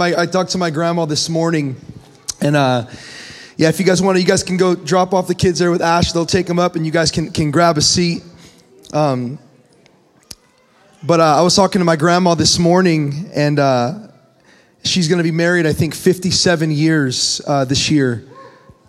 I, 0.00 0.22
I 0.22 0.26
talked 0.26 0.52
to 0.52 0.58
my 0.58 0.70
grandma 0.70 1.04
this 1.04 1.28
morning, 1.28 1.76
and 2.40 2.56
uh, 2.56 2.86
yeah, 3.56 3.68
if 3.68 3.78
you 3.78 3.84
guys 3.84 4.00
want 4.00 4.16
to, 4.16 4.20
you 4.20 4.26
guys 4.26 4.42
can 4.42 4.56
go 4.56 4.74
drop 4.74 5.12
off 5.12 5.26
the 5.28 5.34
kids 5.34 5.58
there 5.58 5.70
with 5.70 5.82
Ash. 5.82 6.12
They'll 6.12 6.24
take 6.24 6.46
them 6.46 6.58
up, 6.58 6.74
and 6.74 6.86
you 6.86 6.92
guys 6.92 7.10
can 7.10 7.30
can 7.30 7.50
grab 7.50 7.76
a 7.76 7.82
seat. 7.82 8.22
Um, 8.94 9.38
but 11.02 11.20
uh, 11.20 11.38
I 11.38 11.42
was 11.42 11.54
talking 11.54 11.80
to 11.80 11.84
my 11.84 11.96
grandma 11.96 12.34
this 12.34 12.58
morning, 12.58 13.30
and 13.34 13.58
uh, 13.58 14.08
she's 14.84 15.08
going 15.08 15.18
to 15.18 15.22
be 15.22 15.30
married, 15.30 15.66
I 15.66 15.72
think, 15.72 15.94
57 15.94 16.70
years 16.70 17.40
uh, 17.46 17.64
this 17.66 17.90
year. 17.90 18.26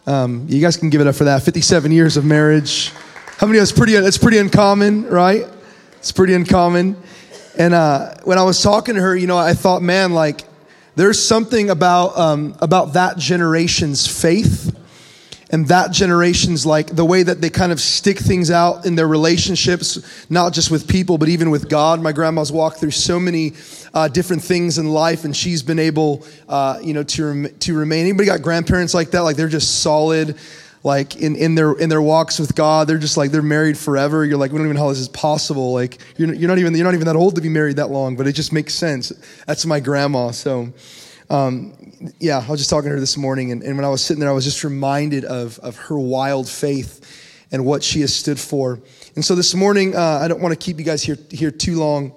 Um, 0.07 0.45
you 0.49 0.61
guys 0.61 0.77
can 0.77 0.89
give 0.89 1.01
it 1.01 1.07
up 1.07 1.15
for 1.15 1.25
that. 1.25 1.43
57 1.43 1.91
years 1.91 2.15
of 2.15 2.25
marriage. 2.25 2.91
How 3.37 3.47
many? 3.47 3.59
That's 3.59 3.73
pretty. 3.73 3.93
That's 3.93 4.17
pretty 4.17 4.37
uncommon, 4.37 5.07
right? 5.07 5.45
It's 5.97 6.11
pretty 6.11 6.33
uncommon. 6.35 6.95
And 7.57 7.73
uh, 7.73 8.15
when 8.23 8.37
I 8.37 8.43
was 8.43 8.61
talking 8.63 8.95
to 8.95 9.01
her, 9.01 9.15
you 9.15 9.27
know, 9.27 9.37
I 9.37 9.53
thought, 9.53 9.81
man, 9.81 10.13
like 10.13 10.43
there's 10.95 11.23
something 11.23 11.69
about, 11.69 12.17
um, 12.17 12.55
about 12.59 12.93
that 12.93 13.17
generation's 13.17 14.07
faith 14.07 14.75
and 15.51 15.67
that 15.67 15.91
generation's 15.91 16.65
like 16.65 16.95
the 16.95 17.03
way 17.03 17.23
that 17.23 17.41
they 17.41 17.49
kind 17.49 17.71
of 17.71 17.79
stick 17.79 18.17
things 18.17 18.49
out 18.49 18.85
in 18.85 18.95
their 18.95 19.07
relationships, 19.07 20.25
not 20.29 20.53
just 20.53 20.71
with 20.71 20.87
people, 20.87 21.17
but 21.17 21.27
even 21.27 21.49
with 21.51 21.69
God. 21.69 22.01
My 22.01 22.13
grandma's 22.13 22.51
walked 22.51 22.79
through 22.79 22.91
so 22.91 23.19
many 23.19 23.53
uh, 23.93 24.07
different 24.07 24.41
things 24.41 24.77
in 24.77 24.87
life, 24.87 25.25
and 25.25 25.35
she's 25.35 25.61
been 25.61 25.79
able, 25.79 26.25
uh, 26.47 26.79
you 26.81 26.93
know, 26.93 27.03
to 27.03 27.25
rem- 27.25 27.57
to 27.59 27.77
remain. 27.77 28.05
Anybody 28.05 28.27
got 28.27 28.41
grandparents 28.41 28.93
like 28.93 29.11
that? 29.11 29.19
Like 29.19 29.35
they're 29.35 29.49
just 29.49 29.81
solid, 29.81 30.37
like 30.83 31.15
in, 31.15 31.35
in 31.35 31.55
their 31.55 31.73
in 31.73 31.89
their 31.89 32.01
walks 32.01 32.39
with 32.39 32.55
God. 32.55 32.87
They're 32.87 32.97
just 32.97 33.17
like 33.17 33.31
they're 33.31 33.41
married 33.41 33.77
forever. 33.77 34.25
You're 34.25 34.37
like, 34.37 34.51
we 34.51 34.57
don't 34.57 34.67
even 34.67 34.75
know 34.75 34.83
how 34.83 34.89
this 34.89 34.99
is 34.99 35.09
possible. 35.09 35.73
Like 35.73 35.99
you're 36.17 36.33
you're 36.33 36.47
not 36.47 36.57
even 36.57 36.75
you're 36.75 36.85
not 36.85 36.93
even 36.93 37.07
that 37.07 37.15
old 37.15 37.35
to 37.35 37.41
be 37.41 37.49
married 37.49 37.77
that 37.77 37.91
long, 37.91 38.15
but 38.15 38.27
it 38.27 38.33
just 38.33 38.51
makes 38.51 38.73
sense. 38.73 39.11
That's 39.47 39.65
my 39.65 39.79
grandma. 39.79 40.31
So. 40.31 40.73
Um, 41.29 41.77
yeah, 42.19 42.43
I 42.45 42.51
was 42.51 42.59
just 42.59 42.69
talking 42.69 42.89
to 42.89 42.95
her 42.95 42.99
this 42.99 43.15
morning, 43.15 43.53
and, 43.53 43.63
and 43.63 43.77
when 43.77 43.85
I 43.85 43.89
was 43.89 44.03
sitting 44.03 44.19
there, 44.19 44.29
I 44.29 44.33
was 44.33 44.43
just 44.43 44.65
reminded 44.65 45.23
of, 45.23 45.59
of 45.59 45.77
her 45.77 45.97
wild 45.97 46.49
faith 46.49 47.47
and 47.53 47.63
what 47.63 47.83
she 47.83 48.01
has 48.01 48.13
stood 48.13 48.37
for. 48.37 48.81
And 49.15 49.23
so 49.23 49.35
this 49.35 49.53
morning, 49.53 49.95
uh, 49.95 50.19
I 50.21 50.27
don't 50.27 50.41
want 50.41 50.51
to 50.51 50.57
keep 50.57 50.77
you 50.77 50.83
guys 50.83 51.03
here, 51.03 51.17
here 51.29 51.51
too 51.51 51.77
long, 51.77 52.13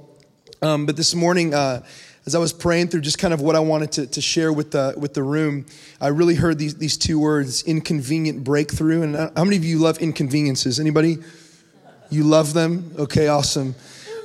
um, 0.62 0.86
but 0.86 0.96
this 0.96 1.14
morning, 1.14 1.54
uh, 1.54 1.84
as 2.26 2.34
I 2.34 2.38
was 2.38 2.52
praying 2.52 2.88
through 2.88 3.02
just 3.02 3.18
kind 3.18 3.34
of 3.34 3.42
what 3.42 3.54
I 3.54 3.60
wanted 3.60 3.92
to, 3.92 4.06
to 4.06 4.20
share 4.20 4.52
with 4.52 4.70
the, 4.70 4.94
with 4.96 5.12
the 5.12 5.22
room, 5.22 5.66
I 6.00 6.08
really 6.08 6.34
heard 6.34 6.58
these, 6.58 6.74
these 6.76 6.96
two 6.96 7.18
words, 7.18 7.62
inconvenient 7.64 8.42
breakthrough. 8.42 9.02
And 9.02 9.14
uh, 9.14 9.30
how 9.36 9.44
many 9.44 9.56
of 9.56 9.64
you 9.64 9.78
love 9.78 9.98
inconveniences? 9.98 10.80
Anybody? 10.80 11.18
You 12.10 12.24
love 12.24 12.54
them? 12.54 12.94
Okay, 12.98 13.28
awesome. 13.28 13.74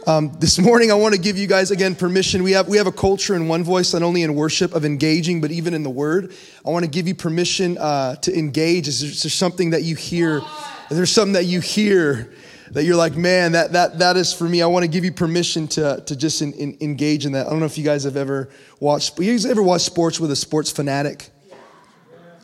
Um, 0.07 0.31
this 0.39 0.57
morning, 0.57 0.91
I 0.91 0.95
want 0.95 1.13
to 1.13 1.19
give 1.19 1.37
you 1.37 1.45
guys 1.45 1.71
again 1.71 1.93
permission. 1.93 2.41
We 2.41 2.53
have, 2.53 2.69
we 2.69 2.77
have 2.77 2.87
a 2.87 2.91
culture 2.91 3.35
in 3.35 3.49
One 3.49 3.63
Voice, 3.63 3.93
not 3.93 4.01
only 4.01 4.23
in 4.23 4.33
worship 4.33 4.73
of 4.73 4.85
engaging, 4.85 5.41
but 5.41 5.51
even 5.51 5.73
in 5.73 5.83
the 5.83 5.89
Word. 5.89 6.33
I 6.65 6.69
want 6.69 6.85
to 6.85 6.89
give 6.89 7.05
you 7.05 7.15
permission 7.15 7.77
uh, 7.77 8.15
to 8.15 8.37
engage. 8.37 8.87
Is 8.87 9.01
there, 9.01 9.09
is 9.09 9.23
there 9.23 9.29
something 9.29 9.71
that 9.71 9.83
you 9.83 9.95
hear? 9.95 10.41
Is 10.89 10.97
there 10.97 11.05
something 11.05 11.33
that 11.33 11.45
you 11.45 11.59
hear 11.59 12.31
that 12.71 12.83
you're 12.83 12.95
like, 12.95 13.15
man, 13.15 13.53
that, 13.53 13.73
that, 13.73 13.99
that 13.99 14.17
is 14.17 14.33
for 14.33 14.45
me? 14.45 14.61
I 14.61 14.67
want 14.67 14.83
to 14.83 14.89
give 14.89 15.03
you 15.03 15.11
permission 15.11 15.67
to, 15.69 16.03
to 16.05 16.15
just 16.15 16.41
in, 16.41 16.53
in, 16.53 16.77
engage 16.81 17.25
in 17.25 17.33
that. 17.33 17.47
I 17.47 17.49
don't 17.49 17.59
know 17.59 17.65
if 17.65 17.77
you 17.77 17.83
guys 17.83 18.03
have 18.03 18.17
ever 18.17 18.49
watched, 18.79 19.19
you 19.19 19.31
guys 19.31 19.45
ever 19.45 19.63
watched 19.63 19.85
sports 19.85 20.19
with 20.19 20.31
a 20.31 20.35
sports 20.35 20.71
fanatic? 20.71 21.29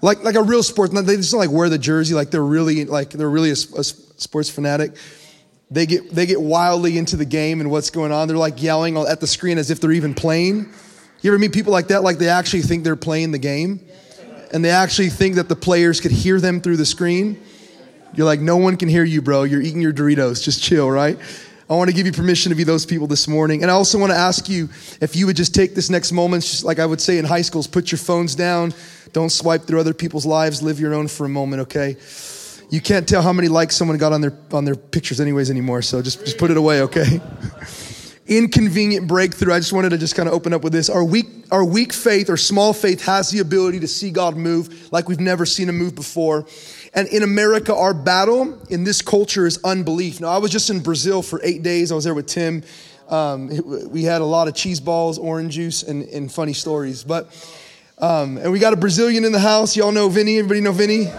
Like, 0.02 0.23
like 0.23 0.36
a 0.36 0.44
real 0.44 0.64
sports, 0.64 0.94
they 0.94 1.16
just 1.16 1.31
don't 1.31 1.40
like 1.40 1.52
wear 1.52 1.70
the 1.70 1.78
jersey, 1.78 2.14
like 2.14 2.30
they're 2.30 2.44
really, 2.44 2.86
like 2.86 3.12
they're 3.12 3.30
really 3.30 3.50
a, 3.50 3.53
a 3.53 3.84
sports 3.84 4.50
fanatic 4.50 4.96
they 5.72 5.86
get, 5.86 6.09
they 6.12 6.26
get 6.26 6.42
wildly 6.42 6.98
into 6.98 7.16
the 7.16 7.26
game 7.26 7.59
and 7.59 7.72
what's 7.72 7.90
going 7.90 8.12
on. 8.12 8.28
They're 8.28 8.38
like 8.38 8.62
yelling 8.62 8.98
at 8.98 9.20
the 9.20 9.28
screen 9.28 9.58
as 9.58 9.72
if 9.72 9.81
they're 9.81 9.92
even 9.92 10.14
playing. 10.14 10.72
You 11.22 11.31
ever 11.31 11.40
meet 11.40 11.53
people 11.53 11.72
like 11.72 11.88
that? 11.88 12.03
Like 12.03 12.18
they 12.18 12.30
actually 12.30 12.62
think 12.62 12.84
they're 12.84 12.96
playing 12.96 13.31
the 13.31 13.40
game 13.40 13.80
and 14.53 14.64
they 14.64 14.70
actually 14.70 15.09
think 15.09 15.36
that 15.36 15.50
the 15.50 15.56
players 15.56 16.00
could 16.00 16.12
hear 16.12 16.40
them 16.40 16.62
through 16.62 16.78
the 16.78 16.86
screen. 16.86 17.42
You're 18.16 18.26
like, 18.26 18.40
no 18.40 18.58
one 18.58 18.78
can 18.78 18.90
hear 18.90 19.04
you, 19.04 19.22
bro. 19.22 19.44
You're 19.44 19.62
eating 19.62 19.82
your 19.82 19.94
Doritos. 19.94 20.44
Just 20.44 20.64
chill, 20.64 20.90
right? 20.90 21.18
I 21.68 21.74
want 21.74 21.90
to 21.90 21.96
give 21.96 22.06
you 22.06 22.12
permission 22.12 22.52
to 22.52 22.56
be 22.56 22.64
those 22.64 22.86
people 22.86 23.08
this 23.08 23.28
morning. 23.28 23.64
And 23.64 23.72
I 23.72 23.74
also 23.74 23.98
want 23.98 24.12
to 24.12 24.18
ask 24.18 24.48
you 24.48 24.70
if 25.02 25.16
you 25.16 25.26
would 25.26 25.36
just 25.36 25.56
take 25.56 25.74
this 25.74 25.90
next 25.90 26.12
moment, 26.12 26.44
just 26.44 26.64
like 26.64 26.78
I 26.78 26.86
would 26.86 27.02
say 27.02 27.18
in 27.18 27.25
high 27.25 27.42
schools, 27.42 27.66
put 27.66 27.92
your 27.92 27.98
phones 27.98 28.36
down. 28.36 28.74
Don't 29.14 29.31
swipe 29.31 29.64
through 29.64 29.80
other 29.80 29.94
people's 29.94 30.25
lives. 30.25 30.62
Live 30.62 30.80
your 30.80 30.94
own 30.94 31.08
for 31.08 31.25
a 31.25 31.30
moment, 31.30 31.64
okay? 31.64 31.98
You 32.70 32.81
can't 32.81 33.08
tell 33.08 33.22
how 33.22 33.34
many 33.34 33.48
likes 33.48 33.75
someone 33.75 33.98
got 33.98 34.14
on 34.14 34.22
their 34.22 34.34
on 34.52 34.66
their 34.66 34.75
pictures 34.75 35.20
anyways 35.20 35.50
anymore. 35.50 35.81
So 35.81 36.02
just 36.02 36.20
just 36.25 36.38
put 36.38 36.52
it 36.52 36.58
away, 36.58 36.81
okay? 36.81 37.20
Inconvenient 38.28 39.08
breakthrough. 39.08 39.54
I 39.54 39.59
just 39.59 39.72
wanted 39.72 39.90
to 39.90 39.98
just 39.98 40.16
kind 40.16 40.28
of 40.28 40.34
open 40.34 40.52
up 40.54 40.64
with 40.64 40.74
this. 40.74 40.90
Our 40.90 41.04
weak 41.04 41.28
our 41.52 41.64
weak 41.64 41.94
faith 41.94 42.30
or 42.30 42.38
small 42.38 42.74
faith 42.74 43.06
has 43.06 43.30
the 43.30 43.40
ability 43.40 43.80
to 43.81 43.88
see 43.88 44.12
God 44.12 44.36
move 44.36 44.92
like 44.92 45.08
we've 45.08 45.20
never 45.20 45.46
seen 45.46 45.70
him 45.70 45.78
move 45.78 45.96
before. 45.96 46.46
And 46.95 47.09
in 47.09 47.23
America, 47.23 47.75
our 47.75 47.94
battle 47.94 48.57
in 48.69 48.85
this 48.85 49.01
culture 49.01 49.45
is 49.45 49.59
unbelief. 49.66 50.22
Now, 50.22 50.29
I 50.29 50.38
was 50.38 50.50
just 50.50 50.69
in 50.69 50.79
Brazil 50.79 51.22
for 51.22 51.41
eight 51.44 51.61
days. 51.61 51.91
I 51.91 51.95
was 51.95 52.06
there 52.06 52.13
with 52.13 52.28
Tim. 52.28 52.63
Um, 53.09 53.89
we 53.91 54.03
had 54.03 54.22
a 54.22 54.25
lot 54.25 54.47
of 54.47 54.56
cheese 54.56 54.79
balls, 54.79 55.19
orange 55.19 55.56
juice, 55.56 55.83
and, 55.83 56.03
and 56.03 56.31
funny 56.31 56.53
stories. 56.53 57.03
But 57.03 57.28
um, 57.97 58.38
and 58.38 58.51
we 58.51 58.59
got 58.59 58.73
a 58.73 58.78
Brazilian 58.78 59.25
in 59.25 59.33
the 59.33 59.39
house. 59.39 59.75
Y'all 59.75 59.91
know 59.91 60.09
Vinny. 60.09 60.38
Everybody 60.38 60.61
know 60.61 60.72
Vinny? 60.72 61.11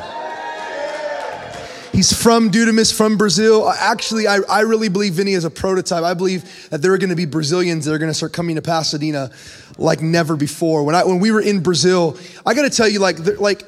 He's 1.93 2.13
from 2.13 2.51
Dunamis, 2.51 2.95
from 2.95 3.17
Brazil. 3.17 3.71
Actually, 3.71 4.27
I, 4.27 4.41
I 4.51 4.61
really 4.61 4.91
believe 4.91 5.15
Vinny 5.15 5.33
is 5.33 5.47
a 5.47 5.51
prototype. 5.51 6.05
I 6.05 6.13
believe 6.13 6.69
that 6.69 6.83
there 6.83 6.93
are 6.93 6.99
going 6.99 7.09
to 7.09 7.17
be 7.17 7.25
Brazilians 7.25 7.87
that 7.87 7.95
are 7.95 7.99
going 7.99 8.11
to 8.11 8.15
start 8.15 8.35
coming 8.35 8.57
to 8.57 8.63
Pasadena 8.63 9.31
like 9.79 10.03
never 10.03 10.37
before. 10.37 10.85
When 10.85 10.95
I 10.95 11.05
when 11.05 11.21
we 11.21 11.31
were 11.31 11.41
in 11.41 11.61
Brazil, 11.61 12.19
I 12.45 12.53
got 12.53 12.63
to 12.63 12.71
tell 12.71 12.89
you, 12.89 12.99
like 12.99 13.19
like 13.41 13.63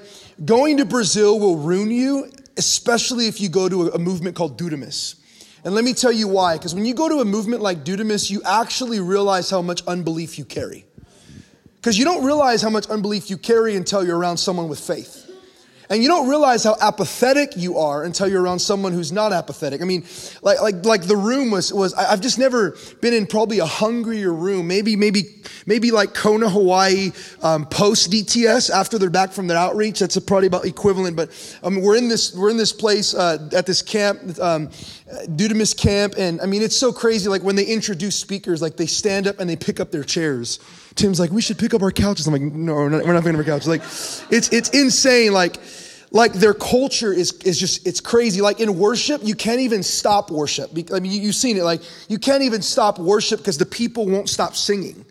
going 0.44 0.76
to 0.78 0.84
Brazil 0.84 1.38
will 1.38 1.56
ruin 1.56 1.90
you, 1.90 2.30
especially 2.56 3.26
if 3.26 3.40
you 3.40 3.48
go 3.48 3.68
to 3.68 3.88
a, 3.88 3.98
movement 3.98 4.36
called 4.36 4.58
Dunamis. 4.58 5.16
And 5.64 5.74
let 5.74 5.84
me 5.84 5.92
tell 5.92 6.12
you 6.12 6.28
why. 6.28 6.56
Because 6.56 6.74
when 6.74 6.84
you 6.84 6.94
go 6.94 7.08
to 7.08 7.20
a 7.20 7.24
movement 7.24 7.62
like 7.62 7.84
Dunamis, 7.84 8.30
you 8.30 8.42
actually 8.44 9.00
realize 9.00 9.50
how 9.50 9.62
much 9.62 9.82
unbelief 9.86 10.38
you 10.38 10.44
carry. 10.44 10.86
Because 11.76 11.98
you 11.98 12.04
don't 12.04 12.24
realize 12.24 12.62
how 12.62 12.70
much 12.70 12.88
unbelief 12.88 13.30
you 13.30 13.36
carry 13.36 13.76
until 13.76 14.04
you're 14.04 14.18
around 14.18 14.36
someone 14.36 14.68
with 14.68 14.80
faith. 14.80 15.27
And 15.90 16.02
you 16.02 16.08
don't 16.08 16.28
realize 16.28 16.64
how 16.64 16.76
apathetic 16.80 17.56
you 17.56 17.78
are 17.78 18.04
until 18.04 18.28
you're 18.28 18.42
around 18.42 18.58
someone 18.58 18.92
who's 18.92 19.10
not 19.10 19.32
apathetic. 19.32 19.80
I 19.80 19.84
mean, 19.84 20.04
like, 20.42 20.60
like, 20.60 20.84
like 20.84 21.02
the 21.02 21.16
room 21.16 21.50
was, 21.50 21.72
was, 21.72 21.94
I've 21.94 22.20
just 22.20 22.38
never 22.38 22.76
been 23.00 23.14
in 23.14 23.26
probably 23.26 23.58
a 23.60 23.66
hungrier 23.66 24.32
room. 24.32 24.66
Maybe, 24.66 24.96
maybe, 24.96 25.40
maybe 25.64 25.90
like 25.90 26.12
Kona, 26.12 26.50
Hawaii, 26.50 27.12
um, 27.42 27.64
post 27.66 28.10
DTS 28.10 28.70
after 28.70 28.98
they're 28.98 29.08
back 29.08 29.32
from 29.32 29.46
their 29.46 29.56
outreach. 29.56 30.00
That's 30.00 30.18
probably 30.18 30.46
about 30.46 30.66
equivalent. 30.66 31.16
But 31.16 31.30
um, 31.62 31.80
we're 31.80 31.96
in 31.96 32.08
this, 32.08 32.34
we're 32.34 32.50
in 32.50 32.58
this 32.58 32.72
place, 32.72 33.14
uh, 33.14 33.48
at 33.54 33.64
this 33.64 33.80
camp, 33.80 34.38
um, 34.40 34.70
Dunamis 35.26 35.76
camp. 35.76 36.14
And 36.18 36.40
I 36.40 36.46
mean, 36.46 36.62
it's 36.62 36.76
so 36.76 36.92
crazy. 36.92 37.28
Like 37.28 37.42
when 37.42 37.56
they 37.56 37.64
introduce 37.64 38.16
speakers, 38.16 38.60
like 38.60 38.76
they 38.76 38.86
stand 38.86 39.26
up 39.26 39.40
and 39.40 39.48
they 39.48 39.56
pick 39.56 39.80
up 39.80 39.90
their 39.90 40.04
chairs. 40.04 40.60
Tim's 40.94 41.18
like, 41.18 41.30
we 41.30 41.40
should 41.40 41.58
pick 41.58 41.74
up 41.74 41.82
our 41.82 41.90
couches. 41.92 42.26
I'm 42.26 42.32
like, 42.32 42.42
no, 42.42 42.74
we're 42.74 42.88
not, 42.88 43.04
we're 43.04 43.12
not 43.12 43.22
picking 43.22 43.34
up 43.34 43.38
our 43.38 43.44
couches. 43.44 43.68
Like, 43.68 43.82
it's, 44.30 44.52
it's 44.52 44.68
insane. 44.70 45.32
Like, 45.32 45.56
like 46.10 46.32
their 46.32 46.54
culture 46.54 47.12
is, 47.12 47.32
is 47.44 47.58
just, 47.58 47.86
it's 47.86 48.00
crazy. 48.00 48.40
Like 48.40 48.60
in 48.60 48.78
worship, 48.78 49.20
you 49.24 49.34
can't 49.34 49.60
even 49.60 49.82
stop 49.82 50.30
worship. 50.30 50.70
I 50.92 51.00
mean, 51.00 51.12
you, 51.12 51.20
you've 51.20 51.34
seen 51.34 51.56
it. 51.56 51.62
Like, 51.62 51.82
you 52.08 52.18
can't 52.18 52.42
even 52.42 52.62
stop 52.62 52.98
worship 52.98 53.40
because 53.40 53.58
the 53.58 53.66
people 53.66 54.06
won't 54.06 54.28
stop 54.28 54.56
singing. 54.56 55.04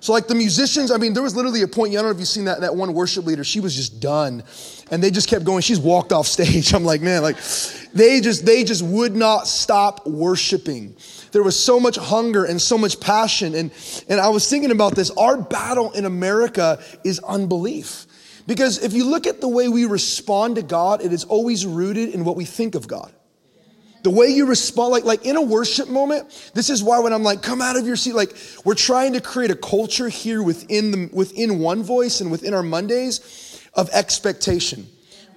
So 0.00 0.12
like 0.14 0.28
the 0.28 0.34
musicians, 0.34 0.90
I 0.90 0.96
mean, 0.96 1.12
there 1.12 1.22
was 1.22 1.36
literally 1.36 1.60
a 1.60 1.68
point, 1.68 1.92
I 1.92 1.96
don't 1.96 2.04
know 2.04 2.10
if 2.10 2.18
you've 2.18 2.26
seen 2.26 2.46
that, 2.46 2.62
that 2.62 2.74
one 2.74 2.94
worship 2.94 3.26
leader, 3.26 3.44
she 3.44 3.60
was 3.60 3.76
just 3.76 4.00
done. 4.00 4.42
And 4.90 5.02
they 5.02 5.10
just 5.10 5.28
kept 5.28 5.44
going. 5.44 5.60
She's 5.60 5.78
walked 5.78 6.12
off 6.12 6.26
stage. 6.38 6.72
I'm 6.72 6.84
like, 6.84 7.02
man, 7.02 7.22
like 7.22 7.36
they 7.92 8.20
just, 8.20 8.46
they 8.46 8.64
just 8.64 8.82
would 8.82 9.14
not 9.14 9.46
stop 9.46 10.06
worshiping. 10.06 10.96
There 11.32 11.42
was 11.42 11.62
so 11.62 11.78
much 11.78 11.96
hunger 11.96 12.44
and 12.44 12.60
so 12.60 12.78
much 12.78 12.98
passion. 12.98 13.54
And, 13.54 13.70
and 14.08 14.20
I 14.20 14.30
was 14.30 14.48
thinking 14.48 14.70
about 14.70 14.94
this. 14.94 15.10
Our 15.10 15.36
battle 15.36 15.92
in 15.92 16.06
America 16.06 16.82
is 17.04 17.18
unbelief. 17.20 18.06
Because 18.46 18.82
if 18.82 18.94
you 18.94 19.04
look 19.04 19.26
at 19.26 19.40
the 19.40 19.48
way 19.48 19.68
we 19.68 19.84
respond 19.84 20.56
to 20.56 20.62
God, 20.62 21.04
it 21.04 21.12
is 21.12 21.24
always 21.24 21.66
rooted 21.66 22.08
in 22.08 22.24
what 22.24 22.36
we 22.36 22.44
think 22.44 22.74
of 22.74 22.88
God. 22.88 23.12
The 24.02 24.10
way 24.10 24.28
you 24.28 24.46
respond, 24.46 24.92
like, 24.92 25.04
like 25.04 25.26
in 25.26 25.36
a 25.36 25.42
worship 25.42 25.88
moment, 25.88 26.50
this 26.54 26.70
is 26.70 26.82
why 26.82 27.00
when 27.00 27.12
I'm 27.12 27.22
like, 27.22 27.42
come 27.42 27.60
out 27.60 27.76
of 27.76 27.86
your 27.86 27.96
seat, 27.96 28.14
like 28.14 28.34
we're 28.64 28.74
trying 28.74 29.12
to 29.12 29.20
create 29.20 29.50
a 29.50 29.56
culture 29.56 30.08
here 30.08 30.42
within 30.42 30.90
the 30.90 31.10
within 31.12 31.58
one 31.58 31.82
voice 31.82 32.20
and 32.20 32.30
within 32.30 32.54
our 32.54 32.62
Mondays 32.62 33.60
of 33.74 33.90
expectation. 33.90 34.88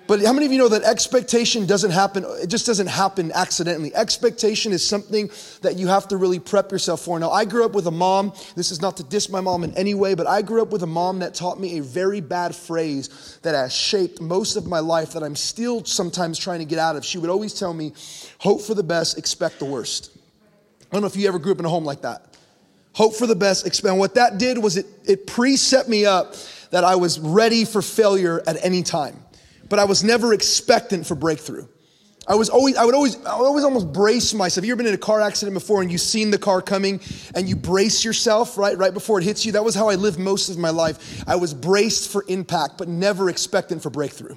But 0.06 0.22
how 0.22 0.34
many 0.34 0.46
of 0.46 0.52
you 0.52 0.58
know 0.58 0.68
that 0.68 0.84
expectation 0.84 1.66
doesn't 1.66 1.92
happen, 1.92 2.26
it 2.42 2.48
just 2.48 2.66
doesn't 2.66 2.88
happen 2.88 3.32
accidentally. 3.34 3.96
Expectation 3.96 4.74
is 4.74 4.86
something 4.86 5.30
that 5.62 5.78
you 5.78 5.88
have 5.88 6.08
to 6.10 6.18
really 6.18 6.40
prep 6.40 6.72
yourself 6.72 7.02
for. 7.02 7.18
Now, 7.20 7.32
I 7.32 7.46
grew 7.46 7.64
up 7.64 7.72
with 7.72 7.88
a 7.88 7.92
mom, 7.92 8.34
this 8.56 8.72
is 8.72 8.82
not 8.82 8.98
to 8.98 9.04
diss 9.04 9.30
my 9.30 9.40
mom 9.40 9.64
in 9.64 9.74
any 9.76 9.94
way, 9.94 10.14
but 10.14 10.28
I 10.28 10.42
grew 10.42 10.62
up 10.62 10.72
with 10.72 10.84
a 10.84 10.88
mom 10.88 11.20
that 11.20 11.34
taught 11.34 11.60
me 11.60 11.78
a 11.78 11.82
very 11.82 12.20
bad 12.20 12.54
phrase 12.54 13.40
that 13.44 13.56
has 13.56 13.74
shaped 13.74 14.20
most 14.20 14.58
of 14.58 14.68
my 14.68 14.80
life 14.80 15.14
that 15.14 15.24
I'm 15.24 15.36
still 15.36 15.86
sometimes 15.86 16.38
trying 16.38 16.60
to 16.60 16.66
get 16.66 16.80
out 16.80 16.96
of. 16.96 17.06
She 17.06 17.18
would 17.18 17.30
always 17.30 17.54
tell 17.54 17.74
me, 17.74 17.94
hope 18.40 18.62
for 18.62 18.74
the 18.74 18.84
best, 18.84 19.18
expect 19.18 19.60
the 19.60 19.66
worst. 19.66 20.12
I 20.82 20.86
don't 20.92 21.02
know 21.02 21.08
if 21.08 21.16
you 21.16 21.28
ever 21.28 21.40
grew 21.40 21.54
up 21.54 21.60
in 21.60 21.66
a 21.66 21.70
home 21.70 21.86
like 21.86 22.02
that 22.02 22.34
Hope 22.94 23.16
for 23.16 23.26
the 23.26 23.36
best, 23.36 23.66
expect. 23.66 23.98
What 23.98 24.16
that 24.16 24.38
did 24.38 24.60
was 24.60 24.78
it, 24.78 24.86
it 25.06 25.26
pre-set 25.26 25.90
me 25.90 26.06
up 26.06 26.36
that 26.70 26.84
I 26.84 26.96
was 26.96 27.20
ready 27.20 27.66
for 27.66 27.82
failure 27.82 28.42
at 28.46 28.64
any 28.64 28.84
time. 28.84 29.23
But 29.74 29.80
I 29.80 29.86
was 29.86 30.04
never 30.04 30.36
expectant 30.36 31.08
for 31.08 31.16
breakthrough. 31.16 31.66
I 32.28 32.36
was 32.36 32.48
always, 32.52 32.78
I 32.78 32.86
would 32.86 32.94
always, 32.94 33.16
I 33.26 33.40
would 33.40 33.48
always 33.48 33.64
almost 33.64 33.92
brace 33.92 34.32
myself. 34.32 34.58
Have 34.58 34.66
you 34.66 34.74
ever 34.74 34.78
been 34.84 34.86
in 34.86 34.94
a 34.94 35.00
car 35.00 35.20
accident 35.20 35.56
before 35.56 35.82
and 35.82 35.92
you've 35.92 36.00
seen 36.00 36.30
the 36.30 36.38
car 36.38 36.62
coming 36.62 37.02
and 37.34 37.50
you 37.50 37.56
brace 37.56 38.06
yourself 38.06 38.56
right, 38.56 38.78
right 38.78 38.94
before 38.94 39.18
it 39.18 39.24
hits 39.24 39.48
you? 39.48 39.54
That 39.54 39.66
was 39.66 39.74
how 39.74 39.90
I 39.90 39.96
lived 39.96 40.20
most 40.20 40.50
of 40.50 40.60
my 40.60 40.70
life. 40.70 41.24
I 41.28 41.38
was 41.38 41.56
braced 41.56 42.12
for 42.12 42.24
impact, 42.28 42.78
but 42.78 42.88
never 42.88 43.32
expectant 43.32 43.82
for 43.82 43.90
breakthrough. 43.90 44.36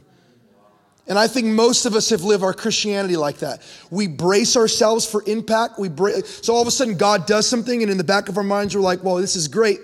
And 1.08 1.16
I 1.16 1.28
think 1.28 1.46
most 1.46 1.86
of 1.86 1.94
us 1.94 2.10
have 2.10 2.24
lived 2.24 2.42
our 2.42 2.52
Christianity 2.52 3.16
like 3.16 3.38
that. 3.38 3.62
We 3.90 4.08
brace 4.08 4.56
ourselves 4.56 5.06
for 5.06 5.22
impact. 5.26 5.78
We 5.78 5.88
bra- 5.88 6.20
so 6.24 6.52
all 6.52 6.60
of 6.60 6.66
a 6.66 6.72
sudden 6.72 6.96
God 6.96 7.26
does 7.26 7.46
something, 7.46 7.82
and 7.82 7.92
in 7.92 7.96
the 7.96 8.04
back 8.04 8.28
of 8.28 8.36
our 8.36 8.42
minds 8.42 8.74
we're 8.74 8.80
like, 8.80 9.04
"Well, 9.04 9.16
this 9.16 9.36
is 9.36 9.46
great." 9.46 9.78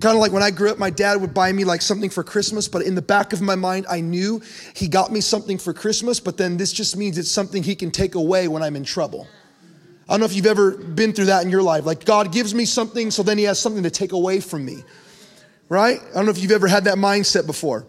Kind 0.00 0.16
of 0.16 0.20
like 0.20 0.32
when 0.32 0.42
I 0.42 0.50
grew 0.50 0.70
up, 0.70 0.78
my 0.78 0.90
dad 0.90 1.20
would 1.20 1.32
buy 1.32 1.52
me 1.52 1.64
like 1.64 1.80
something 1.80 2.10
for 2.10 2.24
Christmas, 2.24 2.66
but 2.66 2.82
in 2.82 2.96
the 2.96 3.02
back 3.02 3.32
of 3.32 3.40
my 3.40 3.54
mind, 3.54 3.86
I 3.88 4.00
knew 4.00 4.42
he 4.74 4.88
got 4.88 5.12
me 5.12 5.20
something 5.20 5.58
for 5.58 5.72
Christmas. 5.72 6.18
But 6.18 6.38
then 6.38 6.56
this 6.56 6.72
just 6.72 6.96
means 6.96 7.18
it's 7.18 7.30
something 7.30 7.62
he 7.62 7.76
can 7.76 7.92
take 7.92 8.16
away 8.16 8.48
when 8.48 8.62
I'm 8.62 8.74
in 8.74 8.84
trouble. 8.84 9.28
I 10.08 10.12
don't 10.12 10.20
know 10.20 10.26
if 10.26 10.34
you've 10.34 10.46
ever 10.46 10.72
been 10.72 11.12
through 11.12 11.26
that 11.26 11.44
in 11.44 11.50
your 11.50 11.62
life. 11.62 11.86
Like 11.86 12.04
God 12.04 12.32
gives 12.32 12.52
me 12.52 12.64
something, 12.64 13.12
so 13.12 13.22
then 13.22 13.38
He 13.38 13.44
has 13.44 13.60
something 13.60 13.84
to 13.84 13.90
take 13.90 14.10
away 14.10 14.40
from 14.40 14.64
me. 14.64 14.82
Right? 15.68 16.00
I 16.10 16.14
don't 16.14 16.26
know 16.26 16.30
if 16.30 16.38
you've 16.38 16.50
ever 16.50 16.66
had 16.66 16.84
that 16.84 16.98
mindset 16.98 17.46
before. 17.46 17.86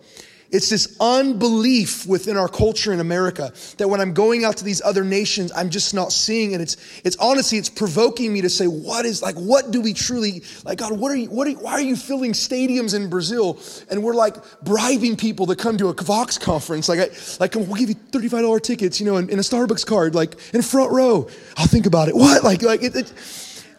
It's 0.56 0.70
this 0.70 0.96
unbelief 1.02 2.08
within 2.08 2.38
our 2.38 2.48
culture 2.48 2.94
in 2.94 3.02
America 3.02 3.52
that 3.78 3.90
when 3.90 4.00
I'm 4.00 4.14
going 4.14 4.46
out 4.46 4.56
to 4.58 4.64
these 4.64 4.82
other 4.82 5.04
nations, 5.04 5.52
I'm 5.54 5.70
just 5.70 5.94
not 5.94 6.14
seeing 6.14 6.54
it. 6.54 6.62
It's, 6.62 6.78
it's 7.04 7.18
honestly, 7.18 7.58
it's 7.58 7.68
provoking 7.68 8.32
me 8.32 8.40
to 8.40 8.50
say, 8.50 8.66
what 8.66 9.06
is 9.06 9.22
like, 9.22 9.36
what 9.36 9.72
do 9.72 9.82
we 9.82 9.94
truly, 9.94 10.44
like, 10.64 10.78
God, 10.78 10.98
what 10.98 11.12
are 11.12 11.18
you, 11.18 11.30
what 11.30 11.46
are, 11.46 11.52
why 11.52 11.74
are 11.74 11.82
you 11.82 11.98
filling 11.98 12.32
stadiums 12.32 12.96
in 12.96 13.10
Brazil? 13.10 13.60
And 13.90 14.02
we're 14.02 14.14
like 14.14 14.38
bribing 14.64 15.18
people 15.18 15.46
to 15.48 15.58
come 15.58 15.78
to 15.78 15.90
a 15.90 15.94
Vox 15.94 16.38
conference. 16.38 16.88
Like, 16.88 17.00
I, 17.00 17.10
like, 17.42 17.56
we'll 17.56 17.76
give 17.76 17.90
you 17.90 17.96
$35 17.96 18.62
tickets, 18.62 19.02
you 19.02 19.06
know, 19.06 19.18
and, 19.18 19.30
and 19.30 19.40
a 19.42 19.44
Starbucks 19.44 19.86
card, 19.86 20.16
like 20.16 20.36
in 20.54 20.62
front 20.62 20.94
row. 20.94 21.28
I'll 21.58 21.68
think 21.68 21.86
about 21.86 22.08
it. 22.08 22.16
What? 22.16 22.46
Like, 22.46 22.62
like, 22.62 22.82
it, 22.82 22.96
it, 22.96 23.14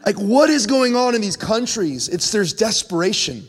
like, 0.04 0.16
what 0.16 0.50
is 0.50 0.66
going 0.66 0.94
on 0.94 1.14
in 1.14 1.22
these 1.22 1.38
countries? 1.38 2.10
It's, 2.10 2.30
there's 2.32 2.52
desperation 2.52 3.48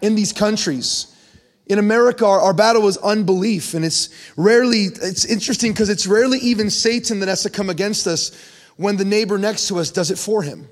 in 0.00 0.14
these 0.14 0.32
countries. 0.32 1.11
In 1.66 1.78
America, 1.78 2.26
our, 2.26 2.40
our, 2.40 2.52
battle 2.52 2.88
is 2.88 2.96
unbelief, 2.98 3.74
and 3.74 3.84
it's 3.84 4.08
rarely, 4.36 4.86
it's 4.86 5.24
interesting 5.24 5.72
because 5.72 5.88
it's 5.88 6.06
rarely 6.06 6.38
even 6.38 6.70
Satan 6.70 7.20
that 7.20 7.28
has 7.28 7.44
to 7.44 7.50
come 7.50 7.70
against 7.70 8.06
us 8.06 8.32
when 8.76 8.96
the 8.96 9.04
neighbor 9.04 9.38
next 9.38 9.68
to 9.68 9.78
us 9.78 9.90
does 9.90 10.10
it 10.10 10.18
for 10.18 10.42
him. 10.42 10.68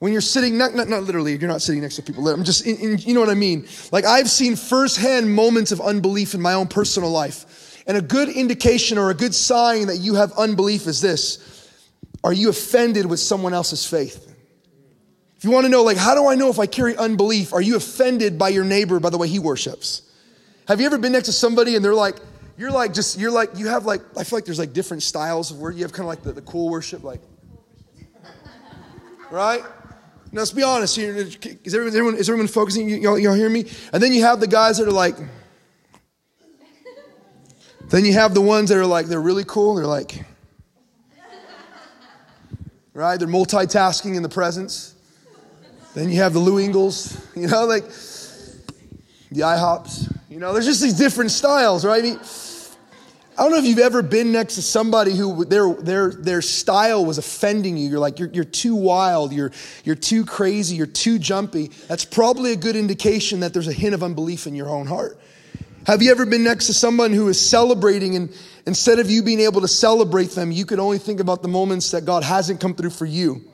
When 0.00 0.12
you're 0.12 0.20
sitting, 0.20 0.58
not, 0.58 0.74
not, 0.74 0.88
not 0.88 1.04
literally, 1.04 1.36
you're 1.36 1.48
not 1.48 1.62
sitting 1.62 1.80
next 1.80 1.96
to 1.96 2.02
people. 2.02 2.28
I'm 2.28 2.44
just, 2.44 2.66
in, 2.66 2.76
in, 2.76 2.98
you 2.98 3.14
know 3.14 3.20
what 3.20 3.30
I 3.30 3.34
mean? 3.34 3.66
Like 3.92 4.04
I've 4.04 4.28
seen 4.28 4.56
firsthand 4.56 5.34
moments 5.34 5.72
of 5.72 5.80
unbelief 5.80 6.34
in 6.34 6.42
my 6.42 6.54
own 6.54 6.66
personal 6.66 7.10
life. 7.10 7.82
And 7.86 7.96
a 7.96 8.02
good 8.02 8.28
indication 8.28 8.98
or 8.98 9.10
a 9.10 9.14
good 9.14 9.34
sign 9.34 9.86
that 9.86 9.98
you 9.98 10.14
have 10.16 10.32
unbelief 10.32 10.86
is 10.86 11.00
this 11.00 11.70
Are 12.22 12.32
you 12.32 12.50
offended 12.50 13.06
with 13.06 13.20
someone 13.20 13.54
else's 13.54 13.86
faith? 13.86 14.33
You 15.44 15.50
want 15.50 15.66
to 15.66 15.68
know, 15.68 15.82
like, 15.82 15.98
how 15.98 16.14
do 16.14 16.26
I 16.26 16.36
know 16.36 16.48
if 16.48 16.58
I 16.58 16.66
carry 16.66 16.96
unbelief? 16.96 17.52
Are 17.52 17.60
you 17.60 17.76
offended 17.76 18.38
by 18.38 18.48
your 18.48 18.64
neighbor 18.64 18.98
by 18.98 19.10
the 19.10 19.18
way 19.18 19.28
he 19.28 19.38
worships? 19.38 20.02
Have 20.66 20.80
you 20.80 20.86
ever 20.86 20.96
been 20.96 21.12
next 21.12 21.26
to 21.26 21.32
somebody 21.32 21.76
and 21.76 21.84
they're 21.84 21.94
like, 21.94 22.16
you're 22.56 22.70
like, 22.70 22.94
just, 22.94 23.18
you're 23.18 23.30
like, 23.30 23.50
you 23.56 23.66
have 23.66 23.84
like, 23.84 24.00
I 24.16 24.24
feel 24.24 24.38
like 24.38 24.46
there's 24.46 24.58
like 24.58 24.72
different 24.72 25.02
styles 25.02 25.50
of 25.50 25.58
worship. 25.58 25.78
You 25.78 25.84
have 25.84 25.92
kind 25.92 26.04
of 26.04 26.08
like 26.08 26.22
the, 26.22 26.32
the 26.32 26.42
cool 26.42 26.70
worship, 26.70 27.04
like, 27.04 27.20
right? 29.30 29.62
Now, 30.32 30.40
let's 30.40 30.52
be 30.52 30.62
honest 30.62 30.96
here. 30.96 31.14
Is 31.14 31.74
everyone, 31.74 32.14
is 32.16 32.30
everyone 32.30 32.48
focusing? 32.48 32.88
Y'all, 32.88 33.18
y'all 33.18 33.34
hear 33.34 33.50
me? 33.50 33.66
And 33.92 34.02
then 34.02 34.12
you 34.14 34.22
have 34.22 34.40
the 34.40 34.46
guys 34.46 34.78
that 34.78 34.88
are 34.88 34.92
like, 34.92 35.16
then 37.88 38.04
you 38.06 38.14
have 38.14 38.32
the 38.32 38.40
ones 38.40 38.70
that 38.70 38.78
are 38.78 38.86
like, 38.86 39.06
they're 39.06 39.20
really 39.20 39.44
cool. 39.44 39.74
They're 39.74 39.84
like, 39.84 40.24
right? 42.94 43.18
They're 43.18 43.28
multitasking 43.28 44.16
in 44.16 44.22
the 44.22 44.28
presence. 44.30 44.93
Then 45.94 46.10
you 46.10 46.16
have 46.16 46.32
the 46.32 46.40
Lou 46.40 46.58
Engles, 46.58 47.16
you 47.36 47.46
know, 47.46 47.64
like 47.66 47.84
the 49.30 49.40
IHOPs. 49.40 50.12
You 50.28 50.40
know, 50.40 50.52
there's 50.52 50.66
just 50.66 50.82
these 50.82 50.98
different 50.98 51.30
styles, 51.30 51.84
right? 51.84 52.02
I, 52.02 52.06
mean, 52.06 52.18
I 53.38 53.42
don't 53.42 53.52
know 53.52 53.58
if 53.58 53.64
you've 53.64 53.78
ever 53.78 54.02
been 54.02 54.32
next 54.32 54.56
to 54.56 54.62
somebody 54.62 55.16
who 55.16 55.44
their 55.44 55.72
their 55.74 56.10
their 56.10 56.42
style 56.42 57.04
was 57.04 57.18
offending 57.18 57.76
you. 57.76 57.88
You're 57.88 58.00
like, 58.00 58.18
you're, 58.18 58.30
you're 58.30 58.44
too 58.44 58.74
wild, 58.74 59.32
you're 59.32 59.52
you're 59.84 59.94
too 59.94 60.24
crazy, 60.24 60.74
you're 60.74 60.86
too 60.86 61.20
jumpy. 61.20 61.70
That's 61.88 62.04
probably 62.04 62.52
a 62.52 62.56
good 62.56 62.74
indication 62.74 63.40
that 63.40 63.52
there's 63.52 63.68
a 63.68 63.72
hint 63.72 63.94
of 63.94 64.02
unbelief 64.02 64.48
in 64.48 64.56
your 64.56 64.68
own 64.68 64.86
heart. 64.86 65.18
Have 65.86 66.02
you 66.02 66.10
ever 66.10 66.26
been 66.26 66.42
next 66.42 66.66
to 66.66 66.74
someone 66.74 67.12
who 67.12 67.28
is 67.28 67.38
celebrating 67.38 68.16
and 68.16 68.34
instead 68.66 68.98
of 68.98 69.10
you 69.10 69.22
being 69.22 69.40
able 69.40 69.60
to 69.60 69.68
celebrate 69.68 70.30
them, 70.30 70.50
you 70.50 70.64
could 70.64 70.78
only 70.78 70.98
think 70.98 71.20
about 71.20 71.42
the 71.42 71.48
moments 71.48 71.90
that 71.90 72.04
God 72.04 72.24
hasn't 72.24 72.60
come 72.60 72.74
through 72.74 72.90
for 72.90 73.04
you? 73.04 73.44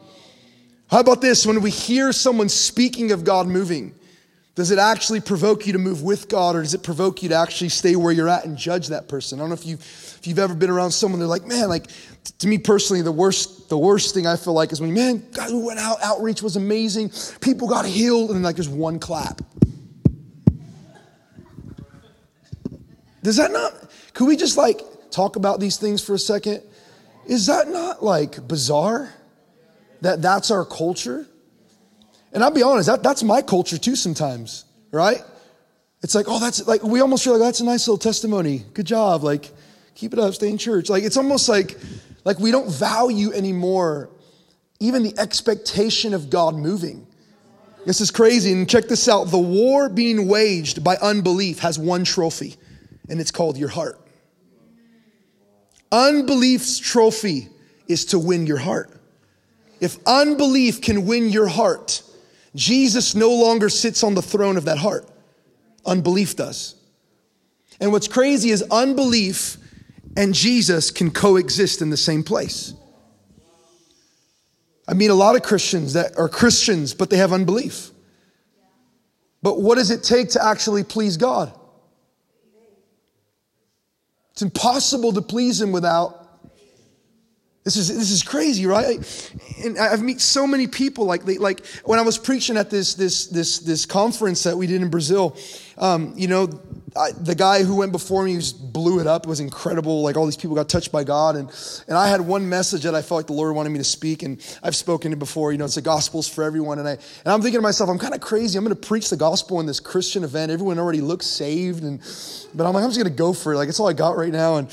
How 0.91 0.99
about 0.99 1.21
this? 1.21 1.47
When 1.47 1.61
we 1.63 1.71
hear 1.71 2.13
someone 2.13 2.49
speaking 2.49 3.13
of 3.13 3.23
God 3.23 3.47
moving, 3.47 3.95
does 4.57 4.73
it 4.73 4.79
actually 4.81 5.21
provoke 5.21 5.65
you 5.65 5.73
to 5.75 5.79
move 5.79 6.03
with 6.03 6.29
God 6.29 6.57
or 6.57 6.63
does 6.63 6.75
it 6.75 6.83
provoke 6.83 7.23
you 7.23 7.29
to 7.29 7.37
actually 7.37 7.69
stay 7.69 7.95
where 7.95 8.13
you're 8.13 8.29
at 8.29 8.45
and 8.45 8.59
judge 8.59 8.89
that 8.89 9.07
person? 9.07 9.39
I 9.39 9.43
don't 9.43 9.51
know 9.51 9.55
if 9.55 9.65
you've, 9.65 9.81
if 9.81 10.27
you've 10.27 10.41
ever 10.41 10.53
been 10.53 10.69
around 10.69 10.91
someone, 10.91 11.21
they're 11.21 11.29
like, 11.29 11.47
man, 11.47 11.69
like, 11.69 11.87
to 12.41 12.49
me 12.49 12.59
personally, 12.59 13.03
the 13.03 13.13
worst, 13.13 13.69
the 13.69 13.79
worst 13.79 14.15
thing 14.15 14.27
I 14.27 14.35
feel 14.35 14.53
like 14.53 14.73
is 14.73 14.81
when, 14.81 14.93
man, 14.93 15.25
God 15.33 15.51
went 15.53 15.79
out, 15.79 15.99
outreach 16.03 16.43
was 16.43 16.57
amazing, 16.57 17.13
people 17.41 17.69
got 17.69 17.87
healed, 17.87 18.31
and 18.31 18.37
then 18.37 18.43
like 18.43 18.57
there's 18.57 18.69
one 18.69 18.99
clap. 18.99 19.41
Does 23.23 23.37
that 23.37 23.53
not, 23.53 23.91
could 24.13 24.27
we 24.27 24.37
just 24.37 24.57
like 24.57 24.81
talk 25.13 25.37
about 25.37 25.61
these 25.61 25.77
things 25.77 26.05
for 26.05 26.15
a 26.15 26.19
second? 26.19 26.63
Is 27.27 27.47
that 27.47 27.69
not 27.69 28.03
like 28.03 28.47
bizarre? 28.49 29.15
That 30.01 30.23
that's 30.23 30.51
our 30.51 30.65
culture. 30.65 31.27
And 32.33 32.45
I'll 32.45 32.51
be 32.51 32.63
honest, 32.63 32.89
that, 32.89 33.03
that's 33.03 33.23
my 33.23 33.43
culture 33.43 33.79
too 33.79 33.97
sometimes, 33.97 34.65
right? 34.93 35.23
It's 36.03 36.15
like, 36.15 36.27
oh, 36.29 36.39
that's 36.39 36.67
like, 36.67 36.83
we 36.83 37.01
almost 37.01 37.25
feel 37.25 37.35
like 37.35 37.43
that's 37.43 37.61
a 37.61 37.65
nice 37.65 37.87
little 37.87 37.99
testimony. 37.99 38.65
Good 38.73 38.87
job. 38.87 39.23
Like, 39.23 39.51
keep 39.95 40.13
it 40.13 40.19
up, 40.19 40.33
stay 40.35 40.49
in 40.49 40.59
church. 40.59 40.89
Like, 40.89 41.03
it's 41.03 41.17
almost 41.17 41.49
like, 41.49 41.79
like 42.25 42.39
we 42.39 42.51
don't 42.51 42.71
value 42.71 43.33
anymore 43.33 44.11
even 44.81 45.03
the 45.03 45.17
expectation 45.19 46.15
of 46.15 46.31
God 46.31 46.55
moving. 46.57 47.07
This 47.87 48.01
is 48.01 48.11
crazy. 48.11 48.53
And 48.53 48.69
check 48.69 48.89
this 48.89 49.09
out 49.09 49.25
the 49.25 49.39
war 49.39 49.89
being 49.89 50.27
waged 50.27 50.83
by 50.83 50.97
unbelief 50.97 51.61
has 51.61 51.79
one 51.79 52.05
trophy, 52.05 52.57
and 53.09 53.21
it's 53.21 53.31
called 53.31 53.57
your 53.57 53.69
heart. 53.69 54.01
Unbelief's 55.93 56.79
trophy 56.79 57.49
is 57.89 58.07
to 58.07 58.19
win 58.19 58.47
your 58.47 58.59
heart. 58.59 58.91
If 59.81 59.99
unbelief 60.07 60.83
can 60.83 61.07
win 61.07 61.31
your 61.31 61.49
heart, 61.49 62.03
Jesus 62.55 63.15
no 63.15 63.31
longer 63.31 63.69
sits 63.69 64.03
on 64.03 64.15
the 64.15 64.23
throne 64.23 64.57
of 64.57 64.67
that 64.67 64.79
heart. 64.79 65.09
Unbelief 65.87 66.37
does. 66.37 66.75
And 67.81 67.93
what's 67.93 68.09
crazy 68.09 68.51
is 68.51 68.63
unbelief 68.71 69.57
and 70.17 70.35
Jesus 70.35 70.91
can 70.91 71.11
coexist 71.11 71.81
in 71.81 71.91
the 71.91 71.97
same 71.97 72.23
place. 72.23 72.75
I 74.87 74.95
meet 74.95 75.07
a 75.07 75.15
lot 75.15 75.37
of 75.37 75.43
Christians 75.43 75.93
that 75.93 76.19
are 76.19 76.29
Christians, 76.29 76.95
but 76.95 77.11
they 77.11 77.17
have 77.17 77.33
unbelief. 77.33 77.91
But 79.43 79.61
what 79.61 79.77
does 79.77 79.91
it 79.91 80.03
take 80.03 80.31
to 80.31 80.45
actually 80.45 80.85
please 80.85 81.17
God? 81.17 81.53
It's 84.33 84.43
impossible 84.43 85.13
to 85.13 85.23
please 85.23 85.61
Him 85.61 85.71
without 85.71 86.20
this 87.65 87.77
is, 87.77 87.95
this 87.95 88.11
is 88.11 88.23
crazy, 88.23 88.65
right? 88.65 88.99
And 89.63 89.79
I've 89.79 90.03
met 90.03 90.21
so 90.21 90.47
many 90.47 90.67
people 90.67 91.05
like, 91.05 91.27
like 91.27 91.67
when 91.85 91.99
I 91.99 92.03
was 92.03 92.17
preaching 92.17 92.57
at 92.57 92.71
this, 92.71 92.95
this, 92.95 93.27
this, 93.27 93.59
this 93.59 93.85
conference 93.85 94.45
that 94.45 94.57
we 94.57 94.67
did 94.67 94.81
in 94.81 94.89
Brazil, 94.89 95.37
um, 95.77 96.15
you 96.17 96.27
know, 96.27 96.47
I, 96.97 97.13
the 97.13 97.35
guy 97.35 97.63
who 97.63 97.77
went 97.77 97.93
before 97.93 98.25
me 98.25 98.35
just 98.35 98.73
blew 98.73 99.01
it 99.01 99.07
up. 99.07 99.25
It 99.25 99.29
was 99.29 99.41
incredible. 99.41 100.03
Like 100.03 100.17
all 100.17 100.25
these 100.25 100.37
people 100.37 100.57
got 100.57 100.69
touched 100.69 100.91
by 100.91 101.05
God. 101.05 101.37
And, 101.37 101.49
and 101.87 101.97
I 101.97 102.09
had 102.09 102.21
one 102.21 102.49
message 102.49 102.83
that 102.83 102.95
I 102.95 103.03
felt 103.03 103.19
like 103.19 103.27
the 103.27 103.33
Lord 103.33 103.55
wanted 103.55 103.71
me 103.71 103.79
to 103.79 103.85
speak. 103.85 104.23
And 104.23 104.41
I've 104.63 104.75
spoken 104.75 105.13
it 105.13 105.19
before. 105.19 105.53
You 105.53 105.59
know, 105.59 105.67
it's 105.67 105.77
the 105.77 105.83
gospel's 105.83 106.29
for 106.29 106.43
everyone. 106.43 106.79
And, 106.79 106.89
I, 106.89 106.93
and 106.93 107.01
I'm 107.27 107.43
thinking 107.43 107.59
to 107.59 107.63
myself, 107.63 107.91
I'm 107.91 107.99
kind 107.99 108.15
of 108.15 108.21
crazy. 108.21 108.59
I'm 108.59 108.65
going 108.65 108.77
to 108.77 108.89
preach 108.89 109.09
the 109.09 109.17
gospel 109.17 109.61
in 109.61 109.67
this 109.67 109.79
Christian 109.79 110.25
event. 110.25 110.51
Everyone 110.51 110.79
already 110.79 111.01
looks 111.01 111.27
saved. 111.27 111.85
And, 111.85 112.01
but 112.55 112.67
I'm 112.67 112.75
like, 112.75 112.83
I'm 112.83 112.91
just 112.91 112.99
going 112.99 113.13
to 113.13 113.17
go 113.17 113.33
for 113.33 113.53
it. 113.53 113.57
Like, 113.57 113.69
it's 113.69 113.79
all 113.79 113.89
I 113.89 113.93
got 113.93 114.17
right 114.17 114.33
now. 114.33 114.57
And, 114.57 114.67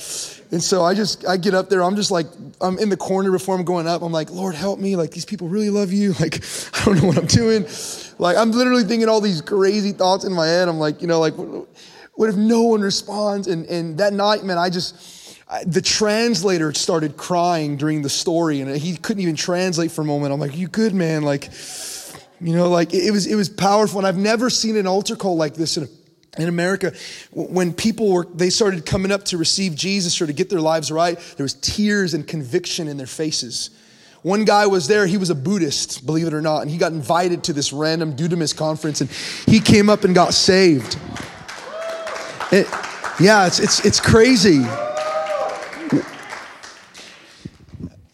and 0.52 0.64
so 0.64 0.84
I 0.84 0.96
just, 0.96 1.28
I 1.28 1.38
get 1.38 1.54
up 1.54 1.70
there. 1.70 1.84
I'm 1.84 1.96
just 1.96 2.10
like, 2.10 2.28
I'm 2.62 2.80
in 2.80 2.90
the 2.90 2.98
corner 2.98 3.32
before 3.32 3.56
I'm 3.56 3.66
going 3.66 3.88
up. 3.88 4.02
I'm 4.02 4.12
like, 4.12 4.32
Lord, 4.32 4.56
help 4.56 4.80
me. 4.80 4.96
Like, 4.96 5.12
these 5.12 5.26
people 5.26 5.50
really 5.50 5.70
love 5.70 5.92
you. 5.92 6.14
Like, 6.28 6.44
I 6.74 6.84
don't 6.84 7.00
know 7.00 7.08
what 7.08 7.18
I'm 7.18 7.28
doing. 7.28 7.68
Like, 8.18 8.38
I'm 8.38 8.52
literally 8.52 8.84
thinking 8.84 9.08
all 9.08 9.22
these 9.22 9.40
crazy 9.40 9.92
thoughts 9.92 10.26
in 10.26 10.34
my 10.34 10.48
head. 10.48 10.68
I'm 10.68 10.80
like, 10.80 11.02
you 11.02 11.08
know, 11.08 11.20
like, 11.20 11.36
what 12.18 12.30
if 12.30 12.36
no 12.36 12.64
one 12.64 12.82
responds? 12.82 13.48
And, 13.48 13.66
and 13.68 13.98
that 14.00 14.12
night, 14.12 14.44
man, 14.44 14.58
I 14.58 14.70
just, 14.70 15.40
I, 15.48 15.64
the 15.64 15.82
translator 15.82 16.74
started 16.74 17.16
crying 17.16 17.78
during 17.78 18.02
the 18.02 18.10
story 18.10 18.60
and 18.60 18.76
he 18.76 18.98
couldn't 18.98 19.22
even 19.22 19.36
translate 19.36 19.92
for 19.92 20.02
a 20.02 20.06
moment. 20.06 20.34
I'm 20.34 20.40
like, 20.40 20.58
you 20.58 20.68
good, 20.68 20.94
man? 20.94 21.22
Like, 21.22 21.50
You 22.40 22.56
know, 22.56 22.70
like 22.70 22.94
it 22.94 23.12
was, 23.12 23.26
it 23.26 23.36
was 23.36 23.50
powerful. 23.50 24.00
And 24.00 24.08
I've 24.08 24.18
never 24.18 24.50
seen 24.50 24.78
an 24.78 24.88
altar 24.88 25.16
call 25.16 25.38
like 25.38 25.56
this 25.56 25.78
in, 25.78 25.88
in 26.38 26.48
America. 26.48 26.94
When 27.32 27.74
people 27.74 28.12
were, 28.12 28.26
they 28.34 28.50
started 28.50 28.86
coming 28.86 29.12
up 29.12 29.24
to 29.26 29.38
receive 29.38 29.76
Jesus 29.76 30.22
or 30.22 30.28
to 30.28 30.34
get 30.34 30.50
their 30.50 30.62
lives 30.62 30.92
right, 30.92 31.18
there 31.38 31.44
was 31.44 31.56
tears 31.56 32.14
and 32.14 32.28
conviction 32.28 32.88
in 32.88 32.98
their 32.98 33.08
faces. 33.08 33.72
One 34.24 34.46
guy 34.46 34.68
was 34.68 34.88
there, 34.88 35.08
he 35.08 35.18
was 35.18 35.30
a 35.30 35.36
Buddhist, 35.36 36.06
believe 36.06 36.28
it 36.28 36.34
or 36.34 36.42
not, 36.42 36.64
and 36.64 36.72
he 36.72 36.78
got 36.78 36.92
invited 36.92 37.44
to 37.46 37.54
this 37.54 37.72
random 37.72 38.16
Dunamis 38.16 38.56
conference 38.56 39.02
and 39.02 39.10
he 39.46 39.60
came 39.60 39.90
up 39.90 40.04
and 40.04 40.14
got 40.14 40.34
saved. 40.34 40.98
It, 42.50 42.66
yeah, 43.20 43.46
it's, 43.46 43.60
it's, 43.60 43.84
it's 43.84 44.00
crazy. 44.00 44.64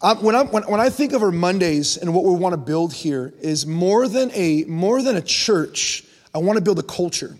I, 0.02 0.14
when, 0.14 0.34
I, 0.34 0.42
when, 0.42 0.64
when 0.64 0.80
I 0.80 0.90
think 0.90 1.12
of 1.12 1.22
our 1.22 1.30
Mondays 1.30 1.96
and 1.96 2.12
what 2.12 2.24
we 2.24 2.34
want 2.34 2.52
to 2.52 2.56
build 2.56 2.92
here 2.92 3.32
is 3.40 3.64
more 3.64 4.08
than 4.08 4.32
a, 4.34 4.64
more 4.64 5.02
than 5.02 5.16
a 5.16 5.22
church, 5.22 6.04
I 6.34 6.38
want 6.38 6.56
to 6.56 6.64
build 6.64 6.80
a 6.80 6.82
culture. 6.82 7.36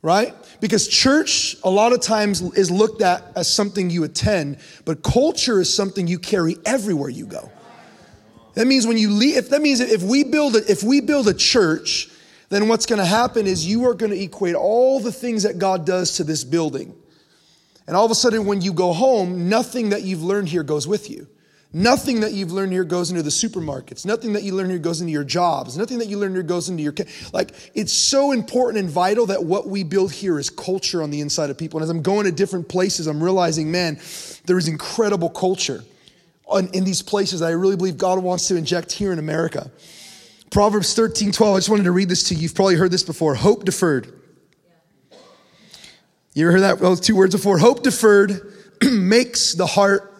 Right? 0.00 0.32
Because 0.60 0.86
church, 0.86 1.56
a 1.64 1.70
lot 1.70 1.92
of 1.92 2.00
times, 2.00 2.40
is 2.40 2.70
looked 2.70 3.02
at 3.02 3.24
as 3.34 3.52
something 3.52 3.90
you 3.90 4.04
attend, 4.04 4.58
but 4.84 5.02
culture 5.02 5.60
is 5.60 5.74
something 5.74 6.06
you 6.06 6.20
carry 6.20 6.56
everywhere 6.64 7.08
you 7.08 7.26
go. 7.26 7.50
That 8.54 8.68
means 8.68 8.86
when 8.86 8.96
you 8.96 9.10
leave, 9.10 9.36
if 9.36 9.50
that 9.50 9.60
means 9.60 9.80
if 9.80 10.04
we 10.04 10.22
build 10.22 10.54
a, 10.54 10.70
if 10.70 10.84
we 10.84 11.00
build 11.00 11.26
a 11.26 11.34
church, 11.34 12.10
then 12.48 12.68
what's 12.68 12.86
going 12.86 12.98
to 12.98 13.04
happen 13.04 13.46
is 13.46 13.66
you 13.66 13.86
are 13.86 13.94
going 13.94 14.12
to 14.12 14.20
equate 14.20 14.54
all 14.54 15.00
the 15.00 15.12
things 15.12 15.42
that 15.42 15.58
God 15.58 15.84
does 15.84 16.16
to 16.16 16.24
this 16.24 16.44
building. 16.44 16.94
And 17.86 17.96
all 17.96 18.04
of 18.04 18.10
a 18.10 18.14
sudden, 18.14 18.46
when 18.46 18.60
you 18.60 18.72
go 18.72 18.92
home, 18.92 19.48
nothing 19.48 19.90
that 19.90 20.02
you've 20.02 20.22
learned 20.22 20.48
here 20.48 20.62
goes 20.62 20.86
with 20.86 21.10
you. 21.10 21.26
Nothing 21.72 22.20
that 22.20 22.32
you've 22.32 22.50
learned 22.50 22.72
here 22.72 22.84
goes 22.84 23.10
into 23.10 23.22
the 23.22 23.30
supermarkets. 23.30 24.06
Nothing 24.06 24.32
that 24.32 24.42
you 24.42 24.54
learn 24.54 24.70
here 24.70 24.78
goes 24.78 25.02
into 25.02 25.12
your 25.12 25.24
jobs. 25.24 25.76
Nothing 25.76 25.98
that 25.98 26.08
you 26.08 26.18
learn 26.18 26.32
here 26.32 26.42
goes 26.42 26.70
into 26.70 26.82
your 26.82 26.94
like. 27.34 27.50
It's 27.74 27.92
so 27.92 28.32
important 28.32 28.78
and 28.78 28.88
vital 28.88 29.26
that 29.26 29.44
what 29.44 29.68
we 29.68 29.84
build 29.84 30.10
here 30.10 30.38
is 30.38 30.48
culture 30.48 31.02
on 31.02 31.10
the 31.10 31.20
inside 31.20 31.50
of 31.50 31.58
people. 31.58 31.78
And 31.78 31.84
as 31.84 31.90
I'm 31.90 32.00
going 32.00 32.24
to 32.24 32.32
different 32.32 32.70
places, 32.70 33.06
I'm 33.06 33.22
realizing, 33.22 33.70
man, 33.70 34.00
there 34.46 34.56
is 34.56 34.66
incredible 34.66 35.28
culture 35.28 35.84
in 36.72 36.84
these 36.84 37.02
places 37.02 37.40
that 37.40 37.46
I 37.46 37.50
really 37.50 37.76
believe 37.76 37.98
God 37.98 38.22
wants 38.22 38.48
to 38.48 38.56
inject 38.56 38.92
here 38.92 39.12
in 39.12 39.18
America. 39.18 39.70
Proverbs 40.50 40.94
13, 40.94 41.32
12. 41.32 41.54
I 41.54 41.58
just 41.58 41.68
wanted 41.68 41.84
to 41.84 41.92
read 41.92 42.08
this 42.08 42.24
to 42.24 42.34
you. 42.34 42.42
You've 42.42 42.54
probably 42.54 42.76
heard 42.76 42.90
this 42.90 43.02
before. 43.02 43.34
Hope 43.34 43.64
deferred 43.64 44.18
you 46.38 46.44
ever 46.44 46.52
heard 46.52 46.60
that 46.60 46.78
those 46.78 47.00
two 47.00 47.16
words 47.16 47.34
before? 47.34 47.58
Hope 47.58 47.82
deferred 47.82 48.54
makes 48.82 49.54
the 49.54 49.66
heart. 49.66 50.14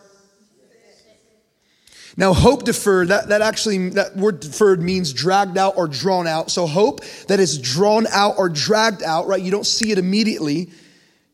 Now, 2.16 2.32
hope 2.32 2.64
deferred, 2.64 3.08
that, 3.08 3.28
that 3.28 3.40
actually, 3.40 3.90
that 3.90 4.16
word 4.16 4.40
deferred 4.40 4.82
means 4.82 5.12
dragged 5.12 5.56
out 5.56 5.74
or 5.76 5.86
drawn 5.86 6.26
out. 6.26 6.50
So, 6.50 6.66
hope 6.66 7.04
that 7.28 7.38
is 7.38 7.56
drawn 7.58 8.08
out 8.08 8.34
or 8.36 8.48
dragged 8.48 9.04
out, 9.04 9.28
right? 9.28 9.40
You 9.40 9.52
don't 9.52 9.66
see 9.66 9.92
it 9.92 9.98
immediately. 9.98 10.72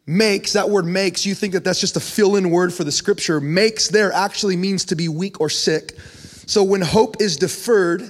Makes, 0.06 0.52
that 0.52 0.68
word 0.68 0.84
makes, 0.84 1.24
you 1.24 1.34
think 1.34 1.54
that 1.54 1.64
that's 1.64 1.80
just 1.80 1.96
a 1.96 2.00
fill 2.00 2.36
in 2.36 2.50
word 2.50 2.74
for 2.74 2.84
the 2.84 2.92
scripture. 2.92 3.40
Makes 3.40 3.88
there 3.88 4.12
actually 4.12 4.58
means 4.58 4.84
to 4.86 4.96
be 4.96 5.08
weak 5.08 5.40
or 5.40 5.48
sick. 5.48 5.92
So, 6.46 6.62
when 6.62 6.82
hope 6.82 7.22
is 7.22 7.38
deferred, 7.38 8.02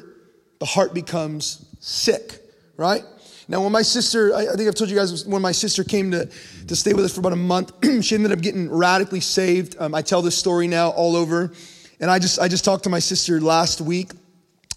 the 0.65 0.71
heart 0.71 0.95
becomes 0.95 1.63
sick, 1.79 2.41
right? 2.79 3.03
Now, 3.49 3.63
when 3.63 3.71
my 3.71 3.83
sister, 3.83 4.35
I, 4.35 4.47
think 4.57 4.67
I've 4.67 4.75
told 4.75 4.89
you 4.89 4.97
guys, 4.97 5.27
when 5.27 5.43
my 5.43 5.53
sister 5.53 5.85
came 5.85 6.11
to, 6.13 6.25
to 6.69 6.75
stay 6.75 6.95
with 6.95 7.05
us 7.05 7.13
for 7.13 7.21
about 7.21 7.35
a 7.35 7.37
month, 7.37 7.71
she 8.03 8.15
ended 8.15 8.33
up 8.33 8.41
getting 8.41 8.71
radically 8.71 9.21
saved. 9.21 9.77
Um, 9.79 9.95
I 9.95 10.01
tell 10.01 10.23
this 10.23 10.39
story 10.39 10.67
now 10.67 10.89
all 10.89 11.17
over. 11.17 11.53
And 12.01 12.11
I 12.11 12.19
just, 12.19 12.39
I 12.39 12.49
just 12.49 12.65
talked 12.65 12.85
to 12.85 12.89
my 12.89 12.99
sister 12.99 13.43
last 13.43 13.83
week. 13.83 14.13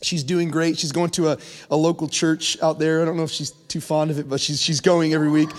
She's 0.02 0.26
doing 0.26 0.52
great. 0.52 0.78
She's 0.78 0.92
going 0.92 1.12
to 1.12 1.30
a, 1.30 1.38
a 1.72 1.78
local 1.78 2.10
church 2.10 2.62
out 2.62 2.80
there. 2.80 3.02
I 3.02 3.06
don't 3.06 3.16
know 3.16 3.24
if 3.24 3.32
she's 3.32 3.52
too 3.52 3.80
fond 3.80 4.12
of 4.12 4.20
it, 4.20 4.28
but 4.28 4.42
she's, 4.42 4.62
she's 4.62 4.82
going 4.82 5.14
every 5.14 5.30
week. 5.30 5.52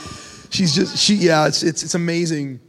She's 0.51 0.75
just, 0.75 0.99
she, 0.99 1.15
yeah, 1.15 1.47
it's, 1.47 1.63
it's, 1.63 1.83
it's 1.83 1.95
amazing. 1.95 2.61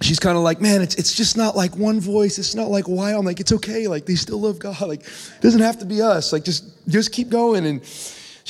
She's 0.00 0.18
kind 0.18 0.36
of 0.36 0.42
like, 0.42 0.60
man, 0.60 0.80
it's, 0.80 0.94
it's 0.94 1.14
just 1.14 1.36
not 1.36 1.56
like 1.56 1.76
one 1.76 2.00
voice. 2.00 2.38
It's 2.38 2.54
not 2.54 2.68
like 2.68 2.86
why. 2.86 3.12
I'm 3.12 3.24
like, 3.24 3.40
it's 3.40 3.52
okay. 3.52 3.86
Like, 3.86 4.06
they 4.06 4.14
still 4.14 4.40
love 4.40 4.58
God. 4.58 4.80
Like, 4.80 5.00
it 5.00 5.40
doesn't 5.40 5.60
have 5.60 5.78
to 5.80 5.84
be 5.84 6.00
us. 6.00 6.32
Like, 6.32 6.44
just, 6.44 6.64
just 6.88 7.12
keep 7.12 7.28
going. 7.28 7.66
And, 7.66 7.82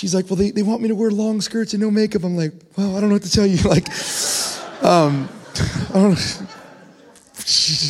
she's 0.00 0.14
like, 0.14 0.28
well, 0.30 0.36
they, 0.36 0.50
they 0.50 0.62
want 0.62 0.80
me 0.80 0.88
to 0.88 0.94
wear 0.94 1.10
long 1.10 1.40
skirts 1.40 1.74
and 1.74 1.82
no 1.82 1.90
makeup. 1.90 2.24
I'm 2.24 2.36
like, 2.36 2.52
well, 2.76 2.96
I 2.96 3.00
don't 3.00 3.10
know 3.10 3.16
what 3.16 3.22
to 3.22 3.30
tell 3.30 3.46
you. 3.46 3.58
Like, 3.70 3.88
um, 4.82 5.28
I 5.90 6.00
don't, 6.00 6.42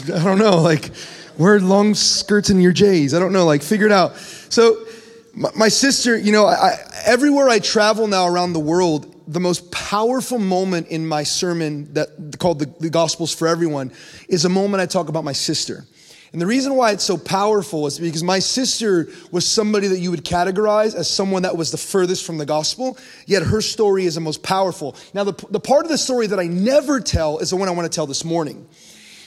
I 0.15 0.25
don't 0.25 0.39
know. 0.39 0.57
Like, 0.57 0.91
wear 1.39 1.61
long 1.61 1.95
skirts 1.95 2.51
and 2.51 2.63
your 2.63 2.73
J's. 2.73 3.15
I 3.15 3.19
don't 3.19 3.33
know. 3.33 3.47
Like, 3.47 3.63
figure 3.63 3.87
it 3.87 3.93
out. 3.93 4.17
So, 4.17 4.85
my, 5.33 5.51
my 5.57 5.69
sister, 5.69 6.19
you 6.19 6.33
know, 6.33 6.47
I, 6.47 6.77
everywhere 7.07 7.49
I 7.49 7.61
travel 7.61 8.09
now 8.09 8.27
around 8.27 8.53
the 8.53 8.61
world, 8.61 9.10
the 9.31 9.41
most 9.41 9.71
powerful 9.71 10.41
moment 10.41 10.89
in 10.89 11.07
my 11.07 11.23
sermon 11.23 11.93
that 11.95 12.37
called 12.41 12.59
the, 12.59 12.67
the 12.81 12.91
Gospels 12.91 13.33
for 13.33 13.47
Everyone 13.47 13.93
is 14.29 14.45
a 14.45 14.49
moment 14.49 14.81
I 14.81 14.87
talk 14.87 15.09
about 15.09 15.23
my 15.23 15.33
sister. 15.33 15.87
And 16.33 16.41
the 16.41 16.47
reason 16.47 16.75
why 16.75 16.91
it's 16.91 17.05
so 17.05 17.17
powerful 17.17 17.87
is 17.87 17.99
because 17.99 18.25
my 18.25 18.41
sister 18.41 19.09
was 19.31 19.47
somebody 19.47 19.87
that 19.87 19.99
you 19.99 20.11
would 20.11 20.25
categorize 20.25 20.95
as 20.95 21.09
someone 21.09 21.43
that 21.43 21.57
was 21.57 21.71
the 21.71 21.79
furthest 21.79 22.25
from 22.25 22.39
the 22.39 22.47
gospel, 22.47 22.99
yet 23.27 23.43
her 23.45 23.61
story 23.61 24.05
is 24.05 24.17
the 24.17 24.21
most 24.21 24.43
powerful. 24.43 24.97
Now, 25.15 25.25
the, 25.25 25.33
the 25.51 25.61
part 25.61 25.85
of 25.85 25.91
the 25.91 25.99
story 25.99 26.27
that 26.27 26.39
I 26.39 26.47
never 26.47 27.01
tell 27.01 27.39
is 27.39 27.51
the 27.51 27.57
one 27.57 27.69
I 27.69 27.73
want 27.73 27.91
to 27.91 27.95
tell 27.95 28.07
this 28.07 28.25
morning 28.25 28.69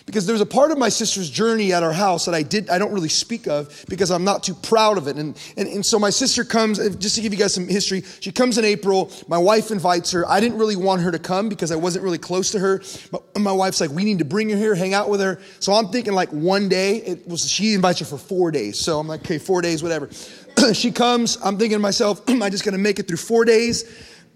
because 0.06 0.26
there's 0.26 0.42
a 0.42 0.46
part 0.46 0.72
of 0.72 0.78
my 0.78 0.90
sister's 0.90 1.30
journey 1.30 1.74
at 1.74 1.84
our 1.84 1.94
house 1.94 2.26
that 2.26 2.36
I 2.36 2.44
did 2.44 2.70
I 2.70 2.78
don't 2.78 2.92
really 2.92 3.10
speak 3.10 3.48
of 3.48 3.86
because 3.88 4.12
I'm 4.12 4.24
not 4.24 4.44
too 4.44 4.54
proud 4.54 4.98
of 4.98 5.08
it. 5.08 5.16
And, 5.18 5.38
and, 5.58 5.68
and 5.68 5.86
so 5.86 5.98
my 6.00 6.10
sister 6.10 6.44
comes, 6.44 6.80
uh, 6.80 6.90
just 6.98 7.16
to 7.16 7.22
give 7.22 7.34
you 7.34 7.40
guys 7.40 7.54
some 7.54 7.68
history, 7.68 8.04
she 8.20 8.32
comes 8.32 8.58
in 8.58 8.66
April. 8.66 9.12
My 9.28 9.38
wife 9.38 9.72
invites 9.72 10.12
her. 10.12 10.30
I 10.30 10.40
didn't 10.40 10.58
really 10.58 10.76
want 10.76 11.02
her 11.02 11.12
to 11.12 11.20
come 11.20 11.50
because 11.50 11.72
I 11.72 11.76
wasn't 11.76 12.04
really 12.04 12.18
close 12.18 12.52
to 12.52 12.60
her. 12.60 12.82
But 13.12 13.24
my 13.40 13.52
wife's 13.52 13.80
like, 13.82 13.92
we 13.92 14.04
need 14.04 14.20
to 14.20 14.26
bring 14.26 14.50
her 14.50 14.58
here, 14.58 14.76
hang 14.76 14.94
out 14.94 15.10
with 15.10 15.22
her. 15.22 15.40
So 15.60 15.74
I'm 15.74 15.88
thinking 15.90 16.14
like 16.14 16.30
one 16.30 16.70
day, 16.70 16.98
it 16.98 17.28
was 17.28 17.50
she 17.50 17.74
invites 17.74 18.00
her 18.00 18.06
for 18.06 18.18
four 18.18 18.52
days. 18.52 18.78
So 18.80 19.00
I'm 19.00 19.08
like, 19.08 19.22
okay, 19.22 19.38
four 19.38 19.62
days, 19.62 19.84
whatever. 19.84 20.10
she 20.74 20.92
comes, 20.92 21.38
I'm 21.44 21.58
thinking 21.58 21.78
to 21.78 21.82
myself, 21.82 22.28
am 22.30 22.42
I 22.44 22.50
just 22.50 22.66
gonna 22.66 22.78
make 22.78 23.00
it 23.00 23.08
through 23.08 23.18
four 23.18 23.46
days? 23.46 23.86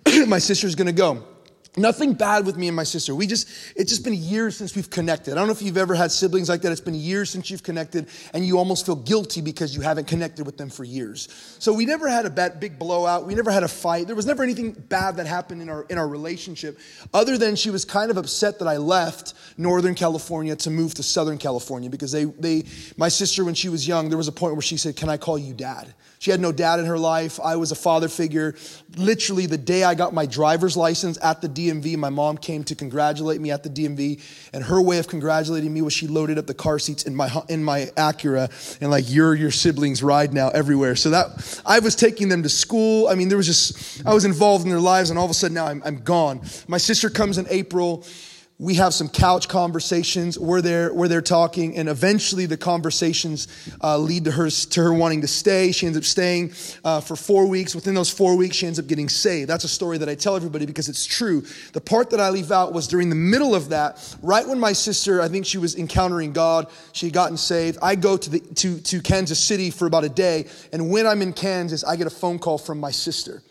my 0.28 0.40
sister's 0.40 0.76
gonna 0.76 0.92
go. 0.92 1.24
Nothing 1.78 2.14
bad 2.14 2.46
with 2.48 2.58
me 2.58 2.68
and 2.68 2.76
my 2.76 2.84
sister. 2.84 3.14
We 3.14 3.28
just, 3.28 3.48
it's 3.76 3.92
just 3.92 4.04
been 4.04 4.16
years 4.16 4.58
since 4.58 4.76
we've 4.76 4.90
connected. 4.90 5.34
I 5.34 5.36
don't 5.36 5.46
know 5.46 5.54
if 5.54 5.62
you've 5.62 5.78
ever 5.78 5.94
had 5.94 6.12
siblings 6.12 6.50
like 6.50 6.64
that. 6.64 6.72
It's 6.72 6.82
been 6.82 6.96
years 6.96 7.30
since 7.30 7.52
you've 7.52 7.62
connected 7.62 8.08
and 8.34 8.44
you 8.44 8.58
almost 8.58 8.86
feel 8.86 8.96
guilty 8.96 9.42
because 9.42 9.76
you 9.76 9.82
haven't 9.82 10.08
connected 10.08 10.46
with 10.46 10.58
them 10.58 10.70
for 10.72 10.84
years. 10.84 11.56
So 11.60 11.72
we 11.72 11.86
never 11.86 12.08
had 12.08 12.26
a 12.26 12.32
bad, 12.32 12.60
big 12.60 12.80
blowout. 12.80 13.28
We 13.28 13.36
never 13.36 13.52
had 13.52 13.62
a 13.62 13.68
fight. 13.68 14.08
There 14.08 14.16
was 14.16 14.26
never 14.26 14.42
anything 14.42 14.72
bad 14.72 15.18
that 15.18 15.28
happened 15.28 15.62
in 15.62 15.70
our, 15.70 15.84
in 15.84 16.00
our 16.00 16.08
relationship 16.08 16.80
other 17.14 17.38
than 17.38 17.56
she 17.56 17.70
was 17.70 17.86
kind 17.86 18.10
of 18.10 18.18
upset 18.18 18.58
that 18.58 18.68
I 18.68 18.78
left 18.78 19.36
Northern 19.58 19.94
California 19.94 20.56
to 20.56 20.72
move 20.72 20.96
to 20.96 21.04
Southern 21.04 21.38
California 21.38 21.92
because 21.92 22.12
they, 22.12 22.26
they, 22.26 22.64
my 22.98 23.08
sister, 23.08 23.46
when 23.46 23.54
she 23.54 23.70
was 23.70 23.88
young, 23.88 24.10
there 24.10 24.18
was 24.18 24.28
a 24.28 24.32
point 24.32 24.56
where 24.56 24.64
she 24.64 24.78
said, 24.78 24.96
can 24.96 25.10
I 25.10 25.18
call 25.18 25.38
you 25.38 25.54
dad? 25.54 25.94
She 26.20 26.32
had 26.32 26.40
no 26.40 26.52
dad 26.52 26.80
in 26.80 26.86
her 26.86 26.98
life. 26.98 27.40
I 27.44 27.58
was 27.58 27.72
a 27.72 27.76
father 27.76 28.08
figure. 28.08 28.56
Literally, 28.96 29.46
the 29.46 29.58
day 29.58 29.84
I 29.84 29.94
got 29.94 30.14
my 30.14 30.26
driver's 30.26 30.76
license 30.76 31.20
at 31.22 31.42
the 31.42 31.50
DMV, 31.50 31.96
my 31.98 32.10
mom 32.10 32.38
came 32.38 32.64
to 32.66 32.76
congratulate 32.76 33.40
me 33.40 33.52
at 33.52 33.62
the 33.64 33.70
DMV. 33.70 34.22
And 34.52 34.64
her 34.64 34.82
way 34.82 34.98
of 34.98 35.08
congratulating 35.08 35.72
me 35.72 35.82
was 35.84 35.94
she 35.94 36.08
loaded 36.08 36.40
up 36.40 36.48
the 36.48 36.56
car 36.56 36.80
seats 36.80 37.04
in 37.04 37.16
my, 37.16 37.30
in 37.50 37.64
my 37.64 37.86
Acura 37.96 38.78
and, 38.82 38.90
like, 38.90 39.06
you're 39.08 39.36
your 39.36 39.52
siblings 39.52 40.02
ride 40.02 40.34
now 40.34 40.50
everywhere. 40.50 40.96
So 40.96 41.12
that, 41.12 41.62
I 41.66 41.80
was 41.80 41.96
taking 41.96 42.30
them 42.30 42.42
to 42.44 42.50
school. 42.50 43.08
I 43.08 43.16
mean, 43.16 43.30
there 43.30 43.38
was 43.38 43.48
just, 43.48 44.06
I 44.06 44.14
was 44.14 44.26
involved 44.26 44.64
in 44.64 44.70
their 44.70 44.80
lives, 44.80 45.12
and 45.12 45.20
all 45.20 45.26
of 45.26 45.32
a 45.32 45.36
sudden 45.36 45.54
now 45.54 45.68
I'm, 45.68 45.84
I'm 45.86 45.98
gone. 45.98 46.42
My 46.68 46.78
sister 46.78 47.10
comes 47.10 47.38
in 47.38 47.46
April 47.50 48.04
we 48.60 48.74
have 48.74 48.92
some 48.92 49.08
couch 49.08 49.48
conversations. 49.48 50.40
Where 50.40 50.62
they're 50.62 50.92
where 50.92 51.08
they're 51.08 51.22
talking 51.22 51.78
and 51.78 51.88
eventually 51.88 52.48
the 52.48 52.58
conversations 52.58 53.48
uh, 53.84 53.98
lead 53.98 54.26
to 54.26 54.32
her 54.32 54.50
to 54.50 54.82
her 54.82 54.94
wanting 54.94 55.22
to 55.22 55.28
stay. 55.28 55.72
She 55.72 55.86
ends 55.86 55.98
up 55.98 56.04
staying 56.04 56.54
uh, 56.84 57.02
for 57.02 57.16
four 57.16 57.46
weeks. 57.48 57.76
Within 57.76 57.94
those 57.94 58.10
four 58.10 58.36
weeks 58.36 58.56
she 58.56 58.66
ends 58.66 58.80
up 58.80 58.88
getting 58.88 59.10
saved. 59.10 59.50
That's 59.50 59.64
a 59.64 59.70
story 59.70 60.00
that 60.00 60.10
i 60.10 60.16
tell 60.16 60.36
everybody 60.36 60.66
because 60.66 60.90
it's 60.90 61.06
true. 61.06 61.44
The 61.74 61.82
part 61.82 62.10
that 62.10 62.20
i 62.20 62.30
leave 62.30 62.52
out 62.52 62.74
was 62.74 62.88
during 62.88 63.10
the 63.10 63.16
middle 63.16 63.54
of 63.54 63.70
that 63.70 64.16
right 64.22 64.48
when 64.48 64.60
my 64.60 64.74
sister 64.74 65.22
i 65.22 65.28
think 65.28 65.46
she 65.46 65.58
was 65.58 65.76
encountering 65.76 66.34
god 66.34 66.68
she 66.94 67.08
had 67.08 67.14
gotten 67.14 67.38
saved. 67.38 67.78
I 67.82 67.96
go 67.96 68.18
to 68.18 68.30
the 68.30 68.40
to, 68.40 68.80
to 68.80 69.02
kansas 69.02 69.40
city 69.40 69.70
for 69.70 69.86
about 69.86 70.04
a 70.04 70.10
day 70.10 70.48
and 70.74 70.90
when 70.90 71.06
i'm 71.06 71.22
in 71.22 71.34
kansas 71.34 71.84
i 71.84 71.96
get 71.96 72.08
a 72.08 72.12
phone 72.12 72.40
call 72.40 72.58
from 72.58 72.80
my 72.80 72.92
sister 72.92 73.42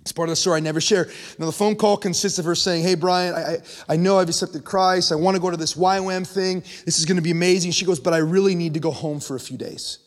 it's 0.00 0.12
part 0.12 0.28
of 0.28 0.32
the 0.32 0.36
story 0.36 0.58
I 0.58 0.60
never 0.60 0.80
share. 0.80 1.08
Now, 1.38 1.46
the 1.46 1.52
phone 1.52 1.74
call 1.74 1.96
consists 1.96 2.38
of 2.38 2.44
her 2.44 2.54
saying, 2.54 2.84
Hey, 2.84 2.94
Brian, 2.94 3.34
I, 3.34 3.58
I 3.88 3.96
know 3.96 4.18
I've 4.18 4.28
accepted 4.28 4.64
Christ. 4.64 5.10
I 5.10 5.16
want 5.16 5.34
to 5.34 5.40
go 5.40 5.50
to 5.50 5.56
this 5.56 5.74
YWAM 5.74 6.26
thing. 6.26 6.60
This 6.84 6.98
is 6.98 7.04
going 7.04 7.16
to 7.16 7.22
be 7.22 7.32
amazing. 7.32 7.72
She 7.72 7.84
goes, 7.84 7.98
But 7.98 8.14
I 8.14 8.18
really 8.18 8.54
need 8.54 8.74
to 8.74 8.80
go 8.80 8.92
home 8.92 9.18
for 9.20 9.34
a 9.34 9.40
few 9.40 9.58
days. 9.58 9.98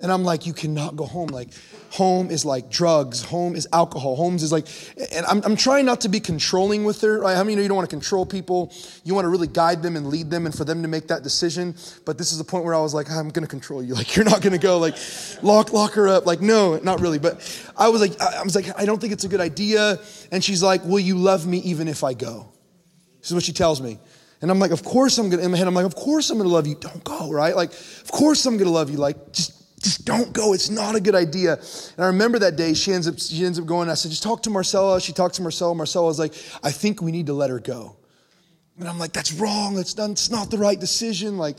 And 0.00 0.12
I'm 0.12 0.22
like, 0.22 0.46
you 0.46 0.52
cannot 0.52 0.94
go 0.94 1.04
home. 1.04 1.28
Like, 1.28 1.48
home 1.90 2.30
is 2.30 2.44
like 2.44 2.70
drugs. 2.70 3.24
Home 3.24 3.56
is 3.56 3.66
alcohol. 3.72 4.14
Homes 4.14 4.44
is 4.44 4.52
like, 4.52 4.68
and 5.12 5.26
I'm, 5.26 5.42
I'm 5.42 5.56
trying 5.56 5.86
not 5.86 6.02
to 6.02 6.08
be 6.08 6.20
controlling 6.20 6.84
with 6.84 7.00
her. 7.00 7.20
Right? 7.20 7.34
How 7.34 7.42
many 7.42 7.52
you, 7.52 7.56
know 7.56 7.62
you 7.62 7.68
don't 7.68 7.76
want 7.76 7.90
to 7.90 7.96
control 7.96 8.24
people? 8.24 8.72
You 9.02 9.14
want 9.14 9.24
to 9.24 9.28
really 9.28 9.48
guide 9.48 9.82
them 9.82 9.96
and 9.96 10.06
lead 10.06 10.30
them 10.30 10.46
and 10.46 10.54
for 10.54 10.64
them 10.64 10.82
to 10.82 10.88
make 10.88 11.08
that 11.08 11.24
decision. 11.24 11.74
But 12.04 12.16
this 12.16 12.30
is 12.30 12.38
the 12.38 12.44
point 12.44 12.64
where 12.64 12.74
I 12.74 12.80
was 12.80 12.94
like, 12.94 13.08
ah, 13.10 13.18
I'm 13.18 13.30
going 13.30 13.44
to 13.44 13.50
control 13.50 13.82
you. 13.82 13.94
Like, 13.98 14.14
you're 14.14 14.24
not 14.24 14.42
going 14.42 14.52
to 14.52 14.60
go 14.60 14.78
like, 14.78 14.94
lock, 15.42 15.72
lock 15.72 15.94
her 15.94 16.06
up. 16.06 16.24
Like, 16.24 16.40
no, 16.40 16.78
not 16.78 17.00
really. 17.00 17.18
But 17.18 17.40
I 17.76 17.88
was 17.88 18.00
like, 18.00 18.20
I 18.20 18.44
was 18.44 18.54
like, 18.54 18.66
I 18.78 18.84
don't 18.84 19.00
think 19.00 19.12
it's 19.12 19.24
a 19.24 19.28
good 19.28 19.40
idea. 19.40 19.98
And 20.30 20.44
she's 20.44 20.62
like, 20.62 20.84
will 20.84 21.00
you 21.00 21.16
love 21.18 21.48
me 21.48 21.58
even 21.58 21.88
if 21.88 22.04
I 22.04 22.14
go? 22.14 22.52
This 23.18 23.30
is 23.30 23.34
what 23.34 23.42
she 23.42 23.52
tells 23.52 23.80
me. 23.80 23.98
And 24.40 24.50
I'm 24.50 24.60
like, 24.60 24.70
of 24.70 24.84
course 24.84 25.18
I'm 25.18 25.30
gonna, 25.30 25.42
in 25.42 25.50
my 25.50 25.56
head, 25.56 25.66
I'm 25.66 25.74
like, 25.74 25.84
of 25.84 25.96
course 25.96 26.30
I'm 26.30 26.38
gonna 26.38 26.48
love 26.48 26.68
you. 26.68 26.76
Don't 26.76 27.02
go, 27.02 27.30
right? 27.32 27.56
Like, 27.56 27.72
of 27.72 28.10
course 28.12 28.46
I'm 28.46 28.56
gonna 28.56 28.70
love 28.70 28.88
you. 28.88 28.96
Like, 28.96 29.32
just 29.32 29.57
just 29.80 30.04
don't 30.04 30.32
go. 30.32 30.52
It's 30.52 30.70
not 30.70 30.94
a 30.94 31.00
good 31.00 31.14
idea. 31.14 31.54
And 31.54 32.04
I 32.04 32.06
remember 32.06 32.38
that 32.40 32.56
day 32.56 32.74
she 32.74 32.92
ends 32.92 33.06
up 33.06 33.18
she 33.18 33.44
ends 33.44 33.58
up 33.58 33.66
going. 33.66 33.88
I 33.88 33.94
said, 33.94 34.10
just 34.10 34.22
talk 34.22 34.42
to 34.44 34.50
Marcella. 34.50 35.00
She 35.00 35.12
talks 35.12 35.36
to 35.36 35.42
Marcella. 35.42 35.74
Marcella 35.74 36.06
was 36.06 36.18
like, 36.18 36.34
I 36.62 36.70
think 36.70 37.00
we 37.00 37.12
need 37.12 37.26
to 37.26 37.32
let 37.32 37.50
her 37.50 37.60
go. 37.60 37.96
And 38.78 38.88
I'm 38.88 38.98
like, 38.98 39.12
that's 39.12 39.32
wrong. 39.32 39.74
That's 39.74 39.96
not, 39.96 40.10
it's 40.10 40.30
not 40.30 40.50
the 40.50 40.58
right 40.58 40.78
decision. 40.78 41.36
Like, 41.36 41.58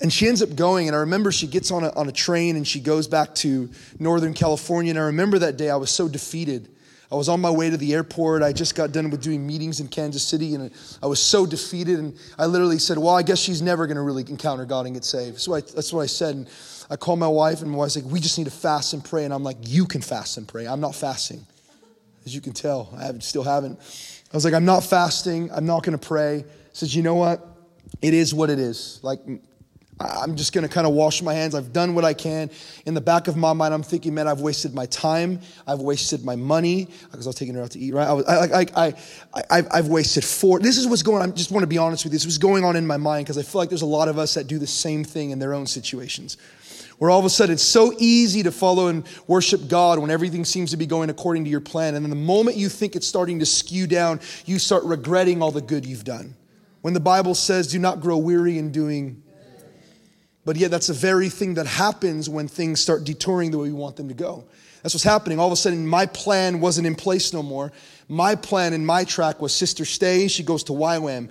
and 0.00 0.12
she 0.12 0.28
ends 0.28 0.42
up 0.42 0.54
going. 0.54 0.88
And 0.88 0.96
I 0.96 1.00
remember 1.00 1.32
she 1.32 1.46
gets 1.46 1.70
on 1.70 1.84
a, 1.84 1.90
on 1.94 2.08
a 2.08 2.12
train 2.12 2.56
and 2.56 2.66
she 2.66 2.80
goes 2.80 3.08
back 3.08 3.34
to 3.36 3.68
Northern 3.98 4.34
California. 4.34 4.90
And 4.90 4.98
I 4.98 5.04
remember 5.04 5.38
that 5.40 5.56
day 5.56 5.70
I 5.70 5.76
was 5.76 5.90
so 5.90 6.08
defeated. 6.08 6.68
I 7.10 7.14
was 7.14 7.28
on 7.28 7.40
my 7.40 7.50
way 7.50 7.68
to 7.68 7.76
the 7.76 7.92
airport. 7.92 8.42
I 8.42 8.52
just 8.52 8.74
got 8.74 8.92
done 8.92 9.10
with 9.10 9.22
doing 9.22 9.46
meetings 9.46 9.80
in 9.80 9.88
Kansas 9.88 10.22
City 10.22 10.54
and 10.54 10.70
I 11.02 11.06
was 11.06 11.22
so 11.22 11.44
defeated. 11.44 11.98
And 11.98 12.16
I 12.38 12.46
literally 12.46 12.78
said, 12.78 12.96
Well, 12.96 13.14
I 13.14 13.22
guess 13.22 13.38
she's 13.38 13.60
never 13.60 13.86
going 13.86 13.96
to 13.96 14.02
really 14.02 14.24
encounter 14.28 14.64
God 14.64 14.86
and 14.86 14.94
get 14.94 15.04
saved. 15.04 15.38
So 15.38 15.54
I, 15.54 15.60
that's 15.60 15.92
what 15.92 16.02
I 16.02 16.06
said. 16.06 16.36
And 16.36 16.48
I 16.92 16.96
called 16.96 17.18
my 17.18 17.28
wife, 17.28 17.62
and 17.62 17.70
my 17.70 17.78
wife's 17.78 17.96
like, 17.96 18.04
We 18.04 18.20
just 18.20 18.36
need 18.36 18.44
to 18.44 18.50
fast 18.50 18.92
and 18.92 19.02
pray. 19.02 19.24
And 19.24 19.32
I'm 19.32 19.42
like, 19.42 19.56
You 19.62 19.86
can 19.86 20.02
fast 20.02 20.36
and 20.36 20.46
pray. 20.46 20.66
I'm 20.66 20.80
not 20.80 20.94
fasting. 20.94 21.46
As 22.26 22.34
you 22.34 22.42
can 22.42 22.52
tell, 22.52 22.92
I 22.98 23.04
haven't, 23.04 23.22
still 23.22 23.42
haven't. 23.42 23.78
I 23.80 24.36
was 24.36 24.44
like, 24.44 24.52
I'm 24.52 24.66
not 24.66 24.84
fasting. 24.84 25.50
I'm 25.52 25.64
not 25.64 25.84
going 25.84 25.98
to 25.98 26.06
pray. 26.06 26.44
says, 26.74 26.94
You 26.94 27.02
know 27.02 27.14
what? 27.14 27.46
It 28.02 28.12
is 28.12 28.34
what 28.34 28.50
it 28.50 28.58
is. 28.58 29.00
Like, 29.02 29.20
I'm 30.00 30.36
just 30.36 30.52
going 30.52 30.66
to 30.66 30.72
kind 30.72 30.86
of 30.86 30.92
wash 30.92 31.22
my 31.22 31.32
hands. 31.32 31.54
I've 31.54 31.72
done 31.72 31.94
what 31.94 32.04
I 32.04 32.12
can. 32.12 32.50
In 32.84 32.92
the 32.92 33.00
back 33.00 33.26
of 33.26 33.36
my 33.36 33.52
mind, 33.52 33.72
I'm 33.72 33.82
thinking, 33.82 34.14
man, 34.14 34.28
I've 34.28 34.40
wasted 34.40 34.74
my 34.74 34.86
time. 34.86 35.40
I've 35.66 35.80
wasted 35.80 36.24
my 36.24 36.36
money 36.36 36.88
because 37.10 37.26
I 37.26 37.30
was 37.30 37.36
taking 37.36 37.54
her 37.54 37.62
out 37.62 37.70
to 37.72 37.78
eat, 37.78 37.94
right? 37.94 38.08
I 38.08 38.12
was, 38.12 38.26
I, 38.26 38.66
I, 38.74 38.94
I, 39.50 39.62
I, 39.70 39.76
have 39.76 39.88
wasted 39.88 40.24
four. 40.24 40.58
This 40.58 40.76
is 40.76 40.86
what's 40.86 41.02
going 41.02 41.22
on. 41.22 41.30
I 41.30 41.32
just 41.32 41.52
want 41.52 41.62
to 41.62 41.68
be 41.68 41.78
honest 41.78 42.04
with 42.04 42.12
you. 42.12 42.16
This 42.16 42.26
was 42.26 42.38
going 42.38 42.64
on 42.64 42.74
in 42.76 42.86
my 42.86 42.96
mind 42.96 43.26
because 43.26 43.38
I 43.38 43.42
feel 43.42 43.60
like 43.60 43.68
there's 43.68 43.82
a 43.82 43.86
lot 43.86 44.08
of 44.08 44.18
us 44.18 44.34
that 44.34 44.46
do 44.46 44.58
the 44.58 44.66
same 44.66 45.04
thing 45.04 45.30
in 45.30 45.38
their 45.38 45.54
own 45.54 45.66
situations 45.66 46.36
where 46.98 47.10
all 47.10 47.18
of 47.18 47.24
a 47.24 47.30
sudden 47.30 47.54
it's 47.54 47.62
so 47.62 47.92
easy 47.98 48.42
to 48.42 48.52
follow 48.52 48.88
and 48.88 49.06
worship 49.26 49.68
God 49.68 49.98
when 49.98 50.10
everything 50.10 50.44
seems 50.44 50.70
to 50.70 50.76
be 50.76 50.86
going 50.86 51.10
according 51.10 51.44
to 51.44 51.50
your 51.50 51.60
plan. 51.60 51.94
And 51.94 52.04
then 52.04 52.10
the 52.10 52.16
moment 52.16 52.56
you 52.56 52.68
think 52.68 52.96
it's 52.96 53.06
starting 53.06 53.38
to 53.40 53.46
skew 53.46 53.86
down, 53.86 54.20
you 54.46 54.58
start 54.58 54.84
regretting 54.84 55.42
all 55.42 55.50
the 55.50 55.60
good 55.60 55.84
you've 55.84 56.04
done. 56.04 56.34
When 56.82 56.94
the 56.94 57.00
Bible 57.00 57.34
says, 57.34 57.68
do 57.68 57.78
not 57.78 58.00
grow 58.00 58.16
weary 58.16 58.58
in 58.58 58.72
doing. 58.72 59.22
But 60.44 60.56
yet, 60.56 60.72
that's 60.72 60.88
the 60.88 60.94
very 60.94 61.28
thing 61.28 61.54
that 61.54 61.66
happens 61.66 62.28
when 62.28 62.48
things 62.48 62.80
start 62.80 63.04
detouring 63.04 63.52
the 63.52 63.58
way 63.58 63.68
we 63.68 63.74
want 63.74 63.94
them 63.94 64.08
to 64.08 64.14
go. 64.14 64.44
That's 64.82 64.92
what's 64.92 65.04
happening. 65.04 65.38
All 65.38 65.46
of 65.46 65.52
a 65.52 65.56
sudden, 65.56 65.86
my 65.86 66.06
plan 66.06 66.58
wasn't 66.58 66.88
in 66.88 66.96
place 66.96 67.32
no 67.32 67.44
more. 67.44 67.70
My 68.08 68.34
plan 68.34 68.72
and 68.72 68.84
my 68.84 69.04
track 69.04 69.40
was 69.40 69.54
sister 69.54 69.84
stay. 69.84 70.26
She 70.26 70.42
goes 70.42 70.64
to 70.64 70.72
YWAM 70.72 71.30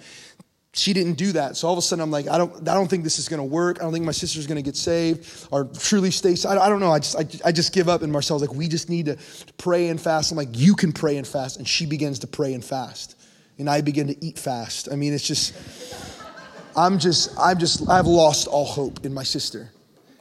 she 0.73 0.93
didn't 0.93 1.13
do 1.13 1.33
that. 1.33 1.57
So 1.57 1.67
all 1.67 1.73
of 1.73 1.79
a 1.79 1.81
sudden, 1.81 2.01
I'm 2.01 2.11
like, 2.11 2.29
I 2.29 2.37
don't, 2.37 2.67
I 2.67 2.73
don't 2.73 2.89
think 2.89 3.03
this 3.03 3.19
is 3.19 3.27
going 3.27 3.39
to 3.39 3.43
work. 3.43 3.79
I 3.79 3.83
don't 3.83 3.91
think 3.91 4.05
my 4.05 4.13
sister's 4.13 4.47
going 4.47 4.55
to 4.55 4.61
get 4.61 4.77
saved 4.77 5.47
or 5.51 5.65
truly 5.65 6.11
stay. 6.11 6.35
I, 6.47 6.57
I 6.57 6.69
don't 6.69 6.79
know. 6.79 6.91
I 6.91 6.99
just, 6.99 7.17
I, 7.17 7.49
I 7.49 7.51
just 7.51 7.73
give 7.73 7.89
up. 7.89 8.03
And 8.03 8.11
Marcel's 8.11 8.41
like, 8.41 8.53
we 8.53 8.69
just 8.69 8.89
need 8.89 9.07
to, 9.07 9.17
pray 9.57 9.89
and 9.89 9.99
fast. 9.99 10.31
I'm 10.31 10.37
like, 10.37 10.47
you 10.53 10.75
can 10.75 10.93
pray 10.93 11.17
and 11.17 11.27
fast. 11.27 11.57
And 11.57 11.67
she 11.67 11.85
begins 11.85 12.19
to 12.19 12.27
pray 12.27 12.53
and 12.53 12.63
fast. 12.63 13.17
And 13.59 13.69
I 13.69 13.81
begin 13.81 14.07
to 14.07 14.25
eat 14.25 14.39
fast. 14.39 14.87
I 14.89 14.95
mean, 14.95 15.13
it's 15.13 15.27
just, 15.27 15.53
I'm 16.75 16.99
just, 16.99 17.37
I'm 17.37 17.59
just, 17.59 17.89
I've 17.89 18.07
lost 18.07 18.47
all 18.47 18.65
hope 18.65 19.05
in 19.05 19.13
my 19.13 19.23
sister. 19.23 19.71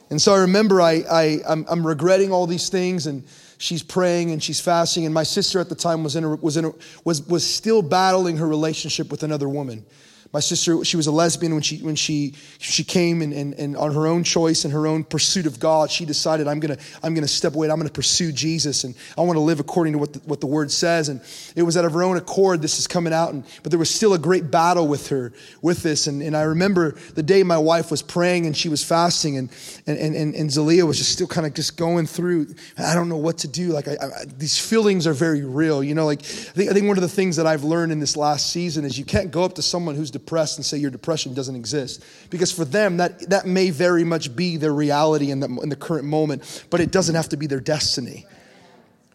And 0.09 0.21
so 0.21 0.33
I 0.33 0.39
remember 0.39 0.81
I, 0.81 1.03
I, 1.09 1.39
I'm, 1.47 1.65
I'm 1.69 1.87
regretting 1.87 2.33
all 2.33 2.45
these 2.45 2.67
things 2.67 3.07
and 3.07 3.23
she's 3.57 3.81
praying 3.81 4.31
and 4.31 4.43
she's 4.43 4.59
fasting. 4.59 5.05
And 5.05 5.13
my 5.13 5.23
sister 5.23 5.61
at 5.61 5.69
the 5.69 5.75
time 5.75 6.03
was 6.03 6.17
in 6.17 6.25
a, 6.25 6.35
was 6.35 6.57
in 6.57 6.65
a, 6.65 6.71
was, 7.05 7.25
was 7.25 7.47
still 7.47 7.81
battling 7.81 8.35
her 8.35 8.47
relationship 8.47 9.09
with 9.09 9.23
another 9.23 9.47
woman. 9.47 9.85
My 10.33 10.39
sister, 10.39 10.83
she 10.85 10.95
was 10.95 11.07
a 11.07 11.11
lesbian 11.11 11.53
when 11.53 11.61
she, 11.61 11.79
when 11.79 11.95
she, 11.95 12.33
she 12.57 12.85
came 12.85 13.21
and, 13.21 13.33
and, 13.33 13.53
and 13.55 13.75
on 13.75 13.93
her 13.93 14.07
own 14.07 14.23
choice 14.23 14.63
and 14.63 14.73
her 14.73 14.87
own 14.87 15.03
pursuit 15.03 15.45
of 15.45 15.59
God, 15.59 15.91
she 15.91 16.05
decided, 16.05 16.47
I'm 16.47 16.61
going 16.61 16.77
to 16.77 16.83
I'm 17.03 17.13
gonna 17.13 17.27
step 17.27 17.53
away 17.53 17.69
I'm 17.69 17.75
going 17.75 17.87
to 17.87 17.93
pursue 17.93 18.31
Jesus 18.31 18.85
and 18.85 18.95
I 19.17 19.21
want 19.21 19.35
to 19.35 19.41
live 19.41 19.59
according 19.59 19.93
to 19.93 19.99
what 19.99 20.13
the, 20.13 20.19
what 20.19 20.39
the 20.39 20.47
word 20.47 20.71
says. 20.71 21.09
And 21.09 21.19
it 21.55 21.63
was 21.63 21.75
out 21.75 21.83
of 21.83 21.91
her 21.93 22.03
own 22.03 22.15
accord, 22.15 22.61
this 22.61 22.79
is 22.79 22.87
coming 22.87 23.11
out. 23.11 23.33
And, 23.33 23.43
but 23.61 23.71
there 23.71 23.79
was 23.79 23.89
still 23.89 24.13
a 24.13 24.19
great 24.19 24.49
battle 24.49 24.87
with 24.87 25.09
her 25.09 25.33
with 25.61 25.83
this. 25.83 26.07
And, 26.07 26.21
and 26.21 26.35
I 26.35 26.43
remember 26.43 26.91
the 27.13 27.23
day 27.23 27.43
my 27.43 27.57
wife 27.57 27.91
was 27.91 28.01
praying 28.01 28.45
and 28.45 28.55
she 28.55 28.69
was 28.69 28.83
fasting 28.83 29.37
and, 29.37 29.49
and, 29.85 29.97
and, 29.97 30.33
and 30.33 30.49
Zalia 30.49 30.87
was 30.87 30.97
just 30.97 31.11
still 31.11 31.27
kind 31.27 31.45
of 31.45 31.53
just 31.53 31.75
going 31.75 32.05
through, 32.05 32.47
I 32.77 32.95
don't 32.95 33.09
know 33.09 33.17
what 33.17 33.39
to 33.39 33.49
do. 33.49 33.73
Like 33.73 33.89
I, 33.89 33.97
I, 34.01 34.25
these 34.37 34.57
feelings 34.57 35.07
are 35.07 35.13
very 35.13 35.43
real. 35.43 35.83
You 35.83 35.93
know, 35.93 36.05
like 36.05 36.21
I 36.21 36.23
think, 36.23 36.69
I 36.71 36.73
think 36.73 36.87
one 36.87 36.97
of 36.97 37.01
the 37.01 37.09
things 37.09 37.35
that 37.35 37.45
I've 37.45 37.65
learned 37.65 37.91
in 37.91 37.99
this 37.99 38.15
last 38.15 38.51
season 38.51 38.85
is 38.85 38.97
you 38.97 39.05
can't 39.05 39.29
go 39.29 39.43
up 39.43 39.55
to 39.55 39.61
someone 39.61 39.95
who's 39.95 40.11
and 40.29 40.65
say 40.65 40.77
your 40.77 40.91
depression 40.91 41.33
doesn't 41.33 41.55
exist. 41.55 42.03
Because 42.29 42.51
for 42.51 42.65
them, 42.65 42.97
that, 42.97 43.29
that 43.29 43.45
may 43.45 43.69
very 43.69 44.03
much 44.03 44.35
be 44.35 44.57
their 44.57 44.73
reality 44.73 45.31
in 45.31 45.39
the, 45.39 45.47
in 45.61 45.69
the 45.69 45.75
current 45.75 46.05
moment, 46.05 46.65
but 46.69 46.79
it 46.79 46.91
doesn't 46.91 47.15
have 47.15 47.29
to 47.29 47.37
be 47.37 47.47
their 47.47 47.59
destiny. 47.59 48.25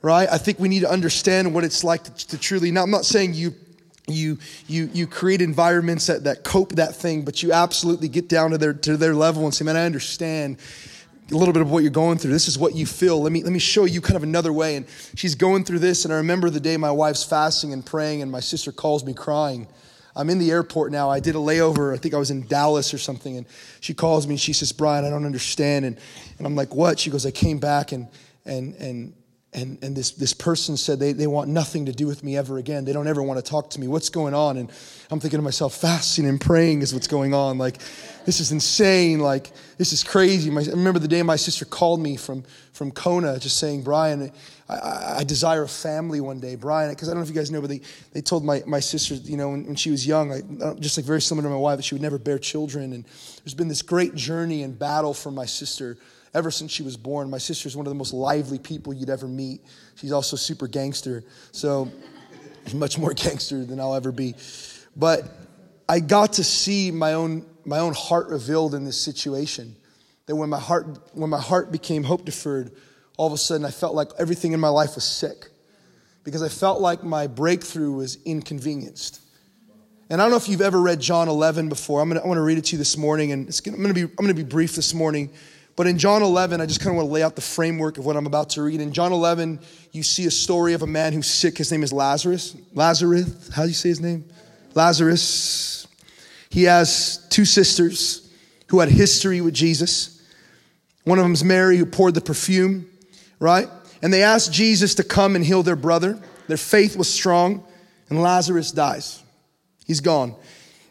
Right? 0.02 0.28
I 0.30 0.38
think 0.38 0.58
we 0.58 0.68
need 0.68 0.80
to 0.80 0.90
understand 0.90 1.54
what 1.54 1.64
it's 1.64 1.82
like 1.82 2.04
to, 2.04 2.26
to 2.28 2.38
truly, 2.38 2.70
now 2.70 2.82
I'm 2.82 2.90
not 2.90 3.04
saying 3.04 3.34
you 3.34 3.54
you 4.08 4.38
you 4.68 4.88
you 4.92 5.06
create 5.06 5.40
environments 5.40 6.06
that, 6.06 6.24
that 6.24 6.44
cope 6.44 6.72
that 6.76 6.94
thing, 6.94 7.22
but 7.22 7.42
you 7.42 7.52
absolutely 7.52 8.08
get 8.08 8.28
down 8.28 8.50
to 8.52 8.58
their 8.58 8.72
to 8.72 8.96
their 8.96 9.14
level 9.14 9.44
and 9.44 9.54
say, 9.54 9.64
man, 9.64 9.76
I 9.76 9.84
understand 9.84 10.58
a 11.30 11.34
little 11.34 11.52
bit 11.52 11.62
of 11.62 11.70
what 11.70 11.82
you're 11.82 11.90
going 11.90 12.18
through. 12.18 12.30
This 12.32 12.46
is 12.46 12.56
what 12.56 12.74
you 12.74 12.86
feel. 12.86 13.20
Let 13.20 13.32
me 13.32 13.42
let 13.42 13.52
me 13.52 13.58
show 13.58 13.84
you 13.84 14.00
kind 14.00 14.16
of 14.16 14.22
another 14.22 14.52
way. 14.52 14.76
And 14.76 14.86
she's 15.16 15.34
going 15.34 15.64
through 15.64 15.80
this, 15.80 16.04
and 16.04 16.14
I 16.14 16.18
remember 16.18 16.50
the 16.50 16.60
day 16.60 16.76
my 16.76 16.90
wife's 16.90 17.24
fasting 17.24 17.72
and 17.72 17.84
praying, 17.84 18.22
and 18.22 18.30
my 18.30 18.40
sister 18.40 18.70
calls 18.70 19.04
me 19.04 19.12
crying. 19.12 19.66
I'm 20.16 20.30
in 20.30 20.38
the 20.38 20.50
airport 20.50 20.90
now. 20.90 21.10
I 21.10 21.20
did 21.20 21.34
a 21.34 21.38
layover. 21.38 21.94
I 21.94 21.98
think 21.98 22.14
I 22.14 22.18
was 22.18 22.30
in 22.30 22.46
Dallas 22.46 22.94
or 22.94 22.98
something. 22.98 23.36
And 23.36 23.46
she 23.80 23.92
calls 23.92 24.26
me 24.26 24.34
and 24.34 24.40
she 24.40 24.54
says, 24.54 24.72
Brian, 24.72 25.04
I 25.04 25.10
don't 25.10 25.26
understand. 25.26 25.84
And, 25.84 25.98
and 26.38 26.46
I'm 26.46 26.56
like, 26.56 26.74
what? 26.74 26.98
She 26.98 27.10
goes, 27.10 27.26
I 27.26 27.30
came 27.30 27.58
back 27.58 27.92
and, 27.92 28.08
and, 28.46 28.74
and, 28.76 29.12
and, 29.56 29.78
and 29.82 29.96
this, 29.96 30.10
this 30.10 30.34
person 30.34 30.76
said 30.76 30.98
they, 31.00 31.12
they 31.12 31.26
want 31.26 31.48
nothing 31.48 31.86
to 31.86 31.92
do 31.92 32.06
with 32.06 32.22
me 32.22 32.36
ever 32.36 32.58
again. 32.58 32.84
They 32.84 32.92
don't 32.92 33.06
ever 33.06 33.22
want 33.22 33.42
to 33.42 33.50
talk 33.50 33.70
to 33.70 33.80
me. 33.80 33.88
What's 33.88 34.10
going 34.10 34.34
on? 34.34 34.58
And 34.58 34.70
I'm 35.10 35.18
thinking 35.18 35.38
to 35.38 35.42
myself, 35.42 35.74
fasting 35.74 36.26
and 36.26 36.38
praying 36.38 36.82
is 36.82 36.92
what's 36.92 37.06
going 37.06 37.32
on. 37.32 37.56
Like, 37.56 37.78
this 38.26 38.38
is 38.38 38.52
insane. 38.52 39.18
Like, 39.18 39.50
this 39.78 39.94
is 39.94 40.04
crazy. 40.04 40.50
My, 40.50 40.60
I 40.60 40.66
remember 40.72 40.98
the 40.98 41.08
day 41.08 41.22
my 41.22 41.36
sister 41.36 41.64
called 41.64 42.00
me 42.00 42.18
from, 42.18 42.44
from 42.72 42.90
Kona 42.90 43.38
just 43.38 43.56
saying, 43.56 43.82
Brian, 43.82 44.30
I, 44.68 45.16
I 45.20 45.24
desire 45.24 45.62
a 45.62 45.68
family 45.68 46.20
one 46.20 46.38
day. 46.38 46.54
Brian, 46.54 46.90
because 46.90 47.08
I 47.08 47.12
don't 47.12 47.20
know 47.20 47.24
if 47.24 47.30
you 47.30 47.34
guys 47.34 47.50
know, 47.50 47.62
but 47.62 47.70
they, 47.70 47.80
they 48.12 48.20
told 48.20 48.44
my, 48.44 48.62
my 48.66 48.80
sister, 48.80 49.14
you 49.14 49.38
know, 49.38 49.48
when, 49.48 49.64
when 49.68 49.76
she 49.76 49.90
was 49.90 50.06
young, 50.06 50.28
like, 50.28 50.44
uh, 50.62 50.74
just 50.74 50.98
like 50.98 51.06
very 51.06 51.22
similar 51.22 51.48
to 51.48 51.50
my 51.50 51.58
wife, 51.58 51.78
that 51.78 51.84
she 51.84 51.94
would 51.94 52.02
never 52.02 52.18
bear 52.18 52.38
children. 52.38 52.92
And 52.92 53.06
there's 53.42 53.54
been 53.54 53.68
this 53.68 53.80
great 53.80 54.14
journey 54.14 54.64
and 54.64 54.78
battle 54.78 55.14
for 55.14 55.30
my 55.30 55.46
sister 55.46 55.96
ever 56.36 56.50
since 56.50 56.70
she 56.70 56.82
was 56.82 56.98
born. 56.98 57.30
My 57.30 57.38
sister's 57.38 57.76
one 57.76 57.86
of 57.86 57.90
the 57.90 57.96
most 57.96 58.12
lively 58.12 58.58
people 58.58 58.92
you'd 58.92 59.08
ever 59.08 59.26
meet. 59.26 59.62
She's 59.94 60.12
also 60.12 60.36
super 60.36 60.68
gangster, 60.68 61.24
so 61.50 61.90
much 62.74 62.98
more 62.98 63.14
gangster 63.14 63.64
than 63.64 63.80
I'll 63.80 63.94
ever 63.94 64.12
be. 64.12 64.34
But 64.94 65.24
I 65.88 66.00
got 66.00 66.34
to 66.34 66.44
see 66.44 66.90
my 66.90 67.14
own 67.14 67.46
my 67.64 67.78
own 67.78 67.94
heart 67.94 68.28
revealed 68.28 68.74
in 68.74 68.84
this 68.84 69.00
situation. 69.00 69.74
That 70.26 70.36
when 70.36 70.50
my 70.50 70.60
heart 70.60 70.86
when 71.14 71.30
my 71.30 71.40
heart 71.40 71.72
became 71.72 72.04
hope 72.04 72.24
deferred, 72.26 72.72
all 73.16 73.26
of 73.26 73.32
a 73.32 73.38
sudden 73.38 73.64
I 73.64 73.70
felt 73.70 73.94
like 73.94 74.10
everything 74.18 74.52
in 74.52 74.60
my 74.60 74.68
life 74.68 74.94
was 74.94 75.04
sick 75.04 75.48
because 76.22 76.42
I 76.42 76.48
felt 76.48 76.80
like 76.80 77.02
my 77.02 77.28
breakthrough 77.28 77.92
was 77.92 78.18
inconvenienced. 78.24 79.22
And 80.10 80.20
I 80.20 80.24
don't 80.24 80.30
know 80.30 80.36
if 80.36 80.48
you've 80.48 80.60
ever 80.60 80.80
read 80.80 81.00
John 81.00 81.28
11 81.28 81.68
before. 81.68 82.00
I'm 82.00 82.08
gonna, 82.08 82.20
I 82.20 82.26
want 82.26 82.38
to 82.38 82.42
read 82.42 82.58
it 82.58 82.66
to 82.66 82.72
you 82.72 82.78
this 82.78 82.96
morning, 82.96 83.32
and 83.32 83.46
gonna, 83.64 83.76
I'm 83.76 83.84
to 83.86 83.94
be 83.94 84.02
I'm 84.02 84.26
to 84.26 84.34
be 84.34 84.44
brief 84.44 84.76
this 84.76 84.92
morning. 84.92 85.30
But 85.76 85.86
in 85.86 85.98
John 85.98 86.22
11, 86.22 86.60
I 86.62 86.66
just 86.66 86.80
kind 86.80 86.90
of 86.90 86.96
want 86.96 87.08
to 87.08 87.12
lay 87.12 87.22
out 87.22 87.36
the 87.36 87.42
framework 87.42 87.98
of 87.98 88.06
what 88.06 88.16
I'm 88.16 88.26
about 88.26 88.50
to 88.50 88.62
read. 88.62 88.80
In 88.80 88.92
John 88.92 89.12
11, 89.12 89.60
you 89.92 90.02
see 90.02 90.24
a 90.24 90.30
story 90.30 90.72
of 90.72 90.82
a 90.82 90.86
man 90.86 91.12
who's 91.12 91.26
sick. 91.26 91.58
His 91.58 91.70
name 91.70 91.82
is 91.82 91.92
Lazarus. 91.92 92.56
Lazarus, 92.72 93.50
how 93.54 93.62
do 93.62 93.68
you 93.68 93.74
say 93.74 93.90
his 93.90 94.00
name? 94.00 94.24
Lazarus. 94.74 95.86
He 96.48 96.64
has 96.64 97.26
two 97.28 97.44
sisters 97.44 98.32
who 98.68 98.80
had 98.80 98.88
history 98.88 99.42
with 99.42 99.52
Jesus. 99.52 100.22
One 101.04 101.18
of 101.18 101.24
them 101.24 101.34
is 101.34 101.44
Mary, 101.44 101.76
who 101.76 101.84
poured 101.84 102.14
the 102.14 102.22
perfume, 102.22 102.86
right? 103.38 103.68
And 104.02 104.12
they 104.12 104.22
asked 104.22 104.52
Jesus 104.52 104.94
to 104.94 105.04
come 105.04 105.36
and 105.36 105.44
heal 105.44 105.62
their 105.62 105.76
brother. 105.76 106.18
Their 106.48 106.56
faith 106.56 106.96
was 106.96 107.12
strong, 107.12 107.64
and 108.08 108.22
Lazarus 108.22 108.72
dies. 108.72 109.22
He's 109.84 110.00
gone. 110.00 110.34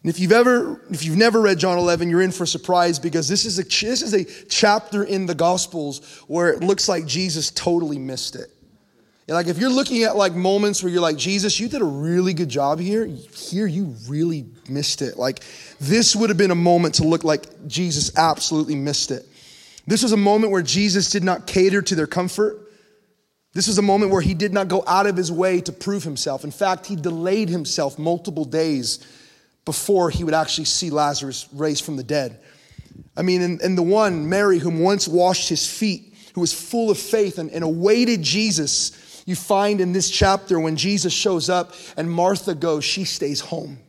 And 0.06 0.12
if 0.12 0.20
you've 0.20 0.34
ever, 0.34 0.80
if 0.91 1.04
you've 1.04 1.18
never 1.18 1.41
read 1.41 1.58
John 1.58 1.80
11, 1.80 2.12
you're 2.12 2.22
in 2.22 2.32
for 2.32 2.44
a 2.44 2.48
surprise 2.48 3.00
because 3.00 3.28
this 3.28 3.44
is 3.44 3.58
a, 3.58 3.63
this 3.63 4.04
is 4.04 4.13
a 4.13 4.24
chapter 4.46 5.04
in 5.04 5.26
the 5.26 5.34
Gospels 5.34 6.22
where 6.28 6.54
it 6.54 6.60
looks 6.60 6.88
like 6.88 7.08
Jesus 7.08 7.50
totally 7.50 7.98
missed 7.98 8.36
it. 8.36 8.52
like 9.28 9.48
if 9.48 9.58
you're 9.58 9.72
looking 9.72 10.04
at 10.04 10.15
like 10.15 10.36
moments 10.36 10.84
where 10.84 10.91
you're 10.91 11.02
like, 11.02 11.18
Jesus, 11.18 11.60
you 11.60 11.68
did 11.68 11.82
a 11.82 11.86
really 11.86 12.36
good 12.36 12.50
job 12.50 12.80
here. 12.80 13.04
Here 13.08 13.65
you 13.65 13.96
really 14.08 14.46
missed 14.70 15.02
it. 15.02 15.18
Like 15.18 15.44
this 15.80 16.15
would 16.15 16.30
have 16.30 16.38
been 16.38 16.52
a 16.52 16.54
moment 16.54 16.94
to 16.96 17.04
look 17.04 17.24
like 17.24 17.65
Jesus 17.65 18.15
absolutely 18.15 18.76
missed 18.76 19.10
it. 19.10 19.26
This 19.88 20.04
was 20.04 20.12
a 20.12 20.18
moment 20.18 20.52
where 20.52 20.62
Jesus 20.62 21.10
did 21.10 21.24
not 21.24 21.48
cater 21.48 21.82
to 21.82 21.96
their 21.96 22.06
comfort. 22.06 22.60
This 23.54 23.68
was 23.68 23.80
a 23.80 23.82
moment 23.82 24.12
where 24.12 24.22
he 24.22 24.36
did 24.36 24.54
not 24.54 24.68
go 24.68 24.84
out 24.86 25.08
of 25.08 25.18
his 25.18 25.32
way 25.32 25.62
to 25.62 25.72
prove 25.72 26.04
himself. 26.04 26.44
In 26.44 26.52
fact, 26.52 26.86
he 26.86 26.96
delayed 26.96 27.50
himself 27.50 27.98
multiple 27.98 28.46
days 28.46 29.04
before 29.65 30.10
he 30.10 30.23
would 30.23 30.34
actually 30.34 30.65
see 30.65 30.89
Lazarus 30.89 31.47
raised 31.51 31.84
from 31.84 31.97
the 31.97 32.04
dead. 32.04 32.39
I 33.17 33.23
mean, 33.23 33.41
and, 33.41 33.62
and 33.62 33.78
the 33.78 33.84
one, 33.84 34.30
Mary, 34.30 34.60
whom 34.60 34.80
once 34.80 35.08
washed 35.08 35.49
his 35.49 35.67
feet, 35.67 36.13
who 36.34 36.41
was 36.41 36.54
full 36.54 36.91
of 36.91 36.97
faith 36.97 37.39
and, 37.39 37.49
and 37.51 37.63
awaited 37.63 38.21
Jesus, 38.21 39.23
you 39.25 39.36
find 39.36 39.82
in 39.82 39.91
this 39.91 40.10
chapter 40.10 40.60
when 40.60 40.75
Jesus 40.75 41.13
shows 41.13 41.49
up 41.49 41.73
and 41.97 42.10
Martha 42.10 42.54
goes, 42.54 42.84
she 42.84 43.06
stays 43.06 43.39
home. 43.39 43.80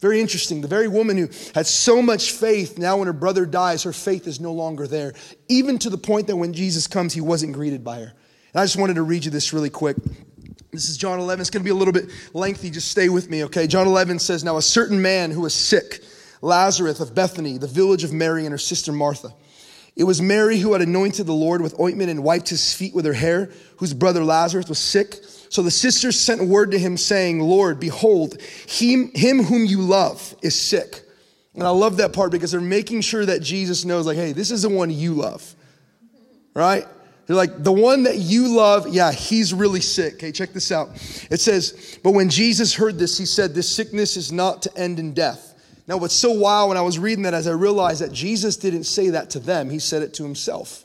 Very 0.00 0.20
interesting. 0.20 0.62
The 0.62 0.68
very 0.68 0.88
woman 0.88 1.18
who 1.18 1.28
had 1.54 1.66
so 1.66 2.00
much 2.00 2.32
faith, 2.32 2.78
now 2.78 2.96
when 2.96 3.06
her 3.06 3.12
brother 3.12 3.44
dies, 3.44 3.82
her 3.82 3.92
faith 3.92 4.26
is 4.26 4.40
no 4.40 4.52
longer 4.52 4.86
there. 4.86 5.12
Even 5.48 5.78
to 5.80 5.90
the 5.90 5.98
point 5.98 6.26
that 6.28 6.36
when 6.36 6.54
Jesus 6.54 6.86
comes, 6.86 7.12
he 7.12 7.20
wasn't 7.20 7.52
greeted 7.52 7.84
by 7.84 7.98
her. 7.98 8.14
And 8.54 8.60
I 8.60 8.64
just 8.64 8.78
wanted 8.78 8.94
to 8.94 9.02
read 9.02 9.26
you 9.26 9.30
this 9.30 9.52
really 9.52 9.68
quick. 9.68 9.96
This 10.72 10.88
is 10.88 10.96
John 10.96 11.18
11. 11.18 11.40
It's 11.40 11.50
going 11.50 11.62
to 11.62 11.64
be 11.64 11.70
a 11.70 11.74
little 11.74 11.92
bit 11.92 12.10
lengthy. 12.32 12.70
Just 12.70 12.90
stay 12.90 13.08
with 13.08 13.28
me, 13.28 13.44
okay? 13.44 13.66
John 13.66 13.86
11 13.86 14.20
says, 14.20 14.44
Now 14.44 14.56
a 14.56 14.62
certain 14.62 15.02
man 15.02 15.30
who 15.30 15.40
was 15.40 15.54
sick, 15.54 16.02
Lazarus 16.42 17.00
of 17.00 17.14
Bethany, 17.14 17.58
the 17.58 17.66
village 17.66 18.04
of 18.04 18.12
Mary 18.12 18.44
and 18.44 18.52
her 18.52 18.58
sister 18.58 18.92
Martha. 18.92 19.34
It 19.96 20.04
was 20.04 20.22
Mary 20.22 20.58
who 20.58 20.72
had 20.72 20.82
anointed 20.82 21.26
the 21.26 21.32
Lord 21.32 21.60
with 21.60 21.78
ointment 21.80 22.10
and 22.10 22.22
wiped 22.22 22.48
his 22.48 22.72
feet 22.72 22.94
with 22.94 23.04
her 23.04 23.12
hair, 23.12 23.50
whose 23.78 23.92
brother 23.92 24.24
Lazarus 24.24 24.68
was 24.68 24.78
sick. 24.78 25.16
So 25.48 25.62
the 25.62 25.70
sisters 25.70 26.18
sent 26.18 26.42
word 26.42 26.70
to 26.70 26.78
him, 26.78 26.96
saying, 26.96 27.40
Lord, 27.40 27.80
behold, 27.80 28.40
him, 28.68 29.10
him 29.12 29.42
whom 29.42 29.64
you 29.64 29.80
love 29.80 30.34
is 30.42 30.58
sick. 30.58 31.02
And 31.54 31.64
I 31.64 31.70
love 31.70 31.96
that 31.96 32.12
part 32.12 32.30
because 32.30 32.52
they're 32.52 32.60
making 32.60 33.00
sure 33.00 33.26
that 33.26 33.42
Jesus 33.42 33.84
knows, 33.84 34.06
like, 34.06 34.16
hey, 34.16 34.32
this 34.32 34.52
is 34.52 34.62
the 34.62 34.68
one 34.68 34.90
you 34.90 35.14
love, 35.14 35.54
right? 36.54 36.86
They're 37.30 37.36
like, 37.36 37.62
the 37.62 37.70
one 37.70 38.02
that 38.02 38.16
you 38.16 38.56
love, 38.56 38.88
yeah, 38.88 39.12
he's 39.12 39.54
really 39.54 39.80
sick. 39.80 40.14
Okay, 40.14 40.32
check 40.32 40.52
this 40.52 40.72
out. 40.72 40.88
It 41.30 41.38
says, 41.38 42.00
But 42.02 42.10
when 42.10 42.28
Jesus 42.28 42.74
heard 42.74 42.98
this, 42.98 43.16
he 43.16 43.24
said, 43.24 43.54
This 43.54 43.70
sickness 43.70 44.16
is 44.16 44.32
not 44.32 44.62
to 44.62 44.76
end 44.76 44.98
in 44.98 45.14
death. 45.14 45.54
Now, 45.86 45.96
what's 45.96 46.12
so 46.12 46.32
wild 46.32 46.70
when 46.70 46.76
I 46.76 46.82
was 46.82 46.98
reading 46.98 47.22
that, 47.22 47.34
as 47.34 47.46
I 47.46 47.52
realized 47.52 48.00
that 48.00 48.10
Jesus 48.10 48.56
didn't 48.56 48.82
say 48.82 49.10
that 49.10 49.30
to 49.30 49.38
them, 49.38 49.70
he 49.70 49.78
said 49.78 50.02
it 50.02 50.12
to 50.14 50.24
himself. 50.24 50.84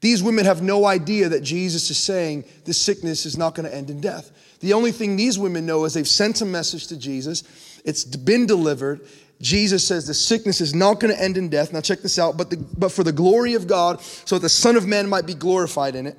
These 0.00 0.20
women 0.20 0.46
have 0.46 0.62
no 0.62 0.84
idea 0.84 1.28
that 1.28 1.44
Jesus 1.44 1.88
is 1.90 1.98
saying 1.98 2.44
this 2.64 2.80
sickness 2.80 3.24
is 3.24 3.38
not 3.38 3.54
going 3.54 3.70
to 3.70 3.74
end 3.74 3.88
in 3.88 4.00
death. 4.00 4.32
The 4.58 4.72
only 4.72 4.90
thing 4.90 5.14
these 5.14 5.38
women 5.38 5.64
know 5.64 5.84
is 5.84 5.94
they've 5.94 6.08
sent 6.08 6.40
a 6.40 6.44
message 6.44 6.88
to 6.88 6.96
Jesus, 6.96 7.44
it's 7.84 8.04
been 8.04 8.46
delivered, 8.46 9.06
Jesus 9.40 9.86
says 9.86 10.06
the 10.06 10.14
sickness 10.14 10.60
is 10.60 10.74
not 10.74 11.00
going 11.00 11.14
to 11.14 11.20
end 11.20 11.38
in 11.38 11.48
death. 11.48 11.72
Now, 11.72 11.80
check 11.80 12.00
this 12.00 12.18
out. 12.18 12.36
But, 12.36 12.50
the, 12.50 12.56
but 12.56 12.92
for 12.92 13.02
the 13.02 13.12
glory 13.12 13.54
of 13.54 13.66
God, 13.66 14.00
so 14.02 14.36
that 14.36 14.42
the 14.42 14.48
Son 14.48 14.76
of 14.76 14.86
Man 14.86 15.08
might 15.08 15.26
be 15.26 15.34
glorified 15.34 15.94
in 15.94 16.06
it. 16.06 16.18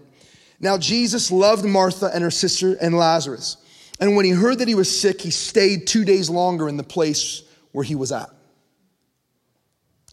Now, 0.60 0.78
Jesus 0.78 1.32
loved 1.32 1.66
Martha 1.66 2.10
and 2.14 2.24
her 2.24 2.32
sister 2.32 2.78
and 2.82 2.98
Lazarus. 2.98 3.58
And 4.00 4.16
when 4.16 4.26
he 4.26 4.32
heard 4.32 4.60
that 4.60 4.68
he 4.68 4.76
was 4.76 5.00
sick, 5.00 5.22
he 5.22 5.30
stayed 5.30 5.86
two 5.86 6.04
days 6.04 6.30
longer 6.30 6.68
in 6.68 6.78
the 6.78 6.84
place 6.84 7.44
where 7.72 7.84
he 7.84 7.94
was 7.96 8.12
at. 8.12 8.30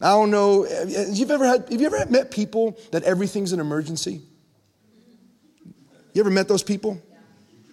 I 0.00 0.10
don't 0.10 0.30
know. 0.30 0.64
Have 0.64 0.90
you 0.90 1.26
ever 1.28 1.46
had, 1.46 1.68
have 1.70 1.80
you 1.80 1.86
ever 1.86 2.04
met 2.10 2.30
people 2.30 2.78
that 2.92 3.02
everything's 3.02 3.52
an 3.52 3.60
emergency? 3.60 4.20
You 6.12 6.20
ever 6.20 6.30
met 6.30 6.48
those 6.48 6.62
people? 6.62 7.00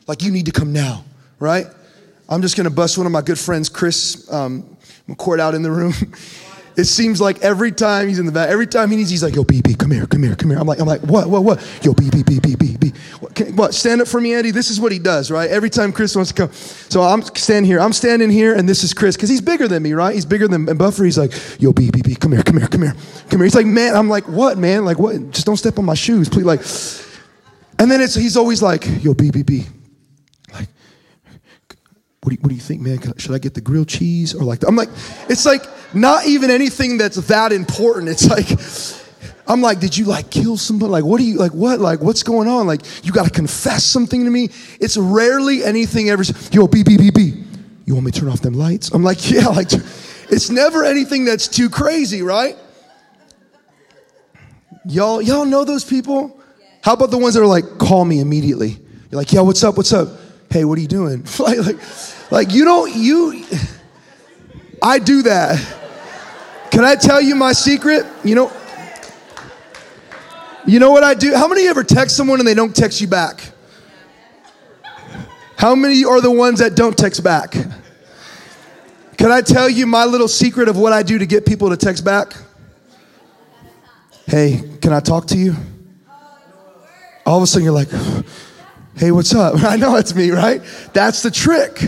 Like, 0.07 0.21
you 0.21 0.31
need 0.31 0.45
to 0.45 0.51
come 0.51 0.71
now, 0.71 1.03
right? 1.39 1.67
I'm 2.27 2.41
just 2.41 2.55
going 2.55 2.65
to 2.65 2.73
bust 2.73 2.97
one 2.97 3.05
of 3.05 3.11
my 3.11 3.21
good 3.21 3.39
friends, 3.39 3.69
Chris 3.69 4.31
um, 4.31 4.74
McCourt, 5.07 5.39
out 5.39 5.55
in 5.55 5.61
the 5.61 5.71
room. 5.71 5.93
It 6.77 6.85
seems 6.85 7.21
like 7.21 7.41
every 7.41 7.71
time 7.71 8.09
he's 8.09 8.19
in 8.19 8.25
the 8.25 8.33
back, 8.33 8.49
every 8.49 8.67
time 8.67 8.91
he 8.91 8.97
needs, 8.97 9.09
he's 9.09 9.23
like, 9.23 9.33
"Yo, 9.33 9.43
BB, 9.43 9.79
come 9.79 9.91
here, 9.91 10.05
come 10.05 10.23
here, 10.23 10.35
come 10.35 10.49
here." 10.49 10.59
I'm 10.59 10.67
like, 10.67 10.79
I'm 10.79 10.87
like, 10.87 11.01
what, 11.01 11.29
what, 11.29 11.43
what? 11.43 11.59
Yo, 11.81 11.93
BB, 11.93 12.23
BB, 12.23 12.55
BB, 12.57 12.97
what, 13.21 13.51
what? 13.51 13.73
Stand 13.73 14.01
up 14.01 14.09
for 14.09 14.19
me, 14.19 14.33
Andy. 14.33 14.51
This 14.51 14.69
is 14.69 14.79
what 14.79 14.91
he 14.91 14.99
does, 14.99 15.31
right? 15.31 15.49
Every 15.49 15.69
time 15.69 15.93
Chris 15.93 16.15
wants 16.15 16.33
to 16.33 16.47
come, 16.47 16.51
so 16.53 17.01
I'm 17.01 17.21
standing 17.21 17.69
here. 17.69 17.79
I'm 17.79 17.93
standing 17.93 18.29
here, 18.29 18.53
and 18.53 18.67
this 18.67 18.83
is 18.83 18.93
Chris 18.93 19.15
because 19.15 19.29
he's 19.29 19.39
bigger 19.39 19.69
than 19.69 19.83
me, 19.83 19.93
right? 19.93 20.13
He's 20.13 20.25
bigger 20.25 20.49
than 20.49 20.65
Buffer. 20.65 21.05
He's 21.05 21.17
like, 21.17 21.31
"Yo, 21.61 21.71
BB, 21.71 22.19
come 22.19 22.33
here, 22.33 22.43
come 22.43 22.57
here, 22.57 22.67
come 22.67 22.81
here, 22.81 22.95
come 23.29 23.39
here." 23.39 23.45
He's 23.45 23.55
like, 23.55 23.67
"Man," 23.67 23.95
I'm 23.95 24.09
like, 24.09 24.27
"What, 24.27 24.57
man? 24.57 24.83
Like, 24.83 24.99
what? 24.99 25.31
Just 25.31 25.45
don't 25.45 25.57
step 25.57 25.79
on 25.79 25.85
my 25.85 25.93
shoes, 25.93 26.27
please." 26.27 26.43
Like, 26.43 26.59
and 27.79 27.89
then 27.89 28.01
it's 28.01 28.15
he's 28.15 28.35
always 28.35 28.61
like, 28.61 28.83
"Yo, 29.01 29.13
BB, 29.13 29.65
what 32.25 32.31
do, 32.31 32.35
you, 32.37 32.41
what 32.41 32.49
do 32.49 32.55
you 32.55 32.61
think, 32.61 32.81
man? 32.81 32.99
Should 33.19 33.35
I 33.35 33.37
get 33.37 33.53
the 33.53 33.61
grilled 33.61 33.87
cheese 33.87 34.33
or 34.33 34.43
like? 34.43 34.61
The, 34.61 34.67
I'm 34.67 34.75
like, 34.75 34.89
it's 35.29 35.45
like 35.45 35.61
not 35.93 36.25
even 36.25 36.49
anything 36.49 36.97
that's 36.97 37.17
that 37.27 37.51
important. 37.51 38.09
It's 38.09 38.27
like, 38.27 38.47
I'm 39.47 39.61
like, 39.61 39.79
did 39.79 39.95
you 39.95 40.05
like 40.05 40.31
kill 40.31 40.57
somebody? 40.57 40.89
Like, 40.89 41.03
what 41.03 41.19
do 41.19 41.23
you 41.23 41.37
like? 41.37 41.51
What 41.51 41.79
like 41.79 42.01
what's 42.01 42.23
going 42.23 42.47
on? 42.47 42.65
Like, 42.65 42.81
you 43.05 43.11
got 43.11 43.25
to 43.25 43.29
confess 43.31 43.83
something 43.83 44.23
to 44.23 44.31
me. 44.31 44.49
It's 44.79 44.97
rarely 44.97 45.63
anything 45.63 46.09
ever. 46.09 46.23
Yo, 46.51 46.67
B 46.67 46.81
B 46.81 46.97
B 46.97 47.11
B. 47.11 47.43
You 47.85 47.93
want 47.93 48.07
me 48.07 48.11
to 48.11 48.19
turn 48.19 48.29
off 48.29 48.41
them 48.41 48.55
lights? 48.55 48.89
I'm 48.91 49.03
like, 49.03 49.29
yeah. 49.29 49.47
Like, 49.49 49.71
it's 49.71 50.49
never 50.49 50.83
anything 50.83 51.25
that's 51.25 51.47
too 51.47 51.69
crazy, 51.69 52.23
right? 52.23 52.57
Y'all, 54.87 55.21
y'all 55.21 55.45
know 55.45 55.63
those 55.63 55.83
people? 55.83 56.41
How 56.81 56.93
about 56.93 57.11
the 57.11 57.19
ones 57.19 57.35
that 57.35 57.41
are 57.41 57.47
like, 57.47 57.77
call 57.77 58.03
me 58.03 58.19
immediately? 58.19 58.79
You're 59.11 59.21
like, 59.21 59.31
yeah, 59.31 59.41
what's 59.41 59.63
up? 59.63 59.77
What's 59.77 59.93
up? 59.93 60.09
Hey, 60.49 60.65
what 60.65 60.77
are 60.77 60.81
you 60.81 60.87
doing? 60.87 61.23
like, 61.39 61.59
like 61.59 61.77
like, 62.31 62.51
you 62.51 62.65
don't, 62.65 62.93
you, 62.95 63.45
I 64.81 64.99
do 64.99 65.23
that. 65.23 65.59
Can 66.71 66.83
I 66.83 66.95
tell 66.95 67.21
you 67.21 67.35
my 67.35 67.53
secret? 67.53 68.05
You 68.23 68.35
know, 68.35 68.51
you 70.65 70.79
know 70.79 70.91
what 70.91 71.03
I 71.03 71.13
do? 71.13 71.33
How 71.33 71.47
many 71.47 71.67
ever 71.67 71.83
text 71.83 72.17
someone 72.17 72.39
and 72.39 72.47
they 72.47 72.53
don't 72.53 72.75
text 72.75 72.99
you 72.99 73.07
back? 73.07 73.51
How 75.57 75.75
many 75.75 76.03
are 76.03 76.19
the 76.21 76.31
ones 76.31 76.59
that 76.59 76.75
don't 76.75 76.97
text 76.97 77.23
back? 77.23 77.51
Can 79.17 79.31
I 79.31 79.41
tell 79.41 79.69
you 79.69 79.87
my 79.87 80.05
little 80.05 80.27
secret 80.27 80.67
of 80.67 80.77
what 80.77 80.91
I 80.91 81.01
do 81.01 81.17
to 81.17 81.25
get 81.25 81.45
people 81.45 81.69
to 81.69 81.77
text 81.77 82.03
back? 82.03 82.33
Hey, 84.27 84.61
can 84.81 84.91
I 84.91 84.99
talk 84.99 85.27
to 85.27 85.37
you? 85.37 85.55
All 87.25 87.37
of 87.37 87.43
a 87.43 87.47
sudden 87.47 87.63
you're 87.63 87.73
like, 87.73 87.89
hey, 88.97 89.11
what's 89.11 89.33
up? 89.33 89.55
I 89.63 89.77
know 89.77 89.95
it's 89.95 90.13
me, 90.13 90.31
right? 90.31 90.61
That's 90.93 91.21
the 91.23 91.31
trick 91.31 91.79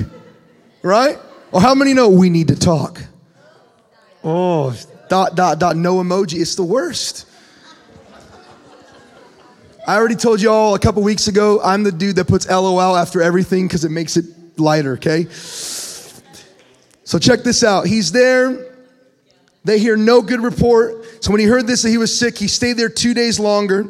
right? 0.82 1.18
Or 1.52 1.62
how 1.62 1.76
many 1.76 1.94
know 1.94 2.10
we 2.10 2.30
need 2.30 2.50
to 2.50 2.56
talk? 2.56 3.02
Oh, 4.24 4.76
dot, 5.10 5.36
dot, 5.36 5.60
dot, 5.60 5.78
no 5.78 5.98
emoji. 5.98 6.40
It's 6.42 6.56
the 6.56 6.64
worst. 6.64 7.26
I 9.88 9.96
already 9.96 10.16
told 10.16 10.42
you 10.42 10.52
all 10.52 10.76
a 10.76 10.80
couple 10.80 11.02
weeks 11.02 11.30
ago, 11.30 11.62
I'm 11.64 11.84
the 11.84 11.94
dude 11.94 12.18
that 12.18 12.28
puts 12.28 12.46
LOL 12.50 12.98
after 12.98 13.22
everything 13.22 13.68
because 13.68 13.86
it 13.86 13.92
makes 13.92 14.18
it 14.18 14.26
lighter, 14.60 14.94
okay? 14.94 15.28
So 15.32 17.18
check 17.20 17.44
this 17.44 17.64
out. 17.64 17.88
He's 17.88 18.12
there. 18.12 18.66
They 19.64 19.80
hear 19.80 19.96
no 19.96 20.22
good 20.22 20.42
report. 20.42 21.24
So 21.24 21.32
when 21.32 21.40
he 21.40 21.46
heard 21.46 21.68
this 21.68 21.84
that 21.84 21.90
he 21.90 21.98
was 21.98 22.18
sick, 22.18 22.38
he 22.38 22.50
stayed 22.50 22.74
there 22.74 22.90
two 22.90 23.14
days 23.14 23.40
longer. 23.40 23.88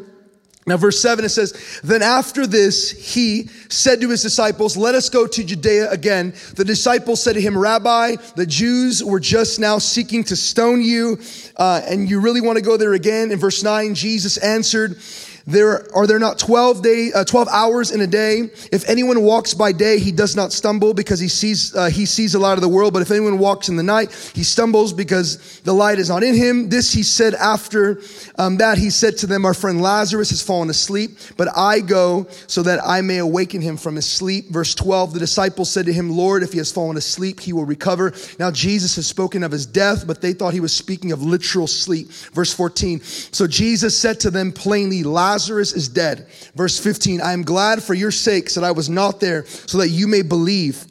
Now, 0.68 0.76
verse 0.76 1.02
7, 1.02 1.24
it 1.24 1.30
says, 1.30 1.80
Then 1.82 2.02
after 2.02 2.46
this, 2.46 2.92
he 2.92 3.50
said 3.70 4.02
to 4.02 4.10
his 4.10 4.22
disciples, 4.22 4.76
Let 4.76 4.96
us 4.96 5.10
go 5.10 5.26
to 5.26 5.44
Judea 5.44 5.90
again. 5.90 6.34
The 6.56 6.66
disciples 6.66 7.24
said 7.24 7.34
to 7.34 7.42
him, 7.42 7.58
Rabbi, 7.58 8.18
the 8.36 8.46
Jews 8.46 9.02
were 9.02 9.22
just 9.22 9.62
now 9.62 9.78
seeking 9.78 10.26
to 10.26 10.36
stone 10.36 10.82
you, 10.82 11.20
uh, 11.56 11.82
and 11.86 12.10
you 12.10 12.20
really 12.20 12.42
want 12.42 12.58
to 12.58 12.62
go 12.62 12.76
there 12.76 12.94
again? 12.94 13.32
In 13.32 13.40
verse 13.40 13.64
9, 13.64 13.96
Jesus 13.96 14.36
answered, 14.38 15.00
there 15.48 15.88
are 15.96 16.06
there 16.06 16.20
not 16.20 16.38
12 16.38 16.82
day, 16.82 17.12
uh, 17.16 17.24
12 17.24 17.48
hours 17.48 17.92
in 17.92 18.02
a 18.02 18.08
day? 18.08 18.50
If 18.70 18.88
anyone 18.90 19.24
walks 19.24 19.54
by 19.54 19.72
day, 19.72 19.98
he 19.98 20.12
does 20.12 20.36
not 20.36 20.52
stumble 20.52 20.94
because 20.94 21.22
he 21.22 21.30
sees, 21.30 21.74
uh, 21.74 21.86
he 21.86 22.06
sees 22.06 22.36
a 22.36 22.40
lot 22.40 22.58
of 22.58 22.62
the 22.62 22.68
world. 22.68 22.94
But 22.94 23.02
if 23.02 23.12
anyone 23.12 23.40
walks 23.40 23.70
in 23.70 23.78
the 23.78 23.84
night, 23.84 24.12
he 24.36 24.44
stumbles 24.44 24.92
because 24.92 25.62
the 25.62 25.72
light 25.72 26.00
is 26.00 26.10
not 26.10 26.22
in 26.22 26.36
him. 26.36 26.68
This 26.68 26.92
he 26.92 27.02
said 27.02 27.34
after 27.34 28.02
um, 28.36 28.58
that 28.58 28.78
he 28.78 28.90
said 28.90 29.18
to 29.20 29.28
them, 29.28 29.46
our 29.46 29.54
friend 29.54 29.82
Lazarus 29.82 30.32
has 30.32 30.42
fallen 30.42 30.70
asleep, 30.70 31.12
but 31.38 31.48
I 31.56 31.80
go 31.80 32.28
so 32.48 32.62
that 32.64 32.82
I 32.86 33.00
may 33.00 33.20
awaken 33.20 33.62
him 33.62 33.78
from 33.78 33.96
his 33.96 34.06
sleep. 34.06 34.50
Verse 34.50 34.76
12, 34.76 35.14
the 35.14 35.20
disciples 35.20 35.72
said 35.72 35.86
to 35.86 35.94
him, 35.94 36.10
Lord, 36.10 36.44
if 36.44 36.52
he 36.52 36.58
has 36.58 36.74
fallen 36.74 36.98
asleep, 36.98 37.40
he 37.40 37.54
will 37.54 37.66
recover. 37.66 38.14
Now 38.38 38.52
Jesus 38.52 38.98
has 38.98 39.08
spoken 39.08 39.44
of 39.44 39.54
his 39.54 39.66
death, 39.66 40.06
but 40.06 40.20
they 40.20 40.34
thought 40.34 40.54
he 40.54 40.60
was 40.60 40.76
speaking 40.76 41.14
of 41.14 41.24
literal 41.24 41.68
sleep. 41.68 42.10
Verse 42.34 42.54
14, 42.54 43.00
so 43.02 43.48
Jesus 43.48 43.98
said 43.98 44.20
to 44.20 44.30
them 44.30 44.52
plainly, 44.52 45.04
Lazarus 45.04 45.37
Lazarus 45.38 45.72
is 45.72 45.88
dead. 45.88 46.28
Verse 46.56 46.80
15, 46.80 47.22
I 47.22 47.34
am 47.34 47.44
glad 47.44 47.84
for 47.84 47.94
your 47.94 48.10
sakes 48.10 48.56
that 48.56 48.64
I 48.64 48.72
was 48.72 48.90
not 48.90 49.20
there 49.20 49.46
so 49.46 49.78
that 49.78 49.90
you 49.90 50.08
may 50.08 50.24
believe. 50.24 50.84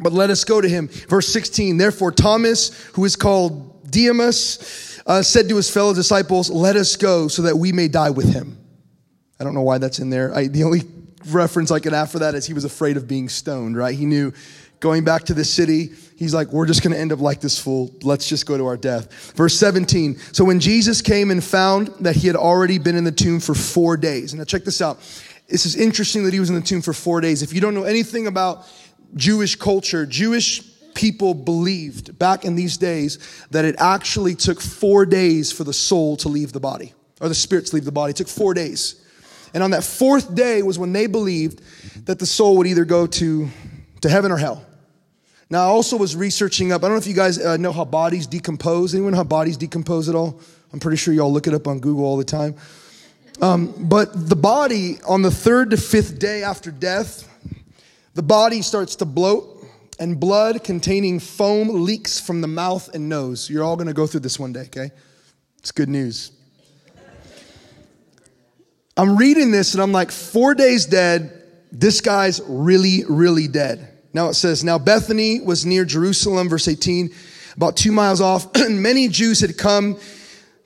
but 0.00 0.12
let 0.12 0.28
us 0.28 0.44
go 0.44 0.60
to 0.60 0.68
him. 0.68 0.88
Verse 1.08 1.26
16, 1.26 1.78
therefore 1.78 2.12
Thomas, 2.12 2.84
who 2.92 3.04
is 3.06 3.16
called 3.16 3.90
Didymus, 3.90 5.00
uh, 5.06 5.22
said 5.22 5.48
to 5.48 5.56
his 5.56 5.70
fellow 5.70 5.94
disciples, 5.94 6.50
let 6.50 6.76
us 6.76 6.94
go 6.96 7.28
so 7.28 7.42
that 7.42 7.56
we 7.56 7.72
may 7.72 7.88
die 7.88 8.10
with 8.10 8.32
him. 8.32 8.58
I 9.40 9.44
don't 9.44 9.54
know 9.54 9.62
why 9.62 9.78
that's 9.78 9.98
in 9.98 10.10
there. 10.10 10.32
I, 10.34 10.48
the 10.48 10.64
only 10.64 10.82
reference 11.30 11.70
I 11.70 11.80
could 11.80 11.94
have 11.94 12.12
for 12.12 12.18
that 12.20 12.34
is 12.34 12.46
he 12.46 12.52
was 12.52 12.64
afraid 12.64 12.96
of 12.98 13.08
being 13.08 13.28
stoned, 13.30 13.76
right? 13.76 13.96
He 13.96 14.04
knew 14.04 14.32
going 14.80 15.04
back 15.04 15.24
to 15.24 15.34
the 15.34 15.44
city, 15.44 15.90
he's 16.16 16.34
like, 16.34 16.48
we're 16.52 16.66
just 16.66 16.82
going 16.82 16.92
to 16.92 16.98
end 16.98 17.12
up 17.12 17.20
like 17.20 17.40
this 17.40 17.58
fool. 17.58 17.94
Let's 18.02 18.28
just 18.28 18.46
go 18.46 18.56
to 18.56 18.66
our 18.66 18.76
death. 18.76 19.32
Verse 19.32 19.58
17. 19.58 20.18
So 20.32 20.44
when 20.44 20.60
Jesus 20.60 21.02
came 21.02 21.30
and 21.30 21.42
found 21.42 21.88
that 22.00 22.16
he 22.16 22.26
had 22.26 22.36
already 22.36 22.78
been 22.78 22.96
in 22.96 23.04
the 23.04 23.12
tomb 23.12 23.40
for 23.40 23.54
four 23.54 23.96
days, 23.96 24.34
now 24.34 24.44
check 24.44 24.64
this 24.64 24.80
out. 24.80 24.98
This 25.48 25.64
is 25.64 25.76
interesting 25.76 26.24
that 26.24 26.32
he 26.32 26.40
was 26.40 26.50
in 26.50 26.54
the 26.54 26.60
tomb 26.60 26.82
for 26.82 26.92
four 26.92 27.20
days. 27.20 27.42
If 27.42 27.52
you 27.52 27.60
don't 27.60 27.74
know 27.74 27.84
anything 27.84 28.26
about 28.26 28.66
Jewish 29.14 29.56
culture, 29.56 30.04
Jewish 30.04 30.62
people 30.94 31.32
believed 31.32 32.18
back 32.18 32.44
in 32.44 32.54
these 32.56 32.76
days 32.76 33.18
that 33.50 33.64
it 33.64 33.76
actually 33.78 34.34
took 34.34 34.60
four 34.60 35.06
days 35.06 35.50
for 35.52 35.64
the 35.64 35.72
soul 35.72 36.16
to 36.18 36.28
leave 36.28 36.52
the 36.52 36.60
body, 36.60 36.92
or 37.20 37.28
the 37.28 37.34
spirit 37.34 37.66
to 37.66 37.76
leave 37.76 37.84
the 37.84 37.92
body. 37.92 38.10
It 38.10 38.16
took 38.16 38.28
four 38.28 38.52
days. 38.52 39.04
And 39.54 39.62
on 39.62 39.70
that 39.70 39.84
fourth 39.84 40.34
day 40.34 40.62
was 40.62 40.78
when 40.78 40.92
they 40.92 41.06
believed 41.06 41.62
that 42.06 42.18
the 42.18 42.26
soul 42.26 42.56
would 42.58 42.66
either 42.66 42.84
go 42.84 43.06
to, 43.06 43.48
to 44.02 44.08
heaven 44.08 44.30
or 44.30 44.36
hell. 44.36 44.64
Now, 45.50 45.60
I 45.60 45.64
also 45.64 45.96
was 45.96 46.14
researching 46.14 46.72
up, 46.72 46.82
I 46.82 46.88
don't 46.88 46.96
know 46.96 47.00
if 47.00 47.06
you 47.06 47.14
guys 47.14 47.42
uh, 47.42 47.56
know 47.56 47.72
how 47.72 47.84
bodies 47.84 48.26
decompose. 48.26 48.94
Anyone 48.94 49.12
know 49.12 49.18
how 49.18 49.24
bodies 49.24 49.56
decompose 49.56 50.08
at 50.08 50.14
all? 50.14 50.40
I'm 50.72 50.80
pretty 50.80 50.98
sure 50.98 51.14
y'all 51.14 51.32
look 51.32 51.46
it 51.46 51.54
up 51.54 51.66
on 51.66 51.80
Google 51.80 52.04
all 52.04 52.18
the 52.18 52.24
time. 52.24 52.54
Um, 53.40 53.72
but 53.88 54.28
the 54.28 54.36
body, 54.36 54.98
on 55.08 55.22
the 55.22 55.30
third 55.30 55.70
to 55.70 55.76
fifth 55.76 56.18
day 56.18 56.42
after 56.42 56.70
death, 56.70 57.24
the 58.14 58.22
body 58.22 58.60
starts 58.60 58.96
to 58.96 59.06
bloat 59.06 59.64
and 59.98 60.20
blood 60.20 60.62
containing 60.64 61.18
foam 61.18 61.84
leaks 61.84 62.20
from 62.20 62.40
the 62.40 62.48
mouth 62.48 62.92
and 62.94 63.08
nose. 63.08 63.48
You're 63.48 63.64
all 63.64 63.76
going 63.76 63.86
to 63.86 63.94
go 63.94 64.06
through 64.06 64.20
this 64.20 64.38
one 64.38 64.52
day, 64.52 64.62
okay? 64.62 64.90
It's 65.58 65.72
good 65.72 65.88
news. 65.88 66.32
I'm 68.96 69.16
reading 69.16 69.50
this 69.50 69.74
and 69.74 69.82
I'm 69.82 69.92
like, 69.92 70.10
four 70.10 70.54
days 70.54 70.84
dead. 70.84 71.42
This 71.70 72.00
guy's 72.00 72.40
really, 72.46 73.04
really 73.08 73.46
dead. 73.48 73.87
Now 74.12 74.28
it 74.28 74.34
says, 74.34 74.64
Now 74.64 74.78
Bethany 74.78 75.40
was 75.40 75.66
near 75.66 75.84
Jerusalem, 75.84 76.48
verse 76.48 76.68
18, 76.68 77.10
about 77.56 77.76
two 77.76 77.92
miles 77.92 78.20
off. 78.20 78.48
many 78.68 79.08
Jews 79.08 79.40
had 79.40 79.58
come 79.58 79.98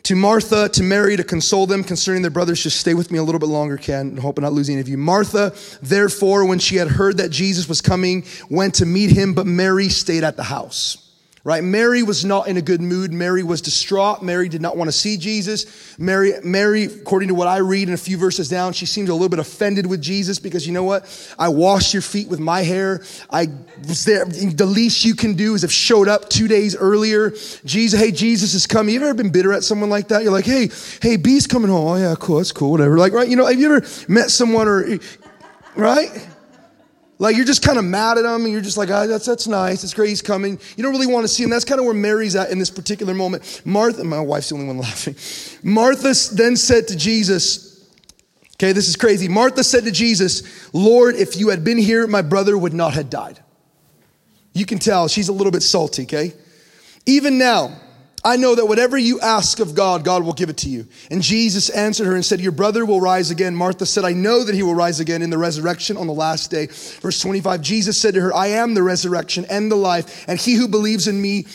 to 0.04 0.16
Martha, 0.16 0.68
to 0.70 0.82
Mary, 0.82 1.16
to 1.16 1.24
console 1.24 1.66
them 1.66 1.84
concerning 1.84 2.22
their 2.22 2.30
brothers. 2.30 2.62
Just 2.62 2.80
stay 2.80 2.94
with 2.94 3.10
me 3.10 3.18
a 3.18 3.22
little 3.22 3.38
bit 3.38 3.48
longer, 3.48 3.76
Ken. 3.76 4.18
I 4.18 4.20
hope 4.20 4.38
I'm 4.38 4.42
not 4.42 4.52
losing 4.52 4.74
any 4.74 4.80
of 4.80 4.88
you. 4.88 4.98
Martha, 4.98 5.54
therefore, 5.80 6.44
when 6.44 6.58
she 6.58 6.76
had 6.76 6.88
heard 6.88 7.18
that 7.18 7.30
Jesus 7.30 7.68
was 7.68 7.80
coming, 7.80 8.24
went 8.50 8.74
to 8.76 8.86
meet 8.86 9.10
him, 9.10 9.32
but 9.34 9.46
Mary 9.46 9.88
stayed 9.88 10.24
at 10.24 10.36
the 10.36 10.42
house 10.42 11.11
right? 11.44 11.64
Mary 11.64 12.04
was 12.04 12.24
not 12.24 12.46
in 12.46 12.56
a 12.56 12.62
good 12.62 12.80
mood. 12.80 13.12
Mary 13.12 13.42
was 13.42 13.60
distraught. 13.60 14.22
Mary 14.22 14.48
did 14.48 14.62
not 14.62 14.76
want 14.76 14.88
to 14.88 14.92
see 14.92 15.16
Jesus. 15.16 15.98
Mary, 15.98 16.34
Mary, 16.44 16.84
according 16.84 17.28
to 17.28 17.34
what 17.34 17.48
I 17.48 17.58
read 17.58 17.88
in 17.88 17.94
a 17.94 17.98
few 17.98 18.16
verses 18.16 18.48
down, 18.48 18.72
she 18.72 18.86
seemed 18.86 19.08
a 19.08 19.12
little 19.12 19.28
bit 19.28 19.40
offended 19.40 19.86
with 19.86 20.00
Jesus 20.00 20.38
because 20.38 20.66
you 20.66 20.72
know 20.72 20.84
what? 20.84 21.34
I 21.38 21.48
washed 21.48 21.94
your 21.94 22.02
feet 22.02 22.28
with 22.28 22.38
my 22.38 22.60
hair. 22.60 23.02
I 23.28 23.48
was 23.88 24.04
there. 24.04 24.24
The 24.24 24.66
least 24.66 25.04
you 25.04 25.16
can 25.16 25.34
do 25.34 25.54
is 25.54 25.62
have 25.62 25.72
showed 25.72 26.06
up 26.06 26.28
two 26.28 26.46
days 26.46 26.76
earlier. 26.76 27.30
Jesus, 27.64 27.98
hey, 27.98 28.12
Jesus 28.12 28.54
is 28.54 28.68
coming. 28.68 28.94
You 28.94 29.02
ever 29.02 29.14
been 29.14 29.30
bitter 29.32 29.52
at 29.52 29.64
someone 29.64 29.90
like 29.90 30.08
that? 30.08 30.22
You're 30.22 30.32
like, 30.32 30.46
hey, 30.46 30.70
hey, 31.00 31.16
B's 31.16 31.48
coming 31.48 31.70
home. 31.70 31.88
Oh 31.88 31.96
yeah, 31.96 32.14
cool. 32.20 32.36
That's 32.36 32.52
cool. 32.52 32.70
Whatever. 32.70 32.98
Like, 32.98 33.12
right? 33.12 33.28
You 33.28 33.36
know, 33.36 33.46
have 33.46 33.58
you 33.58 33.74
ever 33.74 33.86
met 34.06 34.30
someone 34.30 34.68
or, 34.68 34.98
right? 35.74 36.28
Like 37.22 37.36
you're 37.36 37.44
just 37.44 37.62
kind 37.62 37.78
of 37.78 37.84
mad 37.84 38.18
at 38.18 38.24
him 38.24 38.42
and 38.42 38.52
you're 38.52 38.60
just 38.60 38.76
like, 38.76 38.90
oh, 38.90 39.06
that's, 39.06 39.26
that's 39.26 39.46
nice. 39.46 39.84
It's 39.84 39.94
great 39.94 40.08
he's 40.08 40.22
coming. 40.22 40.58
You 40.76 40.82
don't 40.82 40.90
really 40.90 41.06
want 41.06 41.22
to 41.22 41.28
see 41.28 41.44
him. 41.44 41.50
That's 41.50 41.64
kind 41.64 41.78
of 41.78 41.84
where 41.84 41.94
Mary's 41.94 42.34
at 42.34 42.50
in 42.50 42.58
this 42.58 42.68
particular 42.68 43.14
moment. 43.14 43.62
Martha, 43.64 44.02
my 44.02 44.18
wife's 44.18 44.48
the 44.48 44.56
only 44.56 44.66
one 44.66 44.78
laughing. 44.78 45.14
Martha 45.62 46.12
then 46.34 46.56
said 46.56 46.88
to 46.88 46.96
Jesus, 46.96 47.88
okay, 48.56 48.72
this 48.72 48.88
is 48.88 48.96
crazy. 48.96 49.28
Martha 49.28 49.62
said 49.62 49.84
to 49.84 49.92
Jesus, 49.92 50.74
Lord, 50.74 51.14
if 51.14 51.36
you 51.36 51.50
had 51.50 51.62
been 51.62 51.78
here, 51.78 52.08
my 52.08 52.22
brother 52.22 52.58
would 52.58 52.74
not 52.74 52.94
have 52.94 53.08
died. 53.08 53.38
You 54.52 54.66
can 54.66 54.80
tell 54.80 55.06
she's 55.06 55.28
a 55.28 55.32
little 55.32 55.52
bit 55.52 55.62
salty, 55.62 56.02
okay? 56.02 56.32
Even 57.06 57.38
now, 57.38 57.78
I 58.24 58.36
know 58.36 58.54
that 58.54 58.66
whatever 58.66 58.96
you 58.96 59.20
ask 59.20 59.58
of 59.58 59.74
God, 59.74 60.04
God 60.04 60.22
will 60.22 60.32
give 60.32 60.48
it 60.48 60.58
to 60.58 60.68
you. 60.68 60.86
And 61.10 61.22
Jesus 61.22 61.70
answered 61.70 62.06
her 62.06 62.14
and 62.14 62.24
said, 62.24 62.40
Your 62.40 62.52
brother 62.52 62.86
will 62.86 63.00
rise 63.00 63.32
again. 63.32 63.56
Martha 63.56 63.84
said, 63.84 64.04
I 64.04 64.12
know 64.12 64.44
that 64.44 64.54
he 64.54 64.62
will 64.62 64.76
rise 64.76 65.00
again 65.00 65.22
in 65.22 65.30
the 65.30 65.38
resurrection 65.38 65.96
on 65.96 66.06
the 66.06 66.12
last 66.12 66.50
day. 66.50 66.66
Verse 66.66 67.20
25, 67.20 67.60
Jesus 67.60 67.98
said 67.98 68.14
to 68.14 68.20
her, 68.20 68.34
I 68.34 68.48
am 68.48 68.74
the 68.74 68.82
resurrection 68.82 69.44
and 69.50 69.72
the 69.72 69.76
life, 69.76 70.24
and 70.28 70.38
he 70.38 70.54
who 70.54 70.68
believes 70.68 71.08
in 71.08 71.20
me 71.20 71.46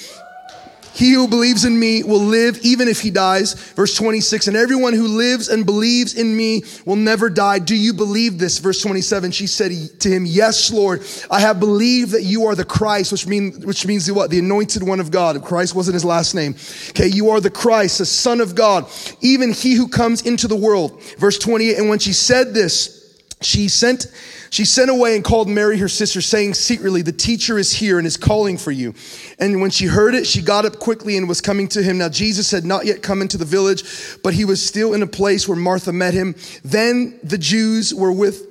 he 0.94 1.14
who 1.14 1.28
believes 1.28 1.66
in 1.66 1.80
me 1.80 2.04
will 2.04 2.20
live 2.20 2.60
even 2.64 2.88
if 2.88 3.02
he 3.02 3.12
dies. 3.12 3.54
Verse 3.54 3.96
26, 3.96 4.48
and 4.48 4.58
everyone 4.58 4.94
who 4.94 5.08
lives 5.08 5.50
and 5.50 5.66
believes 5.66 6.14
in 6.14 6.36
me 6.36 6.64
will 6.86 6.96
never 6.96 7.30
die. 7.30 7.60
Do 7.60 7.76
you 7.76 7.94
believe 7.94 8.40
this? 8.40 8.58
Verse 8.60 8.82
27, 8.82 9.32
she 9.32 9.48
said 9.48 9.72
to 10.00 10.10
him, 10.10 10.26
Yes, 10.26 10.72
Lord, 10.72 11.04
I 11.30 11.40
have 11.40 11.60
believed 11.60 12.12
that 12.12 12.24
you 12.24 12.46
are 12.46 12.56
the 12.56 12.66
Christ, 12.66 13.12
which, 13.12 13.28
mean, 13.28 13.62
which 13.62 13.86
means 13.86 14.06
the 14.06 14.14
what? 14.14 14.30
The 14.30 14.40
anointed 14.40 14.84
one 14.84 15.00
of 15.00 15.12
God. 15.12 15.44
Christ 15.44 15.76
wasn't 15.76 15.94
his 15.94 16.06
last 16.06 16.34
name. 16.34 16.56
Okay, 16.90 17.08
you 17.08 17.30
are 17.30 17.40
the 17.40 17.50
Christ, 17.50 18.00
the 18.00 18.06
Son 18.06 18.42
of 18.42 18.56
God, 18.56 18.86
even 19.22 19.52
he 19.52 19.74
who 19.74 19.88
comes 19.88 20.24
into 20.24 20.48
the 20.48 20.56
world. 20.56 21.02
Verse 21.18 21.38
28, 21.38 21.78
and 21.78 21.90
when 21.90 22.00
she 22.00 22.14
said 22.14 22.54
this, 22.54 22.98
she 23.42 23.68
sent 23.68 24.08
she 24.50 24.66
sent 24.66 24.90
away 24.90 25.16
and 25.16 25.24
called 25.24 25.50
Mary, 25.50 25.78
her 25.78 25.88
sister, 25.88 26.22
saying 26.22 26.54
secretly, 26.54 27.02
The 27.02 27.12
teacher 27.12 27.58
is 27.58 27.74
here 27.74 27.98
and 27.98 28.08
is 28.08 28.18
calling 28.18 28.58
for 28.58 28.72
you. 28.72 28.94
And 29.40 29.62
when 29.62 29.70
she 29.70 29.86
heard 29.86 30.16
it, 30.16 30.26
she 30.26 30.42
got 30.42 30.66
up 30.66 30.80
quickly 30.80 31.18
and 31.18 31.28
was 31.28 31.42
coming 31.42 31.68
to 31.70 31.84
him. 31.84 31.98
Now, 31.98 32.10
Jesus 32.10 32.52
had 32.52 32.66
not 32.66 32.86
yet 32.86 33.02
come 33.02 33.22
into 33.22 33.38
the 33.38 33.46
village, 33.46 33.84
but 34.24 34.34
he 34.34 34.46
was 34.46 34.66
still 34.66 34.94
in 34.94 35.04
a 35.04 35.08
place 35.08 35.48
where 35.48 35.58
Martha 35.58 35.92
met 35.92 36.14
him. 36.14 36.36
Then 36.64 37.20
the 37.24 37.38
Jews 37.38 37.94
were 37.94 38.12
with 38.12 38.47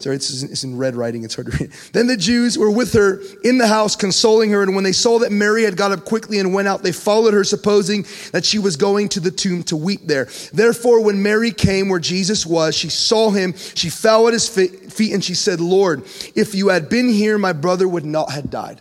Sorry, 0.00 0.14
it's, 0.14 0.62
in 0.62 0.78
red 0.78 0.94
writing. 0.94 1.24
It's 1.24 1.34
hard 1.34 1.50
to 1.50 1.58
read. 1.58 1.72
Then 1.92 2.06
the 2.06 2.16
Jews 2.16 2.56
were 2.56 2.70
with 2.70 2.92
her 2.92 3.20
in 3.42 3.58
the 3.58 3.66
house, 3.66 3.96
consoling 3.96 4.50
her. 4.50 4.62
And 4.62 4.76
when 4.76 4.84
they 4.84 4.92
saw 4.92 5.18
that 5.18 5.32
Mary 5.32 5.64
had 5.64 5.76
got 5.76 5.90
up 5.90 6.04
quickly 6.04 6.38
and 6.38 6.54
went 6.54 6.68
out, 6.68 6.84
they 6.84 6.92
followed 6.92 7.34
her, 7.34 7.42
supposing 7.42 8.06
that 8.30 8.44
she 8.44 8.60
was 8.60 8.76
going 8.76 9.08
to 9.10 9.20
the 9.20 9.32
tomb 9.32 9.64
to 9.64 9.76
weep 9.76 10.02
there. 10.04 10.28
Therefore, 10.52 11.02
when 11.02 11.20
Mary 11.20 11.50
came 11.50 11.88
where 11.88 11.98
Jesus 11.98 12.46
was, 12.46 12.76
she 12.76 12.88
saw 12.88 13.30
him. 13.30 13.54
She 13.56 13.90
fell 13.90 14.28
at 14.28 14.32
his 14.32 14.48
feet 14.48 15.12
and 15.12 15.24
she 15.24 15.34
said, 15.34 15.60
Lord, 15.60 16.04
if 16.36 16.54
you 16.54 16.68
had 16.68 16.88
been 16.88 17.08
here, 17.08 17.36
my 17.36 17.52
brother 17.52 17.88
would 17.88 18.04
not 18.04 18.30
have 18.30 18.50
died. 18.50 18.80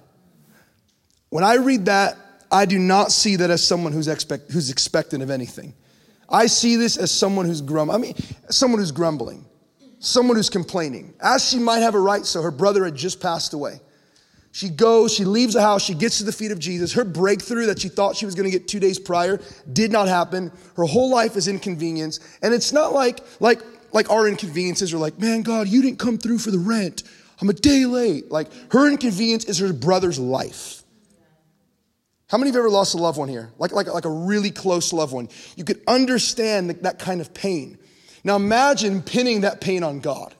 When 1.29 1.43
I 1.43 1.55
read 1.55 1.85
that, 1.85 2.15
I 2.51 2.65
do 2.65 2.77
not 2.77 3.11
see 3.11 3.37
that 3.37 3.49
as 3.49 3.65
someone 3.65 3.91
who's, 3.91 4.07
expect, 4.07 4.51
who's 4.51 4.69
expectant 4.69 5.23
of 5.23 5.31
anything. 5.31 5.73
I 6.29 6.45
see 6.45 6.75
this 6.75 6.95
as 6.95 7.09
someone 7.09 7.45
who's 7.45 7.61
grum. 7.61 7.89
I 7.89 7.97
mean, 7.97 8.13
someone 8.49 8.79
who's 8.79 8.91
grumbling 8.91 9.46
someone 9.99 10.37
who's 10.37 10.49
complaining, 10.49 11.13
as 11.21 11.47
she 11.47 11.57
might 11.57 11.79
have 11.79 11.95
a 11.95 11.99
right, 11.99 12.25
so 12.25 12.41
her 12.41 12.51
brother 12.51 12.85
had 12.85 12.95
just 12.95 13.21
passed 13.21 13.53
away. 13.53 13.79
She 14.51 14.69
goes, 14.69 15.13
she 15.13 15.23
leaves 15.23 15.53
the 15.53 15.61
house, 15.61 15.83
she 15.83 15.93
gets 15.93 16.17
to 16.17 16.23
the 16.23 16.31
feet 16.31 16.51
of 16.51 16.57
Jesus. 16.57 16.93
Her 16.93 17.03
breakthrough 17.03 17.67
that 17.67 17.79
she 17.79 17.89
thought 17.89 18.15
she 18.15 18.25
was 18.25 18.33
going 18.33 18.49
to 18.49 18.51
get 18.51 18.67
two 18.67 18.79
days 18.79 18.97
prior 18.97 19.39
did 19.71 19.91
not 19.91 20.07
happen. 20.07 20.51
Her 20.75 20.85
whole 20.85 21.11
life 21.11 21.35
is 21.35 21.47
inconvenience. 21.47 22.19
And 22.41 22.53
it's 22.55 22.73
not 22.73 22.91
like, 22.91 23.19
like, 23.39 23.61
like 23.93 24.09
our 24.09 24.27
inconveniences 24.27 24.93
are 24.93 24.97
like, 24.97 25.19
man, 25.19 25.43
God, 25.43 25.67
you 25.67 25.83
didn't 25.83 25.99
come 25.99 26.17
through 26.17 26.39
for 26.39 26.49
the 26.49 26.57
rent. 26.57 27.03
I'm 27.39 27.49
a 27.49 27.53
day 27.53 27.85
late. 27.85 28.31
Like 28.31 28.47
her 28.71 28.89
inconvenience 28.89 29.45
is 29.45 29.59
her 29.59 29.71
brother's 29.73 30.17
life. 30.17 30.81
How 32.29 32.37
many 32.37 32.49
of 32.49 32.55
you 32.55 32.61
ever 32.61 32.69
lost 32.69 32.95
a 32.95 32.97
loved 32.97 33.17
one 33.17 33.29
here? 33.29 33.51
Like, 33.57 33.71
like, 33.71 33.87
like 33.87 34.05
a 34.05 34.09
really 34.09 34.51
close 34.51 34.91
loved 34.91 35.13
one. 35.13 35.29
You 35.55 35.63
could 35.63 35.81
understand 35.87 36.69
that, 36.69 36.83
that 36.83 36.99
kind 36.99 37.21
of 37.21 37.33
pain. 37.33 37.76
Now 38.27 38.35
imagine 38.35 39.01
pinning 39.01 39.41
that 39.41 39.61
pain 39.61 39.83
on 39.83 40.01
God. 40.01 40.35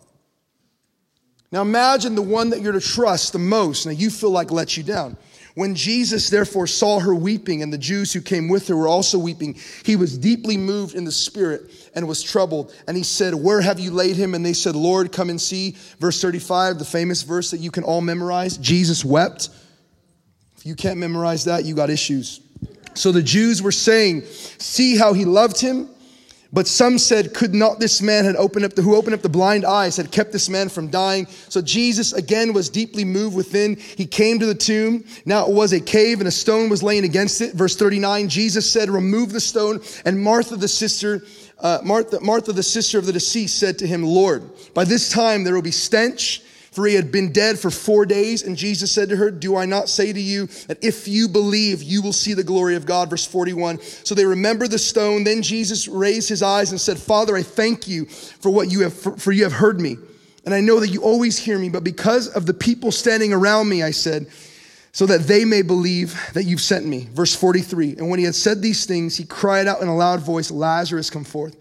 Now 1.53 1.61
imagine 1.61 2.15
the 2.15 2.21
one 2.21 2.49
that 2.49 2.59
you're 2.59 2.73
to 2.73 2.81
trust 2.81 3.31
the 3.31 3.39
most, 3.39 3.85
now 3.85 3.93
you 3.93 4.09
feel 4.09 4.29
like 4.29 4.51
lets 4.51 4.75
you 4.75 4.83
down. 4.83 5.15
When 5.55 5.73
Jesus 5.73 6.29
therefore 6.29 6.67
saw 6.67 6.99
her 6.99 7.15
weeping 7.15 7.63
and 7.63 7.71
the 7.71 7.77
Jews 7.77 8.11
who 8.11 8.19
came 8.19 8.49
with 8.49 8.67
her 8.67 8.75
were 8.75 8.89
also 8.89 9.17
weeping, 9.17 9.57
he 9.85 9.95
was 9.95 10.17
deeply 10.17 10.57
moved 10.57 10.95
in 10.95 11.05
the 11.05 11.13
spirit 11.13 11.89
and 11.95 12.09
was 12.09 12.21
troubled. 12.21 12.75
And 12.89 12.97
he 12.97 13.03
said, 13.03 13.33
Where 13.33 13.61
have 13.61 13.79
you 13.79 13.91
laid 13.91 14.17
him? 14.17 14.35
And 14.35 14.45
they 14.45 14.51
said, 14.51 14.75
Lord, 14.75 15.13
come 15.13 15.29
and 15.29 15.39
see. 15.39 15.77
Verse 15.99 16.21
35, 16.21 16.79
the 16.79 16.85
famous 16.85 17.23
verse 17.23 17.51
that 17.51 17.61
you 17.61 17.71
can 17.71 17.85
all 17.85 18.01
memorize 18.01 18.57
Jesus 18.57 19.05
wept. 19.05 19.49
If 20.57 20.65
you 20.65 20.75
can't 20.75 20.99
memorize 20.99 21.45
that, 21.45 21.63
you 21.63 21.73
got 21.73 21.89
issues. 21.89 22.41
So 22.95 23.13
the 23.13 23.23
Jews 23.23 23.61
were 23.61 23.71
saying, 23.71 24.25
See 24.25 24.97
how 24.97 25.13
he 25.13 25.23
loved 25.23 25.61
him? 25.61 25.89
But 26.53 26.67
some 26.67 26.97
said, 26.97 27.33
could 27.33 27.53
not 27.53 27.79
this 27.79 28.01
man 28.01 28.23
had 28.25 28.35
opened 28.35 28.65
up 28.65 28.73
the, 28.73 28.81
who 28.81 28.95
opened 28.95 29.13
up 29.13 29.21
the 29.21 29.29
blind 29.29 29.65
eyes 29.65 29.97
had 29.97 30.11
kept 30.11 30.31
this 30.31 30.49
man 30.49 30.69
from 30.69 30.89
dying? 30.89 31.27
So 31.49 31.61
Jesus 31.61 32.13
again 32.13 32.53
was 32.53 32.69
deeply 32.69 33.03
moved 33.03 33.35
within. 33.35 33.75
He 33.75 34.05
came 34.05 34.39
to 34.39 34.45
the 34.45 34.55
tomb. 34.55 35.03
Now 35.25 35.47
it 35.47 35.53
was 35.53 35.73
a 35.73 35.79
cave 35.79 36.19
and 36.19 36.27
a 36.27 36.31
stone 36.31 36.69
was 36.69 36.81
laying 36.81 37.03
against 37.03 37.41
it. 37.41 37.53
Verse 37.53 37.75
39, 37.75 38.29
Jesus 38.29 38.71
said, 38.71 38.89
remove 38.89 39.33
the 39.33 39.41
stone. 39.41 39.81
And 40.05 40.21
Martha, 40.21 40.55
the 40.55 40.67
sister, 40.69 41.23
uh, 41.59 41.79
Martha, 41.83 42.19
Martha, 42.21 42.53
the 42.53 42.63
sister 42.63 42.97
of 42.97 43.05
the 43.05 43.13
deceased 43.13 43.59
said 43.59 43.79
to 43.79 43.87
him, 43.87 44.03
Lord, 44.03 44.43
by 44.73 44.85
this 44.85 45.09
time 45.09 45.43
there 45.43 45.53
will 45.53 45.61
be 45.61 45.71
stench 45.71 46.41
for 46.77 46.85
he 46.85 46.93
had 46.93 47.11
been 47.11 47.31
dead 47.31 47.57
for 47.57 47.71
four 47.71 48.05
days. 48.05 48.43
And 48.43 48.55
Jesus 48.55 48.91
said 48.91 49.09
to 49.09 49.15
her, 49.15 49.31
Do 49.31 49.55
I 49.55 49.65
not 49.65 49.89
say 49.89 50.13
to 50.13 50.21
you 50.21 50.45
that 50.67 50.77
if 50.83 51.07
you 51.07 51.27
believe, 51.27 51.81
you 51.81 52.03
will 52.03 52.13
see 52.13 52.35
the 52.35 52.43
glory 52.43 52.75
of 52.75 52.85
God? 52.85 53.09
Verse 53.09 53.25
41. 53.25 53.81
So 53.81 54.13
they 54.13 54.27
remember 54.27 54.67
the 54.67 54.77
stone. 54.77 55.23
Then 55.23 55.41
Jesus 55.41 55.87
raised 55.87 56.29
his 56.29 56.43
eyes 56.43 56.69
and 56.69 56.79
said, 56.79 56.99
Father, 56.99 57.35
I 57.35 57.41
thank 57.41 57.87
you 57.87 58.05
for 58.05 58.51
what 58.51 58.69
you 58.69 58.81
have, 58.81 58.93
for, 58.93 59.17
for 59.17 59.31
you 59.31 59.41
have 59.41 59.53
heard 59.53 59.81
me. 59.81 59.97
And 60.45 60.53
I 60.53 60.61
know 60.61 60.79
that 60.79 60.89
you 60.89 61.01
always 61.01 61.39
hear 61.39 61.57
me, 61.57 61.69
but 61.69 61.83
because 61.83 62.27
of 62.27 62.45
the 62.45 62.53
people 62.53 62.91
standing 62.91 63.33
around 63.33 63.67
me, 63.67 63.81
I 63.81 63.89
said, 63.89 64.27
so 64.91 65.07
that 65.07 65.21
they 65.21 65.45
may 65.45 65.63
believe 65.63 66.15
that 66.35 66.43
you've 66.43 66.61
sent 66.61 66.85
me. 66.85 67.07
Verse 67.11 67.33
43. 67.33 67.95
And 67.97 68.07
when 68.07 68.19
he 68.19 68.25
had 68.25 68.35
said 68.35 68.61
these 68.61 68.85
things, 68.85 69.17
he 69.17 69.25
cried 69.25 69.65
out 69.65 69.81
in 69.81 69.87
a 69.87 69.95
loud 69.95 70.19
voice, 70.19 70.51
Lazarus, 70.51 71.09
come 71.09 71.23
forth. 71.23 71.57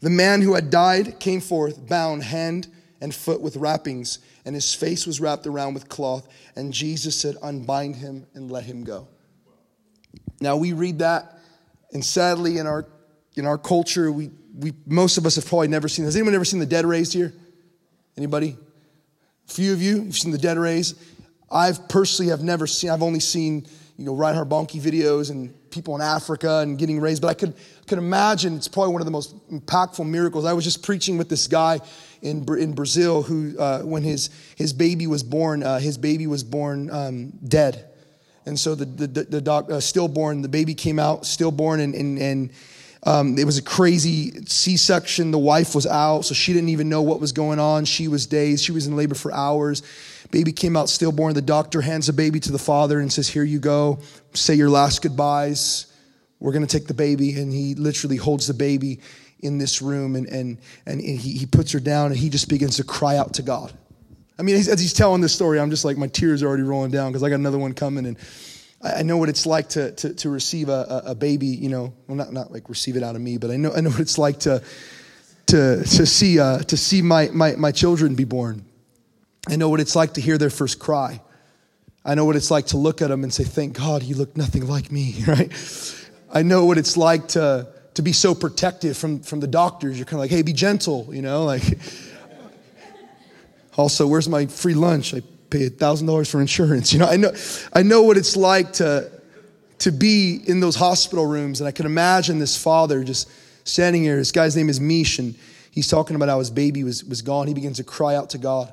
The 0.00 0.08
man 0.08 0.40
who 0.40 0.54
had 0.54 0.70
died 0.70 1.20
came 1.20 1.42
forth, 1.42 1.86
bound 1.86 2.22
hand 2.22 2.68
and 3.02 3.14
foot 3.14 3.42
with 3.42 3.56
wrappings 3.56 4.20
and 4.46 4.54
his 4.54 4.72
face 4.72 5.06
was 5.06 5.20
wrapped 5.20 5.46
around 5.46 5.74
with 5.74 5.88
cloth. 5.88 6.26
And 6.54 6.72
Jesus 6.72 7.20
said, 7.20 7.36
Unbind 7.42 7.96
him 7.96 8.26
and 8.32 8.50
let 8.50 8.64
him 8.64 8.84
go. 8.84 9.08
Now 10.40 10.56
we 10.56 10.72
read 10.72 11.00
that, 11.00 11.38
and 11.92 12.04
sadly, 12.04 12.58
in 12.58 12.66
our 12.66 12.86
in 13.34 13.44
our 13.44 13.58
culture, 13.58 14.10
we, 14.10 14.30
we 14.54 14.72
most 14.86 15.18
of 15.18 15.26
us 15.26 15.36
have 15.36 15.46
probably 15.46 15.68
never 15.68 15.88
seen. 15.88 16.04
Has 16.04 16.16
anyone 16.16 16.34
ever 16.34 16.44
seen 16.44 16.60
the 16.60 16.66
dead 16.66 16.86
raised 16.86 17.12
here? 17.12 17.32
Anybody? 18.16 18.56
A 19.48 19.52
few 19.52 19.72
of 19.72 19.82
you, 19.82 20.02
you've 20.02 20.16
seen 20.16 20.32
the 20.32 20.38
dead 20.38 20.58
raised. 20.58 20.98
I've 21.50 21.88
personally 21.88 22.30
have 22.30 22.42
never 22.42 22.66
seen. 22.66 22.90
I've 22.90 23.02
only 23.02 23.20
seen 23.20 23.66
you 23.96 24.04
know 24.04 24.14
Reinhard 24.14 24.48
Bonnke 24.48 24.80
videos 24.80 25.30
and 25.30 25.54
people 25.70 25.94
in 25.96 26.02
Africa 26.02 26.58
and 26.58 26.78
getting 26.78 27.00
raised. 27.00 27.22
But 27.22 27.28
I 27.28 27.34
could 27.34 27.54
could 27.86 27.98
imagine 27.98 28.56
it's 28.56 28.68
probably 28.68 28.92
one 28.92 29.00
of 29.00 29.06
the 29.06 29.12
most 29.12 29.34
impactful 29.50 30.06
miracles. 30.06 30.44
I 30.44 30.52
was 30.52 30.64
just 30.64 30.82
preaching 30.82 31.18
with 31.18 31.28
this 31.28 31.46
guy 31.46 31.80
in, 32.22 32.46
in 32.58 32.72
Brazil 32.74 33.22
who, 33.22 33.58
uh, 33.58 33.82
when 33.82 34.02
his, 34.02 34.30
his 34.56 34.72
baby 34.72 35.06
was 35.06 35.22
born, 35.22 35.62
uh, 35.62 35.78
his 35.78 35.98
baby 35.98 36.26
was 36.26 36.42
born 36.42 36.90
um, 36.90 37.32
dead. 37.46 37.88
And 38.44 38.58
so 38.58 38.74
the, 38.74 38.84
the, 38.84 39.40
the 39.40 39.52
uh, 39.52 39.80
stillborn, 39.80 40.42
the 40.42 40.48
baby 40.48 40.74
came 40.74 40.98
out 40.98 41.26
stillborn 41.26 41.80
and, 41.80 41.94
and, 41.94 42.18
and 42.18 42.50
um, 43.06 43.38
it 43.38 43.44
was 43.44 43.56
a 43.56 43.62
crazy 43.62 44.32
C-section. 44.46 45.30
The 45.30 45.38
wife 45.38 45.76
was 45.76 45.86
out, 45.86 46.22
so 46.22 46.34
she 46.34 46.52
didn't 46.52 46.70
even 46.70 46.88
know 46.88 47.02
what 47.02 47.20
was 47.20 47.30
going 47.30 47.60
on. 47.60 47.84
She 47.84 48.08
was 48.08 48.26
dazed. 48.26 48.64
She 48.64 48.72
was 48.72 48.88
in 48.88 48.96
labor 48.96 49.14
for 49.14 49.32
hours. 49.32 49.82
Baby 50.32 50.50
came 50.52 50.76
out 50.76 50.88
stillborn. 50.88 51.34
The 51.34 51.40
doctor 51.40 51.80
hands 51.80 52.08
the 52.08 52.12
baby 52.12 52.40
to 52.40 52.50
the 52.50 52.58
father 52.58 52.98
and 52.98 53.12
says, 53.12 53.28
"Here 53.28 53.44
you 53.44 53.60
go. 53.60 54.00
Say 54.34 54.54
your 54.54 54.70
last 54.70 55.02
goodbyes. 55.02 55.86
We're 56.40 56.50
going 56.50 56.66
to 56.66 56.78
take 56.78 56.88
the 56.88 56.94
baby." 56.94 57.38
And 57.38 57.52
he 57.52 57.76
literally 57.76 58.16
holds 58.16 58.48
the 58.48 58.54
baby 58.54 58.98
in 59.40 59.58
this 59.58 59.82
room 59.82 60.16
and, 60.16 60.26
and, 60.26 60.58
and 60.86 61.00
he, 61.00 61.16
he 61.16 61.46
puts 61.46 61.72
her 61.72 61.80
down 61.80 62.06
and 62.06 62.16
he 62.16 62.28
just 62.28 62.48
begins 62.48 62.76
to 62.76 62.84
cry 62.84 63.16
out 63.16 63.34
to 63.34 63.42
God. 63.42 63.72
I 64.38 64.42
mean, 64.42 64.56
as 64.56 64.80
he's 64.80 64.92
telling 64.92 65.20
this 65.20 65.34
story, 65.34 65.58
I'm 65.58 65.70
just 65.70 65.84
like, 65.84 65.96
my 65.96 66.08
tears 66.08 66.42
are 66.42 66.48
already 66.48 66.62
rolling 66.62 66.90
down 66.90 67.10
because 67.10 67.22
I 67.22 67.30
got 67.30 67.36
another 67.36 67.58
one 67.58 67.72
coming. 67.72 68.06
And 68.06 68.18
I 68.82 69.02
know 69.02 69.16
what 69.16 69.28
it's 69.28 69.46
like 69.46 69.70
to, 69.70 69.92
to, 69.92 70.14
to 70.14 70.30
receive 70.30 70.68
a, 70.68 71.02
a, 71.06 71.14
baby, 71.14 71.46
you 71.46 71.70
know, 71.70 71.94
well, 72.06 72.16
not, 72.16 72.32
not 72.32 72.52
like 72.52 72.68
receive 72.68 72.96
it 72.96 73.02
out 73.02 73.16
of 73.16 73.22
me, 73.22 73.38
but 73.38 73.50
I 73.50 73.56
know, 73.56 73.72
I 73.72 73.80
know 73.80 73.90
what 73.90 74.00
it's 74.00 74.18
like 74.18 74.40
to, 74.40 74.62
to, 75.46 75.82
to 75.82 76.06
see, 76.06 76.38
uh, 76.38 76.58
to 76.58 76.76
see 76.76 77.00
my, 77.00 77.30
my, 77.32 77.56
my 77.56 77.72
children 77.72 78.14
be 78.14 78.24
born. 78.24 78.64
I 79.48 79.56
know 79.56 79.68
what 79.68 79.80
it's 79.80 79.96
like 79.96 80.14
to 80.14 80.20
hear 80.20 80.38
their 80.38 80.50
first 80.50 80.78
cry. 80.78 81.20
I 82.04 82.14
know 82.14 82.24
what 82.24 82.36
it's 82.36 82.50
like 82.50 82.66
to 82.66 82.76
look 82.76 83.00
at 83.00 83.08
them 83.08 83.24
and 83.24 83.32
say, 83.32 83.44
thank 83.44 83.76
God 83.76 84.02
you 84.02 84.16
look 84.16 84.36
nothing 84.36 84.66
like 84.66 84.92
me, 84.92 85.14
right? 85.26 85.50
I 86.32 86.42
know 86.42 86.66
what 86.66 86.78
it's 86.78 86.96
like 86.96 87.28
to, 87.28 87.68
to 87.96 88.02
be 88.02 88.12
so 88.12 88.34
protective 88.34 88.96
from, 88.96 89.20
from 89.20 89.40
the 89.40 89.46
doctors. 89.46 89.96
You're 89.96 90.04
kind 90.04 90.14
of 90.14 90.20
like, 90.20 90.30
hey, 90.30 90.42
be 90.42 90.52
gentle, 90.52 91.08
you 91.10 91.22
know? 91.22 91.44
Like, 91.44 91.62
also, 93.76 94.06
where's 94.06 94.28
my 94.28 94.46
free 94.46 94.74
lunch? 94.74 95.14
I 95.14 95.22
pay 95.48 95.70
$1,000 95.70 96.30
for 96.30 96.40
insurance. 96.40 96.92
You 96.92 96.98
know, 96.98 97.06
I 97.06 97.16
know, 97.16 97.32
I 97.72 97.82
know 97.82 98.02
what 98.02 98.18
it's 98.18 98.36
like 98.36 98.74
to, 98.74 99.10
to 99.78 99.90
be 99.90 100.42
in 100.46 100.60
those 100.60 100.76
hospital 100.76 101.24
rooms. 101.24 101.60
And 101.60 101.68
I 101.68 101.72
can 101.72 101.86
imagine 101.86 102.38
this 102.38 102.62
father 102.62 103.02
just 103.02 103.30
standing 103.66 104.02
here. 104.02 104.16
This 104.16 104.32
guy's 104.32 104.54
name 104.54 104.68
is 104.68 104.78
Mish, 104.78 105.18
and 105.18 105.34
he's 105.70 105.88
talking 105.88 106.16
about 106.16 106.28
how 106.28 106.38
his 106.38 106.50
baby 106.50 106.84
was, 106.84 107.02
was 107.02 107.22
gone. 107.22 107.48
He 107.48 107.54
begins 107.54 107.78
to 107.78 107.84
cry 107.84 108.14
out 108.14 108.30
to 108.30 108.38
God, 108.38 108.70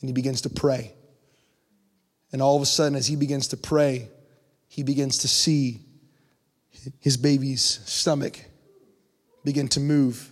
and 0.00 0.08
he 0.08 0.12
begins 0.12 0.42
to 0.42 0.48
pray. 0.48 0.92
And 2.30 2.40
all 2.40 2.54
of 2.54 2.62
a 2.62 2.66
sudden, 2.66 2.94
as 2.94 3.08
he 3.08 3.16
begins 3.16 3.48
to 3.48 3.56
pray, 3.56 4.08
he 4.68 4.84
begins 4.84 5.18
to 5.18 5.28
see 5.28 5.80
his 7.00 7.16
baby's 7.16 7.62
stomach 7.62 8.40
begin 9.44 9.68
to 9.68 9.80
move. 9.80 10.30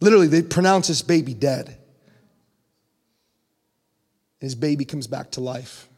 Literally, 0.00 0.26
they 0.26 0.42
pronounce 0.42 0.88
this 0.88 1.02
baby 1.02 1.34
dead. 1.34 1.76
His 4.40 4.54
baby 4.54 4.84
comes 4.84 5.06
back 5.06 5.30
to 5.32 5.40
life. 5.40 5.88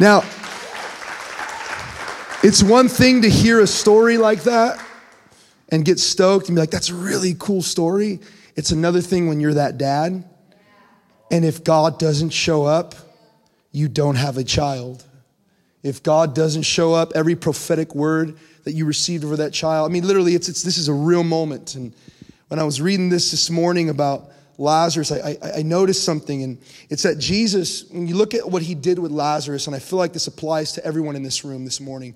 Now, 0.00 0.22
it's 2.42 2.62
one 2.62 2.88
thing 2.88 3.22
to 3.22 3.30
hear 3.30 3.60
a 3.60 3.66
story 3.66 4.18
like 4.18 4.42
that 4.42 4.84
and 5.70 5.84
get 5.84 5.98
stoked 5.98 6.48
and 6.48 6.56
be 6.56 6.60
like, 6.60 6.70
that's 6.70 6.90
a 6.90 6.94
really 6.94 7.34
cool 7.38 7.62
story. 7.62 8.20
It's 8.56 8.70
another 8.70 9.00
thing 9.00 9.28
when 9.28 9.40
you're 9.40 9.54
that 9.54 9.78
dad. 9.78 10.28
And 11.30 11.44
if 11.44 11.64
God 11.64 11.98
doesn't 11.98 12.30
show 12.30 12.64
up, 12.64 12.94
you 13.72 13.88
don't 13.88 14.16
have 14.16 14.36
a 14.36 14.44
child 14.44 15.04
if 15.84 16.02
God 16.02 16.34
doesn't 16.34 16.62
show 16.62 16.94
up, 16.94 17.12
every 17.14 17.36
prophetic 17.36 17.94
word 17.94 18.38
that 18.64 18.72
you 18.72 18.86
received 18.86 19.22
over 19.22 19.36
that 19.36 19.52
child. 19.52 19.88
I 19.88 19.92
mean, 19.92 20.06
literally, 20.06 20.34
it's, 20.34 20.48
it's, 20.48 20.62
this 20.62 20.78
is 20.78 20.88
a 20.88 20.94
real 20.94 21.22
moment. 21.22 21.74
And 21.74 21.94
when 22.48 22.58
I 22.58 22.64
was 22.64 22.80
reading 22.80 23.10
this 23.10 23.30
this 23.30 23.50
morning 23.50 23.90
about 23.90 24.30
Lazarus, 24.56 25.12
I, 25.12 25.36
I, 25.42 25.58
I 25.58 25.62
noticed 25.62 26.02
something, 26.02 26.42
and 26.42 26.58
it's 26.88 27.02
that 27.02 27.18
Jesus, 27.18 27.88
when 27.90 28.08
you 28.08 28.16
look 28.16 28.32
at 28.32 28.50
what 28.50 28.62
he 28.62 28.74
did 28.74 28.98
with 28.98 29.12
Lazarus, 29.12 29.66
and 29.66 29.76
I 29.76 29.78
feel 29.78 29.98
like 29.98 30.14
this 30.14 30.26
applies 30.26 30.72
to 30.72 30.84
everyone 30.86 31.16
in 31.16 31.22
this 31.22 31.44
room 31.44 31.66
this 31.66 31.80
morning, 31.80 32.14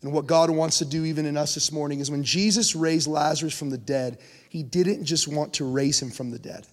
and 0.00 0.10
what 0.10 0.26
God 0.26 0.48
wants 0.48 0.78
to 0.78 0.86
do 0.86 1.04
even 1.04 1.26
in 1.26 1.36
us 1.36 1.52
this 1.52 1.70
morning 1.70 2.00
is 2.00 2.10
when 2.10 2.24
Jesus 2.24 2.74
raised 2.74 3.06
Lazarus 3.06 3.56
from 3.56 3.68
the 3.68 3.78
dead, 3.78 4.18
he 4.48 4.62
didn't 4.62 5.04
just 5.04 5.28
want 5.28 5.52
to 5.54 5.70
raise 5.70 6.00
him 6.00 6.10
from 6.10 6.30
the 6.30 6.38
dead. 6.38 6.66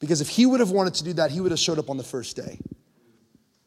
Because 0.00 0.22
if 0.22 0.28
he 0.28 0.46
would 0.46 0.60
have 0.60 0.70
wanted 0.70 0.94
to 0.94 1.04
do 1.04 1.12
that, 1.14 1.30
he 1.30 1.40
would 1.40 1.50
have 1.50 1.60
showed 1.60 1.78
up 1.78 1.90
on 1.90 1.98
the 1.98 2.02
first 2.02 2.34
day. 2.34 2.58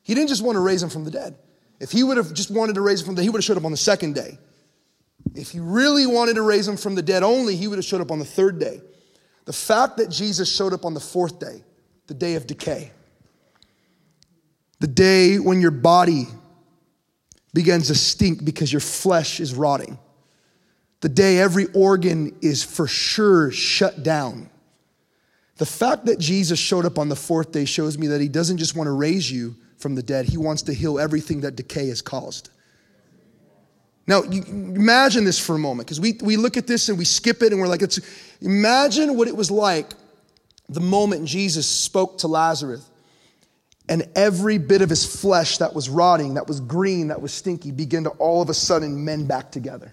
He 0.02 0.16
didn't 0.16 0.30
just 0.30 0.44
want 0.44 0.56
to 0.56 0.60
raise 0.60 0.82
him 0.82 0.90
from 0.90 1.04
the 1.04 1.12
dead. 1.12 1.36
If 1.82 1.92
he 1.92 2.04
would 2.04 2.18
have 2.18 2.32
just 2.32 2.52
wanted 2.52 2.76
to 2.76 2.82
raise 2.82 3.02
him 3.02 3.08
from 3.08 3.16
the 3.16 3.22
dead, 3.22 3.24
he 3.24 3.30
would 3.32 3.40
have 3.40 3.44
showed 3.44 3.58
up 3.58 3.66
on 3.66 3.72
the 3.72 3.78
second 3.78 4.14
day. 4.14 4.38
If 5.34 5.50
he 5.50 5.60
really 5.60 6.06
wanted 6.06 6.36
to 6.36 6.44
raise 6.44 6.68
him 6.68 6.78
from 6.78 6.94
the 6.94 7.02
dead 7.02 7.24
only, 7.24 7.56
he 7.56 7.68
would 7.68 7.80
have 7.80 7.86
showed 7.86 8.02
up 8.02 8.12
on 8.12 8.20
the 8.20 8.26
third 8.26 8.60
day. 8.60 8.82
The 9.46 9.54
fact 9.54 9.98
that 9.98 10.12
Jesus 10.12 10.56
showed 10.56 10.74
up 10.74 10.86
on 10.86 10.94
the 10.94 11.00
fourth 11.00 11.40
day, 11.40 11.64
the 12.06 12.14
day 12.14 12.36
of 12.36 12.46
decay, 12.46 12.92
the 14.80 14.88
day 14.88 15.40
when 15.40 15.60
your 15.60 15.72
body 15.72 16.28
begins 17.52 17.88
to 17.88 17.96
stink 17.96 18.46
because 18.46 18.72
your 18.72 18.80
flesh 18.80 19.40
is 19.40 19.56
rotting, 19.56 19.98
the 21.00 21.10
day 21.10 21.40
every 21.40 21.66
organ 21.74 22.38
is 22.42 22.64
for 22.64 22.86
sure 22.86 23.50
shut 23.50 24.04
down. 24.04 24.52
The 25.58 25.66
fact 25.66 26.06
that 26.06 26.20
Jesus 26.20 26.60
showed 26.60 26.86
up 26.86 27.00
on 27.00 27.10
the 27.10 27.16
fourth 27.16 27.52
day 27.52 27.66
shows 27.66 27.98
me 27.98 28.06
that 28.08 28.22
he 28.22 28.28
doesn't 28.28 28.58
just 28.58 28.76
want 28.76 28.86
to 28.86 28.92
raise 28.92 29.32
you, 29.32 29.56
from 29.82 29.96
the 29.96 30.04
dead. 30.04 30.26
He 30.26 30.38
wants 30.38 30.62
to 30.64 30.74
heal 30.74 31.00
everything 31.00 31.42
that 31.42 31.56
decay 31.56 31.88
has 31.90 32.02
caused. 32.02 32.50
Now, 34.08 34.24
imagine 34.24 35.24
this 35.26 35.40
for 35.40 35.56
a 35.56 35.60
moment, 35.60 35.88
because 35.88 36.00
we, 36.00 36.18
we 36.22 36.36
look 36.36 36.58
at 36.58 36.68
this 36.68 36.90
and 36.90 36.98
we 36.98 37.06
skip 37.06 37.42
it 37.42 37.52
and 37.52 37.62
we're 37.62 37.68
like, 37.68 37.82
it's, 37.82 38.00
imagine 38.42 39.16
what 39.16 39.28
it 39.28 39.36
was 39.36 39.52
like 39.52 39.94
the 40.70 40.80
moment 40.80 41.26
Jesus 41.26 41.68
spoke 41.68 42.20
to 42.20 42.28
Lazarus 42.28 42.90
and 43.90 44.08
every 44.16 44.58
bit 44.58 44.82
of 44.82 44.90
his 44.90 45.06
flesh 45.06 45.58
that 45.58 45.74
was 45.76 45.90
rotting, 45.90 46.36
that 46.36 46.48
was 46.48 46.62
green, 46.62 47.10
that 47.10 47.22
was 47.22 47.34
stinky, 47.34 47.72
began 47.72 48.06
to 48.06 48.10
all 48.12 48.42
of 48.42 48.50
a 48.50 48.54
sudden 48.54 49.04
mend 49.04 49.28
back 49.28 49.52
together. 49.52 49.92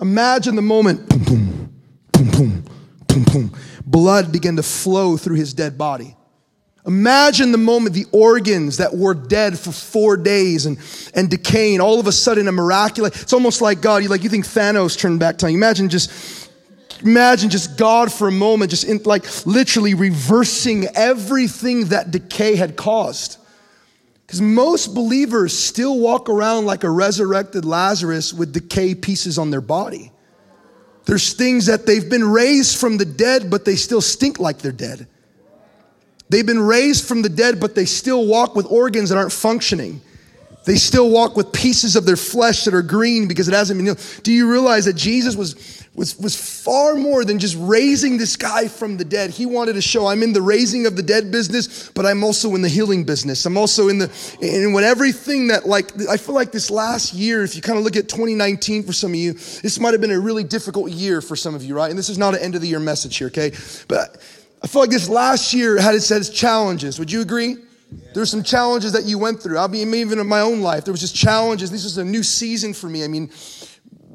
Imagine 0.00 0.56
the 0.56 0.62
moment, 0.62 1.08
boom, 1.08 1.24
boom, 1.24 1.72
boom, 2.12 2.30
boom, 2.30 2.64
boom, 3.06 3.24
boom. 3.24 3.56
Blood 3.84 4.30
began 4.30 4.56
to 4.56 4.62
flow 4.62 5.16
through 5.16 5.36
his 5.36 5.54
dead 5.54 5.78
body. 5.78 6.14
Imagine 6.88 7.52
the 7.52 7.58
moment 7.58 7.94
the 7.94 8.06
organs 8.12 8.78
that 8.78 8.96
were 8.96 9.12
dead 9.12 9.58
for 9.58 9.72
four 9.72 10.16
days 10.16 10.64
and, 10.64 10.78
and 11.14 11.28
decaying, 11.28 11.82
all 11.82 12.00
of 12.00 12.06
a 12.06 12.12
sudden 12.12 12.48
a 12.48 12.52
miraculous, 12.52 13.22
it's 13.22 13.34
almost 13.34 13.60
like 13.60 13.82
God, 13.82 14.02
you 14.02 14.08
like 14.08 14.24
you 14.24 14.30
think 14.30 14.46
Thanos 14.46 14.98
turned 14.98 15.20
back 15.20 15.36
time. 15.36 15.50
Imagine 15.50 15.90
just 15.90 16.50
imagine 17.02 17.50
just 17.50 17.76
God 17.76 18.10
for 18.10 18.26
a 18.26 18.32
moment, 18.32 18.70
just 18.70 18.84
in, 18.84 19.02
like 19.04 19.26
literally 19.44 19.92
reversing 19.92 20.86
everything 20.94 21.88
that 21.88 22.10
decay 22.10 22.56
had 22.56 22.74
caused. 22.74 23.36
Because 24.26 24.40
most 24.40 24.94
believers 24.94 25.56
still 25.56 25.98
walk 25.98 26.30
around 26.30 26.64
like 26.64 26.84
a 26.84 26.90
resurrected 26.90 27.66
Lazarus 27.66 28.32
with 28.32 28.54
decay 28.54 28.94
pieces 28.94 29.38
on 29.38 29.50
their 29.50 29.60
body. 29.60 30.10
There's 31.04 31.34
things 31.34 31.66
that 31.66 31.84
they've 31.84 32.08
been 32.08 32.24
raised 32.24 32.78
from 32.80 32.96
the 32.96 33.04
dead, 33.04 33.50
but 33.50 33.66
they 33.66 33.76
still 33.76 34.00
stink 34.00 34.38
like 34.38 34.58
they're 34.58 34.72
dead. 34.72 35.06
They've 36.30 36.46
been 36.46 36.60
raised 36.60 37.06
from 37.06 37.22
the 37.22 37.28
dead, 37.28 37.60
but 37.60 37.74
they 37.74 37.84
still 37.84 38.26
walk 38.26 38.54
with 38.54 38.66
organs 38.66 39.08
that 39.10 39.18
aren't 39.18 39.32
functioning. 39.32 40.00
They 40.64 40.76
still 40.76 41.10
walk 41.10 41.36
with 41.36 41.52
pieces 41.52 41.96
of 41.96 42.04
their 42.04 42.16
flesh 42.16 42.64
that 42.64 42.74
are 42.74 42.82
green 42.82 43.26
because 43.26 43.48
it 43.48 43.54
hasn't 43.54 43.78
been 43.78 43.86
healed. 43.86 44.20
Do 44.22 44.32
you 44.32 44.50
realize 44.50 44.84
that 44.84 44.96
Jesus 44.96 45.34
was 45.34 45.78
was, 45.98 46.16
was 46.18 46.36
far 46.36 46.94
more 46.94 47.24
than 47.24 47.38
just 47.38 47.56
raising 47.58 48.16
this 48.16 48.36
guy 48.36 48.68
from 48.68 48.96
the 48.96 49.04
dead. 49.04 49.30
He 49.30 49.44
wanted 49.44 49.72
to 49.74 49.82
show 49.82 50.06
I'm 50.06 50.22
in 50.22 50.32
the 50.32 50.40
raising 50.40 50.86
of 50.86 50.96
the 50.96 51.02
dead 51.02 51.30
business, 51.32 51.90
but 51.90 52.06
I'm 52.06 52.22
also 52.22 52.54
in 52.54 52.62
the 52.62 52.68
healing 52.68 53.04
business. 53.04 53.44
I'm 53.44 53.58
also 53.58 53.88
in 53.88 53.98
the, 53.98 54.36
in 54.40 54.72
when 54.72 54.84
everything 54.84 55.48
that 55.48 55.66
like, 55.66 55.90
I 56.08 56.16
feel 56.16 56.36
like 56.36 56.52
this 56.52 56.70
last 56.70 57.12
year, 57.12 57.42
if 57.42 57.56
you 57.56 57.62
kind 57.62 57.78
of 57.78 57.84
look 57.84 57.96
at 57.96 58.08
2019 58.08 58.84
for 58.84 58.92
some 58.92 59.10
of 59.10 59.16
you, 59.16 59.32
this 59.32 59.80
might 59.80 59.92
have 59.92 60.00
been 60.00 60.12
a 60.12 60.20
really 60.20 60.44
difficult 60.44 60.92
year 60.92 61.20
for 61.20 61.34
some 61.34 61.54
of 61.54 61.64
you, 61.64 61.74
right? 61.74 61.90
And 61.90 61.98
this 61.98 62.08
is 62.08 62.16
not 62.16 62.34
an 62.34 62.40
end 62.40 62.54
of 62.54 62.60
the 62.60 62.68
year 62.68 62.80
message 62.80 63.16
here, 63.16 63.26
okay? 63.26 63.52
But 63.88 64.22
I 64.62 64.66
feel 64.66 64.82
like 64.82 64.90
this 64.90 65.08
last 65.08 65.54
year 65.54 65.80
had 65.80 65.94
its, 65.94 66.08
had 66.08 66.22
challenges. 66.32 66.98
Would 66.98 67.12
you 67.12 67.20
agree? 67.20 67.56
There's 68.14 68.30
some 68.30 68.42
challenges 68.42 68.92
that 68.92 69.04
you 69.04 69.18
went 69.18 69.42
through. 69.42 69.58
I'll 69.58 69.68
be 69.68 69.78
even 69.78 70.18
in 70.18 70.26
my 70.26 70.40
own 70.40 70.60
life. 70.60 70.84
There 70.84 70.92
was 70.92 71.00
just 71.00 71.14
challenges. 71.14 71.70
This 71.70 71.84
was 71.84 71.96
a 71.98 72.04
new 72.04 72.22
season 72.22 72.74
for 72.74 72.88
me. 72.88 73.04
I 73.04 73.08
mean, 73.08 73.30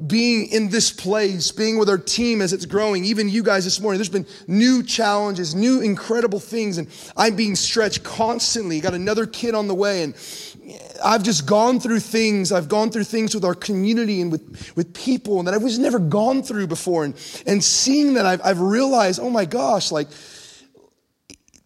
being 0.06 0.48
in 0.48 0.68
this 0.68 0.92
place, 0.92 1.50
being 1.50 1.78
with 1.78 1.88
our 1.88 1.98
team 1.98 2.42
as 2.42 2.52
it's 2.52 2.66
growing, 2.66 3.04
even 3.04 3.28
you 3.28 3.42
guys 3.42 3.64
this 3.64 3.80
morning, 3.80 3.98
there's 3.98 4.08
been 4.08 4.26
new 4.46 4.82
challenges, 4.82 5.54
new 5.54 5.80
incredible 5.80 6.40
things, 6.40 6.78
and 6.78 6.88
I'm 7.16 7.36
being 7.36 7.56
stretched 7.56 8.02
constantly. 8.02 8.80
Got 8.80 8.94
another 8.94 9.26
kid 9.26 9.54
on 9.54 9.66
the 9.66 9.74
way, 9.74 10.02
and 10.02 10.14
I've 11.02 11.22
just 11.22 11.46
gone 11.46 11.80
through 11.80 12.00
things. 12.00 12.52
I've 12.52 12.68
gone 12.68 12.90
through 12.90 13.04
things 13.04 13.34
with 13.34 13.44
our 13.44 13.54
community 13.54 14.20
and 14.20 14.30
with, 14.30 14.72
with 14.76 14.94
people 14.94 15.38
and 15.38 15.46
that 15.48 15.54
I 15.54 15.58
was 15.58 15.78
never 15.78 15.98
gone 15.98 16.42
through 16.42 16.66
before. 16.66 17.04
And, 17.04 17.14
and 17.46 17.62
seeing 17.62 18.14
that, 18.14 18.26
I've, 18.26 18.40
I've 18.44 18.60
realized, 18.60 19.20
oh 19.20 19.30
my 19.30 19.44
gosh, 19.44 19.90
like, 19.92 20.08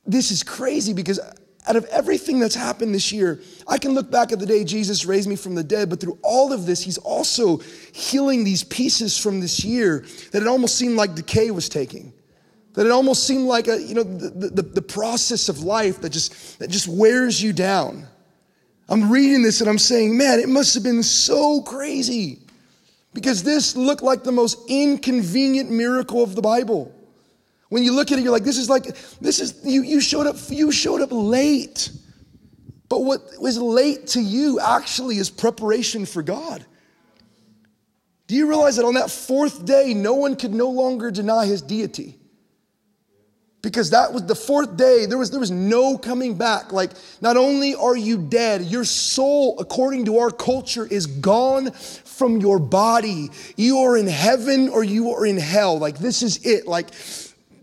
this 0.08 0.30
is 0.30 0.42
crazy 0.42 0.92
because 0.92 1.20
out 1.68 1.76
of 1.76 1.84
everything 1.86 2.40
that's 2.40 2.54
happened 2.54 2.94
this 2.94 3.12
year, 3.12 3.40
I 3.66 3.76
can 3.76 3.92
look 3.92 4.10
back 4.10 4.32
at 4.32 4.38
the 4.38 4.46
day 4.46 4.64
Jesus 4.64 5.04
raised 5.04 5.28
me 5.28 5.36
from 5.36 5.54
the 5.54 5.62
dead, 5.62 5.90
but 5.90 6.00
through 6.00 6.18
all 6.22 6.52
of 6.52 6.64
this, 6.64 6.82
He's 6.82 6.98
also 6.98 7.58
healing 7.92 8.42
these 8.42 8.64
pieces 8.64 9.18
from 9.18 9.40
this 9.40 9.64
year 9.64 10.06
that 10.32 10.42
it 10.42 10.48
almost 10.48 10.76
seemed 10.76 10.96
like 10.96 11.14
decay 11.14 11.50
was 11.50 11.68
taking. 11.68 12.14
That 12.72 12.86
it 12.86 12.90
almost 12.90 13.24
seemed 13.26 13.46
like 13.46 13.68
a, 13.68 13.80
you 13.80 13.94
know, 13.94 14.02
the, 14.02 14.48
the, 14.48 14.62
the 14.62 14.82
process 14.82 15.48
of 15.48 15.60
life 15.60 16.00
that 16.00 16.10
just, 16.10 16.58
that 16.58 16.70
just 16.70 16.88
wears 16.88 17.42
you 17.42 17.52
down. 17.52 18.06
I'm 18.88 19.10
reading 19.10 19.42
this 19.42 19.60
and 19.60 19.68
I'm 19.68 19.78
saying, 19.78 20.16
man, 20.16 20.40
it 20.40 20.48
must 20.48 20.72
have 20.74 20.82
been 20.82 21.02
so 21.02 21.60
crazy 21.62 22.38
because 23.12 23.42
this 23.42 23.76
looked 23.76 24.02
like 24.02 24.22
the 24.22 24.32
most 24.32 24.58
inconvenient 24.68 25.70
miracle 25.70 26.22
of 26.22 26.34
the 26.34 26.40
Bible. 26.40 26.94
When 27.68 27.84
you 27.84 27.92
look 27.92 28.10
at 28.12 28.18
it, 28.18 28.22
you're 28.22 28.32
like, 28.32 28.44
this 28.44 28.58
is 28.58 28.70
like, 28.70 28.84
this 29.20 29.40
is, 29.40 29.60
you, 29.64 29.82
you 29.82 30.00
showed 30.00 30.26
up, 30.26 30.36
you 30.48 30.72
showed 30.72 31.02
up 31.02 31.10
late. 31.12 31.90
But 32.88 33.00
what 33.00 33.20
was 33.38 33.58
late 33.58 34.06
to 34.08 34.20
you 34.20 34.58
actually 34.60 35.18
is 35.18 35.28
preparation 35.28 36.06
for 36.06 36.22
God. 36.22 36.64
Do 38.26 38.34
you 38.34 38.48
realize 38.48 38.76
that 38.76 38.84
on 38.84 38.94
that 38.94 39.10
fourth 39.10 39.64
day, 39.64 39.94
no 39.94 40.14
one 40.14 40.36
could 40.36 40.54
no 40.54 40.70
longer 40.70 41.10
deny 41.10 41.46
his 41.46 41.62
deity? 41.62 42.18
Because 43.60 43.90
that 43.90 44.12
was 44.12 44.24
the 44.24 44.34
fourth 44.34 44.76
day, 44.76 45.06
there 45.06 45.18
was, 45.18 45.30
there 45.30 45.40
was 45.40 45.50
no 45.50 45.98
coming 45.98 46.38
back. 46.38 46.72
Like, 46.72 46.92
not 47.20 47.36
only 47.36 47.74
are 47.74 47.96
you 47.96 48.16
dead, 48.16 48.62
your 48.62 48.84
soul, 48.84 49.58
according 49.58 50.04
to 50.06 50.18
our 50.18 50.30
culture, 50.30 50.86
is 50.86 51.06
gone 51.06 51.72
from 51.72 52.38
your 52.38 52.58
body. 52.58 53.30
You 53.56 53.78
are 53.78 53.96
in 53.96 54.06
heaven 54.06 54.68
or 54.68 54.84
you 54.84 55.10
are 55.10 55.26
in 55.26 55.38
hell. 55.38 55.78
Like, 55.78 55.98
this 55.98 56.22
is 56.22 56.46
it. 56.46 56.66
Like, 56.66 56.88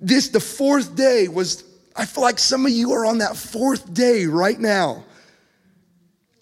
this, 0.06 0.30
the 0.30 0.40
fourth 0.40 0.96
day 0.96 1.28
was, 1.28 1.64
I 1.96 2.06
feel 2.06 2.24
like 2.24 2.38
some 2.38 2.66
of 2.66 2.72
you 2.72 2.94
are 2.94 3.06
on 3.06 3.18
that 3.18 3.36
fourth 3.36 3.92
day 3.92 4.26
right 4.26 4.60
now. 4.60 5.04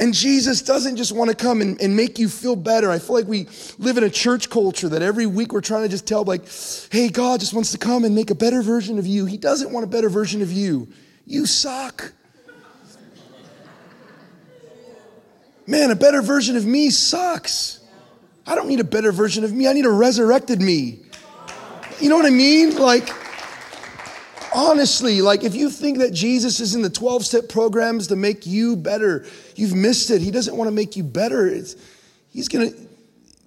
And 0.01 0.13
Jesus 0.13 0.61
doesn't 0.61 0.97
just 0.97 1.13
want 1.13 1.29
to 1.29 1.35
come 1.35 1.61
and, 1.61 1.79
and, 1.81 1.95
make 1.95 2.19
you 2.19 2.27
feel 2.27 2.57
better. 2.57 2.91
I 2.91 2.99
feel 2.99 3.15
like 3.15 3.27
we 3.27 3.47
live 3.77 3.97
in 3.97 4.03
a 4.03 4.09
church 4.09 4.49
culture 4.49 4.89
that 4.89 5.01
every 5.01 5.25
week 5.25 5.53
we're 5.53 5.61
trying 5.61 5.83
to 5.83 5.87
just 5.87 6.05
tell, 6.05 6.25
like, 6.25 6.41
hey, 6.91 7.07
God 7.07 7.39
just 7.39 7.53
wants 7.53 7.71
to 7.71 7.77
come 7.77 8.03
and 8.03 8.13
make 8.13 8.31
a 8.31 8.35
better 8.35 8.61
version 8.61 8.99
of 8.99 9.07
you. 9.07 9.25
He 9.25 9.37
doesn't 9.37 9.71
want 9.71 9.85
a 9.85 9.87
better 9.87 10.09
version 10.09 10.41
of 10.41 10.51
you. 10.51 10.89
You 11.25 11.45
suck. 11.45 12.11
Man, 15.65 15.91
a 15.91 15.95
better 15.95 16.21
version 16.21 16.57
of 16.57 16.65
me 16.65 16.89
sucks. 16.89 17.79
I 18.45 18.55
don't 18.55 18.67
need 18.67 18.81
a 18.81 18.83
better 18.83 19.13
version 19.13 19.45
of 19.45 19.53
me. 19.53 19.69
I 19.69 19.73
need 19.73 19.85
a 19.85 19.91
resurrected 19.91 20.61
me. 20.61 20.99
You 22.01 22.09
know 22.09 22.17
what 22.17 22.25
I 22.25 22.31
mean? 22.31 22.75
Like, 22.75 23.22
honestly, 24.53 25.21
like 25.21 25.43
if 25.43 25.55
you 25.55 25.69
think 25.69 25.99
that 25.99 26.13
Jesus 26.13 26.59
is 26.59 26.75
in 26.75 26.81
the 26.81 26.89
12 26.89 27.25
step 27.25 27.49
programs 27.49 28.07
to 28.07 28.15
make 28.15 28.45
you 28.45 28.75
better, 28.75 29.25
you've 29.55 29.75
missed 29.75 30.09
it. 30.09 30.21
He 30.21 30.31
doesn't 30.31 30.55
want 30.55 30.67
to 30.67 30.71
make 30.71 30.95
you 30.95 31.03
better. 31.03 31.47
It's, 31.47 31.75
he's 32.29 32.47
going 32.47 32.71
to, 32.71 32.77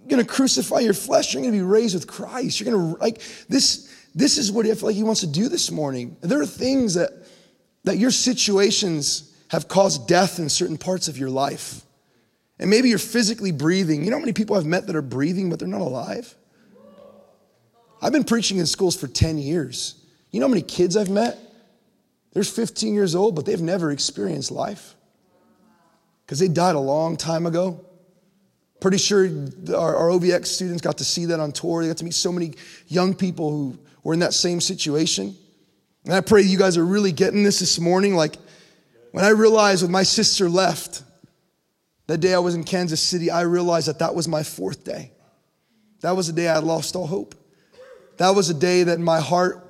going 0.08 0.24
to 0.24 0.28
crucify 0.28 0.80
your 0.80 0.94
flesh. 0.94 1.34
You're 1.34 1.42
going 1.42 1.52
to 1.52 1.58
be 1.58 1.64
raised 1.64 1.94
with 1.94 2.06
Christ. 2.06 2.60
You're 2.60 2.72
going 2.72 2.94
to, 2.94 3.00
like, 3.00 3.22
this, 3.48 3.92
this 4.14 4.38
is 4.38 4.52
what 4.52 4.66
I 4.66 4.74
feel 4.74 4.88
like 4.88 4.96
he 4.96 5.02
wants 5.02 5.20
to 5.20 5.26
do 5.26 5.48
this 5.48 5.70
morning. 5.70 6.16
There 6.20 6.40
are 6.40 6.46
things 6.46 6.94
that, 6.94 7.10
that 7.84 7.98
your 7.98 8.10
situations 8.10 9.34
have 9.48 9.68
caused 9.68 10.08
death 10.08 10.38
in 10.38 10.48
certain 10.48 10.78
parts 10.78 11.08
of 11.08 11.18
your 11.18 11.30
life. 11.30 11.82
And 12.58 12.70
maybe 12.70 12.88
you're 12.88 12.98
physically 12.98 13.52
breathing. 13.52 14.02
You 14.04 14.10
know 14.10 14.16
how 14.16 14.20
many 14.20 14.32
people 14.32 14.56
I've 14.56 14.66
met 14.66 14.86
that 14.86 14.96
are 14.96 15.02
breathing, 15.02 15.50
but 15.50 15.58
they're 15.58 15.68
not 15.68 15.82
alive? 15.82 16.34
I've 18.00 18.12
been 18.12 18.24
preaching 18.24 18.58
in 18.58 18.66
schools 18.66 18.96
for 18.96 19.06
10 19.06 19.38
years. 19.38 20.05
You 20.36 20.40
know 20.40 20.48
how 20.48 20.50
many 20.50 20.64
kids 20.64 20.98
I've 20.98 21.08
met? 21.08 21.38
They're 22.34 22.44
15 22.44 22.92
years 22.92 23.14
old, 23.14 23.34
but 23.34 23.46
they've 23.46 23.58
never 23.58 23.90
experienced 23.90 24.50
life 24.50 24.94
because 26.26 26.38
they 26.38 26.48
died 26.48 26.74
a 26.74 26.78
long 26.78 27.16
time 27.16 27.46
ago. 27.46 27.82
Pretty 28.78 28.98
sure 28.98 29.26
our, 29.74 29.96
our, 29.96 30.08
OVX 30.10 30.44
students 30.44 30.82
got 30.82 30.98
to 30.98 31.06
see 31.06 31.24
that 31.24 31.40
on 31.40 31.52
tour. 31.52 31.80
They 31.80 31.88
got 31.88 31.96
to 31.96 32.04
meet 32.04 32.12
so 32.12 32.32
many 32.32 32.52
young 32.86 33.14
people 33.14 33.50
who 33.50 33.78
were 34.04 34.12
in 34.12 34.20
that 34.20 34.34
same 34.34 34.60
situation. 34.60 35.34
And 36.04 36.12
I 36.12 36.20
pray 36.20 36.42
you 36.42 36.58
guys 36.58 36.76
are 36.76 36.84
really 36.84 37.12
getting 37.12 37.42
this 37.42 37.60
this 37.60 37.80
morning. 37.80 38.14
Like 38.14 38.36
when 39.12 39.24
I 39.24 39.30
realized 39.30 39.84
when 39.84 39.90
my 39.90 40.02
sister 40.02 40.50
left, 40.50 41.02
that 42.08 42.18
day 42.18 42.34
I 42.34 42.40
was 42.40 42.54
in 42.54 42.62
Kansas 42.62 43.00
City, 43.00 43.30
I 43.30 43.40
realized 43.40 43.88
that 43.88 44.00
that 44.00 44.14
was 44.14 44.28
my 44.28 44.42
fourth 44.42 44.84
day. 44.84 45.12
That 46.02 46.14
was 46.14 46.26
the 46.26 46.34
day 46.34 46.48
I 46.48 46.58
lost 46.58 46.94
all 46.94 47.06
hope. 47.06 47.34
That 48.18 48.34
was 48.34 48.50
a 48.50 48.54
day 48.54 48.82
that 48.82 49.00
my 49.00 49.20
heart 49.20 49.65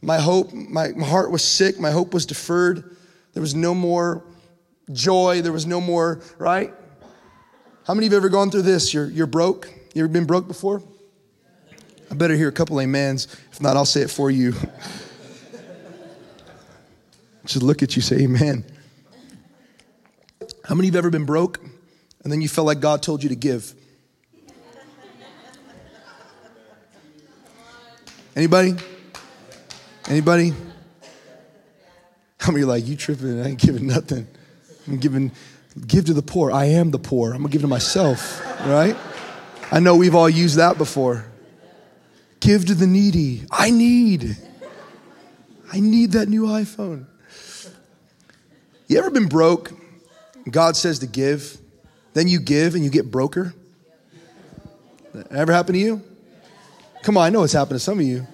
my 0.00 0.18
hope, 0.18 0.52
my, 0.52 0.88
my 0.88 1.06
heart 1.06 1.30
was 1.30 1.42
sick. 1.42 1.78
My 1.80 1.90
hope 1.90 2.14
was 2.14 2.26
deferred. 2.26 2.96
There 3.32 3.40
was 3.40 3.54
no 3.54 3.74
more 3.74 4.24
joy. 4.92 5.42
There 5.42 5.52
was 5.52 5.66
no 5.66 5.80
more, 5.80 6.20
right? 6.38 6.72
How 7.84 7.94
many 7.94 8.06
of 8.06 8.12
you 8.12 8.16
have 8.16 8.24
ever 8.24 8.28
gone 8.28 8.50
through 8.50 8.62
this? 8.62 8.92
You're, 8.94 9.06
you're 9.06 9.26
broke? 9.26 9.72
You 9.94 10.04
ever 10.04 10.12
been 10.12 10.26
broke 10.26 10.46
before? 10.46 10.82
I 12.10 12.14
better 12.14 12.36
hear 12.36 12.48
a 12.48 12.52
couple 12.52 12.78
amens. 12.78 13.26
If 13.52 13.60
not, 13.60 13.76
I'll 13.76 13.84
say 13.84 14.02
it 14.02 14.10
for 14.10 14.30
you. 14.30 14.54
Just 17.44 17.62
look 17.62 17.82
at 17.82 17.96
you, 17.96 18.02
say 18.02 18.16
amen. 18.22 18.64
How 20.64 20.74
many 20.74 20.88
of 20.88 20.94
you 20.94 20.98
have 20.98 21.04
ever 21.04 21.10
been 21.10 21.24
broke 21.24 21.60
and 22.22 22.30
then 22.30 22.42
you 22.42 22.48
felt 22.48 22.66
like 22.66 22.80
God 22.80 23.02
told 23.02 23.22
you 23.22 23.30
to 23.30 23.36
give? 23.36 23.74
Anybody? 28.36 28.76
Anybody? 30.08 30.54
How 32.40 32.50
many 32.50 32.64
like, 32.64 32.86
you 32.86 32.96
tripping? 32.96 33.42
I 33.42 33.48
ain't 33.48 33.60
giving 33.60 33.86
nothing. 33.86 34.26
I'm 34.86 34.96
giving, 34.96 35.32
give 35.86 36.06
to 36.06 36.14
the 36.14 36.22
poor. 36.22 36.50
I 36.50 36.64
am 36.64 36.90
the 36.90 36.98
poor. 36.98 37.32
I'm 37.32 37.42
gonna 37.42 37.50
give 37.50 37.60
to 37.60 37.68
myself, 37.68 38.42
right? 38.66 38.96
I 39.70 39.80
know 39.80 39.96
we've 39.96 40.14
all 40.14 40.30
used 40.30 40.56
that 40.56 40.78
before. 40.78 41.26
Give 42.40 42.64
to 42.64 42.74
the 42.74 42.86
needy. 42.86 43.42
I 43.50 43.70
need. 43.70 44.34
I 45.70 45.80
need 45.80 46.12
that 46.12 46.30
new 46.30 46.46
iPhone. 46.46 47.04
You 48.86 48.98
ever 48.98 49.10
been 49.10 49.28
broke? 49.28 49.72
God 50.50 50.74
says 50.74 51.00
to 51.00 51.06
give, 51.06 51.58
then 52.14 52.28
you 52.28 52.40
give 52.40 52.74
and 52.74 52.82
you 52.82 52.88
get 52.88 53.10
broker? 53.10 53.52
That 55.12 55.30
ever 55.32 55.52
happened 55.52 55.74
to 55.74 55.80
you? 55.80 56.02
Come 57.02 57.18
on, 57.18 57.24
I 57.24 57.28
know 57.28 57.42
it's 57.42 57.52
happened 57.52 57.78
to 57.78 57.84
some 57.84 57.98
of 57.98 58.06
you 58.06 58.26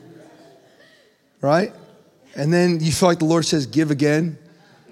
right? 1.45 1.73
And 2.35 2.53
then 2.53 2.81
you 2.81 2.91
feel 2.91 3.09
like 3.09 3.21
the 3.21 3.27
Lord 3.27 3.45
says, 3.45 3.67
give 3.67 3.91
again. 3.91 4.39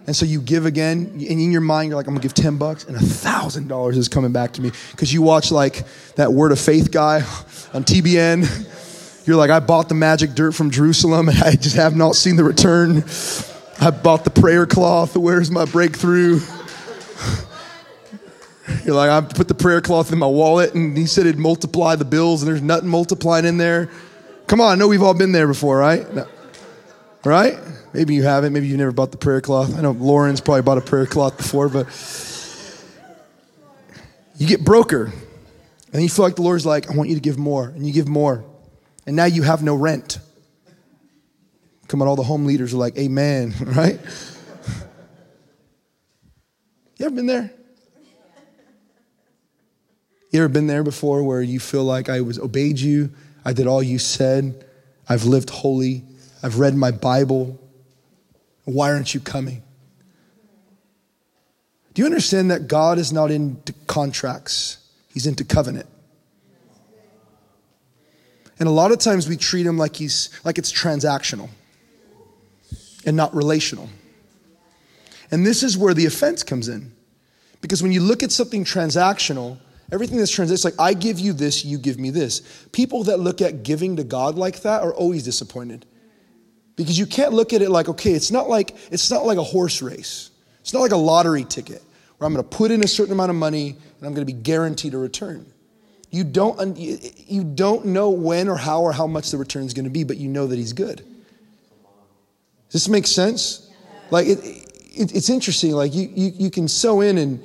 And 0.06 0.14
so 0.16 0.26
you 0.26 0.40
give 0.40 0.66
again, 0.66 1.10
and 1.12 1.22
in 1.22 1.52
your 1.52 1.60
mind, 1.60 1.88
you're 1.88 1.96
like, 1.96 2.08
I'm 2.08 2.14
gonna 2.14 2.22
give 2.22 2.34
10 2.34 2.56
bucks, 2.56 2.84
and 2.84 2.96
a 2.96 3.00
thousand 3.00 3.68
dollars 3.68 3.96
is 3.96 4.08
coming 4.08 4.32
back 4.32 4.52
to 4.54 4.60
me. 4.60 4.72
Because 4.90 5.12
you 5.12 5.22
watch 5.22 5.52
like 5.52 5.84
that 6.16 6.32
word 6.32 6.50
of 6.50 6.58
faith 6.58 6.90
guy 6.90 7.16
on 7.72 7.84
TBN. 7.84 9.26
You're 9.26 9.36
like, 9.36 9.50
I 9.50 9.60
bought 9.60 9.88
the 9.88 9.94
magic 9.94 10.34
dirt 10.34 10.52
from 10.52 10.70
Jerusalem, 10.70 11.28
and 11.28 11.38
I 11.38 11.52
just 11.52 11.76
have 11.76 11.94
not 11.94 12.16
seen 12.16 12.34
the 12.34 12.42
return. 12.42 13.04
I 13.80 13.90
bought 13.90 14.24
the 14.24 14.30
prayer 14.30 14.66
cloth. 14.66 15.16
Where's 15.16 15.52
my 15.52 15.66
breakthrough? 15.66 16.40
You're 18.84 18.96
like, 18.96 19.10
I 19.10 19.20
put 19.20 19.46
the 19.46 19.54
prayer 19.54 19.80
cloth 19.80 20.12
in 20.12 20.18
my 20.18 20.26
wallet, 20.26 20.74
and 20.74 20.98
he 20.98 21.06
said 21.06 21.26
it'd 21.26 21.38
multiply 21.38 21.94
the 21.94 22.04
bills, 22.04 22.42
and 22.42 22.50
there's 22.50 22.62
nothing 22.62 22.88
multiplying 22.88 23.44
in 23.44 23.56
there. 23.56 23.88
Come 24.48 24.60
on, 24.60 24.72
I 24.72 24.74
know 24.74 24.88
we've 24.88 25.02
all 25.02 25.14
been 25.14 25.30
there 25.30 25.46
before, 25.46 25.78
right? 25.78 26.12
No. 26.12 26.26
Right? 27.24 27.56
Maybe 27.92 28.14
you 28.14 28.24
haven't. 28.24 28.52
Maybe 28.52 28.66
you've 28.66 28.78
never 28.78 28.92
bought 28.92 29.12
the 29.12 29.18
prayer 29.18 29.40
cloth. 29.40 29.76
I 29.76 29.82
know 29.82 29.92
Lauren's 29.92 30.40
probably 30.40 30.62
bought 30.62 30.78
a 30.78 30.82
prayer 30.82 31.06
cloth 31.06 31.36
before, 31.36 31.68
but 31.68 31.86
you 34.36 34.46
get 34.46 34.64
broker. 34.64 35.12
And 35.92 36.02
you 36.02 36.08
feel 36.08 36.24
like 36.24 36.36
the 36.36 36.42
Lord's 36.42 36.66
like, 36.66 36.90
I 36.90 36.94
want 36.96 37.10
you 37.10 37.14
to 37.14 37.20
give 37.20 37.38
more. 37.38 37.68
And 37.68 37.86
you 37.86 37.92
give 37.92 38.08
more. 38.08 38.44
And 39.06 39.14
now 39.14 39.26
you 39.26 39.42
have 39.42 39.62
no 39.62 39.74
rent. 39.74 40.18
Come 41.88 42.00
on, 42.00 42.08
all 42.08 42.16
the 42.16 42.22
home 42.22 42.46
leaders 42.46 42.72
are 42.72 42.78
like, 42.78 42.96
Amen, 42.96 43.54
right? 43.60 44.00
You 46.98 47.06
ever 47.06 47.14
been 47.14 47.26
there? 47.26 47.52
You 50.30 50.40
ever 50.40 50.48
been 50.48 50.66
there 50.66 50.82
before 50.82 51.22
where 51.22 51.42
you 51.42 51.60
feel 51.60 51.84
like 51.84 52.08
I 52.08 52.22
was 52.22 52.38
obeyed 52.38 52.78
you, 52.78 53.10
I 53.44 53.52
did 53.52 53.66
all 53.66 53.82
you 53.82 53.98
said, 53.98 54.64
I've 55.08 55.24
lived 55.24 55.50
holy, 55.50 56.04
I've 56.42 56.58
read 56.58 56.74
my 56.74 56.90
Bible. 56.90 57.58
Why 58.64 58.92
aren't 58.92 59.14
you 59.14 59.20
coming? 59.20 59.62
Do 61.94 62.02
you 62.02 62.06
understand 62.06 62.50
that 62.50 62.68
God 62.68 62.98
is 62.98 63.12
not 63.12 63.30
into 63.30 63.72
contracts? 63.86 64.78
He's 65.12 65.26
into 65.26 65.44
covenant. 65.44 65.86
And 68.58 68.68
a 68.68 68.72
lot 68.72 68.92
of 68.92 68.98
times 68.98 69.28
we 69.28 69.36
treat 69.36 69.66
him 69.66 69.76
like 69.76 69.96
he's 69.96 70.30
like 70.44 70.58
it's 70.58 70.72
transactional 70.72 71.50
and 73.04 73.16
not 73.16 73.34
relational. 73.34 73.88
And 75.30 75.46
this 75.46 75.62
is 75.62 75.76
where 75.76 75.94
the 75.94 76.06
offense 76.06 76.42
comes 76.42 76.68
in. 76.68 76.92
Because 77.60 77.82
when 77.82 77.92
you 77.92 78.00
look 78.00 78.22
at 78.22 78.30
something 78.30 78.64
transactional, 78.64 79.58
everything 79.90 80.18
that's 80.18 80.34
transactional, 80.34 80.52
it's 80.52 80.64
like 80.64 80.78
I 80.78 80.94
give 80.94 81.18
you 81.18 81.32
this, 81.32 81.64
you 81.64 81.78
give 81.78 81.98
me 81.98 82.10
this. 82.10 82.66
People 82.72 83.04
that 83.04 83.18
look 83.18 83.40
at 83.40 83.62
giving 83.62 83.96
to 83.96 84.04
God 84.04 84.36
like 84.36 84.62
that 84.62 84.82
are 84.82 84.94
always 84.94 85.24
disappointed. 85.24 85.86
Because 86.82 86.98
you 86.98 87.06
can't 87.06 87.32
look 87.32 87.52
at 87.52 87.62
it 87.62 87.70
like, 87.70 87.88
okay, 87.88 88.12
it's 88.12 88.30
not 88.30 88.48
like 88.48 88.76
it's 88.90 89.10
not 89.10 89.24
like 89.24 89.38
a 89.38 89.42
horse 89.42 89.82
race. 89.82 90.30
It's 90.60 90.72
not 90.72 90.80
like 90.80 90.92
a 90.92 90.96
lottery 90.96 91.44
ticket 91.44 91.82
where 92.18 92.26
I'm 92.26 92.34
going 92.34 92.44
to 92.44 92.56
put 92.56 92.70
in 92.70 92.84
a 92.84 92.88
certain 92.88 93.12
amount 93.12 93.30
of 93.30 93.36
money 93.36 93.70
and 93.70 94.06
I'm 94.06 94.14
going 94.14 94.26
to 94.26 94.32
be 94.32 94.38
guaranteed 94.38 94.94
a 94.94 94.98
return. 94.98 95.46
You 96.10 96.24
don't, 96.24 96.76
you 96.76 97.42
don't 97.42 97.86
know 97.86 98.10
when 98.10 98.48
or 98.48 98.56
how 98.56 98.82
or 98.82 98.92
how 98.92 99.06
much 99.06 99.30
the 99.30 99.38
return 99.38 99.64
is 99.64 99.72
going 99.72 99.86
to 99.86 99.90
be, 99.90 100.04
but 100.04 100.18
you 100.18 100.28
know 100.28 100.46
that 100.46 100.56
he's 100.56 100.74
good. 100.74 100.98
Does 102.68 102.84
this 102.84 102.88
make 102.88 103.06
sense? 103.06 103.70
Like, 104.10 104.26
it, 104.26 104.38
it, 104.44 105.14
it's 105.14 105.30
interesting. 105.30 105.72
Like, 105.72 105.94
you, 105.94 106.10
you, 106.14 106.32
you 106.36 106.50
can 106.50 106.68
sow 106.68 107.00
in, 107.00 107.16
and 107.16 107.42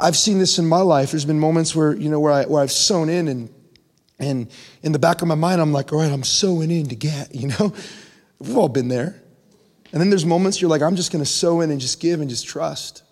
I've 0.00 0.16
seen 0.16 0.38
this 0.40 0.58
in 0.58 0.66
my 0.66 0.80
life. 0.80 1.12
There's 1.12 1.24
been 1.24 1.38
moments 1.38 1.74
where, 1.76 1.94
you 1.94 2.08
know, 2.08 2.18
where, 2.18 2.32
I, 2.32 2.44
where 2.46 2.62
I've 2.62 2.72
sown 2.72 3.08
in, 3.08 3.28
and, 3.28 3.48
and 4.18 4.50
in 4.82 4.90
the 4.90 4.98
back 4.98 5.22
of 5.22 5.28
my 5.28 5.36
mind, 5.36 5.60
I'm 5.60 5.72
like, 5.72 5.92
all 5.92 6.00
right, 6.00 6.10
I'm 6.10 6.24
sowing 6.24 6.72
in 6.72 6.88
to 6.88 6.96
get, 6.96 7.32
you 7.32 7.48
know? 7.48 7.72
We've 8.40 8.56
all 8.56 8.68
been 8.68 8.88
there. 8.88 9.22
And 9.92 10.00
then 10.00 10.10
there's 10.10 10.26
moments 10.26 10.60
you're 10.60 10.70
like, 10.70 10.82
I'm 10.82 10.96
just 10.96 11.12
going 11.12 11.24
to 11.24 11.30
sow 11.30 11.60
in 11.60 11.70
and 11.70 11.80
just 11.80 12.00
give 12.00 12.20
and 12.20 12.28
just 12.28 12.46
trust 12.46 13.02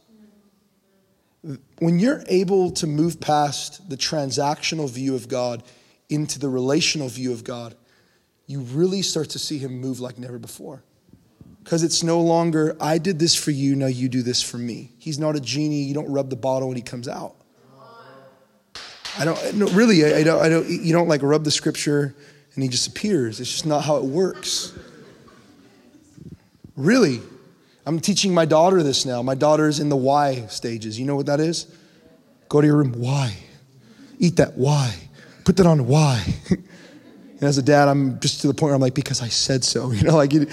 when 1.79 1.99
you're 1.99 2.23
able 2.29 2.71
to 2.73 2.87
move 2.87 3.21
past 3.21 3.89
the 3.89 3.97
transactional 3.97 4.91
view 4.91 5.15
of 5.15 5.29
God 5.29 5.63
into 6.09 6.39
the 6.39 6.49
relational 6.49 7.09
view 7.09 7.33
of 7.33 7.45
God, 7.45 7.75
you 8.47 8.61
really 8.61 9.03
start 9.03 9.31
to 9.31 9.39
see 9.39 9.59
Him 9.59 9.81
move 9.81 10.01
like 10.01 10.19
never 10.19 10.39
before. 10.39 10.83
Because 11.63 11.83
it's 11.83 12.03
no 12.03 12.21
longer, 12.21 12.77
I 12.81 12.99
did 12.99 13.19
this 13.19 13.35
for 13.35 13.51
you, 13.51 13.77
now 13.77 13.87
you 13.87 14.09
do 14.09 14.23
this 14.23 14.43
for 14.43 14.57
me. 14.57 14.93
He's 14.99 15.19
not 15.19 15.37
a 15.37 15.41
genie, 15.41 15.83
you 15.83 15.95
don't 15.95 16.11
rub 16.11 16.31
the 16.31 16.37
bottle 16.37 16.69
when 16.69 16.77
he 16.77 16.83
comes 16.83 17.09
out. 17.09 17.35
I 19.19 19.25
don't, 19.25 19.55
no, 19.55 19.67
really, 19.69 20.05
I, 20.05 20.19
I, 20.19 20.23
don't, 20.23 20.41
I 20.41 20.49
don't, 20.49 20.69
you 20.69 20.93
don't 20.93 21.09
like 21.09 21.23
rub 21.23 21.45
the 21.45 21.51
scripture 21.51 22.15
and 22.55 22.63
he 22.63 22.71
just 22.71 22.89
appears. 22.89 23.39
It's 23.41 23.51
just 23.51 23.67
not 23.67 23.85
how 23.85 23.97
it 23.97 24.05
works. 24.05 24.79
Really. 26.79 27.21
I'm 27.85 27.99
teaching 27.99 28.33
my 28.33 28.45
daughter 28.45 28.83
this 28.83 29.05
now. 29.05 29.21
My 29.21 29.35
daughter's 29.35 29.81
in 29.81 29.89
the 29.89 29.97
why 29.97 30.47
stages. 30.47 30.99
You 30.99 31.07
know 31.07 31.17
what 31.17 31.27
that 31.27 31.41
is? 31.41 31.67
Go 32.49 32.61
to 32.61 32.67
your 32.67 32.77
room. 32.77 32.93
Why? 32.93 33.35
Eat 34.19 34.37
that. 34.37 34.57
Why? 34.57 34.95
Put 35.45 35.57
that 35.57 35.67
on. 35.67 35.87
Why? 35.87 36.23
and 36.51 37.43
as 37.43 37.59
a 37.59 37.63
dad, 37.63 37.89
I'm 37.89 38.21
just 38.21 38.43
to 38.43 38.47
the 38.47 38.55
point 38.55 38.69
where 38.69 38.75
I'm 38.75 38.81
like, 38.81 38.95
because 38.95 39.21
I 39.21 39.29
said 39.29 39.65
so. 39.65 39.91
You 39.93 40.03
know, 40.03 40.15
like, 40.17 40.33
it, 40.35 40.49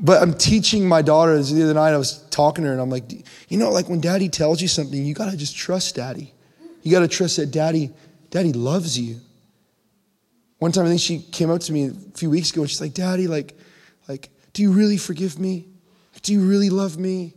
but 0.00 0.22
I'm 0.22 0.32
teaching 0.32 0.88
my 0.88 1.02
daughter. 1.02 1.40
The 1.42 1.62
other 1.62 1.74
night, 1.74 1.92
I 1.92 1.98
was 1.98 2.22
talking 2.30 2.64
to 2.64 2.68
her, 2.68 2.72
and 2.72 2.80
I'm 2.80 2.90
like, 2.90 3.12
you 3.50 3.58
know, 3.58 3.70
like 3.70 3.88
when 3.88 4.00
daddy 4.00 4.30
tells 4.30 4.62
you 4.62 4.68
something, 4.68 5.04
you 5.04 5.12
got 5.12 5.30
to 5.30 5.36
just 5.36 5.56
trust 5.56 5.96
daddy. 5.96 6.32
You 6.82 6.90
got 6.90 7.00
to 7.00 7.08
trust 7.08 7.36
that 7.36 7.50
daddy, 7.50 7.90
daddy 8.30 8.54
loves 8.54 8.98
you. 8.98 9.20
One 10.58 10.72
time, 10.72 10.86
I 10.86 10.88
think 10.88 11.00
she 11.00 11.18
came 11.18 11.50
up 11.50 11.60
to 11.62 11.72
me 11.72 11.88
a 11.88 12.16
few 12.16 12.30
weeks 12.30 12.50
ago, 12.50 12.62
and 12.62 12.70
she's 12.70 12.80
like, 12.80 12.94
daddy, 12.94 13.26
like, 13.26 13.56
like, 14.08 14.30
do 14.58 14.64
you 14.64 14.72
really 14.72 14.96
forgive 14.96 15.38
me? 15.38 15.68
Do 16.22 16.32
you 16.32 16.40
really 16.40 16.68
love 16.68 16.98
me? 16.98 17.32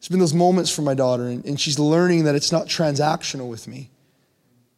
There's 0.00 0.08
been 0.08 0.18
those 0.18 0.34
moments 0.34 0.68
for 0.68 0.82
my 0.82 0.92
daughter, 0.92 1.28
and, 1.28 1.44
and 1.44 1.60
she's 1.60 1.78
learning 1.78 2.24
that 2.24 2.34
it's 2.34 2.50
not 2.50 2.66
transactional 2.66 3.48
with 3.48 3.68
me. 3.68 3.90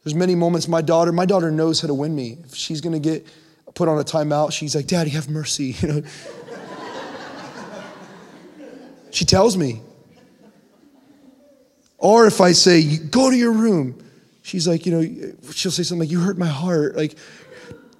There's 0.05 0.15
many 0.15 0.35
moments 0.35 0.69
my 0.69 0.83
daughter, 0.83 1.11
my 1.11 1.25
daughter 1.25 1.51
knows 1.51 1.81
how 1.81 1.89
to 1.89 1.95
win 1.95 2.15
me. 2.15 2.37
If 2.45 2.55
she's 2.55 2.83
gonna 2.83 2.99
get 2.99 3.27
put 3.75 3.89
on 3.89 3.99
a 3.99 4.05
timeout, 4.05 4.53
she's 4.53 4.77
like, 4.77 4.87
Daddy, 4.87 5.09
have 5.09 5.31
mercy. 5.31 5.75
You 5.81 5.89
know? 5.89 6.03
she 9.11 9.25
tells 9.25 9.57
me. 9.57 9.81
Or 11.97 12.27
if 12.27 12.43
I 12.43 12.53
say, 12.53 12.99
go 12.99 13.31
to 13.31 13.37
your 13.37 13.53
room, 13.53 14.05
she's 14.43 14.69
like, 14.69 14.85
you 14.85 14.93
know, 14.93 15.33
she'll 15.51 15.73
say 15.73 15.83
something 15.83 16.01
like, 16.01 16.11
you 16.11 16.21
hurt 16.21 16.37
my 16.37 16.47
heart. 16.47 16.95
Like, 16.95 17.17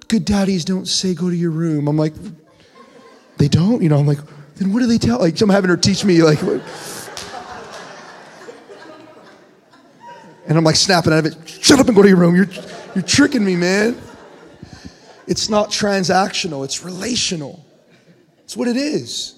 good 0.07 0.23
daddies 0.23 0.65
don't 0.65 0.87
say 0.87 1.15
go 1.15 1.31
to 1.31 1.35
your 1.35 1.49
room. 1.49 1.87
I'm 1.87 1.97
like, 1.97 2.13
they 3.43 3.49
don't? 3.49 3.81
You 3.81 3.89
know, 3.89 3.97
I'm 3.97 4.07
like, 4.07 4.19
then 4.55 4.71
what 4.71 4.79
do 4.79 4.87
they 4.87 4.97
tell? 4.97 5.19
Like, 5.19 5.39
I'm 5.41 5.49
having 5.49 5.69
her 5.69 5.75
teach 5.75 6.05
me, 6.05 6.23
like, 6.23 6.41
and 10.47 10.57
I'm 10.57 10.63
like 10.63 10.77
snapping 10.77 11.11
out 11.11 11.19
of 11.19 11.25
it. 11.25 11.49
Shut 11.49 11.77
up 11.77 11.87
and 11.87 11.95
go 11.95 12.03
to 12.03 12.07
your 12.07 12.17
room. 12.17 12.37
You're, 12.37 12.47
you're 12.95 13.03
tricking 13.03 13.43
me, 13.43 13.57
man. 13.57 14.01
It's 15.27 15.49
not 15.49 15.71
transactional, 15.71 16.63
it's 16.63 16.85
relational. 16.85 17.65
It's 18.45 18.55
what 18.55 18.69
it 18.69 18.77
is. 18.77 19.35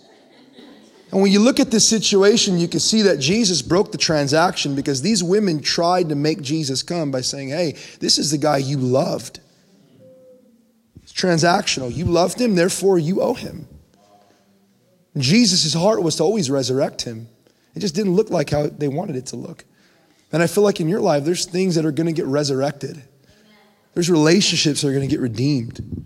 And 1.12 1.22
when 1.22 1.32
you 1.32 1.39
look 1.39 1.60
at 1.60 1.72
this 1.72 1.88
situation, 1.88 2.60
you 2.60 2.68
can 2.68 2.80
see 2.80 3.03
that 3.03 3.18
Jesus 3.18 3.64
broke 3.64 3.91
the 3.91 3.97
transaction 3.97 4.76
because 4.76 5.01
these 5.01 5.24
women 5.24 5.62
tried 5.62 6.10
to 6.10 6.16
make 6.16 6.41
Jesus 6.41 6.84
come 6.84 7.10
by 7.10 7.22
saying, 7.22 7.49
hey, 7.49 7.76
this 7.99 8.20
is 8.20 8.30
the 8.30 8.38
guy 8.38 8.58
you 8.58 8.78
loved. 8.78 9.39
It's 11.01 11.14
transactional. 11.14 11.91
You 11.95 12.06
loved 12.06 12.39
him, 12.39 12.53
therefore 12.53 12.99
you 12.99 13.22
owe 13.22 13.34
him. 13.34 13.68
Jesus' 15.18 15.74
heart 15.74 16.03
was 16.03 16.18
to 16.18 16.24
always 16.24 16.49
resurrect 16.49 17.03
him. 17.03 17.28
It 17.74 17.80
just 17.80 17.95
didn't 17.95 18.16
look 18.16 18.30
like 18.30 18.49
how 18.49 18.68
they 18.68 18.88
wanted 18.88 19.16
it 19.16 19.28
to 19.28 19.36
look. 19.36 19.66
And 20.32 20.43
I 20.43 20.47
feel 20.47 20.63
like 20.63 20.80
in 20.80 20.89
your 20.89 21.01
life, 21.01 21.24
there's 21.24 21.45
things 21.45 21.76
that 21.76 21.86
are 21.86 21.91
going 21.91 22.07
to 22.07 22.13
get 22.13 22.26
resurrected. 22.26 23.01
There's 23.93 24.09
relationships 24.09 24.82
that 24.82 24.89
are 24.89 24.93
going 24.93 25.07
to 25.07 25.13
get 25.13 25.22
redeemed. 25.22 26.05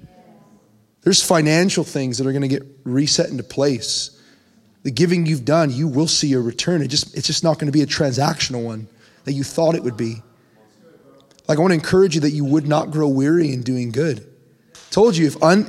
There's 1.02 1.24
financial 1.24 1.84
things 1.84 2.18
that 2.18 2.28
are 2.28 2.32
going 2.32 2.44
to 2.44 2.48
get 2.48 2.64
reset 2.84 3.30
into 3.30 3.44
place. 3.44 4.20
The 4.84 4.92
giving 4.92 5.26
you've 5.26 5.46
done, 5.46 5.72
you 5.72 5.88
will 5.88 6.08
see 6.08 6.34
a 6.34 6.40
return. 6.40 6.82
It 6.82 6.88
just, 6.88 7.18
it's 7.18 7.28
just 7.28 7.44
not 7.44 7.56
going 7.58 7.66
to 7.66 7.72
be 7.72 7.82
a 7.82 7.88
transactional 7.88 8.64
one 8.64 8.88
that 9.26 9.34
you 9.34 9.44
thought 9.44 9.76
it 9.76 9.84
would 9.84 9.98
be. 9.98 10.22
Like, 11.48 11.58
I 11.58 11.62
want 11.62 11.72
to 11.72 11.76
encourage 11.76 12.16
you 12.16 12.22
that 12.22 12.32
you 12.32 12.46
would 12.46 12.68
not 12.68 12.92
grow 12.92 13.08
weary 13.08 13.52
in 13.52 13.64
doing 13.64 13.92
good. 13.92 14.26
Told 14.92 15.18
you, 15.18 15.26
if 15.26 15.42
un, 15.42 15.66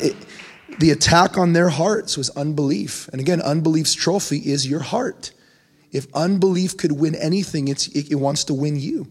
the 0.79 0.91
attack 0.91 1.37
on 1.37 1.53
their 1.53 1.69
hearts 1.69 2.17
was 2.17 2.31
unbelief. 2.31 3.09
And 3.09 3.21
again, 3.21 3.41
unbelief's 3.41 3.95
trophy 3.95 4.39
is 4.39 4.67
your 4.67 4.81
heart. 4.81 5.33
If 5.93 6.07
unbelief 6.15 6.77
could 6.77 6.93
win 6.93 7.15
anything, 7.15 7.69
it, 7.69 7.89
it 7.89 8.15
wants 8.15 8.45
to 8.45 8.55
win 8.55 8.77
you. 8.77 9.09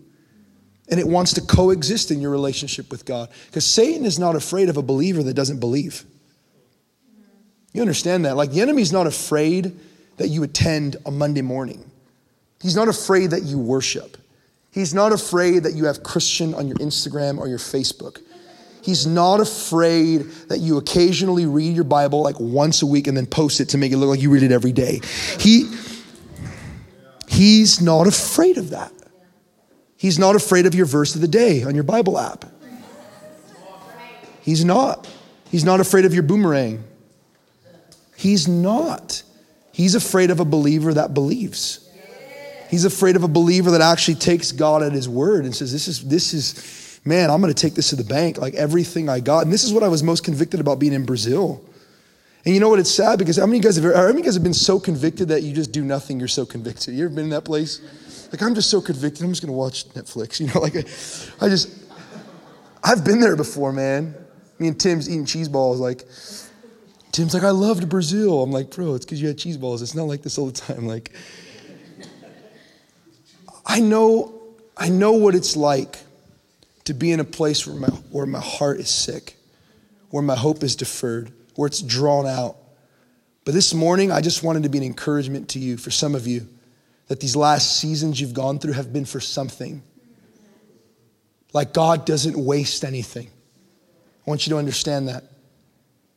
And 0.90 1.00
it 1.00 1.08
wants 1.08 1.34
to 1.34 1.42
coexist 1.42 2.10
in 2.10 2.22
your 2.22 2.32
relationship 2.32 2.90
with 2.90 3.06
God. 3.06 3.30
Because 3.48 3.66
Satan 3.66 4.06
is 4.06 4.18
not 4.18 4.36
afraid 4.36 4.70
of 4.70 4.78
a 4.78 4.82
believer 4.82 5.22
that 5.24 5.36
doesn't 5.36 5.60
believe. 5.60 6.04
You 7.74 7.82
understand 7.82 8.26
that? 8.26 8.36
Like 8.36 8.52
the 8.52 8.62
enemy's 8.62 8.92
not 8.92 9.06
afraid 9.06 9.78
that 10.18 10.30
you 10.30 10.44
attend 10.44 10.98
a 11.06 11.12
Monday 11.12 11.42
morning. 11.42 11.90
He's 12.62 12.76
not 12.76 12.88
afraid 12.88 13.32
that 13.32 13.44
you 13.44 13.60
worship. 13.60 14.18
He's 14.72 14.94
not 14.94 15.12
afraid 15.12 15.64
that 15.64 15.74
you 15.74 15.86
have 15.86 16.04
Christian 16.04 16.54
on 16.54 16.68
your 16.68 16.78
Instagram 16.78 17.38
or 17.38 17.48
your 17.48 17.58
Facebook. 17.58 18.22
He's 18.90 19.06
not 19.06 19.40
afraid 19.40 20.22
that 20.48 20.58
you 20.58 20.78
occasionally 20.78 21.46
read 21.46 21.76
your 21.76 21.84
Bible 21.84 22.24
like 22.24 22.40
once 22.40 22.82
a 22.82 22.88
week 22.88 23.06
and 23.06 23.16
then 23.16 23.28
post 23.28 23.60
it 23.60 23.70
to 23.70 23.78
make 23.78 23.92
it 23.92 23.98
look 23.98 24.10
like 24.10 24.20
you 24.20 24.32
read 24.32 24.42
it 24.42 24.52
every 24.52 24.72
day. 24.72 25.00
He, 25.40 25.72
he's 27.28 27.82
not 27.82 28.08
afraid 28.08 28.58
of 28.58 28.72
that. 28.72 28.92
He's 29.96 30.18
not 30.18 30.36
afraid 30.36 30.66
of 30.66 30.74
your 30.74 30.88
verse 30.88 31.14
of 31.14 31.22
the 31.22 31.28
day 31.28 31.62
on 31.62 31.76
your 31.76 31.84
Bible 31.84 32.18
app. 32.18 32.46
He's 34.42 34.66
not. 34.66 35.08
He's 35.52 35.64
not 35.64 35.80
afraid 35.80 36.06
of 36.06 36.16
your 36.16 36.24
boomerang. 36.24 36.84
He's 38.18 38.48
not. 38.48 39.22
He's 39.72 39.94
afraid 39.94 40.32
of 40.32 40.40
a 40.40 40.46
believer 40.46 40.96
that 40.96 41.14
believes. 41.14 41.88
He's 42.72 42.86
afraid 42.86 43.16
of 43.16 43.24
a 43.24 43.28
believer 43.28 43.70
that 43.70 43.82
actually 43.82 44.16
takes 44.16 44.52
God 44.52 44.82
at 44.82 44.94
his 44.94 45.08
word 45.08 45.46
and 45.46 45.56
says, 45.56 45.72
This 45.72 45.88
is, 45.88 46.04
this 46.08 46.34
is, 46.34 46.80
man, 47.10 47.32
I'm 47.32 47.42
going 47.42 47.52
to 47.52 47.60
take 47.60 47.74
this 47.74 47.90
to 47.90 47.96
the 47.96 48.04
bank, 48.04 48.38
like 48.38 48.54
everything 48.54 49.10
I 49.10 49.20
got. 49.20 49.44
And 49.44 49.52
this 49.52 49.64
is 49.64 49.74
what 49.74 49.82
I 49.82 49.88
was 49.88 50.04
most 50.04 50.24
convicted 50.24 50.60
about 50.60 50.78
being 50.78 50.94
in 50.94 51.06
Brazil. 51.06 51.62
And 52.46 52.54
you 52.54 52.62
know 52.62 52.70
what? 52.70 52.80
It's 52.80 52.92
sad 52.92 53.18
because 53.18 53.38
how 53.38 53.48
many 53.48 53.60
guys 53.60 53.76
have, 53.76 53.96
how 53.96 54.08
many 54.08 54.22
guys 54.22 54.36
have 54.36 54.44
been 54.44 54.54
so 54.54 54.80
convicted 54.80 55.28
that 55.30 55.42
you 55.42 55.52
just 55.52 55.72
do 55.72 55.84
nothing? 55.84 56.20
You're 56.20 56.28
so 56.28 56.46
convicted. 56.46 56.94
You 56.94 57.06
ever 57.06 57.14
been 57.14 57.26
in 57.26 57.30
that 57.32 57.44
place? 57.44 57.82
Like 58.32 58.44
I'm 58.44 58.54
just 58.54 58.70
so 58.70 58.80
convicted. 58.80 59.24
I'm 59.24 59.32
just 59.32 59.42
going 59.42 59.52
to 59.52 59.58
watch 59.58 59.90
Netflix. 59.90 60.40
You 60.40 60.48
know, 60.54 60.62
like 60.62 60.76
I, 60.76 61.46
I 61.46 61.50
just, 61.50 61.70
I've 62.84 63.04
been 63.04 63.20
there 63.20 63.36
before, 63.36 63.74
man. 63.74 64.14
Me 64.60 64.68
and 64.68 64.80
Tim's 64.80 65.10
eating 65.10 65.26
cheese 65.26 65.50
balls. 65.50 65.80
Like, 65.80 66.06
Tim's 67.12 67.34
like, 67.34 67.44
I 67.44 67.50
loved 67.50 67.90
Brazil. 67.90 68.44
I'm 68.44 68.52
like, 68.52 68.70
bro, 68.70 68.94
it's 68.94 69.04
because 69.04 69.20
you 69.20 69.28
had 69.28 69.38
cheese 69.38 69.58
balls. 69.58 69.82
It's 69.82 69.96
not 69.96 70.04
like 70.04 70.22
this 70.22 70.38
all 70.38 70.46
the 70.46 70.52
time. 70.52 70.86
Like, 70.86 71.12
I 73.66 73.80
know, 73.80 74.42
I 74.78 74.90
know 74.90 75.14
what 75.14 75.34
it's 75.34 75.58
like 75.58 75.98
to 76.90 76.96
be 76.96 77.12
in 77.12 77.20
a 77.20 77.24
place 77.24 77.68
where 77.68 77.76
my, 77.76 77.88
where 78.10 78.26
my 78.26 78.40
heart 78.40 78.80
is 78.80 78.90
sick, 78.90 79.36
where 80.10 80.24
my 80.24 80.36
hope 80.36 80.64
is 80.64 80.76
deferred, 80.76 81.32
where 81.56 81.68
it's 81.68 81.84
drawn 81.84 82.26
out. 82.26 82.58
But 83.46 83.54
this 83.54 83.76
morning, 83.76 84.12
I 84.12 84.22
just 84.22 84.42
wanted 84.42 84.64
to 84.64 84.70
be 84.70 84.80
an 84.80 84.84
encouragement 84.84 85.50
to 85.50 85.60
you, 85.60 85.78
for 85.78 85.92
some 85.92 86.16
of 86.16 86.26
you, 86.26 86.48
that 87.08 87.20
these 87.20 87.36
last 87.36 87.80
seasons 87.80 88.20
you've 88.20 88.34
gone 88.34 88.58
through 88.58 88.74
have 88.74 88.92
been 88.92 89.06
for 89.06 89.20
something. 89.20 89.84
Like 91.54 91.74
God 91.74 92.08
doesn't 92.08 92.44
waste 92.44 92.84
anything. 92.84 93.28
I 93.28 94.30
want 94.30 94.48
you 94.48 94.54
to 94.54 94.58
understand 94.58 95.10
that. 95.10 95.26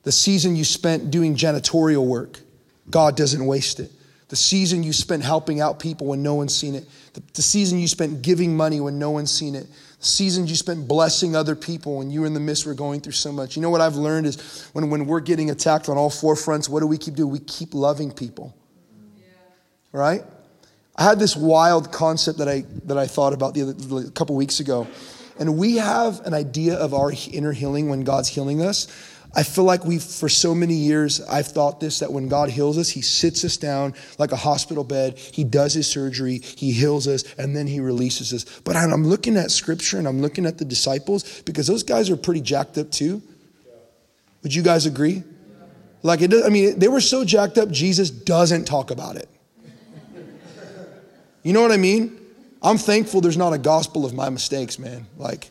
The 0.05 0.13
season 0.13 0.57
you 0.57 0.65
spent 0.65 1.11
doing 1.11 1.37
janitorial 1.37 2.07
work, 2.07 2.41
God 2.89 3.15
doesn't 3.15 3.45
waste 3.45 3.79
it. 3.79 3.93
The 4.29 4.37
season 4.37 4.83
you 4.83 4.95
spent 4.95 5.23
helping 5.23 5.61
out 5.61 5.79
people 5.79 6.07
when 6.07 6.23
no 6.23 6.35
one's 6.35 6.57
seen 6.57 6.75
it. 6.75 6.89
The, 7.13 7.23
the 7.35 7.43
season 7.43 7.79
you 7.79 7.89
spent 7.89 8.23
giving 8.23 8.57
money 8.57 8.81
when 8.81 8.99
no 8.99 9.11
one's 9.11 9.31
seen 9.31 9.55
it. 9.55 9.67
Seasons 10.05 10.51
you 10.51 10.57
spent 10.57 10.89
blessing 10.89 11.37
other 11.37 11.55
people 11.55 11.99
when 11.99 12.11
you 12.11 12.23
were 12.23 12.27
in 12.27 12.35
the 12.35 12.41
midst 12.41 12.67
were 12.67 12.75
going 12.75 13.01
through 13.01 13.13
so 13.13 13.31
much. 13.31 13.55
You 13.55 13.63
know 13.63 13.71
what 13.71 13.81
I've 13.81 13.95
learned 13.95 14.27
is 14.27 14.69
when, 14.73 14.91
when 14.91 15.07
we're 15.07 15.21
getting 15.21 15.51
attacked 15.51 15.89
on 15.89 15.97
all 15.97 16.11
four 16.11 16.35
fronts, 16.35 16.69
what 16.69 16.81
do 16.81 16.89
we 16.89 16.99
keep 16.99 17.15
doing? 17.15 17.31
We 17.31 17.39
keep 17.39 17.73
loving 17.73 18.11
people. 18.11 18.53
Yeah. 19.17 19.25
Right? 19.93 20.25
I 20.97 21.05
had 21.05 21.21
this 21.21 21.37
wild 21.37 21.93
concept 21.93 22.39
that 22.39 22.49
I, 22.49 22.65
that 22.87 22.99
I 22.99 23.07
thought 23.07 23.33
about 23.33 23.55
the 23.55 23.63
other, 23.63 24.09
a 24.09 24.11
couple 24.11 24.35
weeks 24.35 24.59
ago. 24.59 24.89
And 25.39 25.57
we 25.57 25.77
have 25.77 26.21
an 26.27 26.35
idea 26.35 26.75
of 26.75 26.95
our 26.95 27.13
inner 27.31 27.53
healing 27.53 27.89
when 27.89 28.03
God's 28.03 28.29
healing 28.29 28.61
us. 28.61 28.89
I 29.35 29.43
feel 29.43 29.65
like 29.65 29.85
we've, 29.85 30.03
for 30.03 30.29
so 30.29 30.55
many 30.55 30.75
years, 30.75 31.21
I've 31.23 31.47
thought 31.47 31.81
this 31.81 32.01
that 32.01 32.13
when 32.13 32.29
God 32.29 32.51
heals 32.51 32.77
us, 32.77 32.91
He 32.91 33.01
sits 33.01 33.45
us 33.45 33.57
down 33.57 33.95
like 34.19 34.33
a 34.33 34.37
hospital 34.37 34.85
bed, 34.85 35.19
He 35.19 35.43
does 35.43 35.73
His 35.73 35.87
surgery, 35.87 36.39
He 36.39 36.73
heals 36.73 37.09
us, 37.09 37.25
and 37.39 37.57
then 37.57 37.67
He 37.67 37.81
releases 37.81 38.33
us. 38.33 38.61
But 38.61 38.77
I'm 38.77 39.07
looking 39.07 39.37
at 39.37 39.51
Scripture 39.51 39.99
and 39.99 40.07
I'm 40.07 40.21
looking 40.21 40.45
at 40.45 40.59
the 40.59 40.65
disciples 40.65 41.43
because 41.43 41.67
those 41.67 41.83
guys 41.83 42.11
are 42.11 42.17
pretty 42.17 42.43
jacked 42.43 42.77
up 42.77 42.91
too. 42.91 43.23
Would 44.43 44.55
you 44.55 44.63
guys 44.63 44.87
agree? 44.87 45.23
Like, 46.03 46.21
it, 46.21 46.35
I 46.45 46.49
mean, 46.49 46.79
they 46.79 46.89
were 46.89 47.01
so 47.01 47.25
jacked 47.25 47.59
up, 47.59 47.71
Jesus 47.71 48.11
doesn't 48.11 48.65
talk 48.65 48.91
about 48.91 49.17
it. 49.17 49.29
You 51.43 51.53
know 51.53 51.63
what 51.63 51.73
I 51.73 51.77
mean? 51.77 52.19
I'm 52.63 52.79
thankful 52.79 53.21
there's 53.21 53.37
not 53.37 53.53
a 53.53 53.59
gospel 53.59 54.05
of 54.05 54.15
my 54.15 54.31
mistakes, 54.31 54.79
man. 54.79 55.07
Like, 55.17 55.51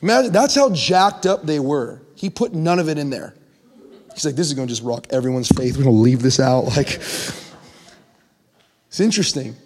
imagine 0.00 0.32
that's 0.32 0.54
how 0.54 0.70
jacked 0.70 1.26
up 1.26 1.44
they 1.44 1.60
were. 1.60 2.00
He 2.22 2.30
put 2.30 2.54
none 2.54 2.78
of 2.78 2.88
it 2.88 2.98
in 2.98 3.10
there. 3.10 3.34
He's 4.14 4.24
like, 4.24 4.36
this 4.36 4.46
is 4.46 4.54
going 4.54 4.68
to 4.68 4.72
just 4.72 4.84
rock 4.84 5.08
everyone's 5.10 5.48
faith. 5.48 5.76
We're 5.76 5.82
going 5.82 5.96
to 5.96 6.02
leave 6.02 6.22
this 6.22 6.38
out. 6.38 6.66
Like, 6.76 7.00
it's 8.86 9.00
interesting. 9.00 9.56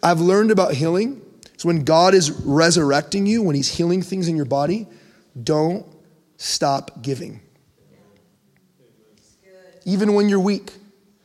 I've 0.00 0.20
learned 0.20 0.52
about 0.52 0.74
healing. 0.74 1.20
So 1.56 1.66
when 1.66 1.82
God 1.82 2.14
is 2.14 2.30
resurrecting 2.30 3.26
you, 3.26 3.42
when 3.42 3.56
He's 3.56 3.68
healing 3.68 4.02
things 4.02 4.28
in 4.28 4.36
your 4.36 4.44
body, 4.44 4.86
don't 5.42 5.84
stop 6.36 7.02
giving. 7.02 7.40
Even 9.84 10.14
when 10.14 10.28
you're 10.28 10.38
weak. 10.38 10.70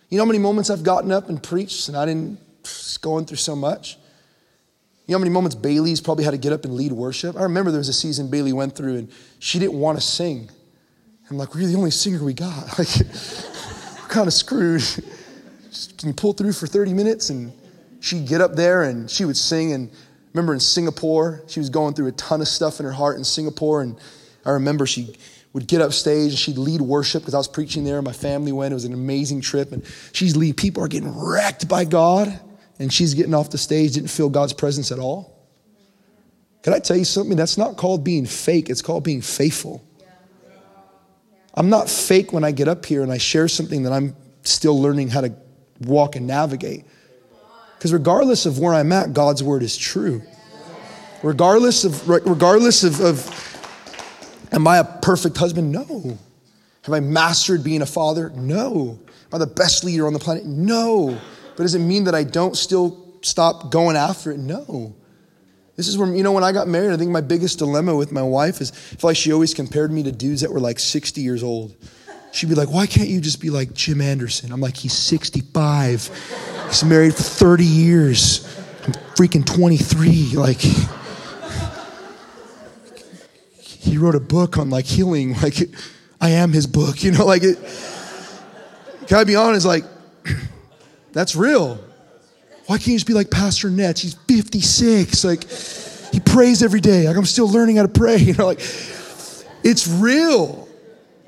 You 0.10 0.18
know 0.18 0.24
how 0.24 0.28
many 0.30 0.40
moments 0.40 0.72
I've 0.72 0.84
gotten 0.84 1.12
up 1.12 1.30
and 1.30 1.44
preached 1.44 1.90
and 1.90 1.96
I 1.96 2.08
didn't 2.08 2.40
going 3.02 3.28
through 3.28 3.38
so 3.38 3.56
much? 3.56 4.00
You 5.10 5.14
know 5.14 5.22
how 5.22 5.22
many 5.22 5.34
moments 5.34 5.56
Bailey's 5.56 6.02
probably 6.02 6.24
had 6.24 6.32
to 6.32 6.38
get 6.38 6.54
up 6.54 6.66
and 6.66 6.76
lead 6.76 6.92
worship? 6.92 7.36
I 7.36 7.42
remember 7.42 7.72
there 7.72 7.80
was 7.80 7.90
a 7.90 7.94
season 7.94 8.30
Bailey 8.30 8.54
went 8.54 8.76
through 8.76 8.98
and 8.98 9.12
she 9.40 9.58
didn't 9.58 9.74
want 9.74 9.98
to 9.98 10.04
sing. 10.04 10.52
I'm 11.32 11.38
like, 11.40 11.56
we're 11.56 11.66
the 11.66 11.76
only 11.76 11.90
singer 11.90 12.24
we 12.24 12.36
got. 12.36 12.78
Like, 12.78 12.90
we're 12.96 14.08
kind 14.08 14.28
of 14.28 14.34
screwed. 14.34 14.84
Can 15.98 16.10
you 16.10 16.14
pull 16.14 16.34
through 16.34 16.54
for 16.54 16.68
30 16.68 16.94
minutes? 16.94 17.32
And 17.32 17.52
she'd 18.02 18.28
get 18.28 18.40
up 18.40 18.54
there 18.54 18.84
and 18.84 19.10
she 19.10 19.26
would 19.26 19.36
sing. 19.36 19.74
And 19.74 19.90
remember 20.32 20.54
in 20.54 20.60
Singapore, 20.60 21.42
she 21.48 21.60
was 21.60 21.72
going 21.72 21.96
through 21.96 22.10
a 22.10 22.12
ton 22.12 22.40
of 22.40 22.48
stuff 22.48 22.80
in 22.80 22.86
her 22.86 22.92
heart 22.92 23.18
in 23.18 23.24
Singapore. 23.24 23.82
And 23.82 23.98
I 24.46 24.52
remember 24.52 24.86
she 24.86 25.16
would 25.54 25.66
get 25.66 25.82
up 25.82 25.92
stage 25.92 26.34
and 26.34 26.38
she'd 26.38 26.60
lead 26.60 26.82
worship 26.82 27.24
because 27.24 27.34
I 27.34 27.40
was 27.40 27.48
preaching 27.48 27.84
there. 27.84 27.98
And 27.98 28.06
my 28.06 28.14
family 28.14 28.52
went. 28.52 28.74
It 28.74 28.76
was 28.76 28.86
an 28.86 28.94
amazing 28.94 29.42
trip. 29.42 29.72
And 29.72 29.84
she's 30.14 30.38
lead. 30.38 30.56
People 30.56 30.84
are 30.84 30.88
getting 30.88 31.20
wrecked 31.20 31.68
by 31.68 31.84
God 31.84 32.40
and 32.80 32.92
she's 32.92 33.14
getting 33.14 33.34
off 33.34 33.50
the 33.50 33.58
stage, 33.58 33.94
didn't 33.94 34.10
feel 34.10 34.30
God's 34.30 34.54
presence 34.54 34.92
at 34.92 35.00
all? 35.00 35.38
Can 36.64 36.74
I 36.74 36.80
tell 36.80 36.98
you 36.98 37.06
something? 37.06 37.38
That's 37.38 37.58
not 37.58 37.78
called 37.78 38.04
being 38.04 38.26
fake, 38.26 38.70
it's 38.70 38.82
called 38.82 39.04
being 39.04 39.22
faithful. 39.22 39.86
I'm 41.54 41.70
not 41.70 41.90
fake 41.90 42.32
when 42.32 42.44
I 42.44 42.52
get 42.52 42.68
up 42.68 42.86
here 42.86 43.04
and 43.04 43.12
I 43.12 43.18
share 43.18 43.48
something 43.48 43.84
that 43.84 43.92
I'm 43.92 44.16
still 44.44 44.82
learning 44.82 45.10
how 45.10 45.22
to 45.22 45.34
walk 45.82 46.16
and 46.16 46.26
navigate. 46.26 46.86
Because 47.78 47.92
regardless 47.92 48.46
of 48.46 48.60
where 48.60 48.74
I'm 48.74 48.92
at, 48.92 49.14
God's 49.14 49.44
word 49.44 49.64
is 49.64 49.78
true. 49.78 50.22
Regardless 51.24 51.84
of, 51.84 52.08
regardless 52.08 52.84
of, 52.84 53.02
of 53.02 54.48
am 54.52 54.68
I 54.68 54.78
a 54.78 54.84
perfect 54.84 55.38
husband? 55.38 55.72
No. 55.72 56.18
Have 56.84 56.94
I 56.94 57.00
mastered 57.00 57.64
being 57.64 57.82
a 57.82 57.86
father? 57.86 58.30
No. 58.32 59.00
Am 59.02 59.36
I 59.36 59.38
the 59.38 59.48
best 59.48 59.84
leader 59.84 60.08
on 60.08 60.14
the 60.14 60.20
planet? 60.20 60.46
No. 60.46 61.20
But 61.60 61.64
does 61.64 61.76
it 61.76 61.80
mean 61.80 62.06
that 62.06 62.16
I 62.16 62.24
don't 62.24 62.56
still 62.56 63.18
stop 63.22 63.70
going 63.70 63.98
after 63.98 64.32
it? 64.32 64.38
No. 64.38 64.96
This 65.76 65.90
is 65.90 65.98
where, 65.98 66.08
you 66.16 66.24
know, 66.24 66.32
when 66.32 66.46
I 66.46 66.54
got 66.54 66.70
married, 66.70 66.94
I 66.94 66.96
think 66.96 67.12
my 67.12 67.20
biggest 67.20 67.60
dilemma 67.60 67.94
with 67.98 68.14
my 68.14 68.22
wife 68.22 68.62
is 68.62 68.72
I 68.72 68.96
feel 68.96 69.10
like 69.10 69.18
she 69.18 69.34
always 69.34 69.54
compared 69.54 69.92
me 69.92 70.02
to 70.04 70.12
dudes 70.14 70.40
that 70.40 70.54
were 70.54 70.62
like 70.62 70.80
60 70.80 71.20
years 71.20 71.44
old. 71.44 71.76
She'd 72.32 72.48
be 72.48 72.56
like, 72.56 72.72
why 72.72 72.88
can't 72.88 73.10
you 73.10 73.20
just 73.20 73.42
be 73.42 73.50
like 73.50 73.74
Jim 73.74 74.00
Anderson? 74.00 74.54
I'm 74.54 74.62
like, 74.62 74.78
he's 74.78 74.94
65. 74.94 76.68
He's 76.68 76.86
married 76.86 77.14
for 77.14 77.24
30 77.24 77.66
years. 77.66 78.58
I'm 78.86 78.94
freaking 79.16 79.46
23. 79.46 80.38
Like, 80.38 80.62
he 83.60 83.98
wrote 83.98 84.16
a 84.16 84.22
book 84.22 84.58
on 84.58 84.70
like 84.70 84.86
healing. 84.86 85.36
Like, 85.42 85.58
I 86.22 86.30
am 86.30 86.54
his 86.54 86.68
book, 86.68 87.04
you 87.04 87.12
know, 87.12 87.26
like 87.26 87.44
it. 87.44 87.58
Can 89.08 89.18
I 89.18 89.26
be 89.26 89.36
honest? 89.36 89.66
Like, 89.66 89.84
that's 91.12 91.36
real. 91.36 91.80
Why 92.68 92.78
can't 92.78 92.88
you 92.88 92.96
just 92.96 93.08
be 93.08 93.14
like 93.14 93.32
Pastor 93.32 93.70
Nets? 93.70 94.02
He's 94.02 94.14
56. 94.14 95.24
Like, 95.24 95.50
he 96.12 96.20
prays 96.20 96.62
every 96.62 96.82
day. 96.82 97.08
Like, 97.08 97.18
I'm 97.18 97.26
still 97.26 97.50
learning 97.50 97.78
how 97.78 97.84
to 97.84 97.88
pray. 97.88 98.18
You 98.30 98.34
know, 98.34 98.46
like, 98.46 98.60
it's 99.64 99.88
real. 99.88 100.68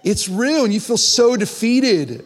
It's 0.03 0.29
real. 0.29 0.65
And 0.65 0.73
you 0.73 0.79
feel 0.79 0.97
so 0.97 1.35
defeated. 1.35 2.25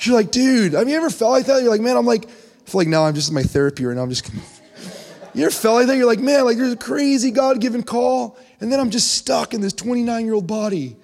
You're 0.00 0.14
like, 0.14 0.30
dude, 0.30 0.74
have 0.74 0.88
you 0.88 0.96
ever 0.96 1.10
felt 1.10 1.32
like 1.32 1.46
that? 1.46 1.62
You're 1.62 1.70
like, 1.70 1.80
man, 1.80 1.96
I'm 1.96 2.04
like, 2.04 2.26
I 2.26 2.70
feel 2.70 2.80
like 2.80 2.88
now 2.88 3.06
I'm 3.06 3.14
just 3.14 3.28
in 3.28 3.34
my 3.34 3.42
therapy 3.42 3.86
right 3.86 3.96
now. 3.96 4.02
I'm 4.02 4.10
just, 4.10 4.30
you 5.34 5.44
ever 5.44 5.50
felt 5.50 5.76
like 5.76 5.86
that? 5.86 5.96
You're 5.96 6.06
like, 6.06 6.18
man, 6.18 6.44
like 6.44 6.58
there's 6.58 6.72
a 6.72 6.76
crazy 6.76 7.30
God 7.30 7.60
given 7.60 7.82
call. 7.82 8.38
And 8.60 8.70
then 8.70 8.80
I'm 8.80 8.90
just 8.90 9.12
stuck 9.12 9.54
in 9.54 9.60
this 9.60 9.72
29 9.72 10.24
year 10.24 10.34
old 10.34 10.46
body. 10.46 10.96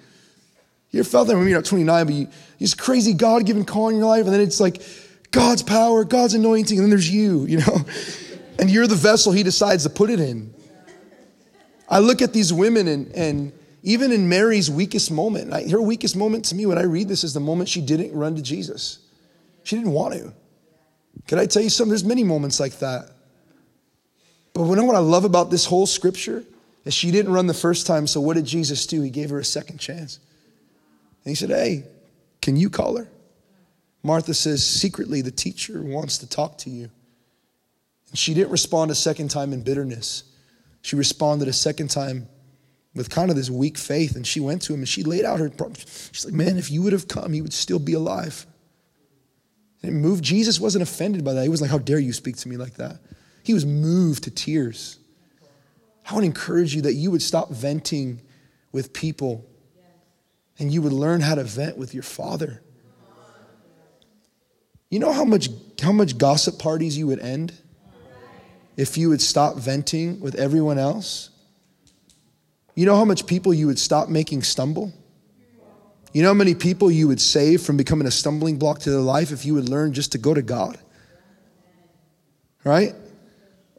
You 0.91 0.99
ever 0.99 1.09
felt 1.09 1.27
that? 1.27 1.35
Maybe 1.35 1.49
you're 1.49 1.57
not 1.57 1.65
29, 1.65 2.05
but 2.05 2.13
you, 2.13 2.27
this 2.59 2.75
crazy 2.75 3.13
God 3.13 3.45
given 3.47 3.65
call 3.65 3.89
in 3.89 3.95
your 3.95 4.05
life. 4.05 4.25
And 4.25 4.33
then 4.33 4.41
it's 4.41 4.59
like, 4.59 4.83
God's 5.33 5.63
power, 5.63 6.05
God's 6.05 6.35
anointing, 6.35 6.77
and 6.77 6.85
then 6.85 6.89
there's 6.91 7.09
you, 7.09 7.45
you 7.45 7.57
know? 7.57 7.85
And 8.59 8.69
you're 8.69 8.85
the 8.85 8.95
vessel 8.95 9.31
he 9.31 9.41
decides 9.41 9.81
to 9.81 9.89
put 9.89 10.11
it 10.11 10.19
in. 10.19 10.53
I 11.89 11.99
look 11.99 12.21
at 12.21 12.33
these 12.33 12.53
women 12.53 12.87
and, 12.87 13.11
and 13.13 13.51
even 13.81 14.11
in 14.11 14.29
Mary's 14.29 14.69
weakest 14.69 15.09
moment, 15.09 15.51
I, 15.51 15.67
her 15.69 15.81
weakest 15.81 16.15
moment 16.15 16.45
to 16.45 16.55
me 16.55 16.67
when 16.67 16.77
I 16.77 16.83
read 16.83 17.07
this 17.07 17.23
is 17.23 17.33
the 17.33 17.39
moment 17.39 17.67
she 17.67 17.81
didn't 17.81 18.13
run 18.13 18.35
to 18.35 18.43
Jesus. 18.43 18.99
She 19.63 19.75
didn't 19.75 19.91
want 19.91 20.13
to. 20.13 20.33
Can 21.25 21.39
I 21.39 21.47
tell 21.47 21.63
you 21.63 21.69
something? 21.69 21.89
There's 21.89 22.03
many 22.03 22.23
moments 22.23 22.59
like 22.59 22.77
that. 22.79 23.09
But 24.53 24.65
you 24.65 24.75
know 24.75 24.85
what 24.85 24.95
I 24.95 24.99
love 24.99 25.25
about 25.25 25.49
this 25.49 25.65
whole 25.65 25.87
scripture? 25.87 26.43
Is 26.85 26.93
she 26.93 27.09
didn't 27.09 27.33
run 27.33 27.47
the 27.47 27.55
first 27.55 27.87
time, 27.87 28.05
so 28.05 28.21
what 28.21 28.35
did 28.35 28.45
Jesus 28.45 28.85
do? 28.85 29.01
He 29.01 29.09
gave 29.09 29.31
her 29.31 29.39
a 29.39 29.45
second 29.45 29.79
chance. 29.79 30.19
And 31.25 31.31
he 31.31 31.35
said, 31.35 31.49
Hey, 31.49 31.85
can 32.41 32.55
you 32.55 32.69
call 32.69 32.97
her? 32.97 33.07
Martha 34.03 34.33
says, 34.33 34.65
secretly, 34.65 35.21
the 35.21 35.31
teacher 35.31 35.81
wants 35.81 36.17
to 36.19 36.29
talk 36.29 36.57
to 36.59 36.69
you. 36.69 36.89
And 38.09 38.19
she 38.19 38.33
didn't 38.33 38.51
respond 38.51 38.91
a 38.91 38.95
second 38.95 39.29
time 39.29 39.53
in 39.53 39.63
bitterness. 39.63 40.23
She 40.81 40.95
responded 40.95 41.47
a 41.47 41.53
second 41.53 41.89
time 41.89 42.27
with 42.93 43.09
kind 43.09 43.29
of 43.29 43.37
this 43.37 43.49
weak 43.49 43.77
faith. 43.77 44.15
And 44.15 44.27
she 44.27 44.39
went 44.39 44.61
to 44.63 44.73
him 44.73 44.81
and 44.81 44.89
she 44.89 45.03
laid 45.03 45.23
out 45.23 45.39
her 45.39 45.49
problem. 45.49 45.75
She's 46.11 46.25
like, 46.25 46.33
man, 46.33 46.57
if 46.57 46.69
you 46.69 46.81
would 46.83 46.93
have 46.93 47.07
come, 47.07 47.31
he 47.33 47.41
would 47.41 47.53
still 47.53 47.79
be 47.79 47.93
alive. 47.93 48.45
And 49.81 49.91
it 49.91 49.95
moved. 49.95 50.23
Jesus 50.23 50.59
wasn't 50.59 50.83
offended 50.83 51.23
by 51.23 51.33
that. 51.33 51.43
He 51.43 51.49
was 51.49 51.61
like, 51.61 51.71
how 51.71 51.77
dare 51.77 51.99
you 51.99 52.13
speak 52.13 52.37
to 52.37 52.49
me 52.49 52.57
like 52.57 52.75
that? 52.75 52.99
He 53.43 53.53
was 53.53 53.65
moved 53.65 54.25
to 54.25 54.31
tears. 54.31 54.99
I 56.09 56.15
to 56.15 56.21
encourage 56.21 56.75
you 56.75 56.81
that 56.83 56.93
you 56.93 57.11
would 57.11 57.21
stop 57.21 57.49
venting 57.49 58.21
with 58.71 58.93
people 58.93 59.45
and 60.59 60.71
you 60.71 60.81
would 60.81 60.93
learn 60.93 61.21
how 61.21 61.35
to 61.35 61.43
vent 61.43 61.77
with 61.77 61.93
your 61.93 62.03
father. 62.03 62.62
You 64.93 64.99
know 64.99 65.11
how 65.11 65.25
much, 65.25 65.49
how 65.81 65.91
much 65.91 66.19
gossip 66.19 66.59
parties 66.59 66.95
you 66.95 67.07
would 67.07 67.17
end 67.17 67.51
if 68.77 68.95
you 68.95 69.09
would 69.09 69.23
stop 69.23 69.55
venting 69.55 70.19
with 70.19 70.35
everyone 70.35 70.77
else? 70.77 71.31
You 72.75 72.85
know 72.85 72.95
how 72.95 73.03
much 73.03 73.25
people 73.25 73.55
you 73.55 73.65
would 73.65 73.79
stop 73.79 74.07
making 74.07 74.43
stumble? 74.43 74.93
You 76.13 76.21
know 76.21 76.27
how 76.27 76.35
many 76.35 76.53
people 76.53 76.91
you 76.91 77.07
would 77.07 77.19
save 77.19 77.63
from 77.63 77.75
becoming 77.75 78.05
a 78.05 78.11
stumbling 78.11 78.57
block 78.57 78.81
to 78.81 78.91
their 78.91 78.99
life 78.99 79.31
if 79.31 79.47
you 79.47 79.55
would 79.55 79.67
learn 79.67 79.93
just 79.93 80.11
to 80.11 80.19
go 80.19 80.31
to 80.31 80.43
God? 80.43 80.77
Right? 82.63 82.93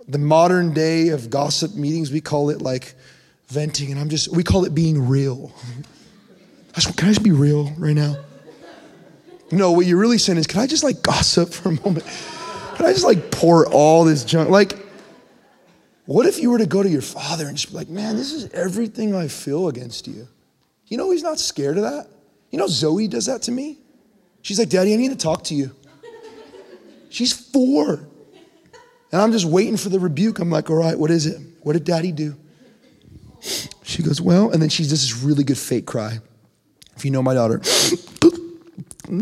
The 0.08 0.18
modern 0.18 0.74
day 0.74 1.10
of 1.10 1.30
gossip 1.30 1.76
meetings, 1.76 2.10
we 2.10 2.22
call 2.22 2.50
it 2.50 2.60
like 2.60 2.96
venting, 3.46 3.92
and 3.92 4.00
I'm 4.00 4.08
just, 4.08 4.34
we 4.34 4.42
call 4.42 4.64
it 4.64 4.74
being 4.74 5.06
real. 5.06 5.52
Can 6.74 7.08
I 7.08 7.12
just 7.12 7.22
be 7.22 7.30
real 7.30 7.70
right 7.78 7.94
now? 7.94 8.16
No, 9.51 9.72
what 9.72 9.86
you're 9.86 9.99
really 9.99 10.18
saying 10.18 10.38
is, 10.38 10.47
can 10.47 10.61
I 10.61 10.66
just 10.66 10.84
like 10.84 11.03
gossip 11.03 11.53
for 11.53 11.68
a 11.68 11.72
moment? 11.72 12.05
Can 12.76 12.86
I 12.86 12.92
just 12.92 13.05
like 13.05 13.30
pour 13.30 13.66
all 13.66 14.05
this 14.05 14.24
junk? 14.24 14.51
Like, 14.51 14.76
what 16.07 16.26
if 16.26 16.38
you 16.38 16.51
were 16.51 16.59
to 16.59 16.66
go 16.66 16.82
to 16.82 16.88
your 16.88 17.03
father 17.03 17.47
and 17.47 17.57
just 17.57 17.70
be 17.70 17.76
like, 17.76 17.88
man, 17.88 18.16
this 18.16 18.32
is 18.32 18.53
everything 18.53 19.14
I 19.14 19.28
feel 19.28 19.68
against 19.68 20.07
you? 20.07 20.28
You 20.86 20.97
know, 20.97 21.11
he's 21.11 21.22
not 21.22 21.38
scared 21.38 21.76
of 21.76 21.84
that. 21.84 22.09
You 22.51 22.59
know, 22.59 22.66
Zoe 22.66 23.09
does 23.09 23.26
that 23.26 23.42
to 23.42 23.53
me. 23.53 23.78
She's 24.42 24.59
like, 24.59 24.68
Daddy, 24.68 24.92
I 24.92 24.97
need 24.97 25.11
to 25.11 25.16
talk 25.16 25.45
to 25.45 25.55
you. 25.55 25.70
She's 27.09 27.32
four. 27.32 28.09
And 29.12 29.22
I'm 29.22 29.30
just 29.30 29.45
waiting 29.45 29.76
for 29.76 29.88
the 29.88 30.01
rebuke. 30.01 30.40
I'm 30.40 30.51
like, 30.51 30.68
all 30.68 30.76
right, 30.76 30.99
what 30.99 31.12
is 31.12 31.26
it? 31.26 31.40
What 31.62 31.74
did 31.74 31.84
daddy 31.84 32.11
do? 32.11 32.36
She 33.84 34.03
goes, 34.03 34.20
well, 34.20 34.51
and 34.51 34.61
then 34.61 34.68
she 34.68 34.82
does 34.82 34.90
this 34.90 35.22
really 35.22 35.45
good 35.45 35.57
fake 35.57 35.86
cry. 35.86 36.18
If 36.97 37.05
you 37.05 37.12
know 37.12 37.22
my 37.22 37.34
daughter, 37.34 37.61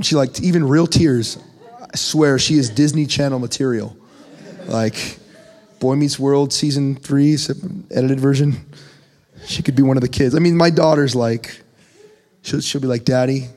she 0.02 0.14
like 0.14 0.40
even 0.40 0.64
real 0.64 0.86
tears. 0.86 1.38
I 1.80 1.96
swear 1.96 2.38
she 2.38 2.54
is 2.54 2.70
Disney 2.70 3.06
Channel 3.06 3.38
material. 3.38 3.96
Like 4.66 5.18
Boy 5.80 5.96
Meets 5.96 6.18
World 6.18 6.52
season 6.52 6.96
three, 6.96 7.36
edited 7.90 8.20
version. 8.20 8.64
She 9.46 9.62
could 9.62 9.74
be 9.74 9.82
one 9.82 9.96
of 9.96 10.02
the 10.02 10.08
kids. 10.08 10.34
I 10.36 10.38
mean, 10.38 10.56
my 10.56 10.70
daughter's 10.70 11.16
like, 11.16 11.60
she'll, 12.42 12.60
she'll 12.60 12.80
be 12.80 12.86
like, 12.86 13.04
Daddy, 13.04 13.48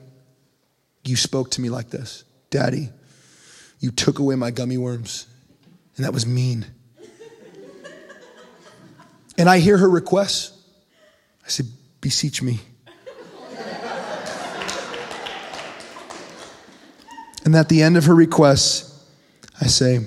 you 1.03 1.15
spoke 1.15 1.51
to 1.51 1.61
me 1.61 1.69
like 1.69 1.91
this. 1.91 2.23
Daddy, 2.49 2.89
you 3.79 3.91
took 3.91 4.17
away 4.17 4.35
my 4.35 4.49
gummy 4.49 4.79
worms, 4.79 5.27
and 5.95 6.05
that 6.05 6.13
was 6.13 6.25
mean. 6.25 6.65
And 9.37 9.49
I 9.49 9.59
hear 9.59 9.77
her 9.77 9.89
requests. 9.89 10.57
I 11.45 11.49
said, 11.49 11.67
Beseech 12.01 12.41
me. 12.41 12.59
And 17.45 17.55
at 17.55 17.69
the 17.69 17.83
end 17.83 17.95
of 17.95 18.05
her 18.05 18.15
requests, 18.15 19.05
I 19.61 19.67
say, 19.67 19.99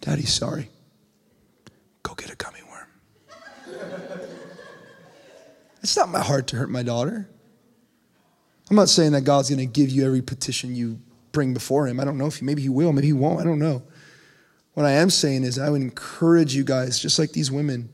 Daddy, 0.00 0.24
sorry. 0.24 0.70
Go 2.02 2.14
get 2.14 2.32
a 2.32 2.36
gummy 2.36 2.60
worm. 2.70 3.80
it's 5.82 5.94
not 5.94 6.08
my 6.08 6.20
heart 6.20 6.46
to 6.48 6.56
hurt 6.56 6.70
my 6.70 6.82
daughter. 6.82 7.28
I'm 8.70 8.76
not 8.76 8.88
saying 8.88 9.12
that 9.12 9.22
God's 9.22 9.50
going 9.50 9.58
to 9.58 9.66
give 9.66 9.90
you 9.90 10.06
every 10.06 10.22
petition 10.22 10.74
you 10.74 10.98
bring 11.32 11.52
before 11.52 11.86
Him. 11.86 12.00
I 12.00 12.04
don't 12.04 12.16
know 12.16 12.26
if 12.26 12.36
he, 12.36 12.46
maybe 12.46 12.62
He 12.62 12.70
will, 12.70 12.94
maybe 12.94 13.08
He 13.08 13.12
won't. 13.12 13.40
I 13.40 13.44
don't 13.44 13.58
know. 13.58 13.82
What 14.72 14.86
I 14.86 14.92
am 14.92 15.10
saying 15.10 15.44
is, 15.44 15.58
I 15.58 15.68
would 15.68 15.82
encourage 15.82 16.54
you 16.54 16.64
guys, 16.64 16.98
just 16.98 17.18
like 17.18 17.32
these 17.32 17.50
women, 17.50 17.90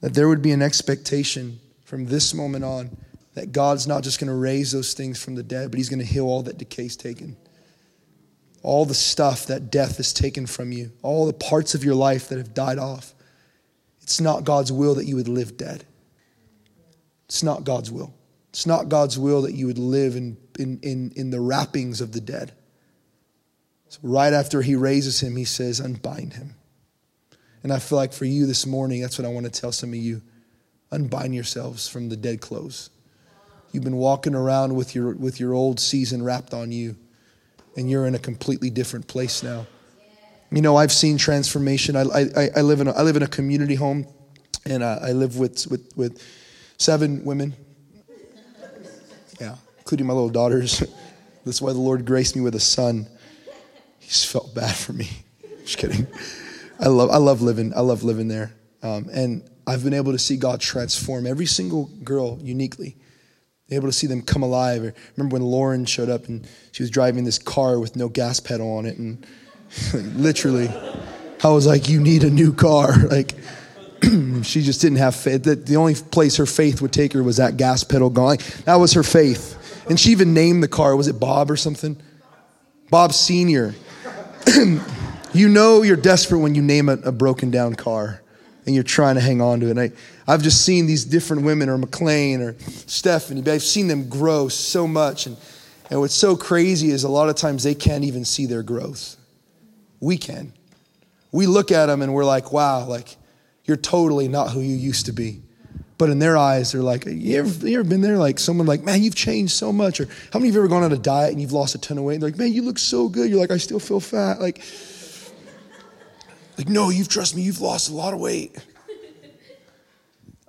that 0.00 0.14
there 0.14 0.28
would 0.28 0.42
be 0.42 0.50
an 0.50 0.62
expectation 0.62 1.60
from 1.84 2.06
this 2.06 2.34
moment 2.34 2.64
on 2.64 2.96
that 3.34 3.52
God's 3.52 3.86
not 3.86 4.02
just 4.02 4.18
going 4.18 4.28
to 4.28 4.34
raise 4.34 4.72
those 4.72 4.94
things 4.94 5.22
from 5.22 5.36
the 5.36 5.42
dead, 5.44 5.70
but 5.70 5.78
He's 5.78 5.88
going 5.88 6.00
to 6.00 6.04
heal 6.04 6.26
all 6.26 6.42
that 6.42 6.58
decay's 6.58 6.96
taken 6.96 7.36
all 8.64 8.86
the 8.86 8.94
stuff 8.94 9.46
that 9.46 9.70
death 9.70 9.98
has 9.98 10.12
taken 10.12 10.46
from 10.46 10.72
you, 10.72 10.90
all 11.02 11.26
the 11.26 11.34
parts 11.34 11.74
of 11.74 11.84
your 11.84 11.94
life 11.94 12.28
that 12.28 12.38
have 12.38 12.54
died 12.54 12.78
off. 12.78 13.12
It's 14.00 14.22
not 14.22 14.44
God's 14.44 14.72
will 14.72 14.94
that 14.94 15.04
you 15.04 15.16
would 15.16 15.28
live 15.28 15.58
dead. 15.58 15.84
It's 17.26 17.42
not 17.42 17.64
God's 17.64 17.90
will. 17.90 18.14
It's 18.48 18.66
not 18.66 18.88
God's 18.88 19.18
will 19.18 19.42
that 19.42 19.52
you 19.52 19.66
would 19.66 19.78
live 19.78 20.16
in, 20.16 20.38
in, 20.58 20.80
in, 20.82 21.12
in 21.14 21.30
the 21.30 21.40
wrappings 21.40 22.00
of 22.00 22.12
the 22.12 22.22
dead. 22.22 22.52
So 23.90 24.00
right 24.02 24.32
after 24.32 24.62
he 24.62 24.76
raises 24.76 25.22
him, 25.22 25.36
he 25.36 25.44
says, 25.44 25.78
Unbind 25.78 26.32
him. 26.32 26.54
And 27.62 27.70
I 27.72 27.78
feel 27.78 27.98
like 27.98 28.14
for 28.14 28.24
you 28.24 28.46
this 28.46 28.66
morning, 28.66 29.02
that's 29.02 29.18
what 29.18 29.26
I 29.26 29.30
want 29.30 29.44
to 29.44 29.60
tell 29.60 29.72
some 29.72 29.90
of 29.90 29.96
you. 29.96 30.22
Unbind 30.90 31.34
yourselves 31.34 31.86
from 31.86 32.08
the 32.08 32.16
dead 32.16 32.40
clothes. 32.40 32.88
You've 33.72 33.84
been 33.84 33.96
walking 33.96 34.34
around 34.34 34.74
with 34.74 34.94
your, 34.94 35.14
with 35.14 35.38
your 35.38 35.52
old 35.52 35.80
season 35.80 36.22
wrapped 36.22 36.54
on 36.54 36.72
you 36.72 36.96
and 37.76 37.90
you're 37.90 38.06
in 38.06 38.14
a 38.14 38.18
completely 38.18 38.70
different 38.70 39.06
place 39.06 39.42
now. 39.42 39.66
You 40.50 40.62
know, 40.62 40.76
I've 40.76 40.92
seen 40.92 41.18
transformation. 41.18 41.96
I, 41.96 42.02
I, 42.02 42.50
I 42.56 42.60
live 42.60 42.80
in 42.80 42.88
a, 42.88 42.92
I 42.92 43.02
live 43.02 43.16
in 43.16 43.22
a 43.22 43.28
community 43.28 43.74
home, 43.74 44.06
and 44.64 44.82
uh, 44.82 45.00
I 45.02 45.12
live 45.12 45.38
with, 45.38 45.66
with, 45.68 45.92
with 45.96 46.22
seven 46.78 47.24
women. 47.24 47.54
Yeah, 49.40 49.56
including 49.78 50.06
my 50.06 50.12
little 50.12 50.28
daughters. 50.28 50.82
That's 51.44 51.60
why 51.60 51.72
the 51.72 51.78
Lord 51.78 52.04
graced 52.04 52.36
me 52.36 52.42
with 52.42 52.54
a 52.54 52.60
son. 52.60 53.08
He's 53.98 54.24
felt 54.24 54.54
bad 54.54 54.74
for 54.74 54.92
me. 54.92 55.08
Just 55.64 55.78
kidding. 55.78 56.06
I 56.78 56.88
love, 56.88 57.10
I 57.10 57.16
love 57.16 57.42
living. 57.42 57.72
I 57.74 57.80
love 57.80 58.04
living 58.04 58.28
there, 58.28 58.52
um, 58.82 59.08
and 59.12 59.48
I've 59.66 59.82
been 59.82 59.94
able 59.94 60.12
to 60.12 60.18
see 60.18 60.36
God 60.36 60.60
transform 60.60 61.26
every 61.26 61.46
single 61.46 61.86
girl 62.04 62.38
uniquely 62.42 62.96
able 63.70 63.88
to 63.88 63.92
see 63.92 64.06
them 64.06 64.22
come 64.22 64.42
alive. 64.42 64.82
I 64.82 64.92
remember 65.16 65.34
when 65.34 65.42
Lauren 65.42 65.84
showed 65.84 66.08
up 66.08 66.28
and 66.28 66.46
she 66.72 66.82
was 66.82 66.90
driving 66.90 67.24
this 67.24 67.38
car 67.38 67.78
with 67.78 67.96
no 67.96 68.08
gas 68.08 68.40
pedal 68.40 68.76
on 68.76 68.86
it, 68.86 68.98
and 68.98 69.26
literally, 69.94 70.68
I 71.42 71.48
was 71.48 71.66
like, 71.66 71.88
"You 71.88 72.00
need 72.00 72.24
a 72.24 72.30
new 72.30 72.52
car." 72.52 72.94
Like, 73.10 73.34
she 74.42 74.60
just 74.60 74.82
didn't 74.82 74.98
have 74.98 75.16
faith. 75.16 75.44
That 75.44 75.66
The 75.66 75.76
only 75.76 75.94
place 75.94 76.36
her 76.36 76.46
faith 76.46 76.82
would 76.82 76.92
take 76.92 77.12
her 77.14 77.22
was 77.22 77.38
that 77.38 77.56
gas 77.56 77.84
pedal 77.84 78.10
going. 78.10 78.38
That 78.64 78.76
was 78.76 78.92
her 78.92 79.02
faith, 79.02 79.86
and 79.88 79.98
she 79.98 80.10
even 80.10 80.34
named 80.34 80.62
the 80.62 80.68
car. 80.68 80.94
Was 80.96 81.08
it 81.08 81.18
Bob 81.18 81.50
or 81.50 81.56
something? 81.56 81.96
Bob 82.90 83.12
Senior. 83.12 83.74
you 85.32 85.48
know 85.48 85.82
you're 85.82 85.96
desperate 85.96 86.38
when 86.38 86.54
you 86.54 86.62
name 86.62 86.88
a, 86.88 86.92
a 86.92 87.12
broken 87.12 87.50
down 87.50 87.74
car 87.74 88.20
and 88.66 88.74
you're 88.74 88.84
trying 88.84 89.16
to 89.16 89.20
hang 89.20 89.40
on 89.40 89.60
to 89.60 89.66
it. 89.66 89.70
And 89.70 89.80
I, 89.80 89.92
I've 90.26 90.42
just 90.42 90.64
seen 90.64 90.86
these 90.86 91.04
different 91.04 91.42
women, 91.42 91.68
or 91.68 91.78
McLean, 91.78 92.40
or 92.40 92.56
Stephanie, 92.58 93.42
but 93.42 93.52
I've 93.52 93.62
seen 93.62 93.88
them 93.88 94.08
grow 94.08 94.48
so 94.48 94.86
much. 94.86 95.26
And, 95.26 95.36
and 95.90 96.00
what's 96.00 96.14
so 96.14 96.36
crazy 96.36 96.90
is 96.90 97.04
a 97.04 97.08
lot 97.08 97.28
of 97.28 97.36
times 97.36 97.62
they 97.62 97.74
can't 97.74 98.04
even 98.04 98.24
see 98.24 98.46
their 98.46 98.62
growth. 98.62 99.16
We 100.00 100.16
can. 100.16 100.52
We 101.32 101.46
look 101.46 101.72
at 101.72 101.86
them 101.86 102.00
and 102.00 102.14
we're 102.14 102.24
like, 102.24 102.52
wow, 102.52 102.86
like, 102.86 103.16
you're 103.64 103.76
totally 103.76 104.28
not 104.28 104.50
who 104.50 104.60
you 104.60 104.76
used 104.76 105.06
to 105.06 105.12
be. 105.12 105.42
But 105.96 106.10
in 106.10 106.18
their 106.18 106.36
eyes, 106.36 106.72
they're 106.72 106.82
like, 106.82 107.06
you 107.06 107.38
ever, 107.38 107.68
you 107.68 107.78
ever 107.78 107.88
been 107.88 108.00
there? 108.00 108.18
Like 108.18 108.38
someone 108.38 108.66
like, 108.66 108.82
man, 108.82 109.02
you've 109.02 109.14
changed 109.14 109.52
so 109.52 109.72
much. 109.72 110.00
Or 110.00 110.06
how 110.32 110.38
many 110.38 110.48
of 110.48 110.54
you 110.54 110.60
ever 110.60 110.68
gone 110.68 110.82
on 110.82 110.92
a 110.92 110.98
diet 110.98 111.32
and 111.32 111.40
you've 111.40 111.52
lost 111.52 111.74
a 111.74 111.78
ton 111.78 111.98
of 111.98 112.04
weight? 112.04 112.14
And 112.14 112.22
They're 112.22 112.30
like, 112.30 112.38
man, 112.38 112.52
you 112.52 112.62
look 112.62 112.78
so 112.78 113.08
good. 113.08 113.30
You're 113.30 113.38
like, 113.38 113.52
I 113.52 113.58
still 113.58 113.78
feel 113.78 114.00
fat. 114.00 114.40
Like, 114.40 114.62
like, 116.58 116.68
no, 116.68 116.90
you've 116.90 117.08
trust 117.08 117.36
me, 117.36 117.42
you've 117.42 117.60
lost 117.60 117.90
a 117.90 117.94
lot 117.94 118.12
of 118.12 118.20
weight. 118.20 118.56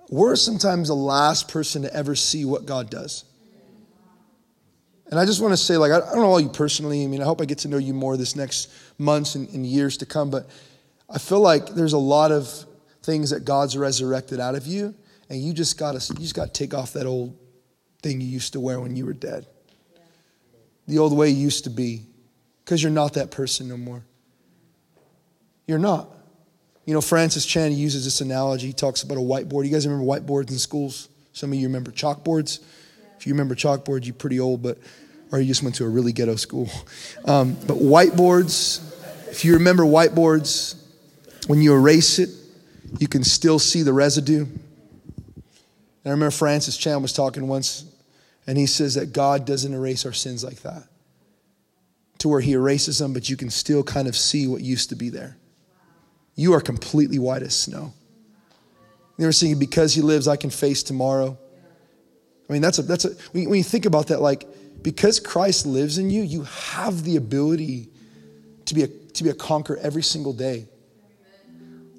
We're 0.08 0.36
sometimes 0.36 0.88
the 0.88 0.94
last 0.94 1.48
person 1.48 1.82
to 1.82 1.92
ever 1.92 2.14
see 2.14 2.44
what 2.44 2.66
God 2.66 2.90
does. 2.90 3.24
And 5.08 5.20
I 5.20 5.24
just 5.24 5.40
want 5.40 5.52
to 5.52 5.56
say, 5.56 5.76
like, 5.76 5.92
I 5.92 6.00
don't 6.00 6.16
know 6.16 6.24
all 6.24 6.40
you 6.40 6.48
personally. 6.48 7.04
I 7.04 7.06
mean, 7.06 7.22
I 7.22 7.24
hope 7.24 7.40
I 7.40 7.44
get 7.44 7.58
to 7.58 7.68
know 7.68 7.78
you 7.78 7.94
more 7.94 8.16
this 8.16 8.34
next 8.34 8.72
months 8.98 9.36
and, 9.36 9.48
and 9.50 9.64
years 9.64 9.96
to 9.98 10.06
come. 10.06 10.30
But 10.30 10.48
I 11.08 11.18
feel 11.18 11.40
like 11.40 11.68
there's 11.68 11.92
a 11.92 11.98
lot 11.98 12.32
of 12.32 12.48
things 13.02 13.30
that 13.30 13.44
God's 13.44 13.76
resurrected 13.76 14.40
out 14.40 14.56
of 14.56 14.66
you, 14.66 14.94
and 15.30 15.40
you 15.40 15.52
just 15.52 15.78
got 15.78 16.00
to 16.00 16.14
you 16.14 16.20
just 16.20 16.34
got 16.34 16.46
to 16.46 16.52
take 16.52 16.74
off 16.74 16.92
that 16.94 17.06
old 17.06 17.36
thing 18.02 18.20
you 18.20 18.26
used 18.26 18.52
to 18.54 18.60
wear 18.60 18.80
when 18.80 18.96
you 18.96 19.06
were 19.06 19.12
dead, 19.12 19.46
the 20.88 20.98
old 20.98 21.16
way 21.16 21.30
you 21.30 21.40
used 21.40 21.64
to 21.64 21.70
be, 21.70 22.02
because 22.64 22.82
you're 22.82 22.92
not 22.92 23.14
that 23.14 23.30
person 23.30 23.68
no 23.68 23.76
more. 23.76 24.04
You're 25.68 25.78
not. 25.78 26.15
You 26.86 26.94
know, 26.94 27.00
Francis 27.00 27.44
Chan 27.44 27.72
uses 27.72 28.04
this 28.04 28.20
analogy. 28.20 28.68
He 28.68 28.72
talks 28.72 29.02
about 29.02 29.18
a 29.18 29.20
whiteboard. 29.20 29.64
You 29.64 29.72
guys 29.72 29.86
remember 29.86 30.06
whiteboards 30.06 30.50
in 30.50 30.58
schools? 30.58 31.08
Some 31.32 31.52
of 31.52 31.58
you 31.58 31.66
remember 31.66 31.90
chalkboards. 31.90 32.60
If 33.18 33.26
you 33.26 33.32
remember 33.34 33.56
chalkboards, 33.56 34.06
you're 34.06 34.14
pretty 34.14 34.38
old, 34.38 34.62
but 34.62 34.78
or 35.32 35.40
you 35.40 35.46
just 35.46 35.64
went 35.64 35.74
to 35.74 35.84
a 35.84 35.88
really 35.88 36.12
ghetto 36.12 36.36
school. 36.36 36.70
Um, 37.24 37.54
but 37.66 37.78
whiteboards, 37.78 38.80
if 39.28 39.44
you 39.44 39.54
remember 39.54 39.82
whiteboards, 39.82 40.80
when 41.48 41.60
you 41.60 41.74
erase 41.74 42.20
it, 42.20 42.30
you 43.00 43.08
can 43.08 43.24
still 43.24 43.58
see 43.58 43.82
the 43.82 43.92
residue. 43.92 44.42
And 44.42 45.42
I 46.04 46.10
remember 46.10 46.30
Francis 46.30 46.76
Chan 46.76 47.02
was 47.02 47.12
talking 47.12 47.48
once, 47.48 47.84
and 48.46 48.56
he 48.56 48.66
says 48.66 48.94
that 48.94 49.12
God 49.12 49.44
doesn't 49.44 49.74
erase 49.74 50.06
our 50.06 50.12
sins 50.12 50.44
like 50.44 50.60
that, 50.62 50.84
to 52.18 52.28
where 52.28 52.40
he 52.40 52.52
erases 52.52 53.00
them, 53.00 53.12
but 53.12 53.28
you 53.28 53.36
can 53.36 53.50
still 53.50 53.82
kind 53.82 54.06
of 54.06 54.16
see 54.16 54.46
what 54.46 54.60
used 54.60 54.90
to 54.90 54.94
be 54.94 55.08
there 55.08 55.36
you 56.36 56.52
are 56.52 56.60
completely 56.60 57.18
white 57.18 57.42
as 57.42 57.58
snow. 57.58 57.92
They 59.18 59.24
were 59.24 59.32
saying, 59.32 59.58
because 59.58 59.94
he 59.94 60.02
lives, 60.02 60.28
I 60.28 60.36
can 60.36 60.50
face 60.50 60.82
tomorrow. 60.82 61.36
I 62.48 62.52
mean, 62.52 62.62
that's 62.62 62.78
a, 62.78 62.82
that's 62.82 63.06
a, 63.06 63.14
when 63.32 63.54
you 63.54 63.64
think 63.64 63.86
about 63.86 64.08
that, 64.08 64.20
like, 64.20 64.46
because 64.82 65.18
Christ 65.18 65.66
lives 65.66 65.98
in 65.98 66.10
you, 66.10 66.22
you 66.22 66.42
have 66.42 67.02
the 67.02 67.16
ability 67.16 67.88
to 68.66 68.74
be 68.74 68.82
a, 68.82 68.86
to 68.88 69.24
be 69.24 69.30
a 69.30 69.34
conqueror 69.34 69.78
every 69.78 70.02
single 70.02 70.34
day. 70.34 70.68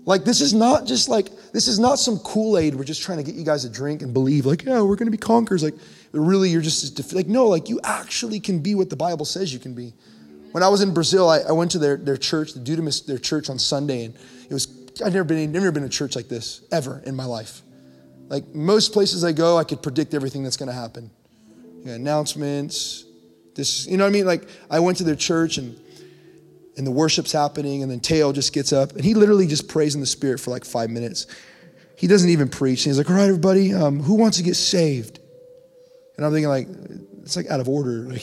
Like, 0.06 0.24
this 0.24 0.40
is 0.40 0.54
not 0.54 0.86
just 0.86 1.10
like, 1.10 1.30
this 1.52 1.68
is 1.68 1.80
not 1.80 2.00
some 2.00 2.20
Kool 2.20 2.58
Aid 2.58 2.76
we're 2.76 2.86
just 2.86 3.02
trying 3.02 3.18
to 3.18 3.24
get 3.24 3.36
you 3.36 3.44
guys 3.44 3.64
to 3.64 3.70
drink 3.70 4.04
and 4.04 4.14
believe, 4.14 4.46
like, 4.46 4.64
yeah, 4.64 4.82
we're 4.82 4.96
going 4.96 5.08
to 5.08 5.12
be 5.12 5.18
conquerors. 5.18 5.64
Like, 5.64 5.74
really, 6.14 6.50
you're 6.50 6.62
just, 6.62 7.14
like, 7.14 7.28
no, 7.28 7.48
like, 7.48 7.68
you 7.68 7.80
actually 7.84 8.40
can 8.40 8.60
be 8.60 8.76
what 8.76 8.90
the 8.90 8.96
Bible 8.96 9.26
says 9.26 9.52
you 9.52 9.60
can 9.60 9.74
be. 9.74 9.94
When 10.58 10.64
I 10.64 10.70
was 10.70 10.82
in 10.82 10.92
Brazil, 10.92 11.30
I, 11.30 11.42
I 11.42 11.52
went 11.52 11.70
to 11.74 11.78
their, 11.78 11.98
their 11.98 12.18
church, 12.18 12.54
the 12.54 12.60
Dunamis, 12.60 13.06
their 13.06 13.20
church 13.20 13.48
on 13.48 13.60
Sunday, 13.60 14.06
and 14.06 14.16
it 14.50 14.52
was, 14.52 14.68
I'd 15.06 15.14
never 15.14 15.24
been, 15.24 15.52
never 15.52 15.72
been 15.72 15.84
a 15.84 15.88
church 15.88 16.16
like 16.16 16.30
this, 16.30 16.64
ever 16.72 17.00
in 17.06 17.16
my 17.16 17.26
life. 17.26 17.62
Like, 18.28 18.56
most 18.56 18.92
places 18.92 19.24
I 19.24 19.34
go, 19.34 19.56
I 19.60 19.64
could 19.64 19.84
predict 19.84 20.16
everything 20.16 20.42
that's 20.42 20.58
going 20.58 20.70
to 20.70 20.74
happen. 20.74 21.12
Announcements, 21.86 23.06
this, 23.54 23.86
you 23.86 23.98
know 23.98 24.06
what 24.06 24.10
I 24.10 24.14
mean? 24.14 24.26
Like, 24.26 24.50
I 24.68 24.80
went 24.80 24.98
to 24.98 25.04
their 25.04 25.16
church, 25.16 25.60
and 25.60 25.80
and 26.76 26.88
the 26.88 26.92
worship's 26.92 27.32
happening, 27.32 27.84
and 27.84 27.92
then 27.92 28.00
Teo 28.00 28.34
just 28.34 28.52
gets 28.52 28.74
up, 28.74 28.94
and 28.94 29.06
he 29.06 29.14
literally 29.14 29.46
just 29.46 29.68
prays 29.68 29.94
in 29.94 30.02
the 30.02 30.08
Spirit 30.08 30.40
for 30.40 30.50
like 30.50 30.66
five 30.66 30.90
minutes. 30.90 31.28
He 31.98 32.08
doesn't 32.08 32.32
even 32.32 32.50
preach. 32.50 32.84
And 32.88 32.96
he's 32.96 32.98
like, 32.98 33.12
all 33.12 33.16
right, 33.16 33.28
everybody, 33.28 33.76
um, 33.76 34.02
who 34.02 34.16
wants 34.16 34.38
to 34.38 34.44
get 34.44 34.56
saved? 34.56 35.20
And 36.18 36.26
I'm 36.26 36.32
thinking, 36.32 36.50
like, 36.50 36.68
it's 37.22 37.36
like 37.36 37.46
out 37.46 37.60
of 37.60 37.70
order. 37.70 38.12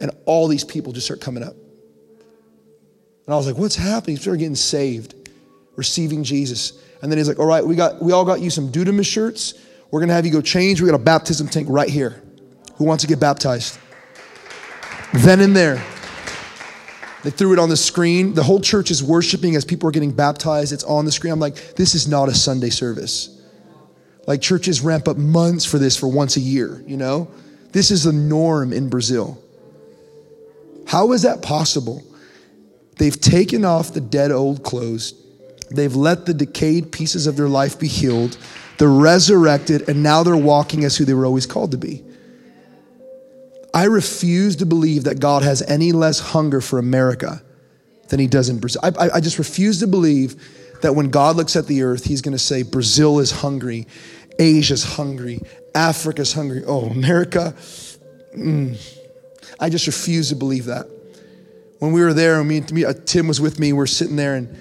and 0.00 0.10
all 0.24 0.48
these 0.48 0.64
people 0.64 0.92
just 0.92 1.06
start 1.06 1.20
coming 1.20 1.42
up. 1.42 1.54
And 3.26 3.34
I 3.34 3.36
was 3.36 3.46
like, 3.46 3.56
what's 3.56 3.76
happening? 3.76 4.18
Are 4.26 4.36
getting 4.36 4.56
saved, 4.56 5.28
receiving 5.76 6.24
Jesus. 6.24 6.82
And 7.02 7.10
then 7.10 7.18
he's 7.18 7.28
like, 7.28 7.38
all 7.38 7.46
right, 7.46 7.64
we, 7.64 7.76
got, 7.76 8.02
we 8.02 8.12
all 8.12 8.24
got 8.24 8.40
you 8.40 8.50
some 8.50 8.72
Dunamis 8.72 9.06
shirts. 9.06 9.54
We're 9.90 10.00
going 10.00 10.08
to 10.08 10.14
have 10.14 10.26
you 10.26 10.32
go 10.32 10.40
change. 10.40 10.80
We 10.80 10.88
got 10.88 10.96
a 10.96 11.02
baptism 11.02 11.48
tank 11.48 11.68
right 11.70 11.88
here. 11.88 12.22
Who 12.76 12.84
wants 12.84 13.02
to 13.04 13.08
get 13.08 13.20
baptized? 13.20 13.78
Then 15.12 15.40
and 15.40 15.54
there, 15.54 15.82
they 17.24 17.30
threw 17.30 17.52
it 17.52 17.58
on 17.58 17.68
the 17.68 17.76
screen. 17.76 18.34
The 18.34 18.42
whole 18.42 18.60
church 18.60 18.90
is 18.90 19.02
worshiping 19.02 19.56
as 19.56 19.64
people 19.64 19.88
are 19.88 19.92
getting 19.92 20.12
baptized. 20.12 20.72
It's 20.72 20.84
on 20.84 21.04
the 21.04 21.12
screen. 21.12 21.32
I'm 21.32 21.40
like, 21.40 21.74
this 21.74 21.94
is 21.94 22.08
not 22.08 22.28
a 22.28 22.34
Sunday 22.34 22.70
service. 22.70 23.40
Like 24.26 24.40
churches 24.40 24.80
ramp 24.80 25.08
up 25.08 25.16
months 25.16 25.64
for 25.64 25.78
this 25.78 25.96
for 25.96 26.08
once 26.08 26.36
a 26.36 26.40
year, 26.40 26.82
you 26.86 26.96
know? 26.96 27.28
This 27.72 27.90
is 27.90 28.04
the 28.04 28.12
norm 28.12 28.72
in 28.72 28.88
Brazil. 28.88 29.42
How 30.90 31.12
is 31.12 31.22
that 31.22 31.40
possible? 31.40 32.02
They've 32.98 33.18
taken 33.18 33.64
off 33.64 33.94
the 33.94 34.00
dead 34.00 34.32
old 34.32 34.64
clothes. 34.64 35.14
They've 35.70 35.94
let 35.94 36.26
the 36.26 36.34
decayed 36.34 36.90
pieces 36.90 37.28
of 37.28 37.36
their 37.36 37.46
life 37.46 37.78
be 37.78 37.86
healed. 37.86 38.36
They're 38.76 38.88
resurrected, 38.88 39.88
and 39.88 40.02
now 40.02 40.24
they're 40.24 40.36
walking 40.36 40.82
as 40.82 40.96
who 40.96 41.04
they 41.04 41.14
were 41.14 41.26
always 41.26 41.46
called 41.46 41.70
to 41.70 41.78
be. 41.78 42.02
I 43.72 43.84
refuse 43.84 44.56
to 44.56 44.66
believe 44.66 45.04
that 45.04 45.20
God 45.20 45.44
has 45.44 45.62
any 45.62 45.92
less 45.92 46.18
hunger 46.18 46.60
for 46.60 46.80
America 46.80 47.40
than 48.08 48.18
he 48.18 48.26
does 48.26 48.48
in 48.48 48.58
Brazil. 48.58 48.80
I, 48.82 49.10
I 49.14 49.20
just 49.20 49.38
refuse 49.38 49.78
to 49.78 49.86
believe 49.86 50.34
that 50.82 50.96
when 50.96 51.10
God 51.10 51.36
looks 51.36 51.54
at 51.54 51.68
the 51.68 51.84
earth, 51.84 52.04
he's 52.04 52.20
going 52.20 52.32
to 52.32 52.38
say, 52.38 52.64
Brazil 52.64 53.20
is 53.20 53.30
hungry, 53.30 53.86
Asia's 54.40 54.82
hungry, 54.82 55.40
Africa's 55.72 56.32
hungry. 56.32 56.64
Oh, 56.66 56.86
America, 56.86 57.54
mm. 58.36 58.76
I 59.60 59.68
just 59.68 59.86
refuse 59.86 60.30
to 60.30 60.36
believe 60.36 60.64
that. 60.64 60.86
When 61.78 61.92
we 61.92 62.00
were 62.00 62.14
there, 62.14 62.42
me, 62.42 62.62
me, 62.72 62.84
uh, 62.84 62.94
Tim 63.04 63.28
was 63.28 63.40
with 63.40 63.58
me, 63.58 63.72
we're 63.72 63.86
sitting 63.86 64.16
there, 64.16 64.34
and 64.34 64.56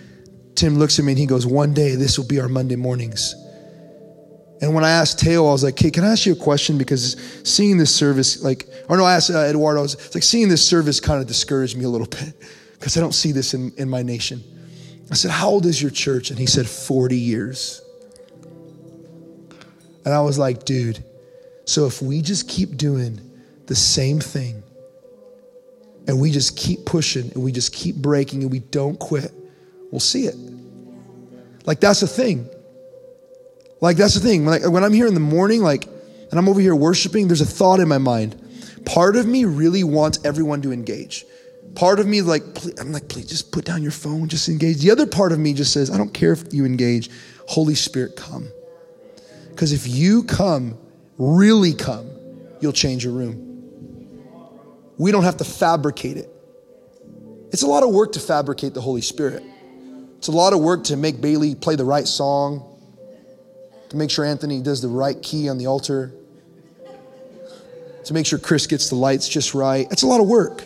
Tim 0.56 0.78
looks 0.78 1.00
at 1.00 1.06
me 1.06 1.14
and 1.14 1.20
he 1.20 1.26
goes, 1.26 1.45
One 1.45 1.74
day 1.74 1.95
this 1.95 2.18
will 2.18 2.28
be 2.28 2.39
our 2.39 2.50
Monday 2.50 2.76
mornings. 2.76 3.36
And 4.62 4.76
when 4.76 4.84
I 4.84 4.89
asked 4.89 5.20
Teo, 5.20 5.47
I 5.47 5.52
was 5.52 5.64
like, 5.64 5.80
hey, 5.80 5.89
can 5.89 6.04
I 6.04 6.12
ask 6.12 6.26
you 6.26 6.34
a 6.34 6.36
question? 6.36 6.78
Because 6.78 7.16
seeing 7.45 7.78
this 7.78 7.95
service, 7.95 8.43
like, 8.43 8.68
or 8.89 8.97
no, 8.97 9.06
I 9.06 9.14
asked 9.16 9.30
uh, 9.30 9.39
Eduardo, 9.39 9.80
I 9.80 9.84
was 9.84 9.93
it's 9.93 10.14
like, 10.14 10.24
seeing 10.24 10.50
this 10.50 10.68
service 10.68 11.00
kind 11.00 11.22
of 11.22 11.28
discouraged 11.28 11.78
me 11.78 11.86
a 11.86 11.89
little 11.89 12.08
bit 12.12 12.34
because 12.74 12.97
I 12.97 13.00
don't 13.00 13.14
see 13.14 13.32
this 13.32 13.54
in, 13.54 13.72
in 13.78 13.89
my 13.89 14.04
nation. 14.04 14.43
I 15.10 15.14
said, 15.16 15.32
how 15.32 15.50
old 15.50 15.66
is 15.66 15.82
your 15.82 15.91
church? 15.91 16.30
And 16.30 16.38
he 16.38 16.45
said, 16.45 16.68
40 16.68 17.16
years. 17.16 17.82
And 20.06 20.14
I 20.14 20.22
was 20.22 20.38
like, 20.38 20.66
dude, 20.66 21.04
so 21.66 21.86
if 21.86 22.02
we 22.02 22.22
just 22.22 22.50
keep 22.50 22.76
doing 22.76 23.20
the 23.68 23.76
same 23.76 24.20
thing 24.20 24.62
and 26.10 26.20
we 26.20 26.32
just 26.32 26.57
keep 26.57 26.86
pushing 26.86 27.32
and 27.32 27.43
we 27.43 27.51
just 27.53 27.72
keep 27.72 27.95
breaking 27.95 28.41
and 28.41 28.51
we 28.51 28.60
don't 28.60 28.99
quit, 28.99 29.32
we'll 29.91 29.99
see 29.99 30.26
it. 30.26 30.36
Like, 31.66 31.80
that's 31.80 32.01
the 32.01 32.07
thing 32.07 32.49
like 33.82 33.97
that's 33.97 34.14
the 34.14 34.20
thing. 34.20 34.45
Like 34.45 34.68
when 34.68 34.84
I'm 34.84 34.93
here 34.93 35.07
in 35.07 35.14
the 35.14 35.20
morning, 35.20 35.62
like, 35.62 35.86
and 35.86 36.38
I'm 36.38 36.49
over 36.49 36.60
here 36.60 36.76
worshiping, 36.76 37.28
there's 37.28 37.41
a 37.41 37.45
thought 37.45 37.80
in 37.80 37.88
my 37.88 37.97
mind. 37.97 38.36
Part 38.86 39.16
of 39.16 39.26
me 39.26 39.45
really 39.45 39.84
wants 39.84 40.20
everyone 40.24 40.62
to 40.64 40.72
engage. 40.72 41.26
Part 41.76 41.99
of 41.99 42.07
me, 42.07 42.22
like, 42.22 42.43
I'm 42.80 42.91
like, 42.91 43.07
please 43.07 43.28
just 43.28 43.51
put 43.51 43.64
down 43.64 43.84
your 43.84 43.91
phone, 43.91 44.28
just 44.28 44.49
engage. 44.49 44.78
The 44.78 44.91
other 44.91 45.05
part 45.05 45.32
of 45.32 45.39
me 45.39 45.53
just 45.53 45.72
says, 45.72 45.91
I 45.91 45.97
don't 45.97 46.14
care 46.14 46.34
if 46.34 46.51
you 46.51 46.66
engage. 46.66 47.10
Holy 47.47 47.76
Spirit, 47.76 48.16
come. 48.16 48.51
Because 49.49 49.72
if 49.72 49.88
you 49.88 50.24
come, 50.24 50.78
really 51.18 51.74
come, 51.74 52.10
you'll 52.60 52.74
change 52.74 53.03
your 53.03 53.14
room. 53.14 53.49
We 55.00 55.12
don't 55.12 55.24
have 55.24 55.38
to 55.38 55.45
fabricate 55.45 56.18
it. 56.18 56.30
It's 57.52 57.64
a 57.64 57.68
lot 57.68 57.84
of 57.84 57.89
work 57.91 58.12
to 58.12 58.20
fabricate 58.20 58.76
the 58.76 58.82
Holy 58.82 59.02
Spirit. 59.02 59.41
It's 60.18 60.28
a 60.28 60.32
lot 60.32 60.54
of 60.54 60.60
work 60.60 60.84
to 60.86 60.97
make 60.97 61.22
Bailey 61.22 61.56
play 61.56 61.76
the 61.76 61.86
right 61.86 62.06
song, 62.06 62.78
to 63.89 63.97
make 63.97 64.12
sure 64.12 64.26
Anthony 64.26 64.62
does 64.62 64.82
the 64.82 64.89
right 64.89 65.20
key 65.24 65.50
on 65.50 65.58
the 65.58 65.66
altar, 65.66 66.14
to 68.04 68.14
make 68.14 68.26
sure 68.26 68.38
Chris 68.38 68.68
gets 68.68 68.89
the 68.89 68.95
lights 68.95 69.28
just 69.28 69.54
right. 69.54 69.88
It's 69.89 70.04
a 70.04 70.08
lot 70.08 70.20
of 70.20 70.28
work. 70.28 70.66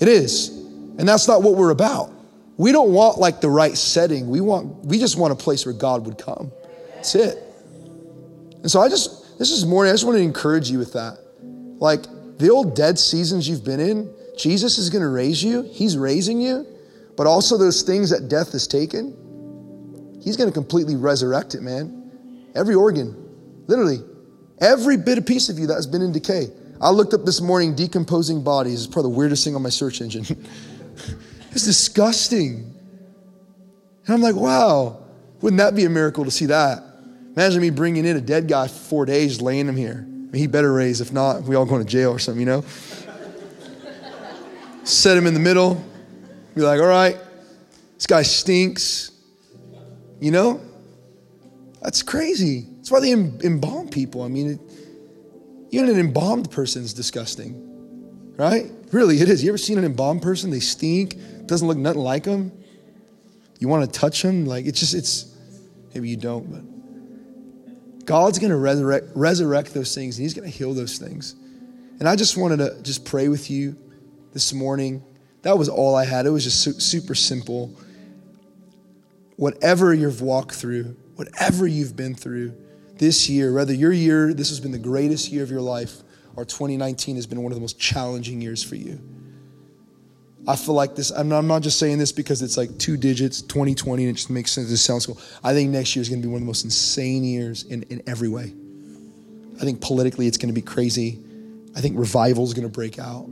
It 0.00 0.08
is. 0.08 0.50
And 0.98 1.08
that's 1.08 1.26
not 1.26 1.42
what 1.42 1.54
we're 1.54 1.70
about. 1.70 2.12
We 2.58 2.72
don't 2.72 2.92
want 2.92 3.18
like 3.18 3.40
the 3.40 3.48
right 3.48 3.76
setting. 3.76 4.28
We 4.28 4.40
want 4.40 4.84
we 4.84 4.98
just 4.98 5.16
want 5.16 5.32
a 5.32 5.36
place 5.36 5.64
where 5.64 5.72
God 5.72 6.04
would 6.06 6.18
come. 6.18 6.52
That's 6.94 7.14
it. 7.14 7.38
And 8.62 8.70
so 8.70 8.80
I 8.80 8.88
just 8.88 9.38
this 9.38 9.50
is 9.50 9.64
morning, 9.64 9.90
I 9.90 9.94
just 9.94 10.04
want 10.04 10.18
to 10.18 10.22
encourage 10.22 10.70
you 10.70 10.78
with 10.78 10.92
that. 10.92 11.18
Like 11.80 12.04
the 12.38 12.50
old 12.50 12.74
dead 12.74 12.98
seasons 12.98 13.48
you've 13.48 13.64
been 13.64 13.80
in, 13.80 14.12
Jesus 14.36 14.78
is 14.78 14.90
going 14.90 15.02
to 15.02 15.08
raise 15.08 15.42
you. 15.42 15.62
He's 15.62 15.96
raising 15.96 16.40
you. 16.40 16.66
But 17.16 17.26
also 17.26 17.56
those 17.56 17.82
things 17.82 18.10
that 18.10 18.28
death 18.28 18.52
has 18.52 18.66
taken, 18.66 19.16
He's 20.24 20.38
going 20.38 20.48
to 20.48 20.54
completely 20.54 20.96
resurrect 20.96 21.54
it, 21.54 21.60
man. 21.60 22.10
Every 22.54 22.74
organ, 22.74 23.14
literally, 23.66 23.98
every 24.58 24.96
bit 24.96 25.18
of 25.18 25.26
piece 25.26 25.50
of 25.50 25.58
you 25.58 25.66
that 25.66 25.74
has 25.74 25.86
been 25.86 26.00
in 26.00 26.12
decay. 26.12 26.46
I 26.80 26.90
looked 26.90 27.12
up 27.12 27.26
this 27.26 27.42
morning 27.42 27.74
decomposing 27.74 28.42
bodies. 28.42 28.84
It's 28.84 28.92
probably 28.92 29.12
the 29.12 29.18
weirdest 29.18 29.44
thing 29.44 29.54
on 29.54 29.62
my 29.62 29.68
search 29.68 30.00
engine. 30.00 30.24
it's 31.50 31.64
disgusting. 31.64 32.74
And 34.06 34.14
I'm 34.14 34.22
like, 34.22 34.34
wow, 34.34 35.04
wouldn't 35.42 35.58
that 35.58 35.74
be 35.74 35.84
a 35.84 35.90
miracle 35.90 36.24
to 36.24 36.30
see 36.30 36.46
that? 36.46 36.82
Imagine 37.36 37.60
me 37.60 37.68
bringing 37.68 38.06
in 38.06 38.16
a 38.16 38.20
dead 38.20 38.48
guy 38.48 38.66
for 38.66 38.74
four 38.74 39.04
days, 39.04 39.42
laying 39.42 39.68
him 39.68 39.76
here. 39.76 40.08
Mean, 40.34 40.40
he 40.40 40.46
better 40.48 40.72
raise. 40.72 41.00
If 41.00 41.12
not, 41.12 41.44
we 41.44 41.54
all 41.54 41.64
going 41.64 41.84
to 41.84 41.88
jail 41.88 42.10
or 42.10 42.18
something, 42.18 42.40
you 42.40 42.46
know? 42.46 42.64
Set 44.82 45.16
him 45.16 45.28
in 45.28 45.34
the 45.34 45.38
middle. 45.38 45.80
Be 46.56 46.62
like, 46.62 46.80
all 46.80 46.88
right, 46.88 47.16
this 47.94 48.08
guy 48.08 48.22
stinks. 48.22 49.12
You 50.18 50.32
know? 50.32 50.60
That's 51.80 52.02
crazy. 52.02 52.66
That's 52.78 52.90
why 52.90 52.98
they 52.98 53.12
embalm 53.12 53.90
people. 53.90 54.22
I 54.22 54.28
mean, 54.28 54.54
it, 54.54 54.60
even 55.70 55.88
an 55.88 56.00
embalmed 56.00 56.50
person 56.50 56.82
is 56.82 56.92
disgusting, 56.92 58.34
right? 58.36 58.72
Really, 58.90 59.20
it 59.20 59.28
is. 59.28 59.44
You 59.44 59.50
ever 59.50 59.58
seen 59.58 59.78
an 59.78 59.84
embalmed 59.84 60.22
person? 60.22 60.50
They 60.50 60.58
stink, 60.58 61.16
doesn't 61.46 61.68
look 61.68 61.78
nothing 61.78 62.02
like 62.02 62.24
them. 62.24 62.50
You 63.60 63.68
want 63.68 63.84
to 63.84 64.00
touch 64.00 64.22
them? 64.22 64.46
Like, 64.46 64.66
it's 64.66 64.80
just, 64.80 64.94
it's, 64.94 65.32
maybe 65.94 66.08
you 66.08 66.16
don't, 66.16 66.50
but 66.50 66.73
God's 68.04 68.38
going 68.38 68.50
to 68.50 68.56
resurrect, 68.56 69.06
resurrect 69.14 69.74
those 69.74 69.94
things 69.94 70.18
and 70.18 70.24
He's 70.24 70.34
going 70.34 70.50
to 70.50 70.56
heal 70.56 70.74
those 70.74 70.98
things. 70.98 71.34
And 72.00 72.08
I 72.08 72.16
just 72.16 72.36
wanted 72.36 72.58
to 72.58 72.82
just 72.82 73.04
pray 73.04 73.28
with 73.28 73.50
you 73.50 73.76
this 74.32 74.52
morning. 74.52 75.02
That 75.42 75.56
was 75.56 75.68
all 75.68 75.94
I 75.94 76.04
had. 76.04 76.26
It 76.26 76.30
was 76.30 76.44
just 76.44 76.82
super 76.82 77.14
simple 77.14 77.76
whatever 79.36 79.92
you've 79.92 80.22
walked 80.22 80.54
through, 80.54 80.96
whatever 81.16 81.66
you've 81.66 81.96
been 81.96 82.14
through 82.14 82.54
this 82.96 83.28
year, 83.28 83.52
whether 83.52 83.72
your 83.72 83.92
year, 83.92 84.32
this 84.32 84.48
has 84.48 84.60
been 84.60 84.72
the 84.72 84.78
greatest 84.78 85.30
year 85.32 85.42
of 85.42 85.50
your 85.50 85.60
life, 85.60 86.02
or 86.36 86.44
2019 86.44 87.16
has 87.16 87.26
been 87.26 87.42
one 87.42 87.52
of 87.52 87.56
the 87.56 87.60
most 87.60 87.78
challenging 87.78 88.40
years 88.40 88.62
for 88.62 88.76
you. 88.76 89.00
I 90.46 90.56
feel 90.56 90.74
like 90.74 90.94
this, 90.94 91.10
I'm 91.10 91.28
not, 91.28 91.38
I'm 91.38 91.46
not 91.46 91.62
just 91.62 91.78
saying 91.78 91.98
this 91.98 92.12
because 92.12 92.42
it's 92.42 92.56
like 92.56 92.76
two 92.78 92.96
digits, 92.96 93.40
2020, 93.42 94.02
and 94.04 94.10
it 94.10 94.14
just 94.14 94.30
makes 94.30 94.52
sense. 94.52 94.70
It 94.70 94.76
sounds 94.76 95.06
cool. 95.06 95.18
I 95.42 95.54
think 95.54 95.70
next 95.70 95.96
year 95.96 96.02
is 96.02 96.08
going 96.08 96.20
to 96.20 96.26
be 96.26 96.30
one 96.30 96.38
of 96.38 96.42
the 96.42 96.46
most 96.46 96.64
insane 96.64 97.24
years 97.24 97.62
in, 97.62 97.82
in 97.84 98.02
every 98.06 98.28
way. 98.28 98.52
I 99.56 99.64
think 99.64 99.80
politically 99.80 100.26
it's 100.26 100.36
going 100.36 100.52
to 100.52 100.54
be 100.54 100.62
crazy. 100.62 101.18
I 101.76 101.80
think 101.80 101.98
revival 101.98 102.44
is 102.44 102.52
going 102.52 102.68
to 102.68 102.72
break 102.72 102.98
out. 102.98 103.26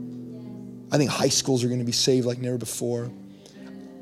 I 0.91 0.97
think 0.97 1.11
high 1.11 1.29
schools 1.29 1.63
are 1.63 1.67
going 1.67 1.79
to 1.79 1.85
be 1.85 1.91
saved 1.91 2.25
like 2.25 2.39
never 2.39 2.57
before. 2.57 3.11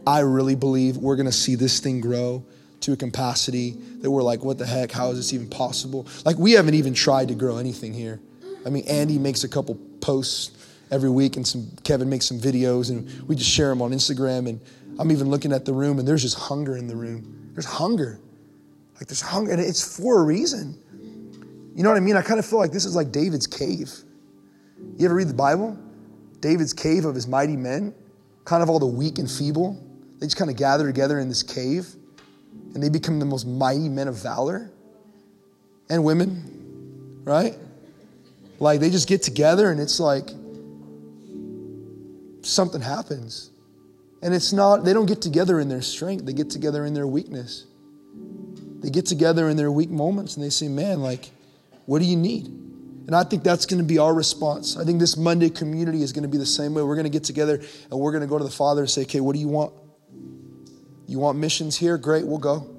I 0.08 0.20
really 0.20 0.56
believe 0.56 0.98
we're 0.98 1.16
going 1.16 1.28
to 1.28 1.32
see 1.32 1.56
this 1.56 1.80
thing 1.80 2.02
grow 2.02 2.44
to 2.82 2.94
a 2.94 2.98
capacity 2.98 3.72
that 4.02 4.10
we're 4.10 4.24
like, 4.24 4.44
what 4.44 4.58
the 4.58 4.66
heck? 4.66 4.92
How 4.92 5.12
is 5.12 5.18
this 5.18 5.34
even 5.34 5.50
possible? 5.50 6.08
Like, 6.26 6.38
we 6.38 6.54
haven't 6.54 6.74
even 6.74 6.94
tried 6.94 7.28
to 7.28 7.36
grow 7.36 7.58
anything 7.58 7.94
here. 7.94 8.20
I 8.66 8.70
mean, 8.70 8.86
Andy 8.88 9.20
makes 9.20 9.44
a 9.44 9.48
couple 9.48 9.76
posts 10.02 10.52
every 10.92 11.10
week, 11.10 11.38
and 11.38 11.48
some 11.48 11.72
Kevin 11.84 12.10
makes 12.10 12.28
some 12.28 12.40
videos, 12.40 12.90
and 12.90 13.28
we 13.28 13.36
just 13.36 13.50
share 13.50 13.70
them 13.70 13.82
on 13.82 13.92
Instagram. 13.92 14.48
And 14.48 14.60
I'm 15.00 15.12
even 15.12 15.30
looking 15.30 15.52
at 15.52 15.66
the 15.66 15.74
room 15.74 16.00
and 16.00 16.08
there's 16.08 16.22
just 16.22 16.38
hunger 16.38 16.78
in 16.78 16.88
the 16.88 16.96
room. 16.96 17.52
There's 17.54 17.66
hunger. 17.66 18.20
Like 18.96 19.08
there's 19.08 19.22
hunger, 19.22 19.52
and 19.52 19.60
it's 19.60 19.98
for 19.98 20.22
a 20.22 20.24
reason. 20.24 20.78
You 21.76 21.84
know 21.84 21.90
what 21.90 21.98
I 21.98 22.02
mean? 22.02 22.16
I 22.18 22.22
kind 22.22 22.40
of 22.40 22.46
feel 22.46 22.60
like 22.60 22.72
this 22.72 22.86
is 22.86 22.96
like 22.96 23.12
David's 23.12 23.48
cave. 23.48 23.90
You 24.98 25.06
ever 25.06 25.16
read 25.16 25.30
the 25.30 25.34
Bible? 25.34 25.78
David's 26.42 26.74
cave 26.74 27.06
of 27.06 27.16
his 27.16 27.28
mighty 27.28 27.56
men, 27.56 27.94
kind 28.46 28.62
of 28.62 28.70
all 28.70 28.80
the 28.80 28.86
weak 28.86 29.20
and 29.20 29.30
feeble. 29.30 29.82
They 30.20 30.26
just 30.26 30.38
kind 30.38 30.52
of 30.52 30.58
gather 30.58 30.86
together 30.86 31.20
in 31.20 31.30
this 31.30 31.44
cave 31.44 31.88
and 32.74 32.84
they 32.84 32.90
become 32.90 33.20
the 33.20 33.26
most 33.26 33.46
mighty 33.48 33.90
men 33.90 34.08
of 34.08 34.16
valor 34.16 34.72
and 35.90 36.04
women, 36.04 37.22
right? 37.24 37.56
Like 38.60 38.80
they 38.80 38.90
just 38.90 39.08
get 39.08 39.24
together 39.24 39.72
and 39.72 39.80
it's 39.80 40.00
like 40.00 40.30
something 42.42 42.82
happens. 42.82 43.52
And 44.22 44.34
it's 44.34 44.54
not, 44.54 44.84
they 44.84 44.94
don't 44.94 45.08
get 45.08 45.22
together 45.22 45.60
in 45.60 45.70
their 45.70 45.82
strength, 45.82 46.26
they 46.26 46.34
get 46.34 46.50
together 46.50 46.86
in 46.86 46.94
their 46.94 47.08
weakness. 47.08 47.66
They 48.82 48.90
get 48.90 49.06
together 49.06 49.48
in 49.50 49.58
their 49.58 49.72
weak 49.72 49.90
moments 49.90 50.36
and 50.36 50.44
they 50.44 50.50
say, 50.50 50.68
Man, 50.68 51.02
like, 51.02 51.30
what 51.86 52.00
do 52.00 52.06
you 52.06 52.18
need? 52.18 52.48
And 52.48 53.16
I 53.16 53.24
think 53.24 53.44
that's 53.44 53.66
going 53.66 53.80
to 53.82 53.88
be 53.88 53.98
our 53.98 54.14
response. 54.14 54.78
I 54.78 54.84
think 54.84 55.00
this 55.00 55.18
Monday 55.18 55.50
community 55.50 56.02
is 56.02 56.14
going 56.14 56.24
to 56.24 56.30
be 56.30 56.38
the 56.38 56.46
same 56.46 56.74
way. 56.74 56.82
We're 56.82 56.96
going 56.96 57.06
to 57.06 57.12
get 57.12 57.24
together 57.24 57.62
and 57.90 58.00
we're 58.00 58.12
going 58.12 58.22
to 58.22 58.28
go 58.28 58.38
to 58.38 58.44
the 58.44 58.50
Father 58.50 58.82
and 58.82 58.90
say, 58.90 59.04
Okay, 59.04 59.20
what 59.20 59.34
do 59.34 59.40
you 59.40 59.48
want? 59.48 59.74
You 61.08 61.20
want 61.20 61.38
missions 61.38 61.78
here? 61.78 61.98
Great, 61.98 62.26
we'll 62.26 62.40
go. 62.40 62.70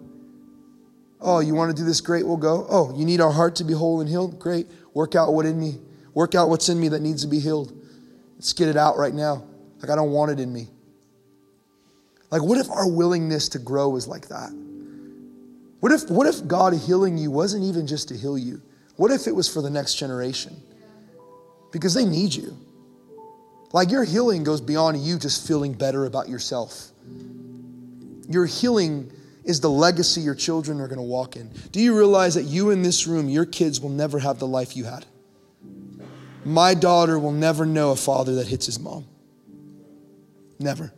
Oh, 1.21 1.39
you 1.39 1.55
want 1.55 1.75
to 1.75 1.81
do 1.81 1.87
this? 1.87 2.01
Great, 2.01 2.27
we'll 2.27 2.37
go. 2.37 2.67
Oh, 2.69 2.97
you 2.99 3.05
need 3.05 3.21
our 3.21 3.31
heart 3.31 3.57
to 3.57 3.65
be 3.65 3.73
whole 3.73 4.01
and 4.01 4.09
healed? 4.09 4.41
Great. 4.41 4.67
Work 4.93 5.15
out 5.15 5.33
what 5.33 5.47
in 5.47 5.59
me. 5.59 5.79
Work 6.15 6.35
out 6.35 6.49
what's 6.49 6.69
in 6.69 6.81
me 6.81 6.89
that 6.89 7.01
needs 7.01 7.23
to 7.23 7.29
be 7.29 7.39
healed. 7.39 7.73
Let's 8.35 8.53
get 8.53 8.69
it 8.69 8.77
out 8.77 8.99
right 8.99 9.15
now. 9.15 9.45
Like 9.83 9.91
I 9.91 9.97
don't 9.97 10.13
want 10.13 10.31
it 10.31 10.41
in 10.41 10.53
me. 10.53 10.69
Like, 12.33 12.43
what 12.43 12.57
if 12.57 12.71
our 12.71 12.89
willingness 12.89 13.51
to 13.51 13.59
grow 13.59 13.91
was 13.91 14.09
like 14.09 14.29
that? 14.29 14.51
What 15.81 15.93
if, 15.93 16.11
what 16.11 16.27
if 16.27 16.47
God 16.47 16.73
healing 16.73 17.19
you 17.19 17.31
wasn't 17.31 17.65
even 17.65 17.87
just 17.87 18.09
to 18.09 18.17
heal 18.17 18.39
you? 18.39 18.63
What 18.97 19.11
if 19.11 19.27
it 19.27 19.33
was 19.33 19.53
for 19.53 19.61
the 19.61 19.69
next 19.69 19.97
generation? 19.97 20.57
Because 21.73 21.93
they 21.93 22.07
need 22.07 22.35
you. 22.35 22.57
Like 23.73 23.91
your 23.91 24.05
healing 24.05 24.45
goes 24.45 24.63
beyond 24.63 24.99
you 24.99 25.19
just 25.19 25.47
feeling 25.47 25.75
better 25.75 26.07
about 26.07 26.29
yourself. 26.29 26.91
Your 28.29 28.47
healing 28.47 29.13
is 29.45 29.61
the 29.61 29.71
legacy 29.71 30.23
your 30.23 30.35
children 30.35 30.81
are 30.81 30.89
going 30.89 30.99
to 30.99 31.03
walk 31.03 31.37
in. 31.37 31.51
Do 31.71 31.81
you 31.81 31.97
realize 31.97 32.35
that 32.35 32.45
you 32.45 32.71
in 32.71 32.83
this 32.83 33.07
room, 33.07 33.29
your 33.29 33.45
kids 33.45 33.79
will 33.79 33.91
never 33.91 34.19
have 34.21 34.39
the 34.39 34.47
life 34.47 34.75
you 34.75 34.85
had? 34.85 35.05
My 36.47 36.73
daughter 36.73 37.19
will 37.19 37.33
never 37.33 37.67
know 37.67 37.91
a 37.91 37.97
father 37.97 38.37
that 38.37 38.47
hits 38.47 38.67
his 38.67 38.79
mom. 38.79 39.07
Never. 40.63 40.93